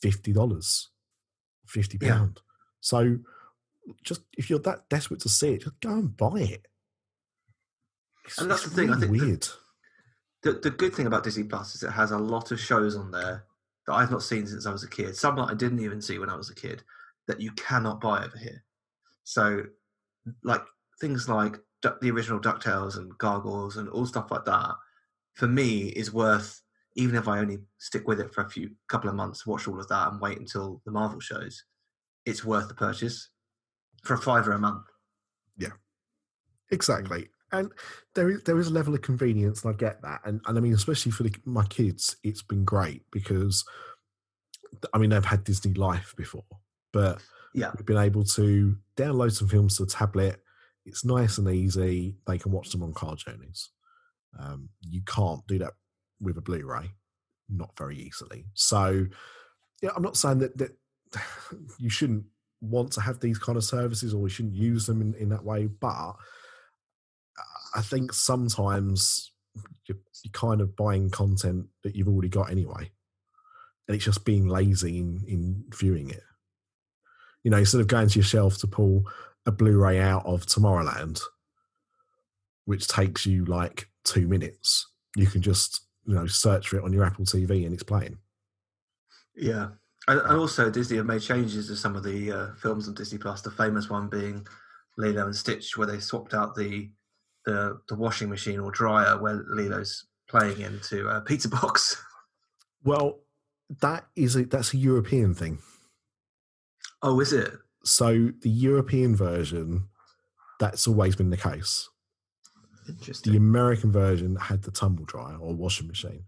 fifty 0.00 0.32
dollars, 0.32 0.88
fifty 1.66 1.98
Yeah. 2.00 2.28
So, 2.80 3.18
just 4.02 4.22
if 4.38 4.48
you're 4.48 4.58
that 4.60 4.88
desperate 4.88 5.20
to 5.20 5.28
see 5.28 5.54
it, 5.54 5.62
just 5.62 5.78
go 5.80 5.90
and 5.90 6.16
buy 6.16 6.40
it. 6.40 6.66
It's, 8.24 8.38
And 8.38 8.50
that's 8.50 8.64
the 8.64 8.70
thing, 8.70 8.90
I 8.90 8.98
think 8.98 9.12
the- 9.12 9.18
weird. 9.26 9.48
The, 10.42 10.54
the 10.54 10.70
good 10.70 10.92
thing 10.92 11.06
about 11.06 11.22
Disney 11.22 11.44
Plus 11.44 11.76
is 11.76 11.84
it 11.84 11.92
has 11.92 12.10
a 12.10 12.18
lot 12.18 12.50
of 12.50 12.58
shows 12.58 12.96
on 12.96 13.12
there 13.12 13.44
that 13.86 13.92
I've 13.92 14.10
not 14.10 14.24
seen 14.24 14.44
since 14.44 14.66
I 14.66 14.72
was 14.72 14.82
a 14.82 14.88
kid. 14.90 15.14
Some 15.14 15.36
that 15.36 15.48
I 15.50 15.54
didn't 15.54 15.78
even 15.78 16.02
see 16.02 16.18
when 16.18 16.30
I 16.30 16.34
was 16.34 16.50
a 16.50 16.54
kid 16.54 16.82
that 17.28 17.40
you 17.40 17.52
cannot 17.52 18.00
buy 18.00 18.24
over 18.24 18.36
here. 18.36 18.64
So, 19.22 19.62
like 20.42 20.62
things 21.00 21.28
like 21.28 21.58
the 21.82 22.10
original 22.10 22.40
Ducktales 22.40 22.96
and 22.96 23.16
Gargoyles 23.18 23.76
and 23.76 23.88
all 23.88 24.06
stuff 24.06 24.30
like 24.30 24.44
that, 24.44 24.70
for 25.34 25.46
me 25.46 25.88
is 25.88 26.12
worth 26.12 26.60
even 26.94 27.16
if 27.16 27.26
I 27.26 27.38
only 27.38 27.58
stick 27.78 28.06
with 28.06 28.20
it 28.20 28.34
for 28.34 28.42
a 28.42 28.50
few 28.50 28.70
couple 28.88 29.08
of 29.08 29.16
months, 29.16 29.46
watch 29.46 29.66
all 29.66 29.80
of 29.80 29.88
that, 29.88 30.12
and 30.12 30.20
wait 30.20 30.38
until 30.38 30.82
the 30.84 30.90
Marvel 30.90 31.20
shows. 31.20 31.64
It's 32.26 32.44
worth 32.44 32.68
the 32.68 32.74
purchase 32.74 33.30
for 34.04 34.14
a 34.14 34.18
fiver 34.18 34.52
a 34.52 34.58
month. 34.58 34.84
Yeah, 35.56 35.70
exactly. 36.70 37.30
And 37.50 37.70
there 38.14 38.30
is 38.30 38.42
there 38.44 38.58
is 38.58 38.68
a 38.68 38.72
level 38.72 38.94
of 38.94 39.02
convenience, 39.02 39.64
and 39.64 39.74
I 39.74 39.76
get 39.76 40.02
that. 40.02 40.20
And 40.24 40.40
and 40.46 40.56
I 40.56 40.60
mean, 40.60 40.74
especially 40.74 41.12
for 41.12 41.22
the, 41.22 41.34
my 41.44 41.64
kids, 41.66 42.16
it's 42.22 42.42
been 42.42 42.64
great 42.64 43.02
because 43.10 43.64
I 44.92 44.98
mean 44.98 45.10
they've 45.10 45.24
had 45.24 45.44
Disney 45.44 45.74
Life 45.74 46.14
before, 46.16 46.44
but 46.92 47.22
Yeah. 47.54 47.72
we've 47.76 47.86
been 47.86 47.98
able 47.98 48.24
to 48.24 48.76
download 48.96 49.32
some 49.32 49.48
films 49.48 49.76
to 49.76 49.84
a 49.84 49.86
tablet. 49.86 50.42
It's 50.84 51.04
nice 51.04 51.38
and 51.38 51.48
easy. 51.48 52.16
They 52.26 52.38
can 52.38 52.52
watch 52.52 52.70
them 52.70 52.82
on 52.82 52.92
car 52.92 53.14
journeys. 53.16 53.70
Um, 54.38 54.68
you 54.80 55.02
can't 55.06 55.46
do 55.46 55.58
that 55.58 55.74
with 56.20 56.38
a 56.38 56.40
Blu-ray, 56.40 56.90
not 57.48 57.76
very 57.76 57.96
easily. 57.96 58.46
So, 58.54 59.06
yeah, 59.82 59.90
I'm 59.94 60.02
not 60.02 60.16
saying 60.16 60.38
that 60.38 60.56
that 60.58 60.72
you 61.78 61.90
shouldn't 61.90 62.24
want 62.60 62.92
to 62.92 63.00
have 63.00 63.20
these 63.20 63.38
kind 63.38 63.58
of 63.58 63.64
services 63.64 64.14
or 64.14 64.22
you 64.22 64.28
shouldn't 64.28 64.54
use 64.54 64.86
them 64.86 65.00
in, 65.00 65.14
in 65.14 65.28
that 65.30 65.44
way, 65.44 65.66
but 65.66 66.14
I 67.74 67.82
think 67.82 68.12
sometimes 68.12 69.32
you're, 69.86 69.98
you're 70.24 70.32
kind 70.32 70.60
of 70.60 70.76
buying 70.76 71.10
content 71.10 71.66
that 71.82 71.96
you've 71.96 72.08
already 72.08 72.28
got 72.28 72.50
anyway, 72.50 72.90
and 73.88 73.94
it's 73.94 74.04
just 74.04 74.24
being 74.24 74.48
lazy 74.48 74.98
in, 74.98 75.24
in 75.26 75.64
viewing 75.74 76.10
it. 76.10 76.22
You 77.42 77.50
know, 77.50 77.58
instead 77.58 77.80
of 77.80 77.88
going 77.88 78.08
to 78.08 78.18
your 78.18 78.24
shelf 78.24 78.58
to 78.58 78.66
pull 78.66 79.04
a 79.46 79.52
Blu-ray 79.52 80.00
out 80.00 80.24
of 80.24 80.46
Tomorrowland, 80.46 81.20
which 82.64 82.86
takes 82.86 83.26
you 83.26 83.44
like 83.44 83.88
two 84.04 84.26
minutes, 84.28 84.88
you 85.16 85.26
can 85.26 85.42
just 85.42 85.82
you 86.06 86.14
know 86.14 86.26
search 86.26 86.68
for 86.68 86.78
it 86.78 86.84
on 86.84 86.92
your 86.92 87.04
Apple 87.04 87.24
TV 87.24 87.64
and 87.64 87.72
it's 87.72 87.82
playing. 87.82 88.18
Yeah, 89.34 89.68
and, 90.08 90.20
and 90.20 90.38
also 90.38 90.70
Disney 90.70 90.96
have 90.98 91.06
made 91.06 91.22
changes 91.22 91.68
to 91.68 91.76
some 91.76 91.96
of 91.96 92.02
the 92.02 92.32
uh, 92.32 92.46
films 92.60 92.88
on 92.88 92.94
Disney 92.94 93.18
Plus. 93.18 93.40
The 93.40 93.50
famous 93.50 93.88
one 93.88 94.08
being 94.08 94.46
Lilo 94.98 95.26
and 95.26 95.36
Stitch, 95.36 95.76
where 95.76 95.86
they 95.86 96.00
swapped 96.00 96.34
out 96.34 96.54
the 96.54 96.90
the, 97.44 97.80
the 97.88 97.96
washing 97.96 98.28
machine 98.28 98.60
or 98.60 98.70
dryer 98.70 99.20
where 99.20 99.44
Lilo's 99.48 100.06
playing 100.28 100.60
into 100.60 101.08
a 101.08 101.20
pizza 101.20 101.48
box. 101.48 102.02
Well, 102.84 103.20
that 103.80 104.06
is 104.16 104.36
a, 104.36 104.44
that's 104.44 104.74
a 104.74 104.76
European 104.76 105.34
thing. 105.34 105.58
Oh, 107.02 107.18
is 107.20 107.32
it? 107.32 107.52
So 107.84 108.30
the 108.42 108.50
European 108.50 109.16
version, 109.16 109.88
that's 110.60 110.86
always 110.86 111.16
been 111.16 111.30
the 111.30 111.36
case. 111.36 111.88
the 113.24 113.36
American 113.36 113.92
version 113.92 114.36
had 114.36 114.62
the 114.62 114.70
tumble 114.70 115.04
dryer 115.04 115.36
or 115.36 115.54
washing 115.54 115.88
machine. 115.88 116.24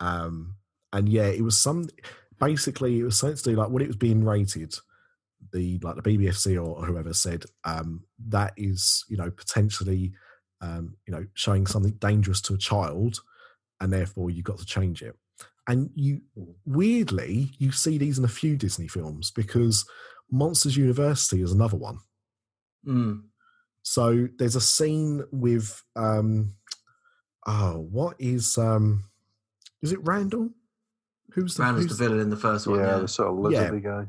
Um, 0.00 0.56
and 0.92 1.08
yeah, 1.08 1.26
it 1.26 1.42
was 1.42 1.58
some 1.58 1.88
basically 2.40 2.98
it 2.98 3.04
was 3.04 3.16
something 3.16 3.36
to 3.36 3.42
do 3.42 3.56
like 3.56 3.70
when 3.70 3.82
it 3.82 3.86
was 3.86 3.96
being 3.96 4.24
rated, 4.24 4.74
the 5.52 5.78
like 5.82 5.96
the 5.96 6.02
BBFC 6.02 6.62
or 6.62 6.84
whoever 6.84 7.14
said 7.14 7.44
um, 7.64 8.04
that 8.28 8.52
is 8.56 9.04
you 9.08 9.16
know 9.16 9.30
potentially 9.30 10.12
um, 10.60 10.96
you 11.06 11.12
know 11.14 11.26
showing 11.34 11.66
something 11.66 11.92
dangerous 11.92 12.40
to 12.42 12.54
a 12.54 12.58
child, 12.58 13.20
and 13.80 13.92
therefore 13.92 14.30
you've 14.30 14.44
got 14.44 14.58
to 14.58 14.66
change 14.66 15.02
it. 15.02 15.16
And 15.68 15.90
you 15.94 16.22
weirdly 16.66 17.50
you 17.58 17.70
see 17.72 17.96
these 17.96 18.18
in 18.18 18.24
a 18.24 18.28
few 18.28 18.56
Disney 18.56 18.88
films 18.88 19.30
because 19.30 19.86
Monsters 20.32 20.76
University 20.76 21.42
is 21.42 21.52
another 21.52 21.76
one. 21.76 21.98
Mm. 22.86 23.24
So 23.82 24.28
there's 24.38 24.56
a 24.56 24.60
scene 24.60 25.22
with 25.30 25.82
um 25.94 26.54
oh 27.46 27.86
what 27.90 28.16
is 28.18 28.56
um 28.58 29.04
is 29.82 29.92
it 29.92 29.98
Randall? 30.02 30.50
Who's 31.32 31.54
the, 31.56 31.62
Randall's 31.62 31.84
who's 31.86 31.98
the 31.98 32.04
villain 32.04 32.20
in 32.20 32.30
the 32.30 32.36
first 32.36 32.66
one. 32.66 32.78
yeah, 32.80 32.94
Yeah. 32.96 32.98
the 33.00 33.08
sort 33.08 33.46
of 33.46 33.52
Yeah. 33.52 33.78
guy. 33.78 34.06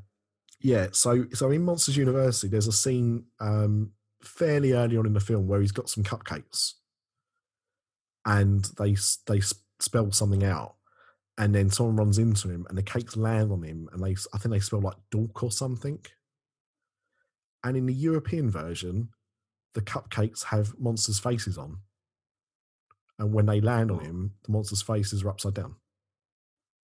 yeah, 0.61 0.87
so 0.91 1.25
so 1.33 1.51
in 1.51 1.63
Monsters 1.63 1.97
University 1.97 2.47
there's 2.47 2.67
a 2.67 2.71
scene 2.71 3.25
um 3.39 3.91
fairly 4.21 4.71
early 4.71 4.95
on 4.97 5.05
in 5.05 5.13
the 5.13 5.19
film 5.19 5.47
where 5.47 5.59
he's 5.61 5.71
got 5.73 5.89
some 5.89 6.03
cupcakes 6.03 6.73
and 8.25 8.65
they 8.79 8.95
they 9.27 9.41
spell 9.79 10.11
something 10.11 10.43
out 10.43 10.75
and 11.38 11.53
then 11.53 11.69
someone 11.69 11.95
runs 11.95 12.18
into 12.18 12.49
him 12.49 12.65
and 12.69 12.77
the 12.77 12.84
cakes 12.84 13.18
land 13.18 13.51
on 13.51 13.64
him 13.64 13.89
and 13.91 14.03
they 14.03 14.15
I 14.34 14.38
think 14.38 14.53
they 14.53 14.60
spell 14.60 14.81
like 14.81 14.97
dork 15.11 15.43
or 15.43 15.51
something. 15.51 15.99
And 17.64 17.77
in 17.77 17.85
the 17.85 17.93
European 17.93 18.51
version, 18.51 19.10
the 19.73 19.81
cupcakes 19.81 20.43
have 20.45 20.77
monsters' 20.77 21.19
faces 21.19 21.57
on. 21.57 21.77
And 23.18 23.34
when 23.34 23.45
they 23.45 23.61
land 23.61 23.89
on 23.89 23.99
him, 23.99 24.34
the 24.43 24.51
monsters' 24.51 24.81
faces 24.81 25.23
are 25.23 25.30
upside 25.30 25.53
down. 25.53 25.76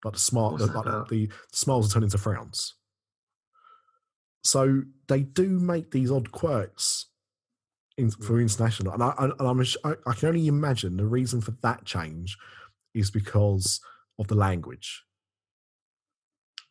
Like 0.03 0.13
the 0.13 0.19
that 0.19 0.73
like 0.73 1.07
the, 1.09 1.27
the 1.27 1.29
smiles 1.51 1.89
are 1.89 1.93
turned 1.93 2.05
into 2.05 2.17
frowns. 2.17 2.75
So 4.43 4.83
they 5.07 5.21
do 5.21 5.47
make 5.47 5.91
these 5.91 6.11
odd 6.11 6.31
quirks 6.31 7.07
in, 7.97 8.09
for 8.09 8.37
mm. 8.37 8.43
international, 8.43 8.93
and 8.93 9.03
I, 9.03 9.13
and 9.17 9.33
I'm, 9.37 9.59
I, 9.83 9.95
I 10.09 10.13
can 10.13 10.29
only 10.29 10.47
imagine 10.47 10.95
the 10.95 11.05
reason 11.05 11.41
for 11.41 11.51
that 11.61 11.83
change 11.83 12.37
is 12.93 13.11
because 13.11 13.81
of 14.19 14.27
the 14.27 14.35
language. 14.35 15.03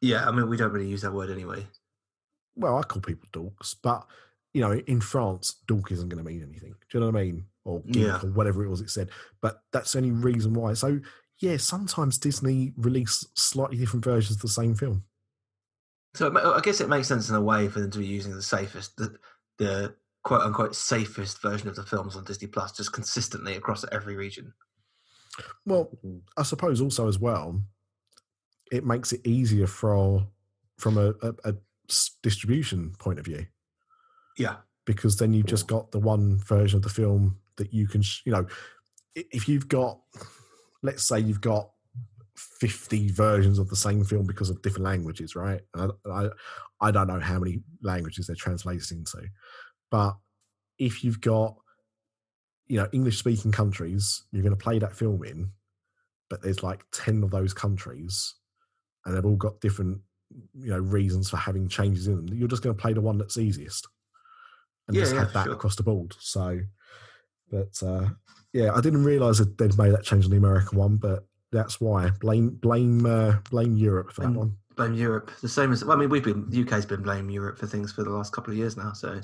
yeah, 0.00 0.28
I 0.28 0.30
mean, 0.30 0.48
we 0.48 0.56
don't 0.56 0.70
really 0.72 0.88
use 0.88 1.02
that 1.02 1.12
word 1.12 1.30
anyway. 1.30 1.66
Well, 2.56 2.76
I 2.78 2.82
call 2.82 3.02
people 3.02 3.28
dorks, 3.32 3.74
but 3.82 4.06
you 4.54 4.60
know, 4.60 4.72
in 4.72 5.00
France, 5.00 5.56
dork 5.66 5.90
isn't 5.92 6.08
going 6.08 6.22
to 6.24 6.28
mean 6.28 6.42
anything. 6.42 6.72
Do 6.90 6.98
you 6.98 7.00
know 7.00 7.06
what 7.10 7.16
I 7.20 7.24
mean? 7.24 7.44
Or 7.64 7.80
geek 7.80 8.06
Yeah. 8.06 8.20
or 8.22 8.30
whatever 8.30 8.64
it 8.64 8.68
was 8.68 8.80
it 8.80 8.90
said. 8.90 9.10
But 9.40 9.62
that's 9.72 9.92
the 9.92 9.98
only 9.98 10.10
reason 10.10 10.54
why. 10.54 10.74
So 10.74 11.00
yeah, 11.40 11.56
sometimes 11.58 12.18
Disney 12.18 12.72
release 12.76 13.24
slightly 13.34 13.76
different 13.76 14.04
versions 14.04 14.36
of 14.36 14.42
the 14.42 14.48
same 14.48 14.74
film. 14.74 15.04
So 16.14 16.34
I 16.54 16.60
guess 16.60 16.80
it 16.80 16.88
makes 16.88 17.06
sense 17.08 17.28
in 17.28 17.36
a 17.36 17.40
way 17.42 17.68
for 17.68 17.80
them 17.80 17.90
to 17.90 17.98
be 17.98 18.06
using 18.06 18.34
the 18.34 18.42
safest, 18.42 18.96
the, 18.96 19.14
the 19.58 19.94
quote 20.24 20.40
unquote 20.42 20.74
safest 20.74 21.40
version 21.42 21.68
of 21.68 21.76
the 21.76 21.82
films 21.84 22.16
on 22.16 22.24
Disney 22.24 22.48
Plus, 22.48 22.72
just 22.72 22.92
consistently 22.92 23.54
across 23.56 23.84
every 23.92 24.16
region. 24.16 24.52
Well, 25.64 25.90
mm. 26.04 26.20
I 26.36 26.42
suppose 26.42 26.80
also 26.80 27.08
as 27.08 27.18
well, 27.18 27.60
it 28.70 28.84
makes 28.84 29.12
it 29.12 29.26
easier 29.26 29.66
for 29.66 30.26
from 30.78 30.98
a 30.98 31.54
distribution 32.22 32.94
point 32.98 33.18
of 33.18 33.24
view. 33.24 33.46
Yeah, 34.36 34.56
because 34.84 35.16
then 35.16 35.32
you've 35.32 35.46
just 35.46 35.66
got 35.66 35.90
the 35.90 35.98
one 35.98 36.38
version 36.38 36.78
of 36.78 36.82
the 36.82 36.88
film 36.88 37.38
that 37.56 37.72
you 37.72 37.88
can, 37.88 38.02
sh- 38.02 38.22
you 38.24 38.32
know, 38.32 38.46
if 39.14 39.48
you've 39.48 39.68
got, 39.68 39.98
let's 40.82 41.06
say 41.06 41.18
you've 41.18 41.40
got 41.40 41.70
50 42.36 43.10
versions 43.10 43.58
of 43.58 43.68
the 43.68 43.76
same 43.76 44.04
film 44.04 44.26
because 44.26 44.48
of 44.48 44.62
different 44.62 44.84
languages, 44.84 45.34
right? 45.34 45.60
I, 45.74 45.88
I, 46.10 46.28
I 46.80 46.90
don't 46.90 47.08
know 47.08 47.20
how 47.20 47.40
many 47.40 47.60
languages 47.82 48.28
they're 48.28 48.36
translated 48.36 48.90
into, 48.92 49.28
but 49.90 50.16
if 50.78 51.02
you've 51.02 51.20
got, 51.20 51.56
you 52.68 52.76
know, 52.78 52.88
English 52.92 53.18
speaking 53.18 53.50
countries, 53.52 54.22
you're 54.30 54.42
going 54.42 54.56
to 54.56 54.62
play 54.62 54.78
that 54.78 54.94
film 54.96 55.24
in, 55.24 55.50
but 56.30 56.42
there's 56.42 56.62
like 56.62 56.84
10 56.92 57.22
of 57.22 57.30
those 57.30 57.54
countries 57.54 58.34
and 59.04 59.16
they've 59.16 59.24
all 59.24 59.36
got 59.36 59.60
different, 59.60 60.00
you 60.54 60.70
know, 60.70 60.78
reasons 60.78 61.30
for 61.30 61.38
having 61.38 61.68
changes 61.68 62.06
in 62.08 62.16
them. 62.16 62.28
You're 62.36 62.48
just 62.48 62.62
going 62.62 62.76
to 62.76 62.80
play 62.80 62.92
the 62.92 63.00
one 63.00 63.16
that's 63.18 63.38
easiest 63.38 63.86
and 64.86 64.94
Yeah, 64.96 65.02
just 65.02 65.14
yeah, 65.14 65.20
have 65.20 65.32
that 65.32 65.44
sure. 65.44 65.54
across 65.54 65.76
the 65.76 65.82
board. 65.82 66.14
So, 66.20 66.60
but 67.50 67.82
uh, 67.82 68.08
yeah, 68.52 68.72
I 68.74 68.80
didn't 68.82 69.04
realize 69.04 69.38
that 69.38 69.56
they'd 69.56 69.76
made 69.78 69.92
that 69.94 70.04
change 70.04 70.24
on 70.26 70.30
the 70.30 70.36
American 70.36 70.78
one, 70.78 70.96
but 70.96 71.26
that's 71.50 71.80
why 71.80 72.10
blame 72.20 72.50
blame 72.50 73.06
uh, 73.06 73.36
blame 73.50 73.74
Europe 73.76 74.12
for 74.12 74.20
that 74.20 74.26
Blame- 74.28 74.36
one. 74.38 74.56
blame 74.76 74.92
Europe. 74.94 75.30
The 75.40 75.48
same 75.48 75.72
as 75.72 75.82
well, 75.82 75.96
I 75.96 76.00
mean, 76.00 76.10
we've 76.10 76.22
been 76.22 76.48
the 76.50 76.60
UK's 76.62 76.84
been 76.84 77.00
blaming 77.02 77.30
Europe 77.30 77.58
for 77.58 77.66
things 77.66 77.90
for 77.92 78.04
the 78.04 78.10
last 78.10 78.34
couple 78.34 78.52
of 78.52 78.58
years 78.58 78.76
now. 78.76 78.92
So 78.92 79.18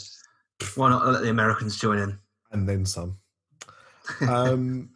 why 0.77 0.89
not 0.89 1.07
let 1.07 1.23
the 1.23 1.29
Americans 1.29 1.79
join 1.79 1.99
in? 1.99 2.19
and 2.53 2.67
then 2.69 2.87
some. 2.87 3.19
Um, 4.29 4.91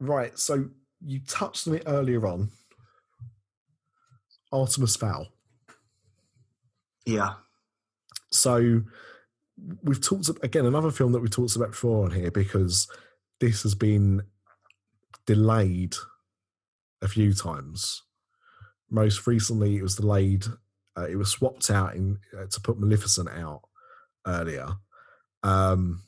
right. 0.00 0.38
So 0.38 0.68
you 1.04 1.20
touched 1.26 1.68
on 1.68 1.74
it 1.74 1.84
earlier 1.86 2.26
on. 2.26 2.50
Artemis 4.52 4.96
Fowl. 4.96 5.28
yeah, 7.04 7.34
So 8.30 8.82
we've 9.82 10.00
talked 10.00 10.30
again 10.42 10.66
another 10.66 10.90
film 10.90 11.12
that 11.12 11.20
we 11.20 11.28
talked 11.28 11.56
about 11.56 11.70
before 11.72 12.04
on 12.04 12.12
here 12.12 12.30
because 12.30 12.88
this 13.40 13.62
has 13.62 13.74
been 13.74 14.22
delayed 15.26 15.96
a 17.02 17.08
few 17.08 17.34
times. 17.34 18.02
Most 18.90 19.26
recently, 19.26 19.76
it 19.76 19.82
was 19.82 19.96
delayed. 19.96 20.46
Uh, 20.96 21.06
it 21.08 21.16
was 21.16 21.30
swapped 21.30 21.70
out 21.70 21.94
in 21.94 22.18
uh, 22.38 22.46
to 22.50 22.60
put 22.60 22.80
Maleficent 22.80 23.28
out 23.28 23.62
earlier, 24.26 24.68
um, 25.42 26.02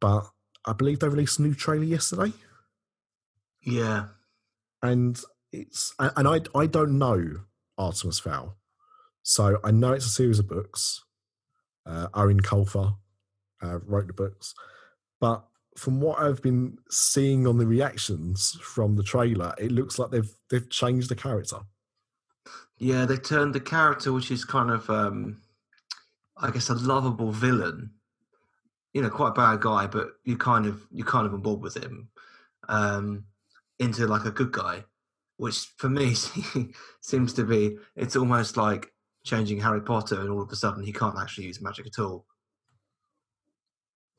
but 0.00 0.24
I 0.66 0.72
believe 0.72 1.00
they 1.00 1.08
released 1.08 1.38
a 1.38 1.42
new 1.42 1.54
trailer 1.54 1.84
yesterday, 1.84 2.32
yeah. 3.62 4.06
and 4.82 5.20
it's 5.50 5.94
and 5.98 6.28
I 6.28 6.40
I 6.58 6.66
don't 6.66 6.98
know 6.98 7.40
Artemis 7.78 8.20
Fowl, 8.20 8.56
so 9.22 9.58
I 9.64 9.70
know 9.70 9.92
it's 9.92 10.06
a 10.06 10.10
series 10.10 10.38
of 10.38 10.48
books. 10.48 11.04
Uh, 11.84 12.06
Eoin 12.14 12.40
Colfer 12.40 12.96
uh, 13.62 13.80
wrote 13.80 14.06
the 14.06 14.12
books, 14.12 14.54
but 15.20 15.44
from 15.76 16.00
what 16.00 16.18
I've 16.20 16.42
been 16.42 16.78
seeing 16.90 17.46
on 17.46 17.58
the 17.58 17.66
reactions 17.66 18.58
from 18.62 18.96
the 18.96 19.02
trailer, 19.02 19.54
it 19.58 19.72
looks 19.72 19.98
like 19.98 20.10
they've 20.10 20.32
they've 20.50 20.68
changed 20.68 21.08
the 21.08 21.16
character. 21.16 21.58
Yeah, 22.78 23.04
they 23.04 23.16
turned 23.16 23.54
the 23.54 23.60
character, 23.60 24.12
which 24.12 24.30
is 24.30 24.44
kind 24.44 24.70
of, 24.70 24.90
um, 24.90 25.40
I 26.36 26.50
guess, 26.50 26.68
a 26.68 26.74
lovable 26.74 27.30
villain. 27.30 27.90
You 28.94 29.02
know, 29.02 29.10
quite 29.10 29.28
a 29.28 29.32
bad 29.32 29.60
guy, 29.60 29.86
but 29.86 30.08
you 30.24 30.36
kind 30.36 30.66
of 30.66 30.86
you 30.90 31.04
kind 31.04 31.26
of 31.26 31.32
on 31.32 31.40
board 31.40 31.60
with 31.62 31.76
him, 31.76 32.08
um, 32.68 33.24
into 33.78 34.06
like 34.06 34.24
a 34.26 34.30
good 34.30 34.52
guy, 34.52 34.84
which 35.38 35.72
for 35.78 35.88
me 35.88 36.14
seems 37.00 37.32
to 37.34 37.44
be. 37.44 37.78
It's 37.96 38.16
almost 38.16 38.56
like 38.56 38.92
changing 39.24 39.60
Harry 39.60 39.80
Potter, 39.80 40.20
and 40.20 40.30
all 40.30 40.42
of 40.42 40.50
a 40.50 40.56
sudden 40.56 40.82
he 40.84 40.92
can't 40.92 41.18
actually 41.18 41.46
use 41.46 41.62
magic 41.62 41.86
at 41.86 41.98
all, 41.98 42.26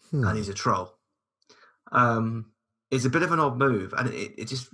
Hmm. 0.09 0.25
and 0.25 0.37
he's 0.37 0.49
a 0.49 0.53
troll. 0.53 0.97
Um, 1.91 2.51
it's 2.91 3.05
a 3.05 3.09
bit 3.09 3.23
of 3.23 3.31
an 3.31 3.39
odd 3.39 3.57
move, 3.57 3.93
and 3.97 4.09
it, 4.09 4.33
it 4.37 4.47
just 4.47 4.69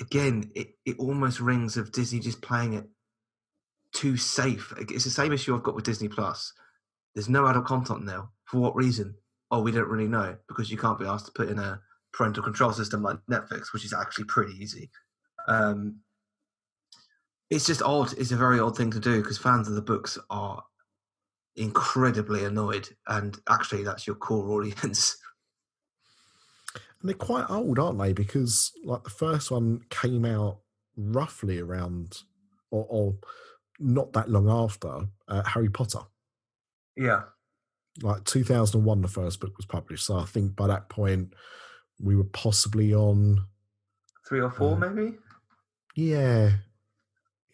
again 0.00 0.50
it, 0.54 0.74
it 0.84 0.98
almost 0.98 1.40
rings 1.40 1.76
of 1.76 1.92
Disney 1.92 2.20
just 2.20 2.42
playing 2.42 2.74
it 2.74 2.86
too 3.92 4.16
safe. 4.16 4.72
It's 4.78 5.04
the 5.04 5.10
same 5.10 5.32
issue 5.32 5.54
I've 5.54 5.62
got 5.62 5.74
with 5.76 5.84
Disney 5.84 6.08
Plus. 6.08 6.52
There's 7.14 7.28
no 7.28 7.46
adult 7.46 7.64
content 7.66 8.04
now. 8.04 8.30
For 8.44 8.58
what 8.60 8.76
reason? 8.76 9.14
Oh, 9.50 9.60
we 9.60 9.70
don't 9.70 9.88
really 9.88 10.08
know 10.08 10.36
because 10.48 10.70
you 10.70 10.76
can't 10.76 10.98
be 10.98 11.06
asked 11.06 11.26
to 11.26 11.32
put 11.32 11.48
in 11.48 11.58
a 11.58 11.80
parental 12.12 12.42
control 12.42 12.72
system 12.72 13.02
like 13.02 13.18
Netflix, 13.30 13.72
which 13.72 13.84
is 13.84 13.92
actually 13.92 14.24
pretty 14.24 14.54
easy. 14.54 14.90
Um, 15.46 16.00
it's 17.50 17.66
just 17.66 17.82
odd. 17.82 18.12
It's 18.18 18.32
a 18.32 18.36
very 18.36 18.58
odd 18.58 18.76
thing 18.76 18.90
to 18.90 19.00
do 19.00 19.22
because 19.22 19.38
fans 19.38 19.68
of 19.68 19.74
the 19.74 19.82
books 19.82 20.18
are 20.30 20.64
incredibly 21.54 22.44
annoyed, 22.44 22.88
and 23.06 23.38
actually, 23.48 23.84
that's 23.84 24.06
your 24.06 24.16
core 24.16 24.50
audience. 24.52 25.16
And 27.00 27.08
they're 27.08 27.14
quite 27.14 27.48
old, 27.48 27.78
aren't 27.78 27.98
they? 27.98 28.12
Because 28.12 28.72
like 28.84 29.04
the 29.04 29.10
first 29.10 29.50
one 29.50 29.82
came 29.90 30.24
out 30.24 30.58
roughly 30.96 31.60
around, 31.60 32.22
or, 32.70 32.86
or 32.88 33.14
not 33.78 34.12
that 34.14 34.30
long 34.30 34.48
after 34.48 35.08
uh, 35.28 35.42
Harry 35.44 35.68
Potter. 35.68 36.00
Yeah, 36.96 37.22
Like 38.02 38.24
2001, 38.24 39.00
the 39.02 39.08
first 39.08 39.40
book 39.40 39.56
was 39.56 39.66
published. 39.66 40.04
So 40.06 40.16
I 40.18 40.24
think 40.24 40.54
by 40.56 40.66
that 40.66 40.88
point, 40.88 41.32
we 42.00 42.14
were 42.16 42.24
possibly 42.24 42.94
on. 42.94 43.44
three 44.28 44.40
or 44.40 44.50
four, 44.50 44.74
Uh, 44.74 44.78
maybe. 44.90 45.16
Yeah, 45.94 46.56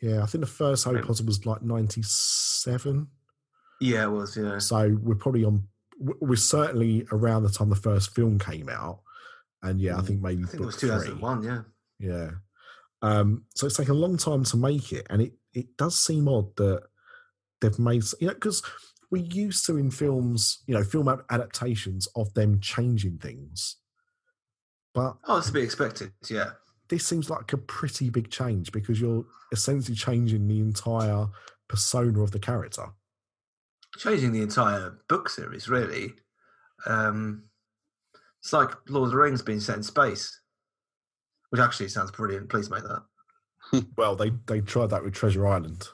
yeah. 0.01 0.23
I 0.23 0.27
think 0.27 0.41
the 0.43 0.51
first 0.51 0.85
Harry 0.85 1.03
Potter 1.03 1.23
was 1.25 1.45
like 1.47 1.63
97. 1.63 3.09
Yeah, 3.81 4.05
it 4.05 4.11
was. 4.11 4.37
Yeah, 4.37 4.59
So 4.59 4.97
we're 5.01 5.15
probably 5.15 5.45
on. 5.45 5.69
We're 5.99 6.37
certainly 6.37 7.07
around 7.13 7.45
the 7.45 7.51
time 7.51 7.69
the 7.69 7.77
first 7.77 8.15
film 8.15 8.39
came 8.39 8.69
out, 8.69 9.03
and 9.63 9.81
yeah, 9.81 9.97
I 9.97 10.01
Mm. 10.01 10.07
think 10.07 10.23
maybe 10.23 10.43
I 10.45 10.47
think 10.47 10.63
it 10.63 10.67
was 10.67 10.77
three. 10.77 10.89
2001. 10.89 11.43
Yeah. 11.45 11.63
Yeah. 12.01 12.31
Um, 13.03 13.45
so 13.55 13.67
it's 13.67 13.77
taken 13.77 13.95
a 13.95 13.99
long 13.99 14.17
time 14.17 14.43
to 14.45 14.57
make 14.57 14.93
it, 14.93 15.07
and 15.11 15.23
it 15.23 15.35
it 15.53 15.77
does 15.77 15.99
seem 16.01 16.27
odd 16.29 16.57
that 16.57 16.85
they've 17.61 17.79
made 17.79 18.03
you 18.21 18.29
know 18.29 18.35
because 18.35 18.63
we're 19.13 19.23
used 19.23 19.65
to 19.67 19.77
in 19.77 19.91
films, 19.93 20.63
you 20.67 20.75
know, 20.75 20.83
film 20.83 21.07
adaptations 21.31 22.09
of 22.17 22.33
them 22.35 22.59
changing 22.61 23.19
things, 23.19 23.77
but 24.95 25.17
Oh, 25.29 25.37
it's 25.39 25.47
to 25.49 25.53
be 25.53 25.61
expected. 25.63 26.13
Yeah. 26.29 26.53
this 26.89 27.07
seems 27.07 27.31
like 27.31 27.53
a 27.53 27.59
pretty 27.59 28.11
big 28.11 28.31
change 28.31 28.73
because 28.73 29.01
you're 29.01 29.25
essentially 29.53 29.95
changing 29.95 30.49
the 30.49 30.59
entire 30.61 31.27
persona 31.69 32.23
of 32.23 32.31
the 32.33 32.39
character. 32.41 32.87
changing 33.99 34.33
the 34.33 34.43
entire 34.43 34.99
book 35.09 35.29
series 35.29 35.69
really 35.69 36.13
um 36.87 37.45
it's 38.43 38.53
like 38.53 38.71
lord 38.89 39.07
of 39.07 39.11
the 39.13 39.17
rings 39.17 39.43
being 39.43 39.61
set 39.61 39.77
in 39.77 39.83
space 39.83 40.41
which 41.51 41.61
actually 41.61 41.89
sounds 41.89 42.11
brilliant 42.11 42.49
please 42.49 42.71
make 42.71 42.83
that 42.83 43.03
Well, 43.97 44.17
they 44.17 44.31
they 44.47 44.61
tried 44.61 44.91
that 44.91 45.05
with 45.05 45.15
Treasure 45.15 45.47
Island. 45.47 45.87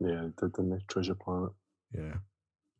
Yeah, 0.00 0.28
did 0.40 0.52
didn't? 0.52 0.82
Treasure 0.88 1.14
Planet. 1.14 1.50
Yeah. 1.92 2.14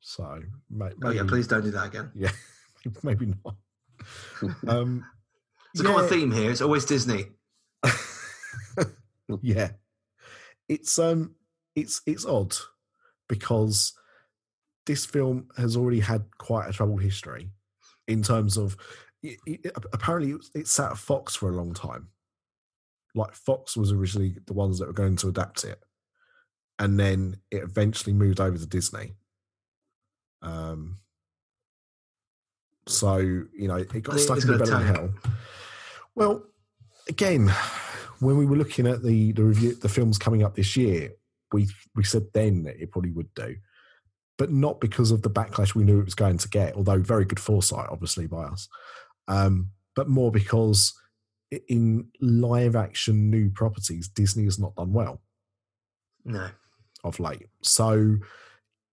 So 0.01 0.41
may- 0.71 0.93
oh 1.05 1.11
yeah 1.11 1.25
please 1.27 1.49
don't 1.49 1.65
do 1.65 1.71
that 1.73 1.87
again 1.87 2.11
Yeah, 2.15 2.31
maybe 3.03 3.27
not. 3.27 3.57
Um, 4.69 5.05
it's 5.75 5.81
a 5.81 5.85
common 5.85 6.09
theme 6.09 6.31
here 6.31 6.53
it's 6.53 6.61
always 6.61 6.85
disney 6.85 7.25
yeah 9.43 9.71
it's 10.69 10.99
um 11.01 11.35
it's 11.75 12.01
it's 12.07 12.25
odd 12.25 12.55
because 13.29 13.93
this 14.87 15.05
film 15.05 15.49
has 15.57 15.77
already 15.77 15.99
had 15.99 16.25
quite 16.39 16.69
a 16.69 16.73
troubled 16.73 17.03
history 17.03 17.51
in 18.07 18.23
terms 18.23 18.57
of 18.57 18.77
it, 19.25 19.39
it, 19.47 19.73
apparently 19.93 20.31
it, 20.31 20.47
it 20.55 20.69
sat 20.69 20.93
at 20.93 20.99
fox 20.99 21.35
for 21.35 21.51
a 21.51 21.57
long 21.57 21.75
time 21.75 22.09
like 23.17 23.35
fox 23.35 23.77
was 23.77 23.91
originally 23.93 24.37
the 24.47 24.55
ones 24.55 24.79
that 24.79 24.87
were 24.87 24.93
going 24.93 25.17
to 25.17 25.29
adapt 25.29 25.65
it 25.65 25.83
and 26.79 26.99
then 26.99 27.37
it 27.51 27.63
eventually 27.63 28.13
moved 28.13 28.41
over 28.41 28.59
to 28.59 28.67
disney. 28.67 29.15
Um 30.43 30.99
so 32.87 33.19
you 33.19 33.69
know 33.69 33.77
it 33.77 34.03
got 34.03 34.19
stuck 34.19 34.41
in 34.41 34.47
the 34.47 34.59
gonna 34.59 34.71
belly 34.71 34.89
of 34.89 34.97
hell. 34.97 35.11
Well 36.15 36.45
again 37.09 37.53
when 38.21 38.37
we 38.37 38.47
were 38.47 38.57
looking 38.57 38.87
at 38.87 39.03
the 39.03 39.33
the 39.33 39.45
review 39.45 39.75
the 39.75 39.89
films 39.89 40.19
coming 40.19 40.43
up 40.43 40.55
this 40.55 40.77
year 40.77 41.13
we 41.53 41.69
we 41.95 42.05
said 42.05 42.27
then 42.35 42.65
that 42.65 42.81
it 42.81 42.91
probably 42.91 43.13
would 43.13 43.33
do 43.35 43.57
but 44.37 44.53
not 44.53 44.81
because 44.81 45.11
of 45.11 45.23
the 45.23 45.31
backlash 45.31 45.75
we 45.75 45.85
knew 45.85 46.01
it 46.01 46.05
was 46.05 46.15
going 46.15 46.39
to 46.39 46.49
get 46.49 46.75
although 46.75 46.99
very 46.99 47.25
good 47.25 47.41
foresight 47.41 47.89
obviously 47.91 48.27
by 48.27 48.45
us. 48.45 48.69
Um, 49.27 49.71
but 49.95 50.09
more 50.09 50.31
because 50.31 50.95
in 51.69 52.09
live 52.21 52.77
action 52.77 53.31
new 53.31 53.51
properties 53.51 54.09
disney 54.09 54.45
has 54.45 54.59
not 54.59 54.77
done 54.77 54.93
well. 54.93 55.21
No. 56.25 56.49
Of 57.05 57.21
late. 57.21 57.47
So 57.63 58.17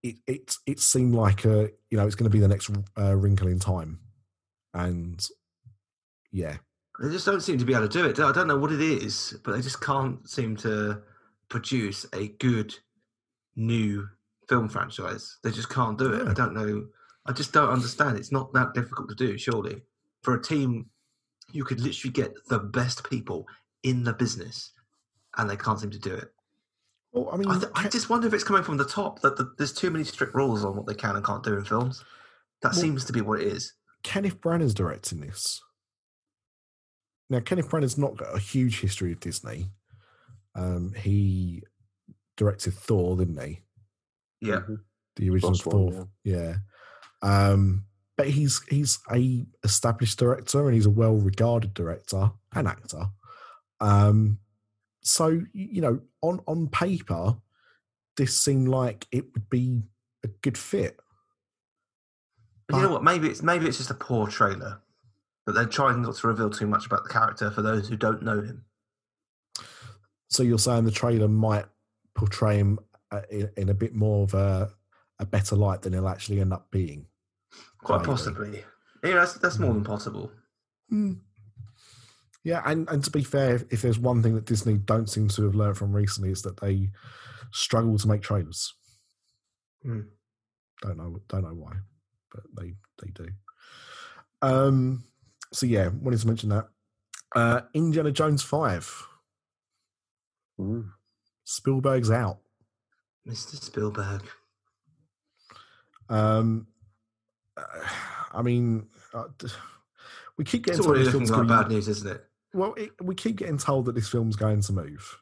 it 0.03 0.15
it 0.27 0.55
it 0.65 0.79
seemed 0.79 1.15
like 1.15 1.45
a 1.45 1.69
you 1.89 1.97
know 1.97 2.05
it's 2.05 2.15
going 2.15 2.29
to 2.29 2.35
be 2.35 2.39
the 2.39 2.47
next 2.47 2.69
uh, 2.97 3.15
wrinkle 3.15 3.47
in 3.47 3.59
time, 3.59 3.99
and 4.73 5.25
yeah, 6.31 6.57
They 7.01 7.09
just 7.09 7.25
don't 7.25 7.41
seem 7.41 7.57
to 7.57 7.65
be 7.65 7.73
able 7.73 7.87
to 7.87 7.97
do 7.97 8.05
it. 8.05 8.19
I 8.19 8.31
don't 8.31 8.47
know 8.47 8.57
what 8.57 8.71
it 8.71 8.81
is, 8.81 9.37
but 9.43 9.53
they 9.53 9.61
just 9.61 9.81
can't 9.81 10.27
seem 10.29 10.55
to 10.57 11.01
produce 11.49 12.05
a 12.13 12.29
good 12.39 12.73
new 13.55 14.07
film 14.47 14.69
franchise. 14.69 15.37
They 15.43 15.51
just 15.51 15.69
can't 15.69 15.97
do 15.97 16.13
it. 16.13 16.23
Yeah. 16.23 16.31
I 16.31 16.33
don't 16.33 16.53
know. 16.53 16.85
I 17.25 17.31
just 17.31 17.53
don't 17.53 17.69
understand. 17.69 18.17
It's 18.17 18.31
not 18.31 18.53
that 18.53 18.73
difficult 18.73 19.09
to 19.09 19.15
do, 19.15 19.37
surely. 19.37 19.81
For 20.21 20.35
a 20.35 20.41
team, 20.41 20.87
you 21.51 21.63
could 21.63 21.79
literally 21.79 22.11
get 22.11 22.33
the 22.49 22.59
best 22.59 23.09
people 23.09 23.45
in 23.83 24.03
the 24.03 24.13
business, 24.13 24.71
and 25.37 25.49
they 25.49 25.57
can't 25.57 25.79
seem 25.79 25.91
to 25.91 25.99
do 25.99 26.13
it. 26.13 26.29
Well, 27.15 27.29
I 27.33 27.37
mean, 27.37 27.49
I, 27.49 27.57
th- 27.59 27.71
I 27.75 27.87
just 27.87 28.09
wonder 28.09 28.27
if 28.27 28.33
it's 28.33 28.43
coming 28.43 28.63
from 28.63 28.77
the 28.77 28.85
top 28.85 29.21
that 29.21 29.37
the, 29.37 29.53
there's 29.57 29.73
too 29.73 29.89
many 29.89 30.03
strict 30.03 30.35
rules 30.35 30.63
on 30.65 30.75
what 30.75 30.85
they 30.85 30.93
can 30.93 31.15
and 31.15 31.25
can't 31.25 31.43
do 31.43 31.55
in 31.57 31.63
films. 31.63 32.03
That 32.61 32.73
Well- 32.73 32.81
seems 32.81 33.05
to 33.05 33.13
be 33.13 33.21
what 33.21 33.41
it 33.41 33.47
is. 33.47 33.73
Kenneth 34.03 34.39
Branagh's 34.41 34.73
directing 34.75 35.21
this. 35.21 35.61
Now, 37.29 37.39
Kenneth 37.39 37.69
Branagh's 37.69 37.97
not 37.97 38.17
got 38.17 38.35
a 38.35 38.39
huge 38.39 38.81
history 38.81 39.11
of 39.11 39.19
Disney. 39.19 39.71
Um, 40.53 40.93
he 40.95 41.63
directed 42.37 42.75
Thor, 42.75 43.17
didn't 43.17 43.41
he? 43.41 43.61
Yeah. 44.41 44.57
Mhm. 44.59 44.77
The 45.15 45.29
original 45.29 45.53
First 45.53 45.65
one, 45.65 45.91
Thor. 45.91 46.09
yeah. 46.23 46.57
Um, 47.23 47.85
but 48.17 48.29
he's 48.29 48.61
he's 48.69 48.99
a 49.11 49.45
established 49.63 50.19
director 50.19 50.65
and 50.65 50.75
he's 50.75 50.85
a 50.85 50.89
well 50.89 51.15
regarded 51.15 51.73
director 51.73 52.31
and 52.53 52.67
actor. 52.67 53.07
Um, 53.81 54.39
so 55.05 55.41
you 55.53 55.81
know, 55.81 56.01
on 56.21 56.41
on 56.47 56.67
paper, 56.67 57.37
this 58.17 58.37
seemed 58.37 58.67
like 58.67 59.07
it 59.11 59.25
would 59.33 59.49
be 59.49 59.83
a 60.23 60.27
good 60.27 60.57
fit. 60.57 60.99
But 62.67 62.77
you 62.77 62.83
know 62.83 62.89
what? 62.89 63.03
Maybe 63.03 63.29
it's 63.29 63.43
maybe 63.43 63.67
it's 63.67 63.77
just 63.77 63.91
a 63.91 63.95
poor 63.95 64.27
trailer. 64.27 64.81
But 65.45 65.53
they're 65.53 65.65
trying 65.65 66.01
not 66.01 66.15
to 66.15 66.27
reveal 66.27 66.49
too 66.49 66.65
much 66.65 66.87
about 66.87 67.03
the 67.03 67.09
character 67.09 67.51
for 67.51 67.61
those 67.61 67.87
who 67.87 67.95
don't 67.95 68.23
know 68.23 68.41
him. 68.41 68.65
So 70.27 70.41
you're 70.41 70.57
saying 70.57 70.85
the 70.85 70.91
trailer 70.91 71.27
might 71.27 71.65
portray 72.15 72.57
him 72.57 72.79
uh, 73.11 73.21
in, 73.29 73.51
in 73.55 73.69
a 73.69 73.75
bit 73.75 73.93
more 73.93 74.23
of 74.23 74.33
a, 74.33 74.71
a 75.19 75.25
better 75.27 75.55
light 75.55 75.83
than 75.83 75.93
he'll 75.93 76.07
actually 76.07 76.41
end 76.41 76.51
up 76.51 76.71
being. 76.71 77.05
Quite 77.83 77.97
Maybe. 77.97 78.07
possibly. 78.07 78.63
Yeah, 79.03 79.13
that's 79.13 79.33
that's 79.33 79.59
more 79.59 79.71
than 79.71 79.83
possible. 79.83 80.31
Yeah, 82.45 82.61
and, 82.63 82.87
and 82.89 83.03
to 83.03 83.09
be 83.09 83.23
fair, 83.23 83.55
if 83.71 83.81
there's 83.81 83.97
one 83.97 84.21
thing 84.21 84.35
that 84.35 84.45
Disney 84.45 84.77
don't 84.77 85.09
seem 85.09 85.29
to 85.29 85.43
have 85.45 85.55
learned 85.55 85.77
from 85.77 85.91
recently 85.91 86.29
is 86.29 86.43
that 86.43 86.61
they 86.61 86.89
struggle 87.51 87.97
to 87.97 88.07
make 88.07 88.21
trailers. 88.21 88.71
Hmm. 89.81 90.01
Don't 90.83 90.97
know, 90.97 91.19
don't 91.27 91.41
know 91.41 91.55
why, 91.55 91.71
but 92.31 92.43
they 92.55 92.75
they 93.01 93.09
do. 93.11 93.29
Um. 94.43 95.05
So 95.51 95.65
yeah, 95.65 95.87
wanted 95.87 96.19
to 96.19 96.27
mention 96.27 96.49
that. 96.49 96.67
Uh, 97.35 97.61
Indiana 97.73 98.11
Jones 98.11 98.43
five. 98.43 98.93
Mm. 100.59 100.91
Spielberg's 101.45 102.11
out. 102.11 102.37
Mr. 103.27 103.59
Spielberg. 103.59 104.21
Um, 106.09 106.67
I 108.31 108.43
mean, 108.43 108.85
uh, 109.15 109.23
we 110.37 110.45
keep 110.45 110.65
getting 110.65 110.79
It's 110.79 110.87
already 110.87 111.05
looking 111.05 111.27
like 111.27 111.47
bad 111.47 111.69
news, 111.69 111.87
isn't 111.87 112.11
it? 112.11 112.23
Well, 112.55 112.73
it, 112.75 112.91
we 113.01 113.15
keep 113.15 113.35
getting 113.35 113.57
told 113.57 113.85
that 113.85 113.95
this 113.95 114.07
film's 114.07 114.37
going 114.37 114.61
to 114.61 114.73
move, 114.73 115.19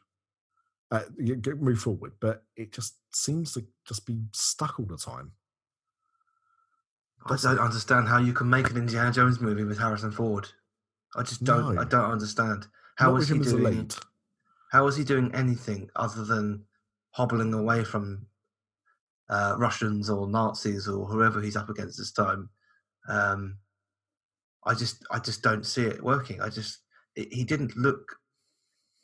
uh, 0.92 1.02
move 1.18 1.80
forward, 1.80 2.12
but 2.20 2.44
it 2.56 2.72
just 2.72 2.94
seems 3.12 3.52
to 3.54 3.64
just 3.86 4.06
be 4.06 4.20
stuck 4.32 4.78
all 4.78 4.86
the 4.86 4.96
time. 4.96 5.32
I 7.26 7.30
Doesn't 7.30 7.56
don't 7.56 7.64
understand 7.64 8.06
how 8.06 8.18
you 8.18 8.32
can 8.32 8.48
make 8.48 8.70
an 8.70 8.76
Indiana 8.76 9.10
Jones 9.10 9.40
movie 9.40 9.64
with 9.64 9.78
Harrison 9.78 10.12
Ford. 10.12 10.48
I 11.16 11.22
just 11.22 11.42
don't. 11.42 11.74
No. 11.74 11.80
I 11.80 11.84
don't 11.84 12.10
understand. 12.10 12.68
How 12.96 13.10
Not 13.10 13.22
is 13.22 13.28
with 13.28 13.28
he 13.28 13.34
him 13.34 13.40
as 13.42 13.52
a 13.52 13.56
doing? 13.56 13.90
How 14.70 14.86
is 14.86 14.96
he 14.96 15.04
doing 15.04 15.34
anything 15.34 15.90
other 15.96 16.24
than 16.24 16.64
hobbling 17.10 17.52
away 17.52 17.82
from 17.82 18.26
uh, 19.28 19.56
Russians 19.58 20.08
or 20.08 20.28
Nazis 20.28 20.86
or 20.86 21.06
whoever 21.06 21.40
he's 21.40 21.56
up 21.56 21.68
against 21.68 21.98
this 21.98 22.12
time? 22.12 22.48
Um, 23.08 23.58
I 24.64 24.74
just, 24.74 25.04
I 25.10 25.18
just 25.18 25.42
don't 25.42 25.66
see 25.66 25.82
it 25.82 26.02
working. 26.02 26.40
I 26.40 26.48
just, 26.48 26.78
it, 26.78 26.83
he 27.14 27.44
didn't 27.44 27.76
look 27.76 28.16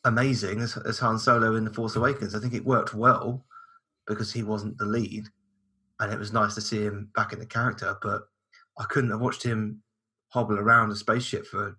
amazing 0.04 0.60
as, 0.60 0.76
as 0.78 0.98
Han 0.98 1.18
Solo 1.18 1.56
in 1.56 1.64
the 1.64 1.72
Force 1.72 1.96
Awakens. 1.96 2.34
I 2.34 2.40
think 2.40 2.54
it 2.54 2.64
worked 2.64 2.94
well 2.94 3.44
because 4.06 4.32
he 4.32 4.42
wasn't 4.42 4.78
the 4.78 4.86
lead, 4.86 5.24
and 6.00 6.12
it 6.12 6.18
was 6.18 6.32
nice 6.32 6.54
to 6.54 6.60
see 6.60 6.82
him 6.82 7.10
back 7.14 7.32
in 7.32 7.38
the 7.38 7.46
character. 7.46 7.96
But 8.02 8.22
I 8.78 8.84
couldn't 8.84 9.10
have 9.10 9.20
watched 9.20 9.42
him 9.42 9.82
hobble 10.30 10.58
around 10.58 10.90
a 10.90 10.96
spaceship 10.96 11.46
for 11.46 11.76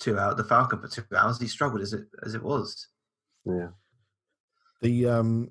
two 0.00 0.18
hours, 0.18 0.36
the 0.36 0.44
Falcon 0.44 0.80
for 0.80 0.88
two 0.88 1.04
hours. 1.16 1.40
He 1.40 1.48
struggled 1.48 1.82
as 1.82 1.92
it 1.92 2.06
as 2.24 2.34
it 2.34 2.42
was. 2.42 2.88
Yeah. 3.44 3.68
The 4.80 5.06
um, 5.06 5.50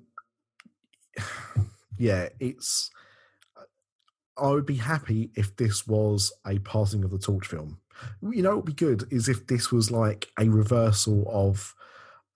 yeah, 1.98 2.28
it's. 2.40 2.90
I 4.40 4.50
would 4.50 4.66
be 4.66 4.76
happy 4.76 5.32
if 5.34 5.56
this 5.56 5.84
was 5.86 6.32
a 6.46 6.60
passing 6.60 7.02
of 7.02 7.10
the 7.10 7.18
torch 7.18 7.48
film. 7.48 7.80
You 8.22 8.42
know, 8.42 8.50
what 8.50 8.66
would 8.66 8.76
be 8.76 8.84
good 8.86 9.12
is 9.12 9.28
if 9.28 9.46
this 9.46 9.70
was 9.72 9.90
like 9.90 10.28
a 10.38 10.48
reversal 10.48 11.24
of 11.28 11.74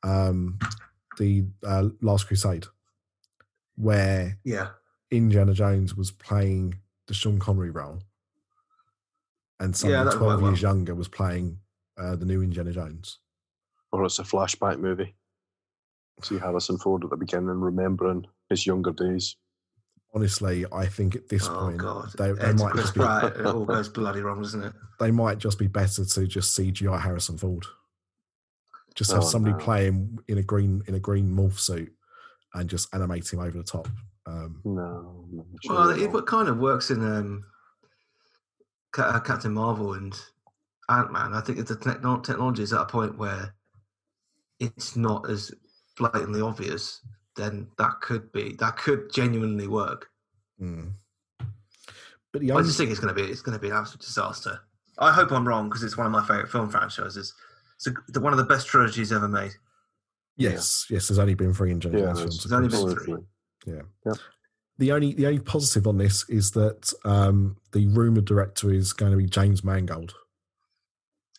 um, 0.02 0.58
the 1.18 1.44
uh, 1.64 1.88
Last 2.00 2.26
Crusade, 2.26 2.66
where 3.76 4.38
Yeah. 4.44 4.70
Indiana 5.10 5.54
Jones 5.54 5.94
was 5.94 6.10
playing 6.10 6.78
the 7.06 7.14
Sean 7.14 7.38
Connery 7.38 7.70
role, 7.70 8.02
and 9.60 9.70
Yeah, 9.70 9.74
someone 9.74 10.04
that 10.04 10.14
would 10.14 10.18
twelve 10.18 10.42
work 10.42 10.50
years 10.50 10.62
younger 10.62 10.94
was 10.94 11.08
playing 11.08 11.58
uh, 11.98 12.16
the 12.16 12.24
new 12.24 12.42
Indiana 12.42 12.72
Jones. 12.72 13.18
Or 13.92 14.04
it's 14.04 14.18
a 14.18 14.22
flashback 14.24 14.78
movie. 14.78 15.14
See 16.22 16.38
Harrison 16.38 16.78
Ford 16.78 17.04
at 17.04 17.10
the 17.10 17.16
beginning, 17.16 17.60
remembering 17.60 18.26
his 18.48 18.66
younger 18.66 18.92
days. 18.92 19.36
Honestly, 20.14 20.66
I 20.70 20.86
think 20.86 21.16
at 21.16 21.28
this 21.28 21.48
oh 21.48 21.54
point 21.58 21.78
god, 21.78 22.12
they, 22.18 22.32
they 22.32 22.52
might 22.52 22.74
just 22.76 22.92
be 22.94 23.00
Pratt, 23.00 23.34
it 23.36 23.46
all 23.46 23.64
goes 23.64 23.88
bloody 23.88 24.20
wrong, 24.20 24.42
doesn't 24.42 24.62
it? 24.62 24.72
they 25.00 25.10
might 25.10 25.38
just 25.38 25.58
be 25.58 25.66
better 25.66 26.04
to 26.04 26.26
just 26.26 26.56
CGI 26.58 27.00
Harrison 27.00 27.38
Ford. 27.38 27.64
Just 28.94 29.10
have 29.12 29.22
Oh, 29.22 29.26
somebody 29.26 29.54
no. 29.56 29.58
play 29.64 29.86
him 29.86 30.18
in 30.28 30.36
a 30.36 30.42
green 30.42 30.82
in 30.86 30.94
a 30.94 31.00
green 31.00 31.34
morph 31.34 31.58
suit 31.58 31.90
and 32.54 32.68
just 32.68 32.94
animate 32.94 33.32
him 33.32 33.40
over 33.40 33.56
the 33.56 33.64
top. 33.64 33.88
Um, 34.26 34.60
No. 34.66 35.24
no 35.32 35.46
Well, 35.66 35.86
surely 35.88 36.04
it 36.04 36.12
not. 36.12 36.26
kind 36.26 36.48
of 36.48 36.58
works 36.58 36.90
in 36.90 37.02
um, 37.02 37.44
uh, 38.98 39.18
Captain 39.20 39.54
Marvel 39.54 39.94
and 39.94 40.14
Ant 40.90 41.10
Man. 41.10 41.32
I 41.32 41.40
think 41.40 41.58
if 41.58 41.68
the 41.68 41.76
techno- 41.76 42.20
technology 42.20 42.62
is 42.64 42.74
at 42.74 42.82
a 42.82 42.86
point 42.86 43.16
where 43.16 43.54
it's 44.60 44.94
not 44.94 45.30
as 45.30 45.50
blatantly 45.96 46.42
obvious, 46.42 47.00
then 47.36 47.68
that 47.78 48.00
could 48.00 48.30
be 48.32 48.54
that 48.58 48.76
could 48.76 49.12
genuinely 49.12 49.66
work. 49.66 50.08
mm. 50.60 50.92
But 52.32 52.40
the 52.40 52.52
I 52.52 52.62
just 52.62 52.78
think 52.78 52.90
it's 52.90 53.00
going 53.00 53.14
to 53.14 53.20
be 53.22 53.28
it's 53.30 53.42
going 53.42 53.56
to 53.56 53.60
be 53.60 53.68
an 53.68 53.76
absolute 53.76 54.00
disaster. 54.00 54.60
I 54.98 55.12
hope 55.12 55.32
I'm 55.32 55.46
wrong 55.46 55.68
because 55.68 55.82
it's 55.82 55.96
one 55.96 56.06
of 56.06 56.12
my 56.12 56.22
favorite 56.26 56.50
film 56.50 56.70
franchises. 56.70 57.34
It's 57.76 57.86
a, 57.86 57.92
the- 58.08 58.20
one 58.20 58.32
of 58.32 58.38
the 58.38 58.44
best 58.44 58.66
trilogies 58.68 59.12
ever 59.12 59.28
made. 59.28 59.52
yes, 60.36 60.86
yes, 60.90 61.08
there's 61.08 61.18
only 61.18 61.34
been 61.34 61.52
three 61.52 61.70
Indiana 61.72 61.98
Yeah, 61.98 62.04
Jones 62.06 62.18
there's, 62.18 62.42
films. 62.42 62.70
there's 62.70 62.86
only 62.86 62.94
been 62.96 63.04
three. 63.04 63.74
Yeah. 64.04 64.12
The 64.78 64.92
only 64.92 65.12
the 65.12 65.26
only 65.26 65.38
positive 65.40 65.86
on 65.86 65.98
this 65.98 66.28
is 66.28 66.52
that 66.52 66.92
um, 67.04 67.56
the 67.72 67.86
rumored 67.88 68.24
director 68.24 68.72
is 68.72 68.92
going 68.92 69.12
to 69.12 69.18
be 69.18 69.26
James 69.26 69.62
Mangold, 69.62 70.14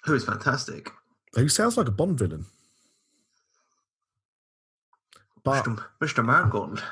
Who 0.06 0.14
is 0.14 0.24
fantastic. 0.26 0.90
who 1.34 1.50
sounds 1.50 1.76
like 1.76 1.88
a 1.88 1.92
Bond 1.92 2.20
villain. 2.20 2.46
But 5.44 5.66
Mr. 5.66 5.84
Mr. 6.02 6.26
Mangold. 6.26 6.84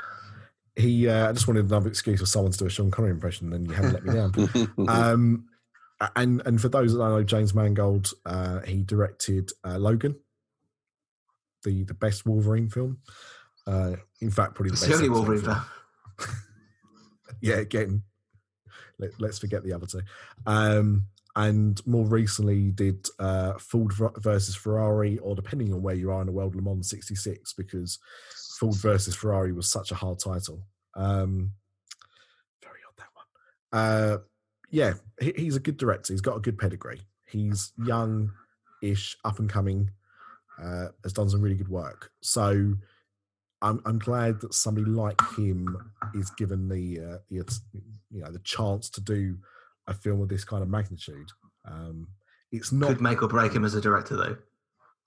he, 0.76 1.08
uh, 1.08 1.30
I 1.30 1.32
just 1.34 1.48
wanted 1.48 1.66
another 1.66 1.88
excuse 1.90 2.20
for 2.20 2.26
someone 2.26 2.52
to 2.52 2.58
do 2.58 2.66
a 2.66 2.70
Sean 2.70 2.92
Connery 2.92 3.12
impression, 3.12 3.54
and 3.54 3.68
you 3.68 3.74
haven't 3.74 3.94
let 3.94 4.06
me 4.06 4.14
down. 4.14 4.88
um, 4.90 5.46
and 6.16 6.42
and 6.46 6.60
for 6.60 6.70
those 6.70 6.94
that 6.94 7.00
don't 7.00 7.10
know, 7.12 7.24
James 7.24 7.54
Mangold, 7.54 8.12
uh, 8.26 8.60
he 8.62 8.84
directed 8.84 9.52
uh, 9.64 9.78
Logan, 9.78 10.16
the 11.64 11.84
the 11.84 11.94
best 11.94 12.26
Wolverine 12.26 12.70
film. 12.70 12.98
Uh, 13.68 13.96
in 14.22 14.32
fact, 14.32 14.56
probably 14.56 14.72
the 14.72 14.74
It's 14.74 14.82
best. 14.88 14.92
the 15.00 15.06
only 15.06 15.10
Wolverine 15.10 15.42
film. 15.42 15.62
yeah, 17.42 17.56
again, 17.56 18.04
let, 19.00 19.12
let's 19.20 19.40
forget 19.40 19.64
the 19.64 19.74
other 19.74 19.86
two. 19.86 20.02
Um, 20.46 21.06
and 21.36 21.80
more 21.88 22.06
recently, 22.06 22.72
did 22.72 23.08
uh, 23.20 23.54
Ford 23.54 23.94
versus 24.18 24.56
Ferrari, 24.56 25.18
or 25.20 25.36
depending 25.36 25.72
on 25.74 25.82
where 25.82 25.96
you 25.96 26.12
are 26.12 26.20
in 26.22 26.28
the 26.28 26.34
world, 26.34 26.56
Le 26.56 26.62
Mans 26.62 26.90
'66, 26.90 27.54
because 27.54 28.00
Ford 28.62 28.76
versus 28.76 29.16
Ferrari 29.16 29.52
was 29.52 29.68
such 29.68 29.92
a 29.92 29.96
hard 29.96 30.20
title. 30.20 30.62
Um, 30.94 31.54
very 32.62 32.80
odd 32.88 32.96
that 32.98 33.08
one. 33.16 33.26
Uh, 33.82 34.18
yeah, 34.70 34.94
he, 35.20 35.34
he's 35.36 35.56
a 35.56 35.60
good 35.60 35.78
director. 35.78 36.14
He's 36.14 36.22
got 36.22 36.38
a 36.38 36.40
good 36.40 36.60
pedigree. 36.60 37.02
He's 37.26 37.74
young-ish, 37.84 39.18
up 39.26 39.40
and 39.40 39.50
coming. 39.50 39.90
Uh, 40.62 40.90
has 41.04 41.14
done 41.14 41.28
some 41.28 41.42
really 41.42 41.56
good 41.56 41.70
work. 41.70 42.12
So 42.22 42.76
I'm 43.64 43.82
I'm 43.84 43.98
glad 43.98 44.42
that 44.42 44.54
somebody 44.54 44.86
like 44.86 45.20
him 45.36 45.76
is 46.14 46.30
given 46.32 46.70
the 46.70 47.00
uh, 47.00 47.18
the 47.32 47.60
you 48.12 48.22
know 48.22 48.32
the 48.32 48.40
chance 48.40 48.88
to 48.92 49.02
do 49.02 49.38
a 49.88 49.94
film 49.96 50.22
of 50.22 50.30
this 50.30 50.44
kind 50.44 50.62
of 50.62 50.70
magnitude. 50.70 51.30
Um, 51.66 52.10
it's 52.52 52.72
not 52.72 52.90
Could 52.90 53.02
make 53.02 53.24
or 53.24 53.28
break 53.28 53.54
him 53.54 53.66
as 53.66 53.74
a 53.74 53.82
director, 53.82 54.16
though. 54.16 54.38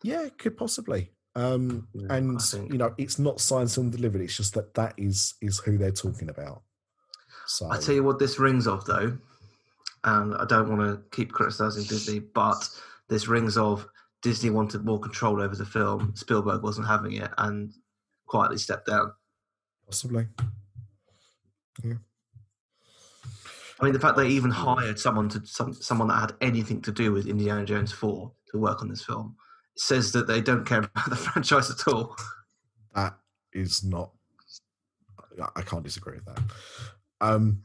yeah, 0.03 0.29
could 0.39 0.57
possibly. 0.57 1.13
Um, 1.37 1.89
Yeah, 1.95 2.15
and 2.15 2.41
you 2.71 2.79
know, 2.79 2.95
it's 2.97 3.19
not 3.19 3.41
science 3.41 3.77
and 3.77 3.91
delivered. 3.91 4.21
It's 4.21 4.37
just 4.37 4.55
that 4.55 4.75
that 4.75 4.95
is 4.97 5.35
is 5.41 5.59
who 5.59 5.79
they're 5.79 5.91
talking 5.91 6.29
about. 6.29 6.63
So 7.47 7.71
I 7.71 7.79
tell 7.79 7.95
you 7.95 8.05
what, 8.05 8.19
this 8.19 8.39
rings 8.39 8.67
of 8.67 8.85
though, 8.85 9.19
and 10.05 10.35
I 10.35 10.45
don't 10.45 10.69
want 10.69 10.81
to 10.81 11.17
keep 11.17 11.33
criticizing 11.33 11.85
Disney, 11.85 12.21
but 12.21 12.69
this 13.09 13.27
rings 13.27 13.57
of 13.57 13.87
Disney 14.23 14.51
wanted 14.51 14.85
more 14.85 15.01
control 15.01 15.43
over 15.43 15.57
the 15.57 15.67
film. 15.67 16.13
Spielberg 16.15 16.63
wasn't 16.63 16.87
having 16.87 17.15
it, 17.15 17.31
and 17.39 17.73
quietly 18.27 18.59
stepped 18.59 18.87
down. 18.87 19.13
possibly. 19.87 20.29
Yeah. 21.83 21.95
I 23.81 23.85
mean, 23.85 23.93
the 23.93 23.99
fact 23.99 24.17
they 24.17 24.29
even 24.29 24.53
hired 24.53 25.01
someone 25.01 25.29
to 25.31 25.45
some, 25.45 25.75
someone 25.75 26.07
that 26.09 26.21
had 26.21 26.35
anything 26.41 26.81
to 26.83 26.93
do 26.93 27.11
with 27.11 27.27
Indiana 27.27 27.65
Jones 27.65 27.91
Four 27.91 28.33
to 28.53 28.59
work 28.59 28.83
on 28.83 28.89
this 28.89 29.05
film 29.05 29.37
says 29.77 30.13
that 30.13 30.27
they 30.27 30.41
don't 30.41 30.65
care 30.65 30.79
about 30.95 31.11
the 31.11 31.17
franchise 31.17 31.71
at 31.71 31.87
all. 31.89 32.17
that 32.95 33.17
is 33.53 33.83
not 33.85 34.11
I- 35.41 35.49
i 35.57 35.63
can't 35.63 35.83
disagree 35.85 36.15
with 36.17 36.25
that 36.27 36.43
um 37.21 37.63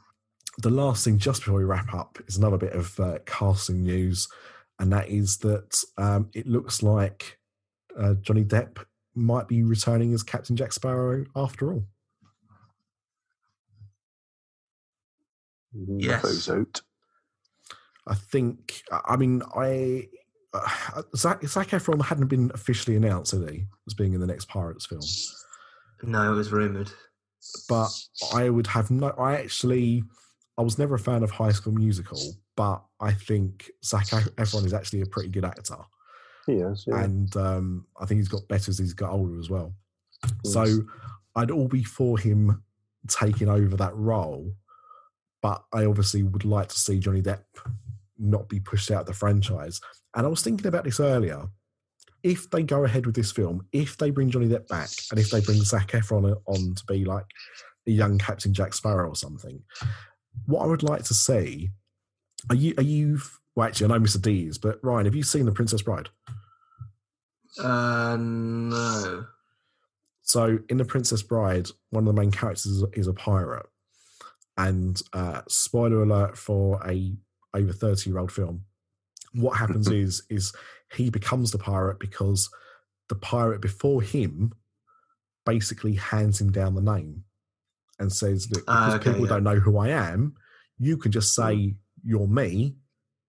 the 0.57 0.69
last 0.69 1.05
thing 1.05 1.17
just 1.19 1.41
before 1.41 1.57
we 1.59 1.63
wrap 1.63 1.93
up 1.93 2.19
is 2.27 2.37
another 2.37 2.57
bit 2.57 2.73
of 2.73 2.99
uh, 2.99 3.19
casting 3.25 3.83
news 3.83 4.27
and 4.79 4.91
that 4.91 5.07
is 5.09 5.37
that 5.37 5.81
um 5.97 6.29
it 6.33 6.47
looks 6.47 6.81
like 6.83 7.37
uh, 7.97 8.13
johnny 8.15 8.43
depp 8.43 8.83
might 9.15 9.47
be 9.47 9.63
returning 9.63 10.13
as 10.13 10.23
captain 10.23 10.55
jack 10.55 10.71
sparrow 10.73 11.25
after 11.35 11.73
all 11.73 11.83
Yes. 15.73 16.23
If 16.23 16.23
it 16.23 16.27
was 16.33 16.49
out. 16.49 16.81
i 18.07 18.15
think 18.15 18.81
i 18.91 19.01
I 19.09 19.17
mean 19.17 19.41
i 19.55 20.07
uh, 20.53 21.01
Zach, 21.15 21.43
Zac 21.45 21.67
Efron 21.69 22.03
hadn't 22.03 22.27
been 22.27 22.51
officially 22.53 22.95
announced, 22.95 23.31
had 23.31 23.49
he, 23.49 23.65
as 23.87 23.93
being 23.93 24.13
in 24.13 24.19
the 24.19 24.27
next 24.27 24.45
Pirates 24.47 24.85
film? 24.85 25.01
No, 26.03 26.31
it 26.31 26.35
was 26.35 26.51
rumored. 26.51 26.91
but 27.67 27.89
I 28.33 28.49
would 28.49 28.67
have 28.67 28.89
no. 28.91 29.09
I 29.17 29.35
actually, 29.35 30.03
I 30.57 30.61
was 30.61 30.77
never 30.77 30.95
a 30.95 30.99
fan 30.99 31.23
of 31.23 31.31
High 31.31 31.51
School 31.51 31.73
Musical, 31.73 32.19
but 32.55 32.81
I 32.99 33.11
think 33.13 33.69
Zac 33.83 34.07
Efron 34.07 34.65
is 34.65 34.73
actually 34.73 35.01
a 35.01 35.05
pretty 35.05 35.29
good 35.29 35.45
actor, 35.45 35.77
He 36.45 36.53
is. 36.55 36.85
Yeah. 36.87 37.03
and 37.03 37.35
um, 37.37 37.85
I 37.99 38.05
think 38.05 38.19
he's 38.19 38.27
got 38.27 38.47
better 38.47 38.69
as 38.69 38.77
he's 38.79 38.93
got 38.93 39.11
older 39.11 39.39
as 39.39 39.49
well. 39.49 39.73
So 40.45 40.65
I'd 41.35 41.51
all 41.51 41.67
be 41.69 41.83
for 41.83 42.17
him 42.17 42.61
taking 43.07 43.47
over 43.47 43.77
that 43.77 43.95
role, 43.95 44.51
but 45.41 45.63
I 45.71 45.85
obviously 45.85 46.23
would 46.23 46.43
like 46.43 46.67
to 46.69 46.77
see 46.77 46.99
Johnny 46.99 47.21
Depp 47.21 47.43
not 48.19 48.49
be 48.49 48.59
pushed 48.59 48.91
out 48.91 49.01
of 49.01 49.07
the 49.07 49.13
franchise. 49.13 49.79
And 50.15 50.25
I 50.25 50.29
was 50.29 50.41
thinking 50.41 50.67
about 50.67 50.83
this 50.83 50.99
earlier. 50.99 51.47
If 52.21 52.49
they 52.49 52.63
go 52.63 52.83
ahead 52.83 53.05
with 53.05 53.15
this 53.15 53.31
film, 53.31 53.65
if 53.71 53.97
they 53.97 54.09
bring 54.09 54.29
Johnny 54.29 54.49
Depp 54.49 54.67
back, 54.67 54.89
and 55.09 55.19
if 55.19 55.29
they 55.29 55.39
bring 55.39 55.61
Zac 55.61 55.91
Efron 55.91 56.35
on 56.45 56.75
to 56.75 56.83
be 56.85 57.05
like 57.05 57.25
a 57.87 57.91
young 57.91 58.17
Captain 58.17 58.53
Jack 58.53 58.73
Sparrow 58.73 59.07
or 59.07 59.15
something, 59.15 59.63
what 60.45 60.63
I 60.63 60.67
would 60.67 60.83
like 60.83 61.03
to 61.03 61.13
see 61.13 61.69
are 62.49 62.55
you 62.55 62.73
are 62.77 62.83
you 62.83 63.19
well 63.55 63.67
actually 63.67 63.85
I 63.85 63.97
know 63.97 64.03
Mr. 64.03 64.21
D 64.21 64.47
is, 64.47 64.57
but 64.57 64.79
Ryan, 64.83 65.05
have 65.05 65.15
you 65.15 65.23
seen 65.23 65.45
The 65.45 65.51
Princess 65.51 65.81
Bride? 65.81 66.09
Uh, 67.57 68.17
no. 68.19 69.25
So 70.21 70.59
in 70.69 70.77
The 70.77 70.85
Princess 70.85 71.23
Bride, 71.23 71.67
one 71.89 72.07
of 72.07 72.13
the 72.13 72.21
main 72.21 72.31
characters 72.31 72.67
is, 72.67 72.83
is 72.93 73.07
a 73.07 73.13
pirate. 73.13 73.65
And 74.57 75.01
uh, 75.13 75.41
spoiler 75.47 76.03
alert 76.03 76.37
for 76.37 76.85
a 76.85 77.13
over 77.53 77.73
30 77.73 78.09
year 78.09 78.19
old 78.19 78.31
film. 78.31 78.65
What 79.33 79.57
happens 79.57 79.87
is 79.91 80.23
is 80.29 80.53
he 80.95 81.09
becomes 81.09 81.51
the 81.51 81.57
pirate 81.57 81.99
because 81.99 82.49
the 83.09 83.15
pirate 83.15 83.61
before 83.61 84.01
him 84.01 84.53
basically 85.45 85.95
hands 85.95 86.39
him 86.39 86.51
down 86.51 86.75
the 86.75 86.81
name 86.81 87.23
and 87.99 88.11
says, 88.11 88.49
Look, 88.51 88.63
Ah, 88.67 88.85
because 88.85 88.95
okay, 88.95 89.09
people 89.11 89.25
yeah. 89.25 89.29
don't 89.33 89.43
know 89.43 89.59
who 89.59 89.77
I 89.77 89.89
am, 89.89 90.35
you 90.77 90.97
can 90.97 91.11
just 91.11 91.33
say 91.33 91.75
you're 92.03 92.27
me 92.27 92.75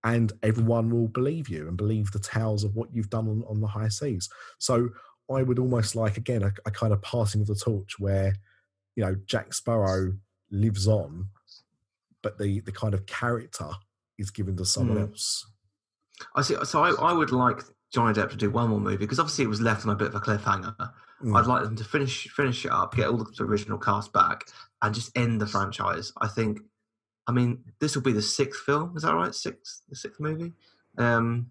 and 0.05 0.33
everyone 0.43 0.91
will 0.91 1.09
believe 1.09 1.49
you 1.49 1.69
and 1.69 1.77
believe 1.77 2.11
the 2.13 2.19
tales 2.19 2.65
of 2.65 2.75
what 2.75 2.89
you've 2.93 3.11
done 3.11 3.29
on, 3.29 3.45
on 3.49 3.61
the 3.61 3.67
high 3.67 3.89
seas. 3.89 4.29
So 4.59 4.91
I 5.31 5.43
would 5.43 5.59
almost 5.59 5.95
like 5.95 6.17
again 6.17 6.43
a, 6.43 6.53
a 6.67 6.71
kind 6.71 6.93
of 6.93 7.03
passing 7.03 7.41
of 7.41 7.47
the 7.47 7.55
torch 7.55 7.99
where 7.99 8.35
you 8.97 9.05
know 9.05 9.17
Jack 9.27 9.53
Sparrow 9.55 10.15
lives 10.51 10.89
on, 10.89 11.29
but 12.23 12.39
the 12.39 12.61
the 12.61 12.73
kind 12.73 12.95
of 12.95 13.07
character 13.07 13.71
is 14.21 14.31
given 14.31 14.57
to 14.57 14.65
someone 14.65 14.99
Hmm. 14.99 15.05
else. 15.05 15.47
I 16.37 16.43
see. 16.43 16.57
So 16.65 16.83
I, 16.85 16.91
I 17.11 17.13
would 17.13 17.33
like 17.33 17.63
Johnny 17.93 18.13
Depp 18.13 18.31
to 18.31 18.37
do 18.37 18.51
one 18.51 18.69
more 18.71 18.81
movie 18.81 18.97
because 18.99 19.19
obviously 19.19 19.45
it 19.45 19.49
was 19.49 19.61
left 19.61 19.85
on 19.87 19.91
a 19.93 19.97
bit 19.97 20.09
of 20.09 20.15
a 20.15 20.21
cliffhanger. 20.21 20.75
Mm. 21.23 21.37
I'd 21.39 21.47
like 21.47 21.65
them 21.65 21.77
to 21.77 21.85
finish 21.85 22.29
finish 22.31 22.65
it 22.65 22.71
up, 22.73 22.95
get 22.95 23.09
all 23.09 23.17
the 23.19 23.43
original 23.45 23.79
cast 23.79 24.13
back, 24.13 24.45
and 24.83 24.95
just 24.95 25.17
end 25.17 25.41
the 25.41 25.47
franchise. 25.47 26.13
I 26.21 26.29
think. 26.29 26.61
I 27.27 27.33
mean, 27.33 27.63
this 27.79 27.95
will 27.95 28.03
be 28.03 28.13
the 28.13 28.23
sixth 28.23 28.63
film. 28.63 28.97
Is 28.97 29.03
that 29.03 29.15
right? 29.15 29.35
Sixth, 29.35 29.83
the 29.89 29.95
sixth 29.97 30.19
movie. 30.21 30.53
Um, 30.99 31.51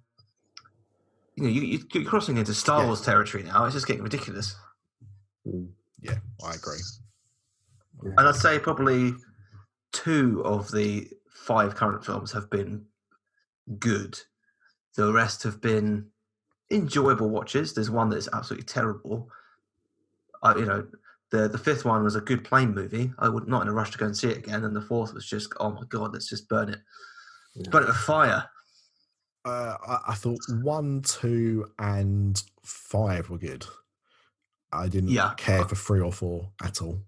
you 1.36 1.44
know, 1.44 1.50
you, 1.50 1.62
you, 1.62 1.80
you're 1.94 2.04
crossing 2.04 2.38
into 2.38 2.54
Star 2.54 2.82
Yeah. 2.82 2.88
Wars 2.88 3.02
territory 3.02 3.44
now. 3.44 3.64
It's 3.66 3.76
just 3.76 3.88
getting 3.88 4.04
ridiculous. 4.04 4.56
Mm. 5.48 5.70
Yeah, 6.02 6.18
I 6.44 6.56
agree. 6.56 6.80
And 8.02 8.20
I'd 8.28 8.36
say 8.36 8.60
probably 8.60 9.14
two 9.94 10.42
of 10.46 10.72
the 10.72 11.08
five 11.46 11.76
current 11.76 12.06
films 12.06 12.32
have 12.32 12.50
been 12.50 12.86
good. 13.80 14.20
The 14.96 15.12
rest 15.14 15.44
have 15.44 15.62
been 15.62 16.08
enjoyable 16.72 17.30
watches. 17.30 17.74
There's 17.74 17.90
one 17.90 18.10
that's 18.10 18.30
absolutely 18.34 18.66
terrible. 18.66 19.30
I, 20.44 20.56
you 20.56 20.66
know, 20.66 20.88
the 21.32 21.48
the 21.48 21.58
fifth 21.58 21.86
one 21.86 22.04
was 22.04 22.16
a 22.16 22.22
good 22.22 22.44
plane 22.44 22.74
movie. 22.74 23.12
I 23.20 23.30
would 23.30 23.48
not 23.48 23.62
in 23.62 23.68
a 23.68 23.74
rush 23.74 23.92
to 23.92 23.98
go 23.98 24.06
and 24.06 24.18
see 24.18 24.30
it 24.30 24.38
again. 24.38 24.64
And 24.64 24.76
the 24.76 24.82
fourth 24.82 25.14
was 25.14 25.26
just, 25.26 25.54
oh 25.60 25.72
my 25.72 25.84
god, 25.90 26.14
let's 26.14 26.30
just 26.30 26.48
burn 26.50 26.70
it, 26.70 26.80
Yeah. 27.56 27.70
burn 27.70 27.84
it 27.84 27.88
with 27.88 27.96
fire. 27.98 28.50
Uh, 29.46 29.78
I, 29.88 30.00
I 30.10 30.14
thought 30.16 30.40
one, 30.62 31.02
two, 31.02 31.72
and 31.80 32.42
five 32.64 33.30
were 33.30 33.38
good. 33.38 33.66
I 34.72 34.88
didn't 34.88 35.10
Yeah. 35.10 35.34
care 35.38 35.66
for 35.66 35.76
three 35.76 36.02
or 36.02 36.12
four 36.12 36.52
at 36.64 36.82
all. 36.82 37.00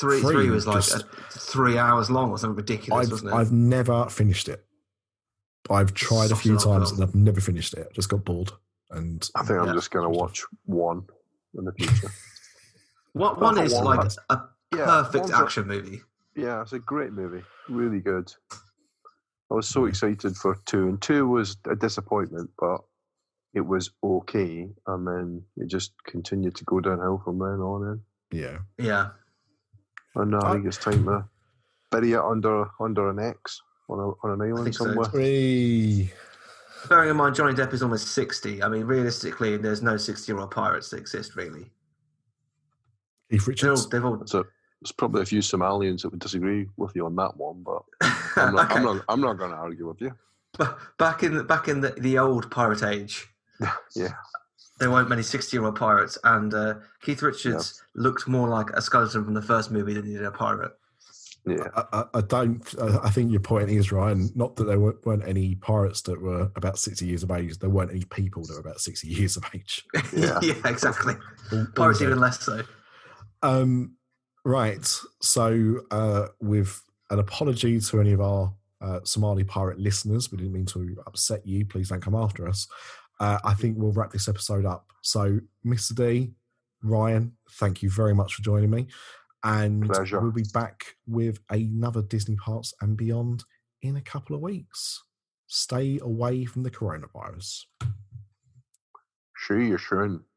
Three, 0.00 0.20
Three 0.20 0.32
three 0.34 0.50
was 0.50 0.66
like 0.66 0.76
just- 0.84 1.04
a, 1.04 1.06
three 1.38 1.78
hours 1.78 2.10
long 2.10 2.30
or 2.30 2.38
something 2.38 2.56
ridiculous, 2.56 3.06
I've 3.06 3.12
wasn't 3.12 3.30
it? 3.30 3.34
I've 3.34 3.52
never 3.52 4.08
finished 4.08 4.48
it. 4.48 4.64
I've 5.70 5.94
tried 5.94 6.30
a 6.30 6.36
few 6.36 6.58
times 6.58 6.90
film. 6.90 7.00
and 7.02 7.08
I've 7.08 7.14
never 7.14 7.40
finished 7.40 7.74
it. 7.74 7.86
I 7.90 7.92
just 7.94 8.08
got 8.08 8.24
bored. 8.24 8.50
And 8.90 9.28
I 9.34 9.44
think 9.44 9.60
I'm 9.60 9.74
just 9.74 9.90
going 9.90 10.04
to 10.12 10.18
watch 10.18 10.42
one 10.64 11.04
in 11.56 11.64
the 11.64 11.72
future. 11.72 12.10
What 13.12 13.40
one 13.40 13.56
is 13.58 13.72
one, 13.72 13.84
like 13.84 14.00
but- 14.00 14.16
a 14.72 14.76
Yeah, 14.76 14.84
perfect 14.86 15.30
a- 15.30 15.36
action 15.36 15.68
movie. 15.68 16.00
Yeah, 16.34 16.62
it's 16.62 16.72
a 16.72 16.80
great 16.80 17.12
movie. 17.12 17.44
Really 17.68 18.00
good. 18.00 18.32
I 18.52 19.54
was 19.54 19.68
so 19.68 19.84
excited 19.84 20.36
for 20.36 20.58
two, 20.66 20.88
and 20.88 21.00
two 21.00 21.28
was 21.28 21.56
a 21.70 21.76
disappointment, 21.76 22.50
but 22.58 22.80
it 23.54 23.60
was 23.60 23.90
okay. 24.02 24.68
And 24.88 25.06
then 25.06 25.42
it 25.56 25.68
just 25.68 25.92
continued 26.04 26.56
to 26.56 26.64
go 26.64 26.80
downhill 26.80 27.22
from 27.24 27.38
then 27.38 27.60
on. 27.60 28.00
In. 28.32 28.40
yeah, 28.40 28.58
Yeah. 28.78 29.10
And 30.16 30.30
now 30.30 30.40
I 30.42 30.52
think 30.52 30.66
it's 30.66 30.78
time 30.78 31.04
to 31.06 31.24
bury 31.90 32.12
it 32.12 32.20
under 32.20 32.66
under 32.80 33.10
an 33.10 33.18
X 33.18 33.60
on, 33.88 33.98
a, 33.98 34.08
on 34.26 34.40
an 34.40 34.42
island 34.42 34.64
think 34.64 34.76
so. 34.76 34.84
somewhere. 34.84 35.08
Bearing 36.88 37.10
in 37.10 37.16
mind 37.16 37.34
Johnny 37.34 37.54
Depp 37.54 37.72
is 37.72 37.82
almost 37.82 38.08
60, 38.08 38.62
I 38.62 38.68
mean, 38.68 38.84
realistically, 38.84 39.56
there's 39.56 39.82
no 39.82 39.96
60 39.96 40.30
year 40.30 40.38
old 40.38 40.50
pirates 40.50 40.90
that 40.90 40.98
exist, 40.98 41.34
really. 41.34 41.70
Keith 43.30 43.46
They're 43.46 43.70
all, 43.70 43.76
Richards. 43.76 43.88
they've 43.88 44.04
all. 44.04 44.22
So 44.26 44.44
there's 44.82 44.92
probably 44.92 45.22
a 45.22 45.26
few 45.26 45.40
Somalians 45.40 46.02
that 46.02 46.10
would 46.10 46.20
disagree 46.20 46.68
with 46.76 46.94
you 46.94 47.06
on 47.06 47.16
that 47.16 47.36
one, 47.36 47.62
but 47.62 47.82
I'm 48.36 48.54
not, 48.54 48.66
okay. 48.66 48.74
I'm 48.74 48.84
not, 48.84 49.04
I'm 49.08 49.20
not 49.20 49.38
going 49.38 49.50
to 49.50 49.56
argue 49.56 49.88
with 49.88 50.00
you. 50.02 50.12
Ba- 50.58 50.76
back 50.98 51.22
in 51.22 51.34
the, 51.34 51.44
back 51.44 51.68
in 51.68 51.80
the, 51.80 51.90
the 51.98 52.18
old 52.18 52.50
pirate 52.50 52.82
age, 52.82 53.28
Yeah, 53.96 54.12
there 54.78 54.90
weren't 54.90 55.08
many 55.08 55.22
60 55.22 55.56
year 55.56 55.64
old 55.64 55.76
pirates, 55.76 56.18
and 56.24 56.52
uh, 56.52 56.74
Keith 57.02 57.22
Richards 57.22 57.82
looked 57.94 58.26
more 58.26 58.48
like 58.48 58.70
a 58.70 58.82
skeleton 58.82 59.24
from 59.24 59.34
the 59.34 59.42
first 59.42 59.70
movie 59.70 59.94
than 59.94 60.04
he 60.04 60.14
did 60.14 60.24
a 60.24 60.30
pirate. 60.30 60.72
yeah. 61.46 61.68
I, 61.76 61.84
I, 61.92 62.04
I 62.14 62.20
don't. 62.22 62.74
I 62.80 62.98
I 63.04 63.10
think 63.10 63.30
your 63.30 63.40
point 63.40 63.70
is 63.70 63.92
Ryan. 63.92 64.30
Not 64.34 64.56
that 64.56 64.64
there 64.64 64.80
weren't, 64.80 65.04
weren't 65.06 65.28
any 65.28 65.54
pirates 65.56 66.00
that 66.02 66.20
were 66.20 66.50
about 66.56 66.78
sixty 66.78 67.06
years 67.06 67.22
of 67.22 67.30
age. 67.30 67.58
There 67.58 67.70
weren't 67.70 67.90
any 67.90 68.04
people 68.04 68.42
that 68.46 68.54
were 68.54 68.60
about 68.60 68.80
sixty 68.80 69.08
years 69.08 69.36
of 69.36 69.44
age. 69.54 69.84
Yeah. 70.12 70.38
yeah, 70.42 70.54
exactly. 70.64 71.14
All- 71.52 71.58
all 71.60 71.66
Pirates 71.76 72.02
even 72.02 72.18
less 72.18 72.40
so. 72.40 72.62
Um, 73.42 73.96
right. 74.44 74.86
So, 75.20 75.80
uh, 75.90 76.28
with 76.40 76.82
an 77.10 77.18
apology 77.18 77.78
to 77.78 78.00
any 78.00 78.12
of 78.12 78.20
our 78.20 78.52
uh, 78.80 79.00
Somali 79.04 79.44
pirate 79.44 79.78
listeners, 79.78 80.32
we 80.32 80.38
didn't 80.38 80.52
mean 80.52 80.66
to 80.66 80.96
upset 81.06 81.46
you. 81.46 81.64
Please 81.66 81.90
don't 81.90 82.00
come 82.02 82.14
after 82.14 82.48
us. 82.48 82.66
Uh, 83.20 83.38
I 83.44 83.54
think 83.54 83.76
we'll 83.78 83.92
wrap 83.92 84.12
this 84.12 84.28
episode 84.28 84.66
up. 84.66 84.86
So, 85.02 85.40
Mr. 85.64 85.94
D, 85.94 86.32
Ryan, 86.82 87.32
thank 87.52 87.82
you 87.82 87.90
very 87.90 88.14
much 88.14 88.34
for 88.34 88.42
joining 88.42 88.70
me. 88.70 88.86
And 89.42 89.84
Pleasure. 89.86 90.20
we'll 90.20 90.32
be 90.32 90.44
back 90.54 90.96
with 91.06 91.38
another 91.50 92.02
Disney 92.02 92.36
Parts 92.36 92.72
and 92.80 92.96
Beyond 92.96 93.44
in 93.82 93.96
a 93.96 94.00
couple 94.00 94.34
of 94.34 94.42
weeks. 94.42 95.02
Stay 95.46 95.98
away 96.00 96.44
from 96.46 96.62
the 96.62 96.70
coronavirus. 96.70 97.64
Sure, 99.36 99.60
you 99.60 99.78
shouldn't. 99.78 100.22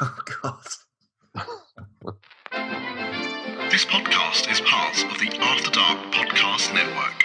Oh 0.00 0.16
God. 0.42 0.60
This 3.72 3.84
podcast 3.84 4.48
is 4.52 4.60
part 4.60 5.02
of 5.04 5.18
the 5.18 5.36
After 5.40 5.70
Dark 5.72 5.98
Podcast 6.12 6.72
Network. 6.72 7.23